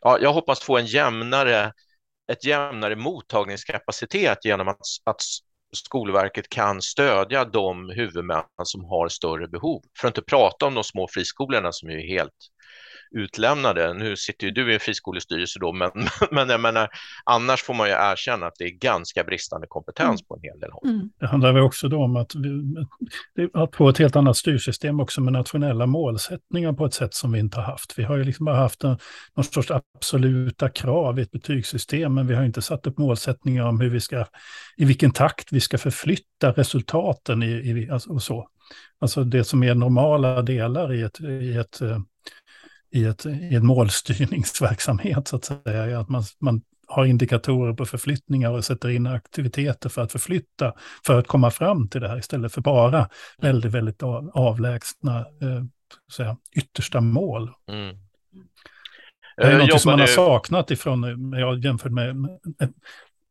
ja, 0.00 0.18
jag 0.20 0.32
hoppas 0.32 0.60
få 0.60 0.78
en 0.78 0.86
jämnare 0.86 1.72
ett 2.32 2.44
jämnare 2.44 2.96
mottagningskapacitet 2.96 4.44
genom 4.44 4.68
att, 4.68 4.80
att 5.04 5.22
Skolverket 5.76 6.48
kan 6.48 6.82
stödja 6.82 7.44
de 7.44 7.90
huvudmän 7.90 8.44
som 8.64 8.84
har 8.84 9.08
större 9.08 9.48
behov. 9.48 9.82
För 9.98 10.08
att 10.08 10.18
inte 10.18 10.30
prata 10.30 10.66
om 10.66 10.74
de 10.74 10.84
små 10.84 11.08
friskolorna 11.08 11.72
som 11.72 11.90
är 11.90 12.08
helt 12.08 12.34
utlämnade. 13.14 13.94
Nu 13.94 14.16
sitter 14.16 14.46
ju 14.46 14.50
du 14.50 14.70
i 14.70 14.74
en 14.74 14.80
friskolestyrelse 14.80 15.58
då, 15.58 15.72
men, 15.72 15.90
men 16.30 16.48
jag 16.48 16.60
menar, 16.60 16.88
annars 17.24 17.62
får 17.62 17.74
man 17.74 17.88
ju 17.88 17.92
erkänna 17.92 18.46
att 18.46 18.54
det 18.58 18.64
är 18.64 18.70
ganska 18.70 19.24
bristande 19.24 19.66
kompetens 19.66 20.20
mm. 20.20 20.26
på 20.28 20.34
en 20.34 20.42
hel 20.42 20.60
del 20.60 20.70
håll. 20.72 20.88
Mm. 20.88 21.10
Det 21.20 21.26
handlar 21.26 21.52
väl 21.52 21.62
också 21.62 21.88
då 21.88 22.04
om 22.04 22.16
att, 22.16 22.34
vi, 23.34 23.48
att 23.52 23.76
få 23.76 23.88
ett 23.88 23.98
helt 23.98 24.16
annat 24.16 24.36
styrsystem 24.36 25.00
också 25.00 25.20
med 25.20 25.32
nationella 25.32 25.86
målsättningar 25.86 26.72
på 26.72 26.86
ett 26.86 26.94
sätt 26.94 27.14
som 27.14 27.32
vi 27.32 27.38
inte 27.38 27.56
har 27.56 27.64
haft. 27.64 27.98
Vi 27.98 28.02
har 28.02 28.16
ju 28.16 28.24
liksom 28.24 28.44
bara 28.44 28.56
haft 28.56 28.84
en, 28.84 28.98
någon 29.34 29.44
sorts 29.44 29.70
absoluta 29.70 30.68
krav 30.68 31.18
i 31.18 31.22
ett 31.22 31.30
betygssystem, 31.30 32.14
men 32.14 32.26
vi 32.26 32.34
har 32.34 32.44
inte 32.44 32.62
satt 32.62 32.86
upp 32.86 32.98
målsättningar 32.98 33.64
om 33.64 33.80
hur 33.80 33.90
vi 33.90 34.00
ska, 34.00 34.26
i 34.76 34.84
vilken 34.84 35.10
takt 35.10 35.52
vi 35.52 35.60
ska 35.60 35.78
förflytta 35.78 36.52
resultaten 36.52 37.42
i, 37.42 37.46
i 37.46 37.90
alltså, 37.90 38.10
och 38.10 38.22
så. 38.22 38.48
Alltså 39.00 39.24
det 39.24 39.44
som 39.44 39.62
är 39.62 39.74
normala 39.74 40.42
delar 40.42 40.94
i 40.94 41.02
ett, 41.02 41.20
i 41.20 41.56
ett 41.56 41.80
eh, 41.80 41.98
i, 42.92 43.04
ett, 43.04 43.26
i 43.26 43.54
en 43.54 43.66
målstyrningsverksamhet 43.66 45.28
så 45.28 45.36
att 45.36 45.44
säga. 45.44 46.00
Att 46.00 46.08
man, 46.08 46.22
man 46.40 46.62
har 46.86 47.04
indikatorer 47.04 47.74
på 47.74 47.86
förflyttningar 47.86 48.50
och 48.50 48.64
sätter 48.64 48.88
in 48.88 49.06
aktiviteter 49.06 49.88
för 49.88 50.02
att 50.02 50.12
förflytta, 50.12 50.74
för 51.06 51.18
att 51.18 51.26
komma 51.26 51.50
fram 51.50 51.88
till 51.88 52.00
det 52.00 52.08
här 52.08 52.18
istället 52.18 52.52
för 52.52 52.60
bara 52.60 53.08
väldigt, 53.38 53.72
väldigt 53.72 54.02
avlägsna 54.32 55.18
eh, 55.18 55.64
säga, 56.12 56.36
yttersta 56.56 57.00
mål. 57.00 57.50
Mm. 57.68 57.96
Det 59.36 59.42
är 59.42 59.52
eh, 59.52 59.58
något 59.58 59.80
som 59.80 59.90
man 59.90 60.00
har 60.00 60.06
saknat 60.06 60.70
ifrån, 60.70 61.32
jag 61.32 61.64
jämfört 61.64 61.92
med, 61.92 62.16
med 62.16 62.38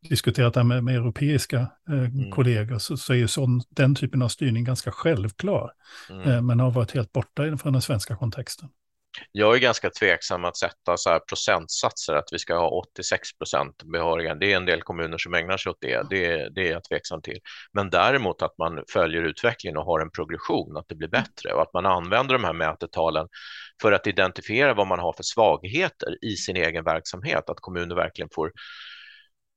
diskuterat 0.09 0.53
det 0.53 0.59
här 0.59 0.67
med, 0.67 0.83
med 0.83 0.95
europeiska 0.95 1.57
eh, 1.89 1.99
mm. 1.99 2.31
kollegor, 2.31 2.77
så, 2.77 2.97
så 2.97 3.13
är 3.13 3.17
ju 3.17 3.27
sån, 3.27 3.61
den 3.69 3.95
typen 3.95 4.21
av 4.21 4.27
styrning 4.27 4.63
ganska 4.63 4.91
självklar, 4.91 5.71
mm. 6.09 6.29
eh, 6.29 6.41
men 6.41 6.59
har 6.59 6.71
varit 6.71 6.91
helt 6.91 7.11
borta 7.11 7.57
från 7.57 7.73
den 7.73 7.81
svenska 7.81 8.15
kontexten. 8.15 8.69
Jag 9.31 9.55
är 9.55 9.59
ganska 9.59 9.89
tveksam 9.89 10.45
att 10.45 10.57
sätta 10.57 10.97
så 10.97 11.09
här 11.09 11.19
procentsatser, 11.19 12.13
att 12.13 12.29
vi 12.31 12.39
ska 12.39 12.57
ha 12.57 12.69
86 12.69 13.37
procent 13.37 13.83
behöriga. 13.83 14.35
Det 14.35 14.53
är 14.53 14.57
en 14.57 14.65
del 14.65 14.81
kommuner 14.81 15.17
som 15.17 15.33
ägnar 15.33 15.57
sig 15.57 15.69
åt 15.69 15.81
det. 15.81 16.09
Det, 16.09 16.49
det 16.55 16.67
är 16.67 16.71
jag 16.71 16.83
tveksam 16.83 17.21
till. 17.21 17.39
Men 17.73 17.89
däremot 17.89 18.41
att 18.41 18.57
man 18.57 18.83
följer 18.93 19.21
utvecklingen 19.23 19.77
och 19.77 19.85
har 19.85 19.99
en 19.99 20.11
progression, 20.11 20.77
att 20.77 20.85
det 20.87 20.95
blir 20.95 21.07
bättre 21.07 21.53
och 21.53 21.61
att 21.61 21.73
man 21.73 21.85
använder 21.85 22.33
de 22.33 22.43
här 22.43 22.53
mätetalen 22.53 23.27
för 23.81 23.91
att 23.91 24.07
identifiera 24.07 24.73
vad 24.73 24.87
man 24.87 24.99
har 24.99 25.13
för 25.13 25.23
svagheter 25.23 26.25
i 26.25 26.35
sin 26.35 26.57
egen 26.57 26.83
verksamhet, 26.83 27.49
att 27.49 27.59
kommuner 27.59 27.95
verkligen 27.95 28.29
får 28.35 28.51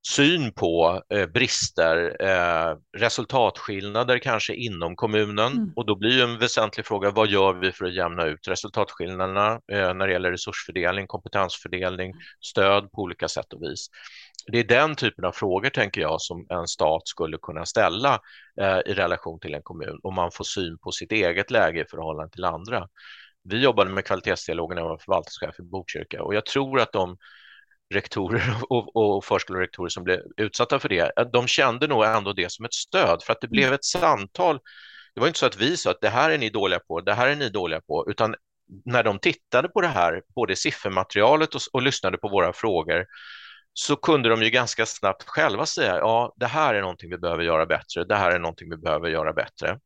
syn 0.09 0.53
på 0.53 1.03
eh, 1.11 1.27
brister, 1.27 2.17
eh, 2.21 2.77
resultatskillnader 2.99 4.19
kanske 4.19 4.55
inom 4.55 4.97
kommunen 4.97 5.53
mm. 5.53 5.73
och 5.77 5.87
då 5.87 5.97
blir 5.97 6.11
ju 6.11 6.21
en 6.21 6.39
väsentlig 6.39 6.87
fråga 6.87 7.11
vad 7.11 7.29
gör 7.29 7.53
vi 7.53 7.73
för 7.73 7.85
att 7.85 7.95
jämna 7.95 8.25
ut 8.25 8.49
resultatskillnaderna 8.49 9.61
eh, 9.73 9.95
när 9.95 10.07
det 10.07 10.13
gäller 10.13 10.31
resursfördelning, 10.31 11.07
kompetensfördelning, 11.07 12.15
stöd 12.41 12.93
på 12.93 13.03
olika 13.03 13.29
sätt 13.29 13.53
och 13.53 13.63
vis. 13.63 13.89
Det 14.47 14.59
är 14.59 14.65
den 14.65 14.95
typen 14.95 15.25
av 15.25 15.33
frågor 15.33 15.71
tänker 15.71 16.01
jag 16.01 16.21
som 16.21 16.47
en 16.49 16.67
stat 16.67 17.09
skulle 17.09 17.39
kunna 17.43 17.67
ställa 17.67 18.21
eh, 18.61 18.79
i 18.87 18.95
relation 18.95 19.41
till 19.41 19.55
en 19.55 19.63
kommun 19.63 20.01
om 20.03 20.15
man 20.15 20.31
får 20.33 20.45
syn 20.45 20.79
på 20.79 20.93
sitt 20.93 21.13
eget 21.13 21.51
läge 21.51 21.81
i 21.81 21.85
förhållande 21.91 22.31
till 22.31 22.45
andra. 22.45 22.89
Vi 23.45 23.59
jobbade 23.59 23.91
med 23.91 24.05
kvalitetsdialogen 24.05 24.75
när 24.75 24.83
jag 24.83 24.89
var 24.89 24.99
förvaltningschef 24.99 25.61
i 25.61 25.63
Botkyrka 25.63 26.23
och 26.23 26.35
jag 26.35 26.47
tror 26.47 26.81
att 26.81 26.93
de 26.93 27.17
rektorer 27.95 28.57
och, 28.69 28.97
och 28.97 29.25
förskolerektorer 29.25 29.89
som 29.89 30.05
blev 30.05 30.21
utsatta 30.37 30.79
för 30.79 30.89
det, 30.89 31.13
de 31.33 31.47
kände 31.47 31.87
nog 31.87 32.05
ändå 32.05 32.33
det 32.33 32.53
som 32.53 32.65
ett 32.65 32.75
stöd 32.75 33.23
för 33.23 33.33
att 33.33 33.41
det 33.41 33.49
blev 33.49 33.65
mm. 33.65 33.75
ett 33.75 33.85
samtal. 33.85 34.61
Det 35.15 35.21
var 35.21 35.27
inte 35.27 35.39
så 35.39 35.47
att 35.47 35.57
vi 35.57 35.77
sa 35.77 35.91
att 35.91 36.01
det 36.01 36.09
här 36.09 36.31
är 36.31 36.39
ni 36.39 36.51
dåliga 36.51 36.79
på, 36.79 37.01
det 37.01 37.15
här 37.15 37.29
är 37.29 37.37
ni 37.37 37.49
dåliga 37.49 37.81
på, 37.81 38.11
utan 38.11 38.35
när 38.85 39.03
de 39.03 39.19
tittade 39.19 39.69
på 39.69 39.81
det 39.81 39.89
här, 39.89 40.23
både 40.35 40.57
siffermaterialet 40.57 41.55
och, 41.55 41.61
och 41.73 41.83
lyssnade 41.83 42.19
på 42.19 42.29
våra 42.29 42.53
frågor, 42.53 43.07
så 43.73 43.97
kunde 43.97 44.29
de 44.29 44.43
ju 44.43 44.51
ganska 44.51 44.87
snabbt 44.87 45.29
själva 45.29 45.67
säga, 45.67 45.97
ja, 45.97 46.35
det 46.37 46.47
här 46.47 46.75
är 46.75 46.81
någonting 46.81 47.11
vi 47.11 47.19
behöver 47.19 47.45
göra 47.45 47.67
bättre, 47.67 48.05
det 48.05 48.17
här 48.17 48.31
är 48.31 48.39
någonting 48.39 48.71
vi 48.71 48.77
behöver 48.77 49.09
göra 49.09 49.33
bättre. 49.33 49.79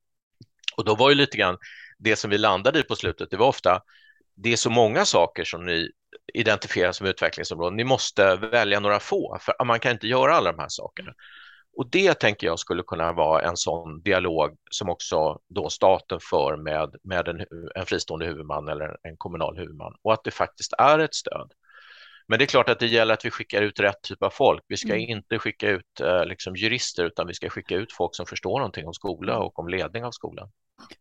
Och 0.76 0.84
då 0.84 0.94
var 0.94 1.08
ju 1.08 1.14
lite 1.14 1.36
grann 1.36 1.58
det 1.98 2.16
som 2.16 2.30
vi 2.30 2.38
landade 2.38 2.78
i 2.78 2.82
på 2.82 2.96
slutet, 2.96 3.30
det 3.30 3.36
var 3.36 3.46
ofta, 3.46 3.82
det 4.34 4.52
är 4.52 4.56
så 4.56 4.70
många 4.70 5.04
saker 5.04 5.44
som 5.44 5.66
ni 5.66 5.90
identifiera 6.34 6.92
som 6.92 7.06
utvecklingsområden. 7.06 7.76
Ni 7.76 7.84
måste 7.84 8.36
välja 8.36 8.80
några 8.80 9.00
få, 9.00 9.38
för 9.40 9.64
man 9.64 9.80
kan 9.80 9.92
inte 9.92 10.06
göra 10.06 10.34
alla 10.34 10.52
de 10.52 10.58
här 10.58 10.68
sakerna. 10.68 11.14
Och 11.76 11.90
det 11.90 12.14
tänker 12.14 12.46
jag 12.46 12.58
skulle 12.58 12.82
kunna 12.82 13.12
vara 13.12 13.42
en 13.42 13.56
sån 13.56 14.02
dialog 14.02 14.56
som 14.70 14.88
också 14.88 15.38
då 15.48 15.70
staten 15.70 16.18
för 16.30 16.56
med, 16.56 16.94
med 17.02 17.28
en, 17.28 17.46
en 17.74 17.86
fristående 17.86 18.26
huvudman 18.26 18.68
eller 18.68 18.96
en 19.02 19.16
kommunal 19.16 19.56
huvudman 19.56 19.94
och 20.02 20.12
att 20.12 20.24
det 20.24 20.30
faktiskt 20.30 20.72
är 20.78 20.98
ett 20.98 21.14
stöd. 21.14 21.52
Men 22.28 22.38
det 22.38 22.44
är 22.44 22.46
klart 22.46 22.68
att 22.68 22.78
det 22.78 22.86
gäller 22.86 23.14
att 23.14 23.24
vi 23.24 23.30
skickar 23.30 23.62
ut 23.62 23.80
rätt 23.80 24.02
typ 24.02 24.22
av 24.22 24.30
folk. 24.30 24.64
Vi 24.68 24.76
ska 24.76 24.88
mm. 24.88 25.00
inte 25.00 25.38
skicka 25.38 25.68
ut 25.68 26.00
eh, 26.00 26.24
liksom 26.24 26.56
jurister 26.56 27.04
utan 27.04 27.26
vi 27.26 27.34
ska 27.34 27.48
skicka 27.48 27.76
ut 27.76 27.92
folk 27.92 28.14
som 28.14 28.26
förstår 28.26 28.58
någonting 28.58 28.86
om 28.86 28.94
skola 28.94 29.38
och 29.38 29.58
om 29.58 29.68
ledning 29.68 30.04
av 30.04 30.10
skolan. 30.10 30.50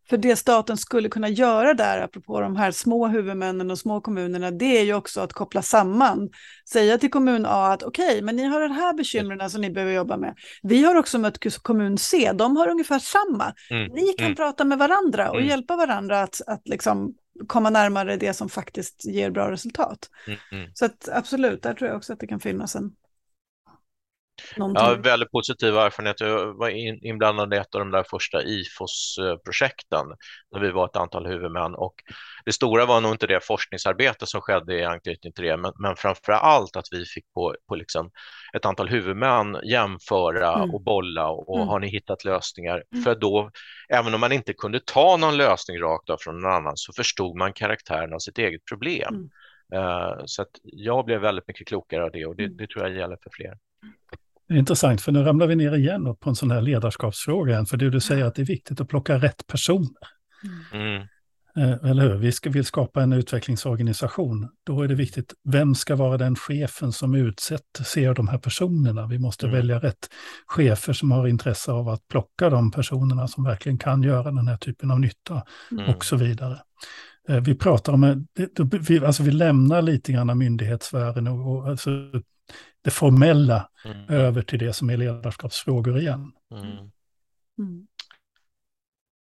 För 0.09 0.17
det 0.17 0.36
staten 0.36 0.78
skulle 0.78 1.09
kunna 1.09 1.30
göra 1.30 1.73
där, 1.73 2.01
apropå 2.01 2.41
de 2.41 2.55
här 2.55 2.71
små 2.71 3.07
huvudmännen 3.07 3.71
och 3.71 3.80
små 3.80 4.01
kommunerna, 4.01 4.51
det 4.51 4.78
är 4.78 4.84
ju 4.84 4.93
också 4.93 5.21
att 5.21 5.34
koppla 5.34 5.61
samman. 5.61 6.30
Säga 6.69 6.97
till 6.97 7.11
kommun 7.11 7.45
A 7.45 7.67
att 7.73 7.84
okej, 7.84 8.07
okay, 8.07 8.21
men 8.21 8.36
ni 8.36 8.43
har 8.43 8.61
den 8.61 8.71
här 8.71 8.93
bekymren 8.93 9.49
som 9.49 9.61
ni 9.61 9.69
behöver 9.69 9.93
jobba 9.93 10.17
med. 10.17 10.36
Vi 10.63 10.84
har 10.84 10.95
också 10.95 11.19
mött 11.19 11.61
kommun 11.61 11.97
C, 11.97 12.32
de 12.34 12.57
har 12.57 12.67
ungefär 12.67 12.99
samma. 12.99 13.53
Mm. 13.69 13.91
Ni 13.93 14.13
kan 14.17 14.25
mm. 14.25 14.36
prata 14.36 14.65
med 14.65 14.78
varandra 14.78 15.30
och 15.30 15.38
mm. 15.38 15.49
hjälpa 15.49 15.75
varandra 15.75 16.21
att, 16.21 16.41
att 16.47 16.67
liksom 16.67 17.13
komma 17.47 17.69
närmare 17.69 18.17
det 18.17 18.34
som 18.34 18.49
faktiskt 18.49 19.05
ger 19.05 19.32
bra 19.32 19.51
resultat. 19.51 20.09
Mm. 20.28 20.39
mm. 20.51 20.71
Så 20.73 20.86
att, 20.86 21.09
absolut, 21.11 21.63
där 21.63 21.73
tror 21.73 21.89
jag 21.89 21.97
också 21.97 22.13
att 22.13 22.19
det 22.19 22.28
kan 22.28 22.39
finnas 22.39 22.75
en, 22.75 22.91
Någonting. 24.57 24.85
Ja, 24.85 24.95
väldigt 24.95 25.31
positiv 25.31 25.77
erfarenhet. 25.77 26.19
Jag 26.19 26.53
var 26.53 26.69
inblandad 27.05 27.53
i 27.53 27.57
ett 27.57 27.75
av 27.75 27.79
de 27.79 27.91
där 27.91 28.03
första 28.03 28.43
IFOS-projekten 28.43 30.05
när 30.51 30.59
vi 30.59 30.71
var 30.71 30.85
ett 30.85 30.95
antal 30.95 31.27
huvudmän 31.27 31.75
och 31.75 31.95
det 32.45 32.51
stora 32.51 32.85
var 32.85 33.01
nog 33.01 33.11
inte 33.11 33.27
det 33.27 33.45
forskningsarbete 33.45 34.25
som 34.25 34.41
skedde 34.41 34.75
i 34.75 34.83
anknytning 34.83 35.33
till 35.33 35.43
det, 35.43 35.57
men, 35.57 35.71
men 35.75 35.95
framför 35.95 36.31
allt 36.31 36.75
att 36.75 36.88
vi 36.91 37.05
fick 37.05 37.33
på, 37.33 37.55
på 37.67 37.75
liksom 37.75 38.11
ett 38.53 38.65
antal 38.65 38.89
huvudmän 38.89 39.57
jämföra 39.63 40.53
mm. 40.53 40.75
och 40.75 40.81
bolla 40.81 41.29
och, 41.29 41.49
och 41.49 41.57
mm. 41.57 41.67
har 41.67 41.79
ni 41.79 41.88
hittat 41.88 42.25
lösningar? 42.25 42.83
Mm. 42.93 43.03
För 43.03 43.15
då, 43.15 43.51
även 43.89 44.13
om 44.13 44.19
man 44.19 44.31
inte 44.31 44.53
kunde 44.53 44.79
ta 44.85 45.17
någon 45.17 45.38
lösning 45.38 45.79
rakt 45.79 46.09
av 46.09 46.17
från 46.17 46.39
någon 46.39 46.51
annan 46.51 46.77
så 46.77 46.93
förstod 46.93 47.38
man 47.38 47.53
karaktären 47.53 48.13
av 48.13 48.19
sitt 48.19 48.38
eget 48.38 48.65
problem. 48.65 49.29
Uh, 49.75 50.21
så 50.25 50.41
att 50.41 50.51
jag 50.63 51.05
blev 51.05 51.21
väldigt 51.21 51.47
mycket 51.47 51.67
klokare 51.67 52.03
av 52.03 52.11
det 52.11 52.25
och 52.25 52.35
det, 52.35 52.43
mm. 52.43 52.57
det 52.57 52.67
tror 52.67 52.88
jag 52.88 52.97
gäller 52.97 53.17
för 53.23 53.29
fler. 53.33 53.57
Intressant, 54.51 55.01
för 55.01 55.11
nu 55.11 55.23
ramlar 55.23 55.47
vi 55.47 55.55
ner 55.55 55.75
igen 55.75 56.15
på 56.19 56.29
en 56.29 56.35
sån 56.35 56.51
här 56.51 56.61
ledarskapsfråga. 56.61 57.51
Igen, 57.51 57.65
för 57.65 57.77
det 57.77 57.89
du 57.89 57.99
säger 57.99 58.25
att 58.25 58.35
det 58.35 58.41
är 58.41 58.45
viktigt 58.45 58.81
att 58.81 58.87
plocka 58.87 59.17
rätt 59.17 59.47
personer. 59.47 60.07
Mm. 60.73 61.07
Eh, 61.57 61.89
eller 61.89 62.09
hur? 62.09 62.15
Vi 62.15 62.31
ska, 62.31 62.49
vill 62.49 62.65
skapa 62.65 63.03
en 63.03 63.13
utvecklingsorganisation. 63.13 64.49
Då 64.65 64.81
är 64.81 64.87
det 64.87 64.95
viktigt, 64.95 65.33
vem 65.43 65.75
ska 65.75 65.95
vara 65.95 66.17
den 66.17 66.35
chefen 66.35 66.91
som 66.91 67.15
utser 67.15 68.13
de 68.13 68.27
här 68.27 68.37
personerna? 68.37 69.07
Vi 69.07 69.19
måste 69.19 69.45
mm. 69.45 69.55
välja 69.55 69.79
rätt 69.79 70.09
chefer 70.47 70.93
som 70.93 71.11
har 71.11 71.27
intresse 71.27 71.71
av 71.71 71.89
att 71.89 72.07
plocka 72.07 72.49
de 72.49 72.71
personerna 72.71 73.27
som 73.27 73.43
verkligen 73.43 73.77
kan 73.77 74.03
göra 74.03 74.31
den 74.31 74.47
här 74.47 74.57
typen 74.57 74.91
av 74.91 74.99
nytta 74.99 75.43
mm. 75.71 75.95
och 75.95 76.05
så 76.05 76.15
vidare. 76.15 76.59
Eh, 77.29 77.39
vi 77.39 77.55
pratar 77.55 77.93
om, 77.93 78.27
vi, 78.87 79.05
alltså 79.05 79.23
vi 79.23 79.31
lämnar 79.31 79.81
lite 79.81 80.11
grann 80.11 80.37
myndighetssfären 80.37 81.27
och, 81.27 81.51
och 81.51 81.67
alltså 81.67 81.89
det 82.88 82.91
formella 82.91 83.69
mm. 83.85 84.09
över 84.09 84.41
till 84.41 84.59
det 84.59 84.73
som 84.73 84.89
är 84.89 84.97
ledarskapsfrågor 84.97 85.99
igen. 85.99 86.31
Mm. 86.51 86.67
Mm. 87.59 87.88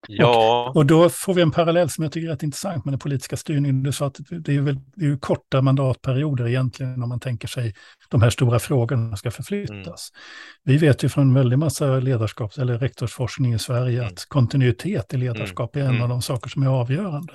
Ja. 0.09 0.69
Och, 0.69 0.77
och, 0.77 0.87
då 0.87 1.09
får 1.09 1.35
vi 1.35 1.43
en 1.43 1.51
parallell 1.51 1.91
som 1.91 2.05
jag 2.05 2.13
tycker 2.13 2.29
är 2.29 2.33
rätt 2.33 2.43
intressant 2.43 2.85
med 2.85 2.93
den 2.93 2.99
politiska 2.99 3.37
styrningen. 3.37 3.83
Du 3.83 3.93
sa 3.93 4.07
att 4.07 4.19
det 4.31 4.57
är, 4.57 4.61
väl, 4.61 4.79
det 4.95 5.05
är 5.05 5.09
ju 5.09 5.19
korta 5.19 5.63
mandatperioder 5.63 6.49
egentligen 6.49 7.03
om 7.03 7.09
man 7.09 7.21
tänker 7.21 7.49
sig 7.49 7.75
de 8.09 8.23
här 8.23 8.31
stora 8.31 8.59
frågorna 8.59 9.17
ska 9.17 9.31
förflyttas. 9.31 10.13
Mm. 10.13 10.23
Vi 10.65 10.87
vet 10.87 11.05
ju 11.05 11.09
från 11.09 11.35
väldigt 11.35 11.59
massa 11.59 12.01
ledarskaps 12.01 12.59
eller 12.59 12.79
rektorsforskning 12.79 13.55
i 13.55 13.59
Sverige 13.59 13.99
mm. 13.99 14.13
att 14.13 14.25
kontinuitet 14.29 15.15
i 15.15 15.17
ledarskap 15.17 15.77
är 15.77 15.81
en 15.81 15.87
mm. 15.87 16.03
av 16.03 16.09
de 16.09 16.23
saker 16.23 16.51
som 16.51 16.63
är 16.63 16.69
avgörande. 16.69 17.33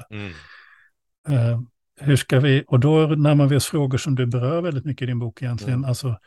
Uh, 1.30 1.61
hur 1.99 2.15
ska 2.15 2.39
vi, 2.39 2.63
och 2.67 2.79
då 2.79 3.07
närmar 3.07 3.47
vi 3.47 3.55
oss 3.55 3.65
frågor 3.65 3.97
som 3.97 4.15
du 4.15 4.25
berör 4.25 4.61
väldigt 4.61 4.85
mycket 4.85 5.01
i 5.01 5.05
din 5.05 5.19
bok 5.19 5.41
egentligen, 5.41 5.79
mm. 5.79 5.89
alltså 5.89 6.17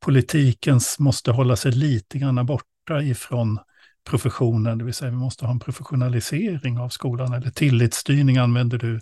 politikens 0.00 0.98
måste 0.98 1.30
hålla 1.30 1.56
sig 1.56 1.72
lite 1.72 2.18
grann 2.18 2.46
borta 2.46 3.02
ifrån 3.02 3.58
professionen, 4.04 4.78
det 4.78 4.84
vill 4.84 4.94
säga 4.94 5.10
vi 5.10 5.16
måste 5.16 5.44
ha 5.44 5.52
en 5.52 5.60
professionalisering 5.60 6.78
av 6.78 6.88
skolan, 6.88 7.32
eller 7.32 7.50
tillitsstyrning 7.50 8.36
använder 8.36 8.78
du. 8.78 9.00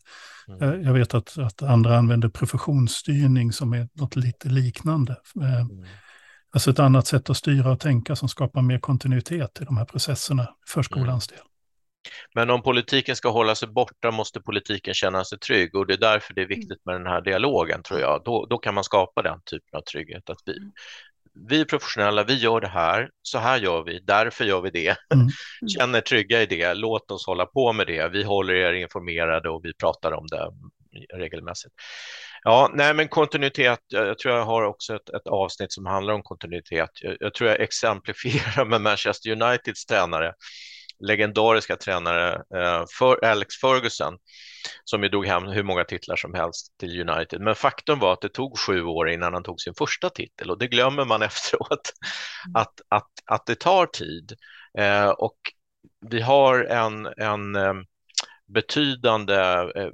Mm. 0.49 0.63
Eh, 0.63 0.87
jag 0.87 0.93
vet 0.93 1.15
att, 1.15 1.39
att 1.39 1.63
andra 1.63 1.99
använder 1.99 2.29
professionsstyrning 2.29 3.53
som 3.53 3.73
är 3.73 3.89
något 3.93 4.17
lite 4.17 4.49
liknande. 4.49 5.17
Eh, 5.41 5.61
mm. 5.61 5.85
Alltså 6.51 6.71
ett 6.71 6.79
annat 6.79 7.07
sätt 7.07 7.31
att 7.31 7.37
styra 7.37 7.73
och 7.73 7.81
tänka 7.81 8.17
som 8.17 8.29
skapar 8.29 8.63
mer 8.63 8.79
kontinuitet 8.79 9.59
i 9.61 9.65
de 9.65 9.77
här 9.77 9.85
processerna 9.85 10.49
för 10.67 10.83
skolans 10.83 11.27
del. 11.27 11.39
Men 12.35 12.51
om 12.51 12.63
politiken 12.63 13.17
ska 13.17 13.29
hålla 13.29 13.55
sig 13.55 13.69
borta 13.69 14.11
måste 14.11 14.41
politiken 14.41 14.95
känna 14.95 15.25
sig 15.25 15.39
trygg 15.39 15.75
och 15.75 15.87
det 15.87 15.95
är 15.95 15.99
därför 15.99 16.35
det 16.35 16.43
är 16.43 16.47
viktigt 16.47 16.85
med 16.85 16.95
den 16.95 17.07
här 17.07 17.21
dialogen 17.21 17.83
tror 17.83 18.01
jag. 18.01 18.23
Då, 18.25 18.47
då 18.47 18.59
kan 18.59 18.75
man 18.75 18.85
skapa 18.85 19.23
den 19.23 19.41
typen 19.51 19.79
av 19.79 19.83
trygghet. 19.83 20.31
Att 20.31 20.43
vi, 20.47 20.55
vi 21.49 21.61
är 21.61 21.65
professionella, 21.65 22.25
vi 22.25 22.35
gör 22.35 22.61
det 22.61 22.69
här, 22.69 23.11
så 23.23 23.39
här 23.39 23.59
gör 23.59 23.83
vi, 23.83 24.01
därför 24.01 24.45
gör 24.45 24.61
vi 24.61 24.71
det. 24.71 24.97
Mm. 25.15 25.29
Känner 25.79 26.01
trygga 26.01 26.43
i 26.43 26.47
det, 26.47 26.75
låt 26.75 27.11
oss 27.11 27.27
hålla 27.27 27.47
på 27.47 27.73
med 27.73 27.87
det. 27.87 28.09
Vi 28.09 28.23
håller 28.23 28.55
er 28.55 28.73
informerade 28.73 29.51
och 29.51 29.65
vi 29.65 29.75
pratar 29.75 30.13
om 30.13 30.27
det 30.27 30.51
regelmässigt. 31.15 31.75
Ja, 32.43 32.71
nej, 32.75 32.95
men 32.95 33.09
kontinuitet. 33.09 33.81
Jag, 33.89 34.07
jag, 34.07 34.19
tror 34.19 34.35
jag 34.35 34.45
har 34.45 34.63
också 34.63 34.95
ett, 34.95 35.09
ett, 35.09 35.27
avsnitt 35.27 35.73
som 35.73 35.87
handlar 35.87 36.15
om 36.15 36.23
kontinuitet. 36.23 36.91
Jag, 37.03 37.17
jag 37.21 37.35
tror 37.35 37.51
jag 37.51 37.61
exemplifierar 37.61 38.65
med 38.65 38.81
Manchester 38.81 39.31
Uniteds 39.31 39.87
tränare 39.87 40.35
legendariska 41.01 41.77
tränare 41.77 42.35
eh, 42.35 42.85
för 42.99 43.25
Alex 43.25 43.55
Ferguson 43.57 44.15
som 44.85 45.03
ju 45.03 45.09
drog 45.09 45.27
hem 45.27 45.47
hur 45.47 45.63
många 45.63 45.85
titlar 45.85 46.17
som 46.17 46.35
helst 46.35 46.79
till 46.79 47.09
United. 47.09 47.41
Men 47.41 47.55
faktum 47.55 47.99
var 47.99 48.13
att 48.13 48.21
det 48.21 48.29
tog 48.29 48.59
sju 48.59 48.83
år 48.83 49.11
innan 49.11 49.35
han 49.35 49.43
tog 49.43 49.61
sin 49.61 49.75
första 49.75 50.11
titel 50.11 50.51
och 50.51 50.59
det 50.59 50.67
glömmer 50.67 51.05
man 51.05 51.23
efteråt 51.23 51.93
att, 52.55 52.81
att, 52.89 53.11
att 53.27 53.47
det 53.47 53.55
tar 53.55 53.87
tid. 53.87 54.33
Eh, 54.79 55.09
och 55.09 55.39
vi 56.01 56.21
har 56.21 56.65
en, 56.65 57.07
en 57.07 57.57
eh, 57.57 57.75
betydande 58.47 59.35
eh, 59.35 59.83
eh, 59.83 59.91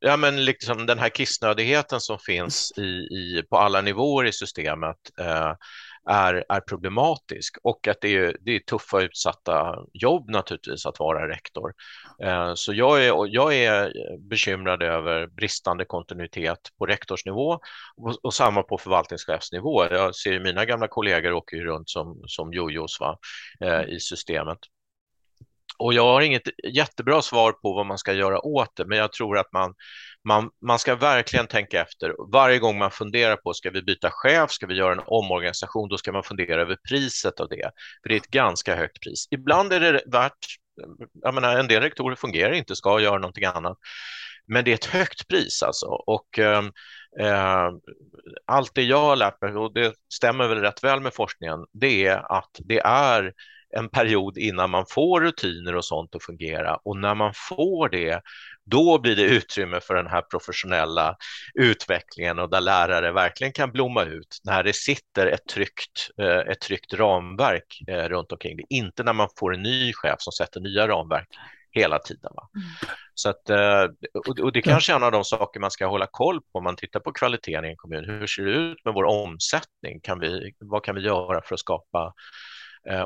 ja, 0.00 0.16
men 0.16 0.44
liksom 0.44 0.86
den 0.86 0.98
här 0.98 1.08
kissnödigheten 1.08 2.00
som 2.00 2.18
finns 2.18 2.72
i, 2.76 2.82
i, 2.90 3.42
på 3.50 3.58
alla 3.58 3.80
nivåer 3.80 4.24
i 4.24 4.32
systemet 4.32 4.96
eh, 5.18 5.52
är, 6.08 6.44
är 6.48 6.60
problematisk 6.60 7.56
och 7.62 7.88
att 7.88 8.00
det 8.00 8.16
är, 8.16 8.36
det 8.40 8.56
är 8.56 8.60
tuffa 8.60 9.00
utsatta 9.00 9.76
jobb 9.92 10.30
naturligtvis 10.30 10.86
att 10.86 10.98
vara 10.98 11.28
rektor. 11.28 11.72
Eh, 12.22 12.52
så 12.54 12.74
jag 12.74 13.04
är, 13.04 13.26
jag 13.26 13.54
är 13.54 13.92
bekymrad 14.18 14.82
över 14.82 15.26
bristande 15.26 15.84
kontinuitet 15.84 16.58
på 16.78 16.86
rektorsnivå 16.86 17.60
och, 17.96 18.16
och 18.22 18.34
samma 18.34 18.62
på 18.62 18.78
förvaltningschefsnivå. 18.78 19.84
Jag 19.90 20.14
ser 20.14 20.32
ju 20.32 20.40
mina 20.40 20.64
gamla 20.64 20.88
kollegor 20.88 21.32
åker 21.32 21.56
runt 21.56 21.90
som, 21.90 22.22
som 22.26 22.52
jojos 22.52 23.00
va, 23.00 23.18
eh, 23.60 23.82
i 23.82 24.00
systemet. 24.00 24.58
Och 25.78 25.94
jag 25.94 26.04
har 26.04 26.20
inget 26.20 26.48
jättebra 26.74 27.22
svar 27.22 27.52
på 27.52 27.72
vad 27.74 27.86
man 27.86 27.98
ska 27.98 28.12
göra 28.12 28.46
åt 28.46 28.76
det, 28.76 28.86
men 28.86 28.98
jag 28.98 29.12
tror 29.12 29.38
att 29.38 29.52
man 29.52 29.74
man, 30.28 30.50
man 30.66 30.78
ska 30.78 30.94
verkligen 30.94 31.46
tänka 31.46 31.80
efter. 31.80 32.32
Varje 32.32 32.58
gång 32.58 32.78
man 32.78 32.90
funderar 32.90 33.36
på 33.36 33.54
ska 33.54 33.70
vi 33.70 33.82
byta 33.82 34.10
chef, 34.10 34.50
ska 34.50 34.66
vi 34.66 34.74
göra 34.74 34.92
en 34.92 35.02
omorganisation, 35.06 35.88
då 35.88 35.98
ska 35.98 36.12
man 36.12 36.22
fundera 36.22 36.62
över 36.62 36.76
priset 36.88 37.40
av 37.40 37.48
det. 37.48 37.70
För 38.02 38.08
det 38.08 38.14
är 38.14 38.20
ett 38.20 38.30
ganska 38.30 38.76
högt 38.76 39.00
pris. 39.00 39.28
Ibland 39.30 39.72
är 39.72 39.80
det 39.80 40.02
värt, 40.06 40.46
jag 41.22 41.34
menar, 41.34 41.56
en 41.56 41.68
del 41.68 41.82
rektorer 41.82 42.16
fungerar 42.16 42.52
inte, 42.52 42.76
ska 42.76 43.00
göra 43.00 43.18
någonting 43.18 43.44
annat. 43.44 43.78
Men 44.46 44.64
det 44.64 44.70
är 44.70 44.74
ett 44.74 44.84
högt 44.84 45.28
pris 45.28 45.62
alltså. 45.62 45.86
Och 45.86 46.38
eh, 46.38 46.62
allt 48.46 48.74
det 48.74 48.82
jag 48.82 49.00
har 49.00 49.16
lärt 49.16 49.42
mig, 49.42 49.56
och 49.56 49.74
det 49.74 49.94
stämmer 50.14 50.48
väl 50.48 50.60
rätt 50.60 50.84
väl 50.84 51.00
med 51.00 51.14
forskningen, 51.14 51.66
det 51.72 52.06
är 52.06 52.38
att 52.38 52.56
det 52.58 52.80
är 52.84 53.32
en 53.76 53.88
period 53.88 54.38
innan 54.38 54.70
man 54.70 54.84
får 54.88 55.20
rutiner 55.20 55.74
och 55.74 55.84
sånt 55.84 56.14
att 56.14 56.24
fungera 56.24 56.76
och 56.76 56.96
när 56.96 57.14
man 57.14 57.32
får 57.48 57.88
det 57.88 58.22
då 58.70 58.98
blir 58.98 59.16
det 59.16 59.22
utrymme 59.22 59.80
för 59.80 59.94
den 59.94 60.06
här 60.06 60.22
professionella 60.22 61.16
utvecklingen 61.54 62.38
och 62.38 62.50
där 62.50 62.60
lärare 62.60 63.12
verkligen 63.12 63.52
kan 63.52 63.72
blomma 63.72 64.04
ut 64.04 64.40
när 64.44 64.62
det 64.62 64.72
sitter 64.72 65.26
ett 65.26 65.46
tryggt, 65.46 66.10
eh, 66.20 66.52
ett 66.52 66.60
tryggt 66.60 66.94
ramverk 66.94 67.82
eh, 67.88 68.04
runt 68.08 68.32
omkring 68.32 68.56
det. 68.56 68.64
Inte 68.68 69.02
när 69.02 69.12
man 69.12 69.28
får 69.38 69.54
en 69.54 69.62
ny 69.62 69.92
chef 69.92 70.16
som 70.18 70.32
sätter 70.32 70.60
nya 70.60 70.88
ramverk 70.88 71.28
hela 71.70 71.98
tiden. 71.98 72.30
Va? 72.34 72.48
Mm. 72.54 72.68
Så 73.14 73.28
att, 73.28 73.50
eh, 73.50 73.84
och 74.42 74.52
det 74.52 74.62
kanske 74.62 74.92
är 74.92 74.96
en 74.96 75.02
av 75.02 75.12
de 75.12 75.24
saker 75.24 75.60
man 75.60 75.70
ska 75.70 75.86
hålla 75.86 76.06
koll 76.10 76.40
på 76.40 76.58
om 76.58 76.64
man 76.64 76.76
tittar 76.76 77.00
på 77.00 77.12
kvaliteten 77.12 77.64
i 77.64 77.68
en 77.68 77.76
kommun. 77.76 78.04
Hur 78.04 78.26
ser 78.26 78.42
det 78.44 78.52
ut 78.52 78.84
med 78.84 78.94
vår 78.94 79.04
omsättning? 79.04 80.00
Kan 80.02 80.20
vi, 80.20 80.52
vad 80.58 80.84
kan 80.84 80.94
vi 80.94 81.00
göra 81.00 81.42
för 81.42 81.54
att 81.54 81.60
skapa 81.60 82.14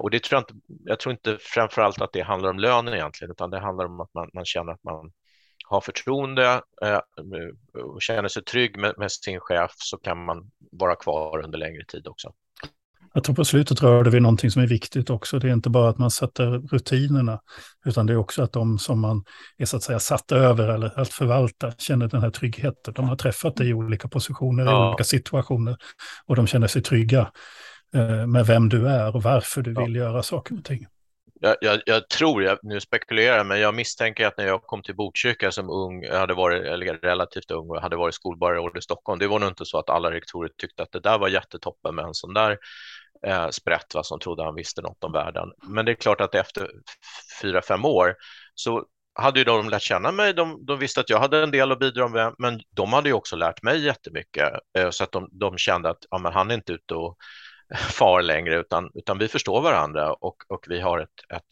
och 0.00 0.10
det 0.10 0.22
tror 0.22 0.36
jag 0.36 0.42
inte, 0.42 0.66
jag 0.84 1.00
tror 1.00 1.12
inte 1.12 1.38
framför 1.40 1.82
allt 1.82 2.00
att 2.00 2.12
det 2.12 2.20
handlar 2.20 2.50
om 2.50 2.58
lönen 2.58 2.94
egentligen, 2.94 3.30
utan 3.30 3.50
det 3.50 3.60
handlar 3.60 3.84
om 3.84 4.00
att 4.00 4.14
man, 4.14 4.30
man 4.34 4.44
känner 4.44 4.72
att 4.72 4.84
man 4.84 5.12
har 5.72 5.80
förtroende 5.80 6.60
eh, 6.82 7.00
och 7.82 8.02
känner 8.02 8.28
sig 8.28 8.44
trygg 8.44 8.78
med, 8.78 8.94
med, 8.98 9.12
sin 9.12 9.40
chef 9.40 9.70
så 9.76 9.96
kan 9.96 10.24
man 10.24 10.50
vara 10.72 10.96
kvar 10.96 11.44
under 11.44 11.58
längre 11.58 11.84
tid 11.84 12.06
också. 12.06 12.32
Jag 13.14 13.24
tror 13.24 13.36
på 13.36 13.44
slutet 13.44 13.82
rörde 13.82 14.10
vi 14.10 14.20
någonting 14.20 14.50
som 14.50 14.62
är 14.62 14.66
viktigt 14.66 15.10
också. 15.10 15.38
Det 15.38 15.48
är 15.48 15.52
inte 15.52 15.70
bara 15.70 15.88
att 15.88 15.98
man 15.98 16.10
sätter 16.10 16.46
rutinerna, 16.46 17.40
utan 17.84 18.06
det 18.06 18.12
är 18.12 18.16
också 18.16 18.42
att 18.42 18.52
de 18.52 18.78
som 18.78 19.00
man 19.00 19.24
är 19.58 19.64
så 19.64 19.76
att 19.76 19.82
säga 19.82 19.98
satt 19.98 20.32
över 20.32 20.68
eller 20.68 21.00
att 21.00 21.08
förvalta 21.08 21.72
känner 21.78 22.08
den 22.08 22.20
här 22.20 22.30
tryggheten. 22.30 22.94
De 22.94 23.08
har 23.08 23.16
träffat 23.16 23.56
dig 23.56 23.68
i 23.68 23.74
olika 23.74 24.08
positioner, 24.08 24.64
ja. 24.64 24.86
i 24.86 24.88
olika 24.88 25.04
situationer 25.04 25.76
och 26.26 26.36
de 26.36 26.46
känner 26.46 26.66
sig 26.66 26.82
trygga 26.82 27.32
eh, 27.94 28.26
med 28.26 28.46
vem 28.46 28.68
du 28.68 28.88
är 28.88 29.16
och 29.16 29.22
varför 29.22 29.62
du 29.62 29.72
ja. 29.72 29.84
vill 29.84 29.96
göra 29.96 30.22
saker 30.22 30.58
och 30.58 30.64
ting 30.64 30.86
jag, 31.42 31.56
jag, 31.60 31.80
jag, 31.86 32.08
tror, 32.08 32.42
jag, 32.42 32.58
nu 32.62 32.80
spekulerar 32.80 33.44
men 33.44 33.60
jag 33.60 33.74
misstänker 33.74 34.26
att 34.26 34.38
när 34.38 34.46
jag 34.46 34.62
kom 34.62 34.82
till 34.82 34.96
Botkyrka 34.96 35.50
som 35.50 35.70
ung, 35.70 36.02
jag 36.02 36.18
hade 36.18 36.34
varit 36.34 36.62
eller 36.62 36.94
relativt 36.94 37.50
ung 37.50 37.70
och 37.70 37.80
hade 37.80 37.96
varit 37.96 38.14
skolborgarråd 38.14 38.76
i 38.78 38.82
Stockholm, 38.82 39.18
det 39.18 39.26
var 39.26 39.38
nog 39.38 39.48
inte 39.48 39.64
så 39.64 39.78
att 39.78 39.90
alla 39.90 40.10
rektorer 40.10 40.50
tyckte 40.56 40.82
att 40.82 40.92
det 40.92 41.00
där 41.00 41.18
var 41.18 41.28
jättetoppen 41.28 41.94
med 41.94 42.04
en 42.04 42.14
sån 42.14 42.34
där 42.34 42.58
eh, 43.26 43.48
sprätt 43.48 43.94
va, 43.94 44.02
som 44.02 44.18
trodde 44.18 44.44
han 44.44 44.54
visste 44.54 44.82
något 44.82 45.04
om 45.04 45.12
världen. 45.12 45.48
Men 45.62 45.84
det 45.84 45.92
är 45.92 45.94
klart 45.94 46.20
att 46.20 46.34
efter 46.34 46.70
fyra, 47.42 47.62
fem 47.62 47.84
år 47.84 48.14
så 48.54 48.84
hade 49.14 49.38
ju 49.38 49.44
de 49.44 49.68
lärt 49.68 49.82
känna 49.82 50.12
mig, 50.12 50.34
de, 50.34 50.66
de 50.66 50.78
visste 50.78 51.00
att 51.00 51.10
jag 51.10 51.20
hade 51.20 51.42
en 51.42 51.50
del 51.50 51.72
att 51.72 51.78
bidra 51.78 52.08
med, 52.08 52.34
men 52.38 52.60
de 52.70 52.92
hade 52.92 53.08
ju 53.08 53.14
också 53.14 53.36
lärt 53.36 53.62
mig 53.62 53.84
jättemycket, 53.84 54.52
eh, 54.78 54.90
så 54.90 55.04
att 55.04 55.12
de, 55.12 55.28
de 55.32 55.58
kände 55.58 55.90
att 55.90 56.04
ja, 56.10 56.18
men 56.18 56.32
han 56.32 56.50
är 56.50 56.54
inte 56.54 56.72
ute 56.72 56.94
och 56.94 57.16
far 57.90 58.22
längre, 58.22 58.60
utan, 58.60 58.90
utan 58.94 59.18
vi 59.18 59.28
förstår 59.28 59.62
varandra 59.62 60.12
och, 60.12 60.36
och 60.48 60.64
vi 60.68 60.80
har 60.80 60.98
ett, 60.98 61.34
ett 61.34 61.46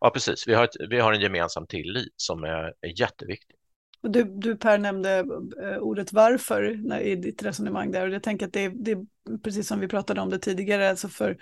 ja 0.00 0.10
precis, 0.10 0.48
vi 0.48 0.54
har, 0.54 0.64
ett, 0.64 0.76
vi 0.88 1.00
har 1.00 1.12
en 1.12 1.20
gemensam 1.20 1.66
tillit 1.66 2.14
som 2.16 2.44
är, 2.44 2.74
är 2.80 3.00
jätteviktig. 3.00 3.56
Du, 4.02 4.24
du 4.24 4.56
Per 4.56 4.78
nämnde 4.78 5.24
eh, 5.62 5.78
ordet 5.78 6.12
varför 6.12 6.78
när, 6.84 7.00
i 7.00 7.16
ditt 7.16 7.42
resonemang 7.42 7.90
där. 7.90 8.08
Och 8.08 8.14
jag 8.14 8.22
tänker 8.22 8.46
att 8.46 8.52
det, 8.52 8.68
det 8.68 8.90
är 8.90 8.98
precis 9.44 9.68
som 9.68 9.80
vi 9.80 9.88
pratade 9.88 10.20
om 10.20 10.30
det 10.30 10.38
tidigare, 10.38 10.90
alltså 10.90 11.08
för, 11.08 11.36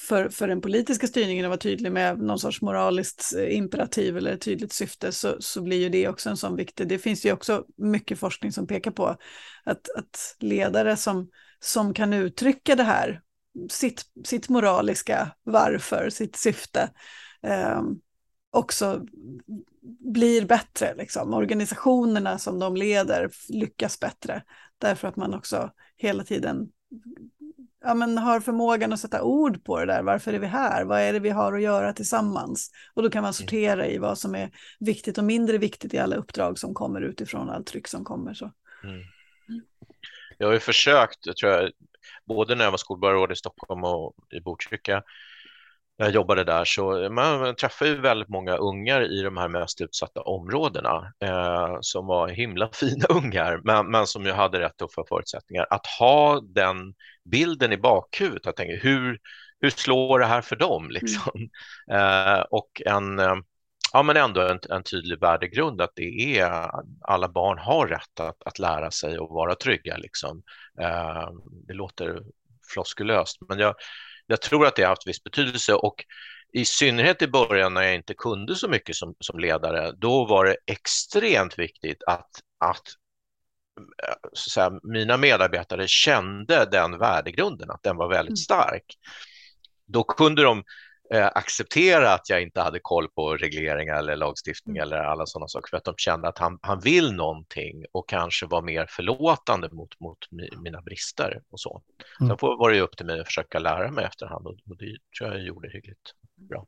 för, 0.00 0.28
för 0.28 0.48
den 0.48 0.60
politiska 0.60 1.06
styrningen 1.06 1.44
att 1.44 1.48
vara 1.48 1.58
tydlig 1.58 1.92
med 1.92 2.18
någon 2.18 2.38
sorts 2.38 2.62
moraliskt 2.62 3.34
eh, 3.38 3.56
imperativ 3.56 4.16
eller 4.16 4.36
tydligt 4.36 4.72
syfte 4.72 5.12
så, 5.12 5.36
så 5.38 5.62
blir 5.62 5.80
ju 5.80 5.88
det 5.88 6.08
också 6.08 6.30
en 6.30 6.36
sån 6.36 6.56
viktig, 6.56 6.88
det 6.88 6.98
finns 6.98 7.26
ju 7.26 7.32
också 7.32 7.64
mycket 7.76 8.18
forskning 8.18 8.52
som 8.52 8.66
pekar 8.66 8.90
på 8.90 9.06
att, 9.64 9.90
att 9.96 10.36
ledare 10.38 10.96
som, 10.96 11.28
som 11.60 11.94
kan 11.94 12.12
uttrycka 12.12 12.76
det 12.76 12.82
här 12.82 13.20
sitt, 13.70 14.04
sitt 14.24 14.48
moraliska 14.48 15.30
varför, 15.42 16.10
sitt 16.10 16.36
syfte, 16.36 16.90
eh, 17.42 17.82
också 18.50 19.06
blir 20.12 20.46
bättre. 20.46 20.94
Liksom. 20.94 21.34
Organisationerna 21.34 22.38
som 22.38 22.58
de 22.58 22.76
leder 22.76 23.30
lyckas 23.48 24.00
bättre 24.00 24.42
därför 24.78 25.08
att 25.08 25.16
man 25.16 25.34
också 25.34 25.70
hela 25.96 26.24
tiden 26.24 26.68
ja, 27.84 27.94
men 27.94 28.18
har 28.18 28.40
förmågan 28.40 28.92
att 28.92 29.00
sätta 29.00 29.22
ord 29.22 29.64
på 29.64 29.80
det 29.80 29.86
där. 29.86 30.02
Varför 30.02 30.32
är 30.32 30.38
vi 30.38 30.46
här? 30.46 30.84
Vad 30.84 31.00
är 31.00 31.12
det 31.12 31.20
vi 31.20 31.30
har 31.30 31.52
att 31.52 31.62
göra 31.62 31.92
tillsammans? 31.92 32.70
Och 32.94 33.02
då 33.02 33.10
kan 33.10 33.22
man 33.22 33.28
mm. 33.28 33.32
sortera 33.32 33.86
i 33.86 33.98
vad 33.98 34.18
som 34.18 34.34
är 34.34 34.50
viktigt 34.80 35.18
och 35.18 35.24
mindre 35.24 35.58
viktigt 35.58 35.94
i 35.94 35.98
alla 35.98 36.16
uppdrag 36.16 36.58
som 36.58 36.74
kommer 36.74 37.00
utifrån 37.00 37.50
allt 37.50 37.66
tryck 37.66 37.88
som 37.88 38.04
kommer. 38.04 38.34
Så. 38.34 38.52
Mm. 38.84 39.02
Jag 40.38 40.46
har 40.46 40.54
ju 40.54 40.60
försökt, 40.60 41.36
tror 41.40 41.52
jag, 41.52 41.70
både 42.24 42.54
när 42.54 42.64
jag 42.64 42.70
var 42.70 42.78
skolborgarråd 42.78 43.32
i 43.32 43.36
Stockholm 43.36 43.84
och 43.84 44.14
i 44.32 44.40
Botkyrka, 44.40 45.02
när 45.98 46.06
jag 46.06 46.14
jobbade 46.14 46.44
där, 46.44 46.64
så 46.64 47.10
man 47.10 47.56
träffade 47.56 47.90
ju 47.90 48.00
väldigt 48.00 48.28
många 48.28 48.56
ungar 48.56 49.12
i 49.12 49.22
de 49.22 49.36
här 49.36 49.48
mest 49.48 49.80
utsatta 49.80 50.20
områdena 50.20 51.12
eh, 51.24 51.76
som 51.80 52.06
var 52.06 52.28
himla 52.28 52.68
fina 52.72 53.06
ungar, 53.08 53.60
men, 53.64 53.90
men 53.90 54.06
som 54.06 54.26
ju 54.26 54.32
hade 54.32 54.60
rätt 54.60 54.76
tuffa 54.76 55.04
förutsättningar. 55.08 55.66
Att 55.70 55.86
ha 55.86 56.40
den 56.40 56.94
bilden 57.24 57.72
i 57.72 57.76
bakhuvudet, 57.76 58.46
jag 58.46 58.56
tänker 58.56 58.80
hur, 58.82 59.18
hur 59.60 59.70
slår 59.70 60.18
det 60.18 60.26
här 60.26 60.40
för 60.42 60.56
dem? 60.56 60.90
Liksom? 60.90 61.32
Mm. 61.34 61.48
Eh, 61.90 62.40
och 62.50 62.82
en 62.86 63.18
eh, 63.18 63.34
ja, 63.92 64.02
men 64.02 64.16
ändå 64.16 64.40
en, 64.40 64.60
en, 64.70 64.82
tydlig 64.82 65.20
värdegrund 65.20 65.80
att 65.80 65.92
det 65.94 66.38
är 66.38 66.70
alla 67.00 67.28
barn 67.28 67.58
har 67.58 67.88
rätt 67.88 68.20
att, 68.20 68.42
att 68.44 68.58
lära 68.58 68.90
sig 68.90 69.18
och 69.18 69.30
vara 69.30 69.54
trygga. 69.54 69.96
Liksom. 69.96 70.42
Eh, 70.80 71.28
det 71.68 71.74
låter 71.74 72.22
floskulöst, 72.72 73.38
men 73.48 73.58
jag, 73.58 73.74
jag 74.26 74.40
tror 74.40 74.66
att 74.66 74.76
det 74.76 74.82
har 74.82 74.88
haft 74.88 75.06
viss 75.06 75.24
betydelse 75.24 75.74
och 75.74 76.04
i 76.52 76.64
synnerhet 76.64 77.22
i 77.22 77.28
början 77.28 77.74
när 77.74 77.82
jag 77.82 77.94
inte 77.94 78.14
kunde 78.14 78.54
så 78.54 78.68
mycket 78.68 78.96
som, 78.96 79.14
som 79.20 79.38
ledare, 79.38 79.92
då 79.92 80.26
var 80.26 80.44
det 80.44 80.56
extremt 80.66 81.58
viktigt 81.58 82.02
att, 82.06 82.30
att 82.58 82.82
så 84.32 84.50
säga, 84.50 84.72
mina 84.82 85.16
medarbetare 85.16 85.88
kände 85.88 86.68
den 86.70 86.98
värdegrunden, 86.98 87.70
att 87.70 87.82
den 87.82 87.96
var 87.96 88.08
väldigt 88.08 88.30
mm. 88.30 88.36
stark, 88.36 88.84
då 89.86 90.04
kunde 90.04 90.42
de 90.42 90.58
eh, 90.58 90.64
acceptera 91.20 92.14
att 92.14 92.30
jag 92.30 92.42
inte 92.42 92.60
hade 92.60 92.80
koll 92.82 93.08
på 93.08 93.36
regleringar 93.36 93.98
eller 93.98 94.16
lagstiftning 94.16 94.76
mm. 94.76 94.86
eller 94.86 94.96
alla 94.96 95.26
sådana 95.26 95.48
saker 95.48 95.70
för 95.70 95.76
att 95.76 95.84
de 95.84 95.94
kände 95.96 96.28
att 96.28 96.38
han, 96.38 96.58
han 96.62 96.80
vill 96.80 97.12
någonting 97.12 97.84
och 97.92 98.08
kanske 98.08 98.46
var 98.46 98.62
mer 98.62 98.86
förlåtande 98.88 99.68
mot, 99.72 100.00
mot 100.00 100.18
mina 100.62 100.80
brister 100.82 101.42
och 101.50 101.60
så. 101.60 101.82
Mm. 102.20 102.28
Sen 102.28 102.36
var 102.40 102.70
det 102.70 102.76
ju 102.76 102.82
upp 102.82 102.96
till 102.96 103.06
mig 103.06 103.20
att 103.20 103.26
försöka 103.26 103.58
lära 103.58 103.90
mig 103.90 104.04
efterhand 104.04 104.46
och, 104.46 104.52
och 104.52 104.76
det 104.76 104.96
tror 105.18 105.30
jag 105.30 105.38
jag 105.38 105.46
gjorde 105.46 105.68
hyggligt 105.68 106.12
bra. 106.48 106.66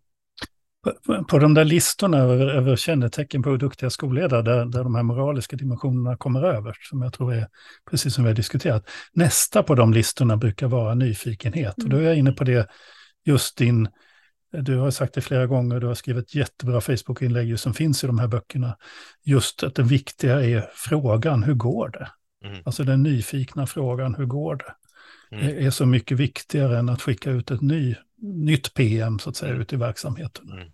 På, 1.07 1.25
på 1.25 1.39
de 1.39 1.55
där 1.55 1.65
listorna 1.65 2.19
över, 2.19 2.47
över 2.47 2.77
kännetecken 2.77 3.43
på 3.43 3.57
duktiga 3.57 3.91
skolledare, 3.91 4.43
där, 4.43 4.65
där 4.65 4.85
de 4.85 4.95
här 4.95 5.03
moraliska 5.03 5.57
dimensionerna 5.57 6.17
kommer 6.17 6.43
över, 6.43 6.77
som 6.81 7.03
jag 7.03 7.13
tror 7.13 7.35
är 7.35 7.49
precis 7.91 8.15
som 8.15 8.25
vi 8.25 8.31
har 8.31 8.37
diskuterat. 8.37 8.91
Nästa 9.13 9.63
på 9.63 9.75
de 9.75 9.93
listorna 9.93 10.37
brukar 10.37 10.67
vara 10.67 10.95
nyfikenhet. 10.95 11.79
Mm. 11.79 11.87
Och 11.87 11.91
då 11.91 11.97
är 11.97 12.03
jag 12.03 12.17
inne 12.17 12.33
på 12.33 12.45
det, 12.45 12.69
just 13.25 13.59
din 13.59 13.89
du 14.63 14.77
har 14.77 14.91
sagt 14.91 15.15
det 15.15 15.21
flera 15.21 15.47
gånger, 15.47 15.81
du 15.81 15.87
har 15.87 15.95
skrivit 15.95 16.35
jättebra 16.35 16.81
Facebook-inlägg 16.81 17.61
som 17.61 17.75
finns 17.75 18.05
i 18.05 18.07
de 18.07 18.19
här 18.19 18.29
böckerna. 18.29 18.77
Just 19.23 19.63
att 19.63 19.75
det 19.75 19.83
viktiga 19.83 20.43
är 20.43 20.71
frågan, 20.75 21.43
hur 21.43 21.55
går 21.55 21.89
det? 21.89 22.11
Mm. 22.49 22.63
Alltså 22.67 22.85
den 22.85 23.03
nyfikna 23.03 23.67
frågan, 23.67 24.15
hur 24.15 24.27
går 24.27 24.57
det? 24.57 24.75
Mm. 25.37 25.67
är 25.67 25.71
så 25.71 25.87
mycket 25.87 26.19
viktigare 26.19 26.79
än 26.79 26.89
att 26.89 27.03
skicka 27.03 27.31
ut 27.31 27.51
ett 27.51 27.61
ny, 27.61 27.97
nytt 28.17 28.75
PM 28.75 29.19
så 29.19 29.31
att 29.31 29.37
säga 29.37 29.51
mm. 29.51 29.63
ut 29.63 29.73
i 29.73 29.77
verksamheten. 29.77 30.53
Mm. 30.53 30.69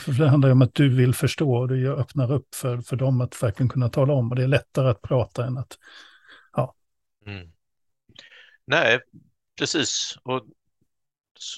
För 0.00 0.12
det 0.12 0.28
handlar 0.28 0.48
ju 0.48 0.52
om 0.52 0.62
att 0.62 0.74
du 0.74 0.88
vill 0.88 1.14
förstå 1.14 1.56
och 1.56 1.68
du 1.68 1.92
öppnar 1.92 2.32
upp 2.32 2.54
för, 2.54 2.80
för 2.80 2.96
dem 2.96 3.20
att 3.20 3.42
verkligen 3.42 3.68
kunna 3.68 3.88
tala 3.88 4.12
om. 4.12 4.30
Och 4.30 4.36
det 4.36 4.42
är 4.42 4.48
lättare 4.48 4.90
att 4.90 5.02
prata 5.02 5.46
än 5.46 5.58
att, 5.58 5.78
ja. 6.52 6.74
Mm. 7.26 7.52
Nej, 8.66 9.00
precis. 9.58 10.18
Och 10.22 10.42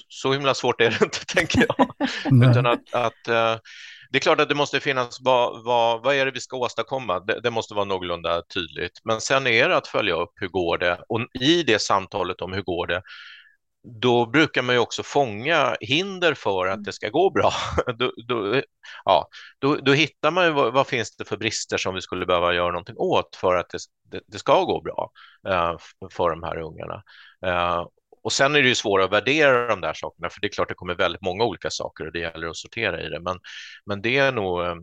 så 0.07 0.33
himla 0.33 0.53
svårt 0.53 0.81
är 0.81 0.89
det 0.89 1.05
inte, 1.05 1.25
tänker 1.27 1.65
jag. 1.67 1.95
Utan 2.49 2.65
att, 2.65 2.93
att 2.93 3.27
uh, 3.29 3.61
det 4.11 4.17
är 4.17 4.19
klart 4.19 4.39
att 4.39 4.49
det 4.49 4.55
måste 4.55 4.79
finnas, 4.79 5.17
vad, 5.21 5.63
vad, 5.63 6.03
vad 6.03 6.15
är 6.15 6.25
det 6.25 6.31
vi 6.31 6.39
ska 6.39 6.57
åstadkomma? 6.57 7.19
Det, 7.19 7.39
det, 7.39 7.51
måste 7.51 7.73
vara 7.73 7.85
någorlunda 7.85 8.41
tydligt. 8.53 8.99
Men 9.03 9.21
sen 9.21 9.47
är 9.47 9.69
det 9.69 9.77
att 9.77 9.87
följa 9.87 10.15
upp 10.15 10.31
hur 10.35 10.47
går 10.47 10.77
det? 10.77 10.99
Och 11.09 11.21
i 11.33 11.63
det 11.63 11.81
samtalet 11.81 12.41
om 12.41 12.53
hur 12.53 12.61
går 12.61 12.87
det, 12.87 13.01
då 14.01 14.25
brukar 14.25 14.61
man 14.61 14.75
ju 14.75 14.79
också 14.79 15.03
fånga 15.03 15.75
hinder 15.79 16.33
för 16.33 16.67
att 16.67 16.83
det 16.83 16.93
ska 16.93 17.09
gå 17.09 17.29
bra. 17.29 17.53
Då, 17.97 18.11
då, 18.27 18.61
ja, 19.05 19.27
då, 19.59 19.75
då 19.75 19.93
hittar 19.93 20.31
man 20.31 20.45
ju 20.45 20.51
vad, 20.51 20.73
vad, 20.73 20.87
finns 20.87 21.15
det 21.15 21.25
för 21.25 21.37
brister 21.37 21.77
som 21.77 21.95
vi 21.95 22.01
skulle 22.01 22.25
behöva 22.25 22.53
göra 22.53 22.71
någonting 22.71 22.97
åt 22.97 23.35
för 23.35 23.55
att 23.55 23.69
det, 23.69 23.79
det, 24.11 24.21
det 24.27 24.39
ska 24.39 24.63
gå 24.63 24.81
bra 24.81 25.11
uh, 25.47 25.77
för 26.11 26.29
de 26.29 26.43
här 26.43 26.57
ungarna. 26.57 27.03
Uh, 27.45 27.87
och 28.23 28.31
sen 28.31 28.55
är 28.55 28.61
det 28.61 28.67
ju 28.67 28.75
svårare 28.75 29.05
att 29.05 29.11
värdera 29.13 29.67
de 29.67 29.81
där 29.81 29.93
sakerna, 29.93 30.29
för 30.29 30.41
det 30.41 30.47
är 30.47 30.49
klart 30.49 30.69
det 30.69 30.73
kommer 30.75 30.95
väldigt 30.95 31.21
många 31.21 31.43
olika 31.43 31.69
saker 31.69 32.05
och 32.05 32.11
det 32.11 32.19
gäller 32.19 32.47
att 32.47 32.57
sortera 32.57 33.01
i 33.01 33.09
det. 33.09 33.19
Men, 33.19 33.39
men 33.85 34.01
det, 34.01 34.17
är 34.17 34.31
nog, 34.31 34.61
eh, 34.61 34.75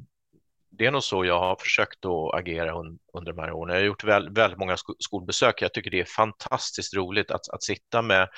det 0.71 0.87
är 0.87 0.91
nog 0.91 1.03
så 1.03 1.25
jag 1.25 1.39
har 1.39 1.57
försökt 1.57 2.05
att 2.05 2.35
agera 2.35 2.81
un, 2.81 2.99
under 3.13 3.33
de 3.33 3.41
här 3.41 3.53
åren. 3.53 3.75
Jag 3.75 3.81
har 3.81 3.87
gjort 3.87 4.05
väl, 4.05 4.33
väldigt 4.33 4.59
många 4.59 4.77
skolbesök. 4.99 5.63
Jag 5.63 5.75
tycker 5.75 5.91
det 5.91 6.01
är 6.01 6.05
fantastiskt 6.05 6.95
roligt 6.95 7.31
att, 7.31 7.49
att 7.49 7.63
sitta 7.63 8.03
med 8.03 8.29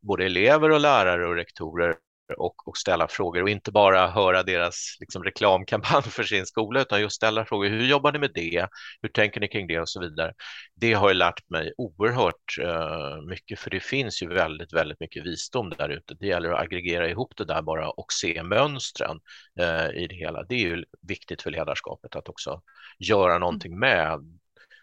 både 0.00 0.24
elever 0.24 0.70
och 0.70 0.80
lärare 0.80 1.28
och 1.28 1.34
rektorer 1.34 1.94
och, 2.40 2.68
och, 2.68 2.76
ställa 2.76 3.08
frågor 3.08 3.42
och 3.42 3.48
inte 3.48 3.72
bara 3.72 4.06
höra 4.06 4.42
deras 4.42 4.96
liksom, 5.00 5.24
reklamkampanj 5.24 6.02
för 6.02 6.22
sin 6.22 6.46
skola 6.46 6.80
utan 6.80 7.00
just 7.00 7.16
ställa 7.16 7.44
frågor. 7.44 7.68
Hur 7.68 7.86
jobbar 7.86 8.12
ni 8.12 8.18
med 8.18 8.30
det? 8.34 8.68
Hur 9.02 9.08
tänker 9.08 9.40
ni 9.40 9.48
kring 9.48 9.66
det 9.66 9.80
och 9.80 9.88
så 9.88 10.00
vidare? 10.00 10.32
Det 10.74 10.92
har 10.92 11.08
ju 11.08 11.14
lärt 11.14 11.50
mig 11.50 11.72
oerhört 11.76 12.58
uh, 12.60 13.22
mycket 13.28 13.58
för 13.58 13.70
det 13.70 13.80
finns 13.80 14.22
ju 14.22 14.28
väldigt, 14.28 14.72
väldigt 14.72 15.00
mycket 15.00 15.26
visdom 15.26 15.70
där 15.78 15.88
ute. 15.88 16.14
Det 16.14 16.26
gäller 16.26 16.52
att 16.52 16.60
aggregera 16.60 17.08
ihop 17.08 17.32
det 17.36 17.44
där 17.44 17.62
bara 17.62 17.90
och 17.90 18.12
se 18.12 18.42
mönstren 18.42 19.20
uh, 19.60 20.02
i 20.02 20.06
det 20.06 20.14
hela. 20.14 20.42
Det 20.42 20.54
är 20.54 20.58
ju 20.60 20.84
viktigt 21.00 21.42
för 21.42 21.50
ledarskapet 21.50 22.16
att 22.16 22.28
också 22.28 22.62
göra 22.98 23.38
någonting 23.38 23.78
med 23.78 24.18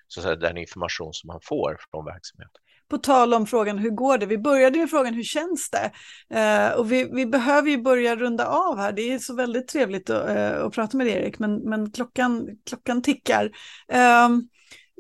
så 0.07 0.19
att 0.19 0.23
säga, 0.23 0.35
den 0.35 0.57
information 0.57 1.13
som 1.13 1.27
man 1.27 1.39
får 1.43 1.77
från 1.91 2.05
verksamheten 2.05 2.61
på 2.89 2.97
tal 2.97 3.33
om 3.33 3.47
frågan 3.47 3.77
hur 3.77 3.89
går 3.89 4.17
det? 4.17 4.25
Vi 4.25 4.37
började 4.37 4.79
med 4.79 4.89
frågan 4.89 5.13
hur 5.13 5.23
känns 5.23 5.69
det? 5.69 5.91
Eh, 6.39 6.71
och 6.71 6.91
vi, 6.91 7.09
vi, 7.13 7.25
behöver 7.25 7.69
ju 7.69 7.81
börja 7.81 8.15
runda 8.15 8.47
av 8.47 8.77
här. 8.77 8.91
Det 8.91 9.13
är 9.13 9.19
så 9.19 9.35
väldigt 9.35 9.67
trevligt 9.67 10.09
att, 10.09 10.29
eh, 10.29 10.65
att 10.65 10.73
prata 10.73 10.97
med 10.97 11.07
dig 11.07 11.15
Erik, 11.15 11.39
men, 11.39 11.55
men 11.55 11.91
klockan, 11.91 12.47
klockan 12.65 13.01
tickar. 13.01 13.51
Eh, 13.91 14.29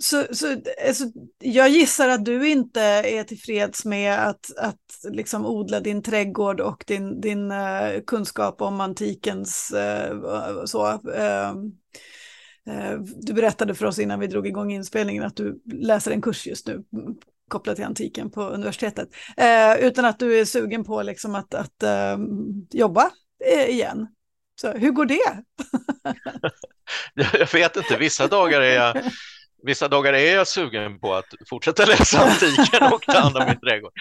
så, 0.01 0.25
så 0.31 0.47
alltså, 0.87 1.03
jag 1.39 1.69
gissar 1.69 2.09
att 2.09 2.25
du 2.25 2.49
inte 2.49 2.81
är 2.81 3.23
tillfreds 3.23 3.85
med 3.85 4.27
att, 4.27 4.57
att 4.57 5.13
liksom 5.13 5.45
odla 5.45 5.79
din 5.79 6.01
trädgård 6.01 6.61
och 6.61 6.83
din, 6.87 7.21
din 7.21 7.51
uh, 7.51 8.01
kunskap 8.07 8.61
om 8.61 8.81
antikens 8.81 9.73
uh, 9.75 10.65
så. 10.65 10.87
Uh, 10.91 11.53
du 13.21 13.33
berättade 13.33 13.75
för 13.75 13.85
oss 13.85 13.99
innan 13.99 14.19
vi 14.19 14.27
drog 14.27 14.47
igång 14.47 14.71
inspelningen 14.71 15.23
att 15.23 15.35
du 15.35 15.61
läser 15.65 16.11
en 16.11 16.21
kurs 16.21 16.47
just 16.47 16.67
nu 16.67 16.83
kopplat 17.49 17.75
till 17.75 17.85
antiken 17.85 18.31
på 18.31 18.41
universitetet. 18.41 19.09
Eh, 19.37 19.75
utan 19.75 20.05
att 20.05 20.19
du 20.19 20.39
är 20.39 20.45
sugen 20.45 20.83
på 20.83 21.01
liksom 21.01 21.35
att, 21.35 21.53
att 21.53 21.83
eh, 21.83 22.17
jobba 22.71 23.11
eh, 23.45 23.69
igen. 23.69 24.07
Så 24.61 24.71
hur 24.71 24.91
går 24.91 25.05
det? 25.05 25.43
jag 27.39 27.53
vet 27.53 27.77
inte, 27.77 27.97
vissa 27.97 28.27
dagar 28.27 28.61
är 28.61 28.75
jag 28.75 29.11
Vissa 29.63 29.87
dagar 29.87 30.13
är 30.13 30.35
jag 30.35 30.47
sugen 30.47 30.99
på 30.99 31.15
att 31.15 31.25
fortsätta 31.49 31.85
läsa 31.85 32.19
antiken 32.19 32.93
och 32.93 33.01
ta 33.01 33.19
hand 33.19 33.37
om 33.37 33.45
min 33.47 33.59
trädgård. 33.59 33.91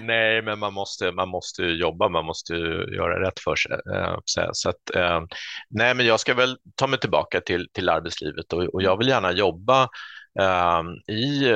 Nej, 0.00 0.42
men 0.42 0.58
man 0.58 0.72
måste, 0.72 1.12
man 1.12 1.28
måste 1.28 1.62
jobba, 1.62 2.08
man 2.08 2.24
måste 2.24 2.54
göra 2.96 3.28
rätt 3.28 3.40
för 3.40 3.56
sig. 3.56 3.72
Eh, 3.94 4.16
så 4.52 4.68
att, 4.68 4.94
eh, 4.94 5.20
nej, 5.70 5.94
men 5.94 6.06
jag 6.06 6.20
ska 6.20 6.34
väl 6.34 6.56
ta 6.74 6.86
mig 6.86 6.98
tillbaka 6.98 7.40
till, 7.40 7.68
till 7.72 7.88
arbetslivet 7.88 8.52
och, 8.52 8.62
och 8.62 8.82
jag 8.82 8.98
vill 8.98 9.08
gärna 9.08 9.32
jobba 9.32 9.88
um, 10.40 11.14
i 11.16 11.54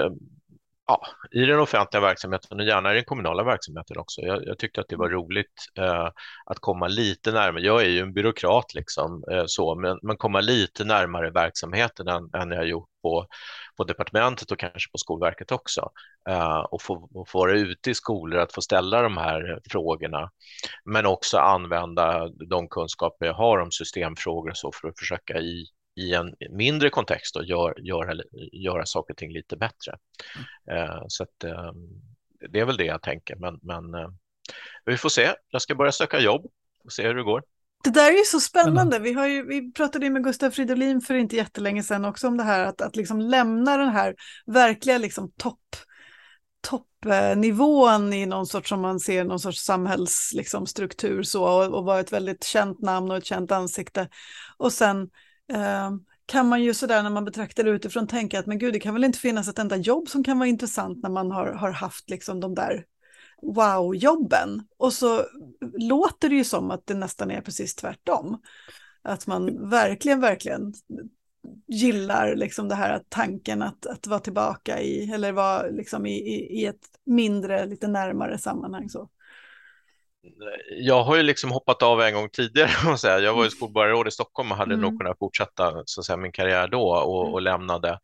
ja, 0.89 1.07
i 1.31 1.45
den 1.45 1.61
offentliga 1.61 2.01
verksamheten 2.01 2.61
och 2.61 2.67
gärna 2.67 2.93
i 2.93 2.95
den 2.95 3.05
kommunala 3.05 3.45
verksamheten 3.45 3.99
också. 3.99 4.21
Jag, 4.21 4.47
jag 4.47 4.59
tyckte 4.59 4.81
att 4.81 4.89
det 4.89 4.97
var 4.97 5.09
roligt 5.09 5.67
eh, 5.79 6.09
att 6.47 6.59
komma 6.61 6.89
lite 6.89 7.33
närmare. 7.33 7.63
Jag 7.63 7.83
är 7.83 7.89
ju 7.89 8.01
en 8.01 8.13
byråkrat 8.13 8.75
liksom 8.75 9.25
eh, 9.33 9.45
så, 9.47 9.75
men, 9.75 9.99
men 10.03 10.17
komma 10.17 10.41
lite 10.41 10.85
närmare 10.85 11.31
verksamheten 11.31 12.09
än, 12.09 12.31
än 12.35 12.51
jag 12.51 12.67
gjort 12.67 12.89
på, 13.03 13.27
på 13.77 13.85
departementet 13.85 14.51
och 14.51 14.59
kanske 14.59 14.91
på 14.93 14.99
Skolverket 14.99 15.53
också. 15.53 15.91
Eh, 16.29 16.59
och, 16.59 16.83
få, 16.83 17.09
och 17.15 17.29
få 17.29 17.39
vara 17.39 17.53
ute 17.53 17.91
i 17.91 17.95
skolor, 17.95 18.41
att 18.41 18.53
få 18.53 18.63
ställa 18.63 19.03
de 19.03 19.17
här 19.17 19.61
frågorna, 19.71 20.31
men 20.85 21.07
också 21.07 21.39
använda 21.39 22.29
de 22.29 22.69
kunskaper 22.69 23.27
jag 23.27 23.35
har 23.35 23.59
om 23.59 23.71
systemfrågor 23.71 24.51
och 24.51 24.57
så 24.57 24.73
för 24.73 24.89
att 24.89 24.99
försöka 24.99 25.39
i 25.39 25.67
i 25.99 26.15
en 26.15 26.35
mindre 26.51 26.91
kontext 26.91 27.37
och 27.37 27.45
gör, 27.45 27.75
gör, 27.79 28.25
göra 28.53 28.87
saker 28.87 29.15
och 29.15 29.19
ting 29.19 29.33
lite 29.33 29.57
bättre. 29.57 29.97
Mm. 30.71 31.05
Så 31.09 31.23
att, 31.23 31.45
ehm, 31.45 31.89
det 32.51 32.61
är 32.61 32.65
väl 32.65 32.77
det 32.77 32.85
jag 32.85 33.03
tänker, 33.03 33.37
men, 33.37 33.59
men 33.63 33.95
eh, 33.95 34.09
vi 34.85 34.97
får 34.97 35.09
se. 35.09 35.35
Jag 35.51 35.63
ska 35.63 35.75
börja 35.75 35.93
söka 35.93 36.21
jobb 36.21 36.47
och 36.85 36.93
se 36.93 37.07
hur 37.07 37.15
det 37.15 37.23
går. 37.23 37.43
Det 37.85 37.91
där 37.91 38.13
är 38.13 38.17
ju 38.17 38.25
så 38.25 38.41
spännande. 38.41 38.99
Vi, 38.99 39.13
har 39.13 39.27
ju, 39.27 39.47
vi 39.47 39.73
pratade 39.73 40.11
med 40.11 40.25
Gustav 40.25 40.51
Fridolin 40.51 41.01
för 41.01 41.15
inte 41.15 41.37
jättelänge 41.37 41.83
sedan 41.83 42.05
också 42.05 42.29
om 42.29 42.37
det 42.37 42.43
här 42.43 42.65
att, 42.65 42.81
att 42.81 42.97
liksom 42.97 43.21
lämna 43.21 43.77
den 43.77 43.89
här 43.89 44.15
verkliga 44.47 44.99
liksom 44.99 45.33
topp 45.37 45.61
toppnivån 46.61 48.13
i 48.13 48.27
någon 48.27 48.47
sorts, 48.47 48.69
som 48.69 48.81
man 48.81 49.01
ser, 49.01 49.25
någon 49.25 49.41
sorts 49.41 49.65
samhällsstruktur 49.65 51.17
liksom, 51.19 51.25
så 51.25 51.45
och, 51.45 51.75
och 51.75 51.85
vara 51.85 52.01
ett 52.01 52.13
väldigt 52.13 52.45
känt 52.45 52.81
namn 52.81 53.11
och 53.11 53.17
ett 53.17 53.25
känt 53.25 53.53
ansikte. 53.53 54.09
Och 54.57 54.73
sen 54.73 55.09
Ehm, 55.53 56.05
kan 56.27 56.49
man 56.49 56.63
ju 56.63 56.75
sådär 56.75 57.03
när 57.03 57.11
man 57.11 57.25
betraktar 57.25 57.65
det 57.65 57.71
utifrån 57.71 58.07
tänka 58.07 58.39
att 58.39 58.47
men 58.47 58.59
gud, 58.59 58.73
det 58.73 58.81
kan 58.81 58.95
väl 58.95 59.05
inte 59.05 59.19
finnas 59.19 59.49
ett 59.49 59.59
enda 59.59 59.77
jobb 59.77 60.09
som 60.09 60.25
kan 60.25 60.39
vara 60.39 60.49
intressant 60.49 61.03
när 61.03 61.11
man 61.11 61.31
har, 61.31 61.47
har 61.47 61.71
haft 61.71 62.11
liksom 62.11 62.41
de 62.41 62.55
där 62.55 62.85
wow-jobben. 63.43 64.63
Och 64.77 64.93
så 64.93 65.25
låter 65.79 66.29
det 66.29 66.35
ju 66.35 66.45
som 66.45 66.71
att 66.71 66.87
det 66.87 66.95
nästan 66.95 67.31
är 67.31 67.41
precis 67.41 67.75
tvärtom. 67.75 68.41
Att 69.03 69.27
man 69.27 69.71
verkligen, 69.71 70.21
verkligen 70.21 70.75
gillar 71.67 72.37
liksom 72.37 72.69
det 72.69 72.75
här 72.75 73.03
tanken 73.09 73.63
att, 73.63 73.87
att 73.87 74.07
vara 74.07 74.21
tillbaka 74.21 74.81
i, 74.81 75.13
eller 75.13 75.33
vara 75.33 75.63
liksom 75.63 76.07
i, 76.07 76.17
i, 76.17 76.61
i 76.61 76.67
ett 76.67 76.87
mindre, 77.05 77.67
lite 77.67 77.89
närmare 77.89 78.39
sammanhang. 78.39 78.89
Så 78.89 79.09
jag 80.71 81.05
har 81.05 81.17
ju 81.17 81.23
liksom 81.23 81.51
hoppat 81.51 81.83
av 81.83 82.03
en 82.03 82.15
gång 82.15 82.29
tidigare. 82.31 82.71
Och 82.93 83.01
säga. 83.01 83.19
Jag 83.19 83.35
var 83.35 83.45
ju 83.45 83.51
skolborgarråd 83.51 84.09
i 84.09 84.11
Stockholm 84.11 84.53
och 84.53 84.59
hade 84.59 84.75
mm. 84.75 84.81
nog 84.81 85.01
kunnat 85.01 85.19
fortsätta 85.19 85.83
så 85.85 86.03
säga, 86.03 86.17
min 86.17 86.33
karriär 86.33 86.69
då 86.69 86.91
och, 86.91 87.23
mm. 87.23 87.35
och 87.35 87.43
lämnade. 87.43 87.99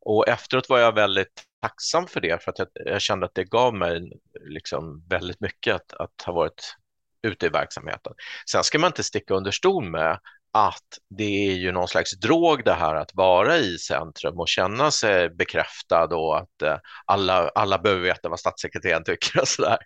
Och 0.00 0.28
efteråt 0.28 0.68
var 0.68 0.78
jag 0.78 0.94
väldigt 0.94 1.42
tacksam 1.62 2.06
för 2.06 2.20
det, 2.20 2.42
för 2.42 2.50
att 2.50 2.58
jag, 2.58 2.68
jag 2.74 3.00
kände 3.00 3.26
att 3.26 3.34
det 3.34 3.44
gav 3.44 3.74
mig 3.74 4.12
liksom 4.40 5.04
väldigt 5.08 5.40
mycket 5.40 5.74
att, 5.74 5.92
att 5.92 6.22
ha 6.26 6.32
varit 6.32 6.76
ute 7.22 7.46
i 7.46 7.48
verksamheten. 7.48 8.12
Sen 8.50 8.64
ska 8.64 8.78
man 8.78 8.88
inte 8.88 9.02
sticka 9.02 9.34
under 9.34 9.50
stol 9.50 9.84
med 9.84 10.18
att 10.52 10.98
det 11.18 11.48
är 11.48 11.52
ju 11.52 11.72
någon 11.72 11.88
slags 11.88 12.20
drog 12.20 12.64
det 12.64 12.72
här 12.72 12.94
att 12.94 13.10
vara 13.14 13.56
i 13.56 13.78
centrum 13.78 14.40
och 14.40 14.48
känna 14.48 14.90
sig 14.90 15.30
bekräftad 15.30 16.04
och 16.16 16.38
att 16.38 16.62
eh, 16.62 16.76
alla, 17.04 17.48
alla 17.48 17.78
behöver 17.78 18.02
veta 18.02 18.28
vad 18.28 18.40
statssekreteraren 18.40 19.04
tycker 19.04 19.40
och 19.40 19.48
sådär. 19.48 19.78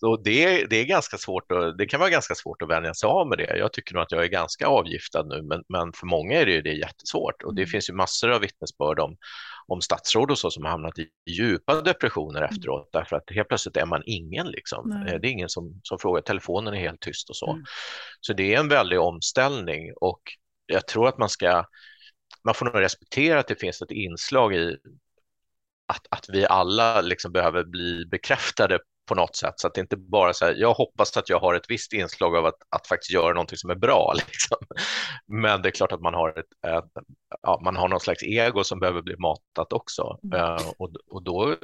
Så 0.00 0.16
det, 0.16 0.64
det 0.64 0.76
är 0.76 0.84
ganska 0.84 1.18
svårt 1.18 1.52
och 1.52 1.76
det 1.76 1.86
kan 1.86 2.00
vara 2.00 2.10
ganska 2.10 2.34
svårt 2.34 2.62
att 2.62 2.70
vänja 2.70 2.94
sig 2.94 3.06
av 3.06 3.28
med 3.28 3.38
det. 3.38 3.56
Jag 3.56 3.72
tycker 3.72 3.94
nog 3.94 4.02
att 4.02 4.12
jag 4.12 4.24
är 4.24 4.28
ganska 4.28 4.66
avgiftad 4.66 5.22
nu, 5.22 5.42
men, 5.42 5.62
men 5.68 5.92
för 5.92 6.06
många 6.06 6.40
är 6.40 6.46
det, 6.46 6.62
det 6.62 6.70
är 6.70 6.78
jättesvårt 6.78 7.42
och 7.42 7.54
det 7.54 7.62
mm. 7.62 7.70
finns 7.70 7.90
ju 7.90 7.94
massor 7.94 8.30
av 8.30 8.40
vittnesbörd 8.40 9.00
om, 9.00 9.16
om 9.68 9.80
statsråd 9.80 10.30
och 10.30 10.38
så 10.38 10.50
som 10.50 10.64
har 10.64 10.70
hamnat 10.70 10.98
i 10.98 11.08
djupa 11.30 11.80
depressioner 11.80 12.40
mm. 12.40 12.50
efteråt 12.50 12.88
därför 12.92 13.16
att 13.16 13.30
helt 13.30 13.48
plötsligt 13.48 13.76
är 13.76 13.86
man 13.86 14.02
ingen 14.06 14.46
liksom. 14.46 14.88
Nej. 14.88 15.14
Eh, 15.14 15.20
det 15.20 15.28
är 15.28 15.32
ingen 15.32 15.48
som, 15.48 15.80
som 15.82 15.98
frågar, 15.98 16.22
telefonen 16.22 16.74
är 16.74 16.78
helt 16.78 17.00
tyst 17.00 17.30
och 17.30 17.36
så. 17.36 17.50
Mm. 17.50 17.64
Så 18.20 18.32
det 18.32 18.54
är 18.54 18.60
en 18.60 18.68
väldig 18.68 19.00
omställning 19.00 19.92
och 20.00 20.20
jag 20.66 20.86
tror 20.86 21.08
att 21.08 21.18
man 21.18 21.28
ska, 21.28 21.64
man 22.44 22.54
får 22.54 22.66
nog 22.66 22.80
respektera 22.80 23.40
att 23.40 23.48
det 23.48 23.60
finns 23.60 23.82
ett 23.82 23.90
inslag 23.90 24.54
i 24.54 24.76
att, 25.86 26.06
att 26.10 26.26
vi 26.28 26.46
alla 26.46 27.00
liksom 27.00 27.32
behöver 27.32 27.64
bli 27.64 28.06
bekräftade 28.06 28.78
på 29.06 29.14
något 29.14 29.36
sätt 29.36 29.54
så 29.56 29.66
att 29.66 29.74
det 29.74 29.80
inte 29.80 29.96
bara 29.96 30.32
så 30.32 30.44
här, 30.44 30.54
jag 30.54 30.74
hoppas 30.74 31.16
att 31.16 31.28
jag 31.28 31.40
har 31.40 31.54
ett 31.54 31.70
visst 31.70 31.92
inslag 31.92 32.36
av 32.36 32.46
att, 32.46 32.58
att 32.70 32.86
faktiskt 32.86 33.12
göra 33.12 33.32
någonting 33.32 33.58
som 33.58 33.70
är 33.70 33.74
bra. 33.74 34.12
Liksom. 34.16 34.58
Men 35.26 35.62
det 35.62 35.68
är 35.68 35.70
klart 35.70 35.92
att 35.92 36.00
man 36.00 36.14
har, 36.14 36.38
ett, 36.38 36.74
ett, 36.74 37.04
ja, 37.42 37.60
man 37.64 37.76
har 37.76 37.88
någon 37.88 38.00
slags 38.00 38.22
ego 38.22 38.64
som 38.64 38.80
behöver 38.80 39.02
bli 39.02 39.16
matat 39.16 39.72
också. 39.72 40.18
Mm. 40.24 40.40
Uh, 40.40 40.72
och, 40.78 40.90
och 41.10 41.22
då, 41.22 41.56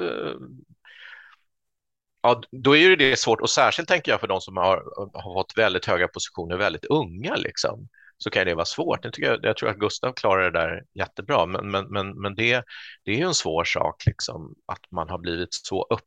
ja, 2.23 2.43
då 2.51 2.77
är 2.77 2.97
det 2.97 3.19
svårt 3.19 3.40
och 3.40 3.51
särskilt 3.51 3.89
tänker 3.89 4.12
jag 4.12 4.20
för 4.20 4.28
de 4.28 4.40
som 4.40 4.56
har, 4.56 4.82
har 5.14 5.35
fått 5.35 5.59
väldigt 5.59 5.86
höga 5.86 6.09
positioner 6.09 6.56
väldigt 6.56 6.85
unga 6.85 7.36
liksom 7.36 7.89
så 8.23 8.31
kan 8.31 8.47
det 8.47 8.55
vara 8.55 8.64
svårt. 8.64 9.05
Jag, 9.05 9.12
tycker, 9.12 9.40
jag 9.43 9.56
tror 9.56 9.69
att 9.69 9.77
Gustav 9.77 10.12
klarar 10.12 10.51
det 10.51 10.59
där 10.59 10.82
jättebra, 10.94 11.47
men, 11.47 11.70
men, 11.70 11.86
men, 11.89 12.20
men 12.20 12.35
det, 12.35 12.64
det 13.05 13.12
är 13.12 13.16
ju 13.16 13.27
en 13.27 13.35
svår 13.35 13.64
sak 13.64 14.06
liksom, 14.06 14.55
att 14.66 14.90
man 14.90 15.09
har 15.09 15.19
blivit 15.19 15.55
så 15.55 15.82
upp 15.82 16.05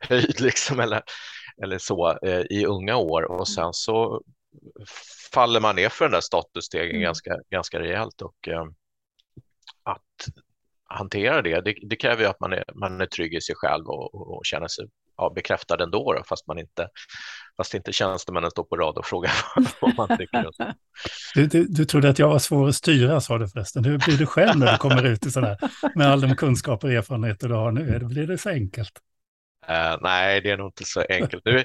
höjd 0.08 0.40
liksom, 0.40 0.80
eller, 0.80 1.02
eller 1.62 1.78
så 1.78 2.18
eh, 2.22 2.40
i 2.50 2.66
unga 2.66 2.96
år 2.96 3.22
och 3.22 3.48
sen 3.48 3.72
så 3.72 4.22
faller 5.32 5.60
man 5.60 5.76
ner 5.76 5.88
för 5.88 6.04
den 6.04 6.12
där 6.12 6.20
statusstegen 6.20 6.90
mm. 6.90 7.02
ganska, 7.02 7.36
ganska 7.50 7.80
rejält 7.80 8.22
och 8.22 8.48
eh, 8.48 8.64
att 9.82 10.26
hantera 10.88 11.42
det, 11.42 11.60
det, 11.60 11.74
det, 11.82 11.96
kräver 11.96 12.22
ju 12.22 12.28
att 12.28 12.40
man 12.40 12.52
är, 12.52 12.64
man 12.74 13.00
är 13.00 13.06
trygg 13.06 13.34
i 13.34 13.40
sig 13.40 13.54
själv 13.58 13.86
och, 13.86 14.14
och, 14.14 14.36
och 14.36 14.44
känner 14.44 14.68
sig 14.68 14.86
ja, 15.16 15.32
bekräftad 15.34 15.82
ändå, 15.82 16.12
då, 16.12 16.22
fast 16.28 16.46
man 16.46 16.58
inte 16.58 16.88
fast 17.56 17.74
inte 17.74 17.92
tjänstemännen 17.92 18.50
står 18.50 18.64
på 18.64 18.76
rad 18.76 18.98
och 18.98 19.06
frågar 19.06 19.32
vad 19.80 19.96
man 19.96 20.18
tycker. 20.18 20.50
Du, 21.34 21.46
du, 21.46 21.64
du 21.64 21.84
trodde 21.84 22.08
att 22.08 22.18
jag 22.18 22.28
var 22.28 22.38
svår 22.38 22.68
att 22.68 22.74
styra, 22.74 23.20
sa 23.20 23.38
du 23.38 23.48
förresten. 23.48 23.84
Hur 23.84 23.98
blir 23.98 24.18
du 24.18 24.26
själv 24.26 24.58
när 24.58 24.72
du 24.72 24.78
kommer 24.78 25.04
ut 25.04 25.26
i 25.26 25.30
sådär, 25.30 25.58
med 25.94 26.06
all 26.06 26.20
de 26.20 26.36
kunskaper 26.36 26.88
och 26.88 26.94
erfarenheter 26.94 27.48
du 27.48 27.54
har 27.54 27.72
nu? 27.72 27.98
Blir 27.98 28.26
det 28.26 28.38
så 28.38 28.50
enkelt? 28.50 28.92
Uh, 29.70 29.98
nej, 30.00 30.40
det 30.40 30.50
är 30.50 30.56
nog 30.56 30.68
inte 30.68 30.84
så 30.84 31.04
enkelt. 31.08 31.44
Nu, 31.44 31.58
eh, 31.58 31.64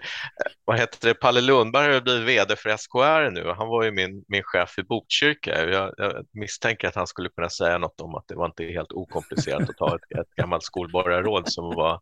vad 0.66 0.80
heter 0.80 1.08
det? 1.08 1.14
Palle 1.14 1.42
Lundberg 1.42 1.94
har 1.94 2.02
blivit 2.02 2.28
vd 2.28 2.56
för 2.56 2.78
SKR 2.78 3.32
nu. 3.32 3.54
Han 3.58 3.68
var 3.68 3.84
ju 3.84 3.92
min, 3.92 4.26
min 4.28 4.44
chef 4.44 4.80
i 4.80 4.84
Botkyrka. 4.84 5.70
Jag, 5.70 5.94
jag, 5.98 6.26
misstänker 6.32 6.88
att 6.88 6.96
han 6.96 7.08
skulle 7.08 7.30
kunna 7.30 7.50
säga 7.50 7.78
något 7.78 8.02
om 8.02 8.16
att 8.16 8.28
det 8.28 8.36
var 8.36 8.46
inte 8.46 8.64
helt 8.64 8.92
okomplicerat 8.92 9.70
att 9.70 9.78
ta 9.78 9.96
ett, 9.96 10.20
ett 10.20 10.36
gammalt 10.36 10.64
skolborgarråd 10.64 11.52
som 11.52 11.76
var 11.76 12.00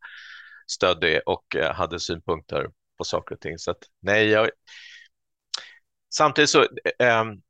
stöddig 0.67 1.21
och 1.25 1.55
eh, 1.55 1.73
hade 1.73 1.99
synpunkter 1.99 2.67
på 2.97 3.03
saker 3.03 3.35
och 3.35 3.41
ting. 3.41 3.57
Så 3.57 3.71
att, 3.71 3.83
nej, 4.01 4.29
jag... 4.29 4.49
Samtidigt 6.13 6.49
så, 6.49 6.67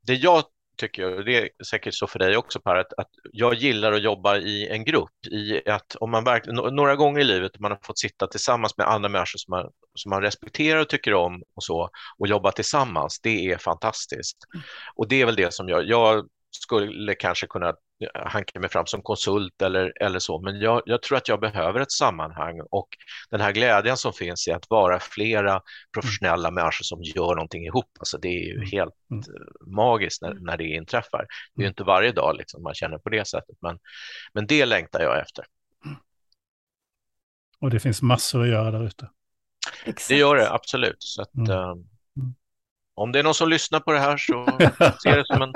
det 0.01 0.13
jag 0.13 0.43
tycker 0.79 1.01
jag, 1.01 1.25
det 1.25 1.37
är 1.37 1.49
säkert 1.65 1.93
så 1.93 2.07
för 2.07 2.19
dig 2.19 2.37
också 2.37 2.59
Per, 2.59 2.75
att, 2.75 2.93
att 2.97 3.09
jag 3.31 3.53
gillar 3.53 3.91
att 3.91 4.01
jobba 4.01 4.37
i 4.37 4.67
en 4.67 4.83
grupp. 4.83 5.25
I 5.31 5.69
att 5.69 5.95
om 5.95 6.11
man 6.11 6.23
verkligen, 6.23 6.75
några 6.75 6.95
gånger 6.95 7.19
i 7.19 7.23
livet 7.23 7.59
man 7.59 7.71
har 7.71 7.79
fått 7.83 7.99
sitta 7.99 8.27
tillsammans 8.27 8.77
med 8.77 8.87
andra 8.87 9.09
människor 9.09 9.37
som 9.37 9.51
man, 9.51 9.71
som 9.93 10.09
man 10.09 10.21
respekterar 10.21 10.79
och 10.79 10.89
tycker 10.89 11.13
om 11.13 11.43
och 11.55 11.63
så 11.63 11.89
och 12.17 12.27
jobba 12.27 12.51
tillsammans, 12.51 13.19
det 13.23 13.51
är 13.51 13.57
fantastiskt. 13.57 14.37
Mm. 14.53 14.63
Och 14.95 15.07
det 15.07 15.21
är 15.21 15.25
väl 15.25 15.35
det 15.35 15.53
som 15.53 15.69
jag, 15.69 15.87
jag 15.87 16.25
skulle 16.51 17.15
kanske 17.15 17.47
kunna 17.47 17.73
hanka 18.13 18.59
mig 18.59 18.69
fram 18.69 18.85
som 18.85 19.01
konsult 19.01 19.61
eller, 19.61 19.93
eller 20.01 20.19
så, 20.19 20.41
men 20.41 20.59
jag, 20.59 20.81
jag, 20.85 21.01
tror 21.01 21.17
att 21.17 21.27
jag 21.27 21.39
behöver 21.39 21.79
ett 21.79 21.91
sammanhang 21.91 22.61
och 22.71 22.87
den 23.29 23.41
här 23.41 23.51
glädjen 23.51 23.97
som 23.97 24.13
finns 24.13 24.47
i 24.47 24.51
att 24.51 24.69
vara 24.69 24.99
flera 24.99 25.61
professionella 25.93 26.47
mm. 26.47 26.55
människor 26.55 26.83
som 26.83 27.03
gör 27.03 27.35
någonting 27.35 27.65
ihop, 27.65 27.89
alltså 27.99 28.17
det 28.17 28.27
är 28.27 28.45
ju 28.45 28.55
mm. 28.55 28.67
helt 28.71 28.93
mm. 29.11 29.23
magiskt 29.75 30.21
när, 30.21 30.33
när 30.33 30.57
det 30.57 30.63
inträffar. 30.63 31.25
Det 31.55 31.59
är 31.59 31.63
ju 31.63 31.65
mm. 31.65 31.71
inte 31.71 31.83
varje 31.83 32.11
dag 32.11 32.35
liksom 32.37 32.63
man 32.63 32.73
känner 32.73 32.97
på 32.97 33.09
det 33.09 33.27
sättet, 33.27 33.57
men, 33.61 33.79
men 34.33 34.47
det 34.47 34.65
längtar 34.65 34.99
jag 34.99 35.19
efter. 35.19 35.45
Och 37.61 37.69
det 37.69 37.79
finns 37.79 38.01
massor 38.01 38.41
att 38.41 38.49
göra 38.49 38.71
där 38.71 38.85
ute. 38.85 39.09
Det 40.07 40.15
gör 40.15 40.35
det, 40.35 40.51
absolut. 40.51 41.03
Så 41.03 41.21
att, 41.21 41.35
mm. 41.35 41.49
Om 42.99 43.11
det 43.11 43.19
är 43.19 43.23
någon 43.23 43.33
som 43.33 43.49
lyssnar 43.49 43.79
på 43.79 43.91
det 43.91 43.99
här 43.99 44.17
så 44.17 44.45
ser 45.03 45.17
det 45.17 45.25
som 45.25 45.41
en, 45.41 45.53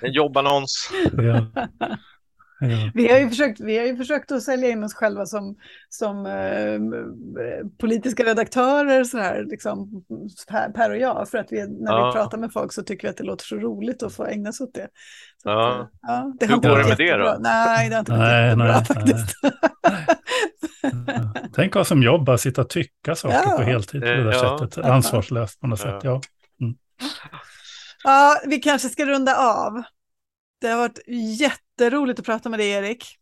en 0.00 0.12
jobbannons. 0.12 0.90
Ja. 1.16 1.46
Ja. 2.60 2.90
Vi, 2.94 3.12
har 3.12 3.18
ju 3.18 3.28
försökt, 3.28 3.60
vi 3.60 3.78
har 3.78 3.86
ju 3.86 3.96
försökt 3.96 4.32
att 4.32 4.42
sälja 4.42 4.68
in 4.68 4.84
oss 4.84 4.94
själva 4.94 5.26
som, 5.26 5.56
som 5.88 6.26
eh, 6.26 6.80
politiska 7.80 8.24
redaktörer, 8.24 9.04
så 9.04 9.18
här, 9.18 9.44
liksom, 9.44 10.04
Per 10.74 10.90
och 10.90 10.96
jag, 10.96 11.28
för 11.30 11.38
att 11.38 11.46
vi, 11.50 11.66
när 11.68 11.92
ja. 11.92 12.06
vi 12.06 12.12
pratar 12.12 12.38
med 12.38 12.52
folk 12.52 12.72
så 12.72 12.82
tycker 12.82 13.08
vi 13.08 13.10
att 13.10 13.16
det 13.16 13.24
låter 13.24 13.44
så 13.44 13.56
roligt 13.56 14.02
att 14.02 14.14
få 14.14 14.26
ägna 14.26 14.52
sig 14.52 14.64
åt 14.64 14.74
det. 14.74 14.88
Så 15.42 15.48
ja. 15.48 15.70
Att, 15.70 15.90
ja, 16.02 16.32
det 16.40 16.46
Hur 16.46 16.56
går 16.56 16.78
det 16.78 16.88
med 16.88 16.96
det 16.96 17.16
då? 17.16 17.36
Nej, 17.40 17.88
det 17.88 17.94
har 17.94 18.00
inte 18.00 18.12
gått 18.12 18.20
jättebra 18.20 18.66
nej, 18.66 18.84
faktiskt. 18.84 19.36
Nej. 19.42 20.06
Tänk 21.54 21.76
oss 21.76 21.88
som 21.88 22.02
jobbar, 22.02 22.36
sitta 22.36 22.60
och 22.60 22.68
tycka 22.68 23.14
saker 23.14 23.56
på 23.56 23.62
heltid 23.62 24.00
på 24.00 24.06
det 24.06 24.24
där 24.24 24.58
sättet, 24.58 24.84
ansvarslöst 24.84 25.60
på 25.60 25.66
något 25.66 25.80
sätt. 25.80 26.04
Ja. 26.04 26.20
Ja, 28.04 28.40
vi 28.46 28.58
kanske 28.58 28.88
ska 28.88 29.06
runda 29.06 29.36
av. 29.36 29.82
Det 30.60 30.68
har 30.68 30.78
varit 30.78 30.98
jätteroligt 31.40 32.20
att 32.20 32.26
prata 32.26 32.48
med 32.48 32.58
dig, 32.58 32.70
Erik. 32.70 33.18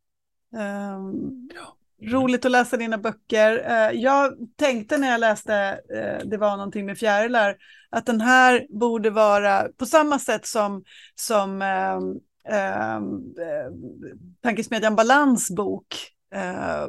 Um, 0.53 1.51
ja. 1.55 1.77
Roligt 2.11 2.45
att 2.45 2.51
läsa 2.51 2.77
dina 2.77 2.99
böcker. 2.99 3.59
Uh, 3.59 4.01
jag 4.01 4.35
tänkte 4.57 4.99
när 4.99 5.11
jag 5.11 5.21
läste 5.21 5.81
uh, 5.95 6.29
Det 6.29 6.37
var 6.37 6.57
någonting 6.57 6.87
med 6.87 6.99
fjärilar 6.99 7.57
att 7.91 8.07
den 8.07 8.21
här 8.21 8.67
borde 8.71 9.11
vara 9.11 9.69
på 9.77 9.87
samma 9.87 10.19
sätt 10.19 10.47
som, 10.47 10.85
som 11.15 11.63
uh, 11.63 12.01
Tankesmedjan 14.43 14.97
Balans 14.97 15.51
bok 15.51 16.14
eh, 16.35 16.89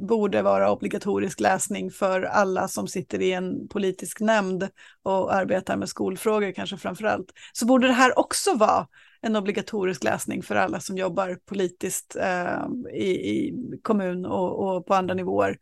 borde 0.00 0.42
vara 0.42 0.70
obligatorisk 0.72 1.40
läsning 1.40 1.90
för 1.90 2.22
alla 2.22 2.68
som 2.68 2.88
sitter 2.88 3.22
i 3.22 3.32
en 3.32 3.68
politisk 3.68 4.20
nämnd 4.20 4.68
och 5.02 5.34
arbetar 5.34 5.76
med 5.76 5.88
skolfrågor 5.88 6.52
kanske 6.52 6.76
framför 6.76 7.04
allt. 7.04 7.32
Så 7.52 7.66
borde 7.66 7.86
det 7.86 7.92
här 7.92 8.18
också 8.18 8.54
vara 8.54 8.86
en 9.20 9.36
obligatorisk 9.36 10.04
läsning 10.04 10.42
för 10.42 10.56
alla 10.56 10.80
som 10.80 10.98
jobbar 10.98 11.38
politiskt 11.46 12.16
eh, 12.16 12.66
i, 12.94 13.10
i, 13.10 13.54
kommun 13.82 14.26
och, 14.26 14.76
och, 14.76 14.86
på 14.86 14.94
andra 14.94 15.14
nivåer 15.14 15.58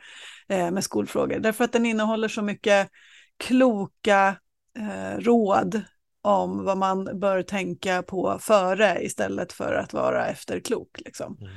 eh, 0.49 0.71
med 0.71 0.85
skolfrågor. 0.85 1.39
Därför 1.39 1.65
att 1.65 1.73
den 1.73 1.87
innehåller 1.87 2.29
så 2.29 2.43
mycket 2.43 2.89
kloka 3.37 4.37
eh, 4.79 5.19
råd 5.19 5.83
om 6.23 6.65
vad 6.65 6.79
man 6.79 7.21
bör 7.21 7.43
tänka 7.43 8.03
på 8.03 8.39
före 8.41 9.05
istället 9.05 9.53
för 9.53 9.75
att 9.75 9.93
vara 9.93 10.27
efterklok. 10.27 11.01
Liksom. 11.05 11.37
Mm. 11.41 11.53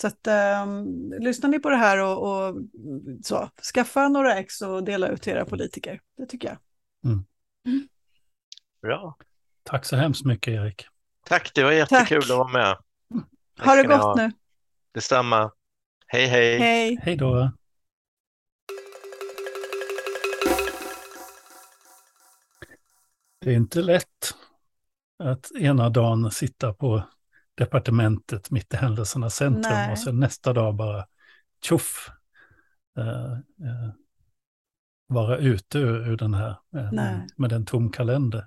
Så 0.00 0.06
att, 0.06 0.26
um, 0.64 1.12
lyssnar 1.20 1.50
ni 1.50 1.58
på 1.58 1.70
det 1.70 1.76
här 1.76 1.98
och, 1.98 2.46
och, 2.46 2.56
så, 3.24 3.50
skaffa 3.74 4.08
några 4.08 4.38
ex 4.38 4.62
och 4.62 4.84
dela 4.84 5.08
ut 5.08 5.22
till 5.22 5.32
era 5.32 5.44
politiker. 5.44 6.00
Det 6.16 6.26
tycker 6.26 6.48
jag. 6.48 6.58
Mm. 7.04 7.24
Mm. 7.66 7.88
Bra. 8.82 9.16
Tack 9.62 9.84
så 9.84 9.96
hemskt 9.96 10.24
mycket 10.24 10.52
Erik. 10.52 10.86
Tack, 11.24 11.54
det 11.54 11.64
var 11.64 11.72
jättekul 11.72 12.22
Tack. 12.22 12.30
att 12.30 12.36
vara 12.38 12.48
med. 12.48 12.76
Tack 13.56 13.66
ha 13.66 13.74
det 13.74 13.82
gott 13.82 14.00
ha. 14.00 14.14
nu. 14.14 14.32
Detsamma. 14.92 15.50
Hej, 16.06 16.26
hej. 16.26 16.58
Hej, 16.58 16.98
hej 17.02 17.16
då. 17.16 17.52
Det 23.40 23.50
är 23.50 23.56
inte 23.56 23.80
lätt 23.80 24.34
att 25.18 25.52
ena 25.56 25.90
dagen 25.90 26.30
sitta 26.30 26.72
på 26.72 27.02
departementet 27.58 28.50
mitt 28.50 28.74
i 28.74 28.76
händelsernas 28.76 29.34
centrum 29.34 29.72
Nej. 29.72 29.92
och 29.92 29.98
sen 29.98 30.20
nästa 30.20 30.52
dag 30.52 30.74
bara 30.74 31.06
tjoff 31.62 32.10
eh, 32.98 33.32
eh, 33.68 33.90
vara 35.08 35.38
ute 35.38 35.78
ur, 35.78 36.08
ur 36.08 36.16
den 36.16 36.34
här 36.34 36.56
eh, 36.76 36.92
med, 37.36 37.52
en 37.52 37.66
tom 37.66 37.90
kalender. 37.90 38.46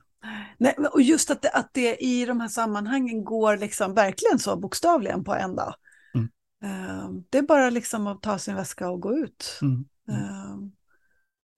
Nej, 0.57 0.75
och 0.93 1.01
just 1.01 1.31
att 1.31 1.41
det, 1.41 1.49
att 1.49 1.69
det 1.73 1.95
i 1.95 2.25
de 2.25 2.41
här 2.41 2.47
sammanhangen 2.47 3.23
går 3.23 3.57
liksom 3.57 3.93
verkligen 3.93 4.39
så 4.39 4.55
bokstavligen 4.55 5.23
på 5.23 5.35
en 5.35 5.55
dag. 5.55 5.75
Mm. 6.13 6.29
Uh, 6.63 7.21
det 7.29 7.37
är 7.37 7.41
bara 7.41 7.69
liksom 7.69 8.07
att 8.07 8.21
ta 8.21 8.37
sin 8.37 8.55
väska 8.55 8.89
och 8.89 9.01
gå 9.01 9.17
ut. 9.17 9.59
Mm. 9.61 9.85
Uh, 10.09 10.57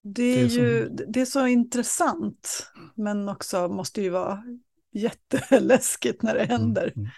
det, 0.03 0.23
är 0.23 0.35
det, 0.35 0.41
är 0.41 0.47
ju, 0.47 0.87
som... 0.87 0.95
det 1.07 1.21
är 1.21 1.25
så 1.25 1.47
intressant, 1.47 2.71
men 2.95 3.29
också 3.29 3.67
måste 3.67 4.01
ju 4.01 4.09
vara 4.09 4.43
jätteläskigt 4.93 6.21
när 6.21 6.33
det 6.33 6.45
händer. 6.45 6.93
Mm. 6.95 7.09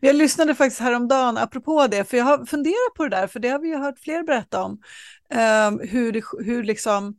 Jag 0.00 0.16
lyssnade 0.16 0.54
faktiskt 0.54 0.80
häromdagen, 0.80 1.36
apropå 1.36 1.86
det, 1.86 2.04
för 2.04 2.16
jag 2.16 2.24
har 2.24 2.46
funderat 2.46 2.94
på 2.96 3.04
det 3.04 3.16
där, 3.16 3.26
för 3.26 3.40
det 3.40 3.48
har 3.48 3.58
vi 3.58 3.68
ju 3.68 3.76
hört 3.76 3.98
fler 3.98 4.22
berätta 4.22 4.62
om. 4.62 4.80
Eh, 5.30 5.70
hur, 5.88 6.12
det, 6.12 6.22
hur 6.44 6.62
liksom, 6.62 7.18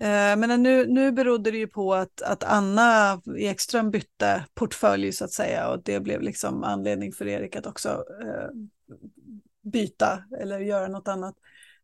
Eh, 0.00 0.36
men 0.36 0.62
nu, 0.62 0.86
nu 0.86 1.12
berodde 1.12 1.50
det 1.50 1.58
ju 1.58 1.66
på 1.66 1.94
att, 1.94 2.22
att 2.22 2.44
Anna 2.44 3.20
Ekström 3.38 3.90
bytte 3.90 4.44
portfölj 4.54 5.12
så 5.12 5.24
att 5.24 5.32
säga 5.32 5.70
och 5.70 5.82
det 5.82 6.00
blev 6.00 6.22
liksom 6.22 6.64
anledning 6.64 7.12
för 7.12 7.28
Erik 7.28 7.56
att 7.56 7.66
också 7.66 7.88
eh, 8.22 8.48
byta 9.62 10.24
eller 10.40 10.60
göra 10.60 10.88
något 10.88 11.08
annat. 11.08 11.34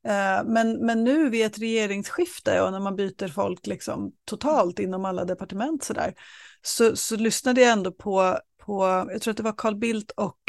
Eh, 0.07 0.45
men, 0.45 0.87
men 0.87 1.05
nu 1.05 1.31
vid 1.31 1.47
ett 1.47 1.59
regeringsskifte 1.59 2.61
och 2.63 2.73
när 2.73 2.81
man 2.81 2.97
byter 2.97 3.29
folk 3.29 3.67
liksom 3.67 4.13
totalt 4.25 4.79
inom 4.79 5.05
alla 5.05 5.25
departement 5.25 5.85
så 5.85 5.93
där, 5.93 6.15
så, 6.63 6.97
så 6.97 7.17
lyssnade 7.17 7.61
jag 7.61 7.73
ändå 7.73 7.93
på 7.93 8.39
på, 8.67 9.07
jag 9.13 9.23
tror 9.23 9.31
att 9.31 9.37
det 9.37 9.43
var 9.43 9.55
Carl 9.57 9.77
Bildt 9.77 10.11
och 10.11 10.41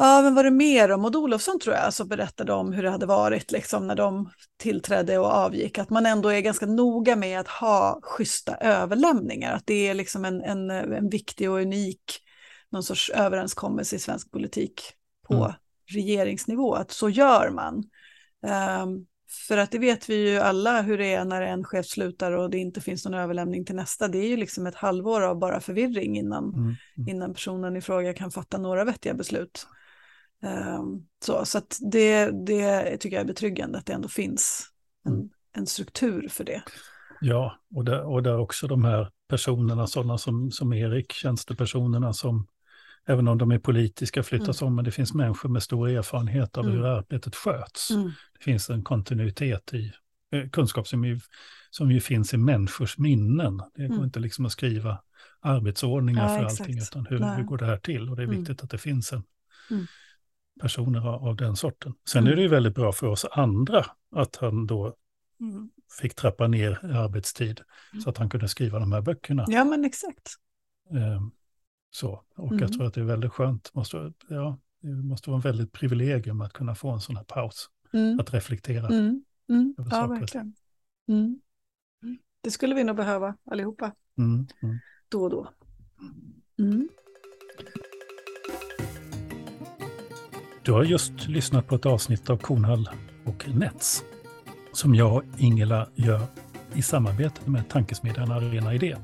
Ja, 0.00 0.22
men 0.22 0.34
var 0.34 0.44
det 0.44 0.50
mer 0.50 0.90
om 0.90 1.02
Maud 1.02 1.16
Olofsson 1.16 1.60
tror 1.60 1.74
jag 1.74 1.94
som 1.94 2.08
berättade 2.08 2.52
om 2.52 2.72
hur 2.72 2.82
det 2.82 2.90
hade 2.90 3.06
varit 3.06 3.52
liksom 3.52 3.86
när 3.86 3.94
de 3.94 4.30
tillträdde 4.56 5.18
och 5.18 5.26
avgick. 5.26 5.78
Att 5.78 5.90
man 5.90 6.06
ändå 6.06 6.28
är 6.28 6.40
ganska 6.40 6.66
noga 6.66 7.16
med 7.16 7.40
att 7.40 7.48
ha 7.48 8.00
schyssta 8.02 8.56
överlämningar. 8.56 9.52
Att 9.52 9.66
det 9.66 9.88
är 9.88 9.94
liksom 9.94 10.24
en, 10.24 10.42
en, 10.42 10.70
en 10.70 11.08
viktig 11.08 11.50
och 11.50 11.58
unik 11.58 12.20
någon 12.70 12.82
sorts 12.82 13.10
överenskommelse 13.10 13.96
i 13.96 13.98
svensk 13.98 14.30
politik 14.30 14.82
på 15.28 15.34
mm. 15.34 15.52
regeringsnivå. 15.86 16.74
Att 16.74 16.90
så 16.90 17.08
gör 17.08 17.50
man. 17.50 17.76
Um, 18.82 19.06
för 19.30 19.58
att 19.58 19.70
det 19.70 19.78
vet 19.78 20.10
vi 20.10 20.30
ju 20.30 20.38
alla 20.38 20.82
hur 20.82 20.98
det 20.98 21.12
är 21.12 21.24
när 21.24 21.42
en 21.42 21.64
chef 21.64 21.86
slutar 21.86 22.32
och 22.32 22.50
det 22.50 22.58
inte 22.58 22.80
finns 22.80 23.04
någon 23.04 23.14
överlämning 23.14 23.64
till 23.64 23.74
nästa. 23.74 24.08
Det 24.08 24.18
är 24.18 24.28
ju 24.28 24.36
liksom 24.36 24.66
ett 24.66 24.74
halvår 24.74 25.22
av 25.22 25.38
bara 25.38 25.60
förvirring 25.60 26.16
innan, 26.16 26.44
mm. 26.44 26.60
Mm. 26.64 27.08
innan 27.08 27.34
personen 27.34 27.76
i 27.76 27.80
fråga 27.80 28.14
kan 28.14 28.30
fatta 28.30 28.58
några 28.58 28.84
vettiga 28.84 29.14
beslut. 29.14 29.66
Um, 30.42 31.06
så 31.24 31.44
så 31.44 31.60
det, 31.80 32.30
det 32.46 32.96
tycker 32.96 33.16
jag 33.16 33.22
är 33.22 33.26
betryggande 33.26 33.78
att 33.78 33.86
det 33.86 33.92
ändå 33.92 34.08
finns 34.08 34.66
en, 35.04 35.12
mm. 35.12 35.28
en 35.52 35.66
struktur 35.66 36.28
för 36.28 36.44
det. 36.44 36.62
Ja, 37.20 37.58
och 37.74 37.84
där, 37.84 38.06
och 38.06 38.22
där 38.22 38.38
också 38.38 38.66
de 38.66 38.84
här 38.84 39.10
personerna, 39.28 39.86
sådana 39.86 40.18
som, 40.18 40.50
som 40.50 40.72
Erik, 40.72 41.12
tjänstepersonerna 41.12 42.12
som 42.12 42.46
även 43.08 43.28
om 43.28 43.38
de 43.38 43.50
är 43.50 43.58
politiska, 43.58 44.22
flyttas 44.22 44.62
mm. 44.62 44.68
om, 44.68 44.76
men 44.76 44.84
det 44.84 44.90
finns 44.90 45.14
människor 45.14 45.48
med 45.48 45.62
stor 45.62 45.88
erfarenhet 45.88 46.58
av 46.58 46.64
mm. 46.64 46.76
hur 46.76 46.84
arbetet 46.86 47.36
sköts. 47.36 47.90
Mm. 47.90 48.12
Det 48.38 48.44
finns 48.44 48.70
en 48.70 48.84
kontinuitet 48.84 49.74
i 49.74 49.92
eh, 50.32 50.48
kunskap 50.48 50.88
som 50.88 51.04
ju, 51.04 51.20
som 51.70 51.90
ju 51.90 52.00
finns 52.00 52.34
i 52.34 52.36
människors 52.36 52.98
minnen. 52.98 53.62
Det 53.74 53.86
går 53.86 53.94
mm. 53.94 54.04
inte 54.04 54.20
liksom 54.20 54.46
att 54.46 54.52
skriva 54.52 54.98
arbetsordningar 55.40 56.22
ja, 56.22 56.38
för 56.38 56.44
exakt. 56.44 56.60
allting, 56.60 56.78
utan 56.78 57.06
hur, 57.06 57.36
hur, 57.36 57.44
går 57.44 57.58
det 57.58 57.66
här 57.66 57.76
till? 57.76 58.08
Och 58.10 58.16
det 58.16 58.22
är 58.22 58.26
mm. 58.26 58.38
viktigt 58.38 58.62
att 58.62 58.70
det 58.70 58.78
finns 58.78 59.12
en 59.12 59.22
mm. 59.70 59.86
personer 60.60 61.08
av, 61.08 61.28
av, 61.28 61.36
den 61.36 61.56
sorten. 61.56 61.94
Sen 62.10 62.26
är 62.26 62.36
det 62.36 62.42
ju 62.42 62.48
väldigt 62.48 62.74
bra 62.74 62.92
för 62.92 63.06
oss 63.06 63.24
andra 63.30 63.86
att 64.16 64.36
han 64.36 64.66
då 64.66 64.94
fick 66.00 66.14
trappa 66.14 66.48
ner 66.48 66.84
arbetstid 66.84 67.60
så 68.04 68.10
att 68.10 68.18
han 68.18 68.30
kunde 68.30 68.48
skriva 68.48 68.78
de 68.78 68.92
här 68.92 69.00
böckerna. 69.00 69.44
Ja, 69.48 69.64
men 69.64 69.84
exakt. 69.84 70.34
Um, 70.90 71.32
så, 71.90 72.24
och 72.36 72.52
mm. 72.52 72.58
jag 72.58 72.72
tror 72.72 72.86
att 72.86 72.94
det 72.94 73.00
är 73.00 73.04
väldigt 73.04 73.32
skönt, 73.32 73.74
måste, 73.74 74.12
ja, 74.28 74.58
det 74.80 74.88
måste 74.88 75.30
vara 75.30 75.36
en 75.36 75.42
väldigt 75.42 75.72
privilegium 75.72 76.40
att 76.40 76.52
kunna 76.52 76.74
få 76.74 76.90
en 76.90 77.00
sån 77.00 77.16
här 77.16 77.24
paus, 77.24 77.70
mm. 77.92 78.20
att 78.20 78.34
reflektera. 78.34 78.86
Mm. 78.86 79.24
Mm. 79.48 79.74
Ja, 79.90 80.06
verkligen. 80.06 80.54
Mm. 81.08 81.40
Det 82.40 82.50
skulle 82.50 82.74
vi 82.74 82.84
nog 82.84 82.96
behöva 82.96 83.36
allihopa, 83.44 83.92
mm. 84.18 84.46
Mm. 84.62 84.78
då 85.08 85.22
och 85.22 85.30
då. 85.30 85.48
Du 90.62 90.72
har 90.72 90.84
just 90.84 91.28
lyssnat 91.28 91.66
på 91.66 91.74
ett 91.74 91.86
avsnitt 91.86 92.30
av 92.30 92.36
Kornhall 92.36 92.88
och 93.24 93.48
Nets 93.48 94.04
som 94.72 94.94
jag 94.94 95.16
och 95.16 95.22
Ingela 95.38 95.88
gör 95.94 96.22
i 96.74 96.82
samarbete 96.82 97.50
med 97.50 97.68
tankesmedjan 97.68 98.32
Arena 98.32 98.74
Idé. 98.74 98.96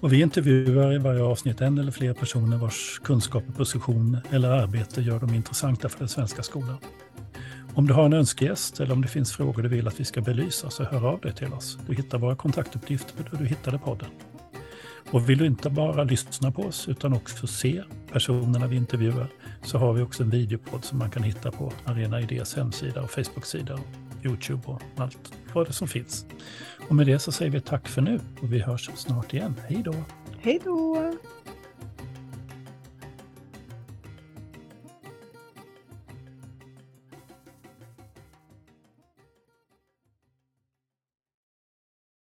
Och 0.00 0.12
vi 0.12 0.20
intervjuar 0.20 0.94
i 0.94 0.98
varje 0.98 1.22
avsnitt 1.22 1.60
en 1.60 1.78
eller 1.78 1.92
fler 1.92 2.12
personer 2.12 2.56
vars 2.56 3.00
kunskaper, 3.04 3.52
position 3.52 4.18
eller 4.30 4.48
arbete 4.48 5.02
gör 5.02 5.20
dem 5.20 5.34
intressanta 5.34 5.88
för 5.88 5.98
den 5.98 6.08
svenska 6.08 6.42
skolan. 6.42 6.76
Om 7.74 7.86
du 7.86 7.94
har 7.94 8.04
en 8.04 8.12
önskegäst 8.12 8.80
eller 8.80 8.92
om 8.92 9.02
det 9.02 9.08
finns 9.08 9.32
frågor 9.32 9.62
du 9.62 9.68
vill 9.68 9.88
att 9.88 10.00
vi 10.00 10.04
ska 10.04 10.20
belysa 10.20 10.70
så 10.70 10.84
hör 10.84 11.06
av 11.06 11.20
dig 11.20 11.34
till 11.34 11.52
oss. 11.52 11.78
Du 11.86 11.94
hittar 11.94 12.18
våra 12.18 12.36
kontaktuppgifter 12.36 13.24
där 13.30 13.38
du 13.38 13.46
hittade 13.46 13.78
podden. 13.78 14.08
Och 15.10 15.30
vill 15.30 15.38
du 15.38 15.46
inte 15.46 15.70
bara 15.70 16.04
lyssna 16.04 16.52
på 16.52 16.62
oss 16.62 16.88
utan 16.88 17.12
också 17.12 17.46
se 17.46 17.82
personerna 18.12 18.66
vi 18.66 18.76
intervjuar 18.76 19.26
så 19.62 19.78
har 19.78 19.92
vi 19.92 20.02
också 20.02 20.22
en 20.22 20.30
videopodd 20.30 20.84
som 20.84 20.98
man 20.98 21.10
kan 21.10 21.22
hitta 21.22 21.50
på 21.50 21.72
Arena 21.84 22.20
Idés 22.20 22.54
hemsida 22.56 23.02
och 23.02 23.10
Facebook-sida 23.10 23.78
Youtube 24.26 24.62
och 24.66 24.82
allt 24.96 25.32
vad 25.52 25.66
det 25.66 25.72
som 25.72 25.88
finns. 25.88 26.26
Och 26.88 26.94
med 26.94 27.06
det 27.06 27.18
så 27.18 27.32
säger 27.32 27.50
vi 27.50 27.60
tack 27.60 27.88
för 27.88 28.02
nu 28.02 28.20
och 28.42 28.52
vi 28.52 28.58
hörs 28.58 28.90
snart 28.94 29.34
igen. 29.34 29.54
Hej 29.68 29.82
då! 29.84 29.94
Hej 30.40 30.60
då! 30.64 31.12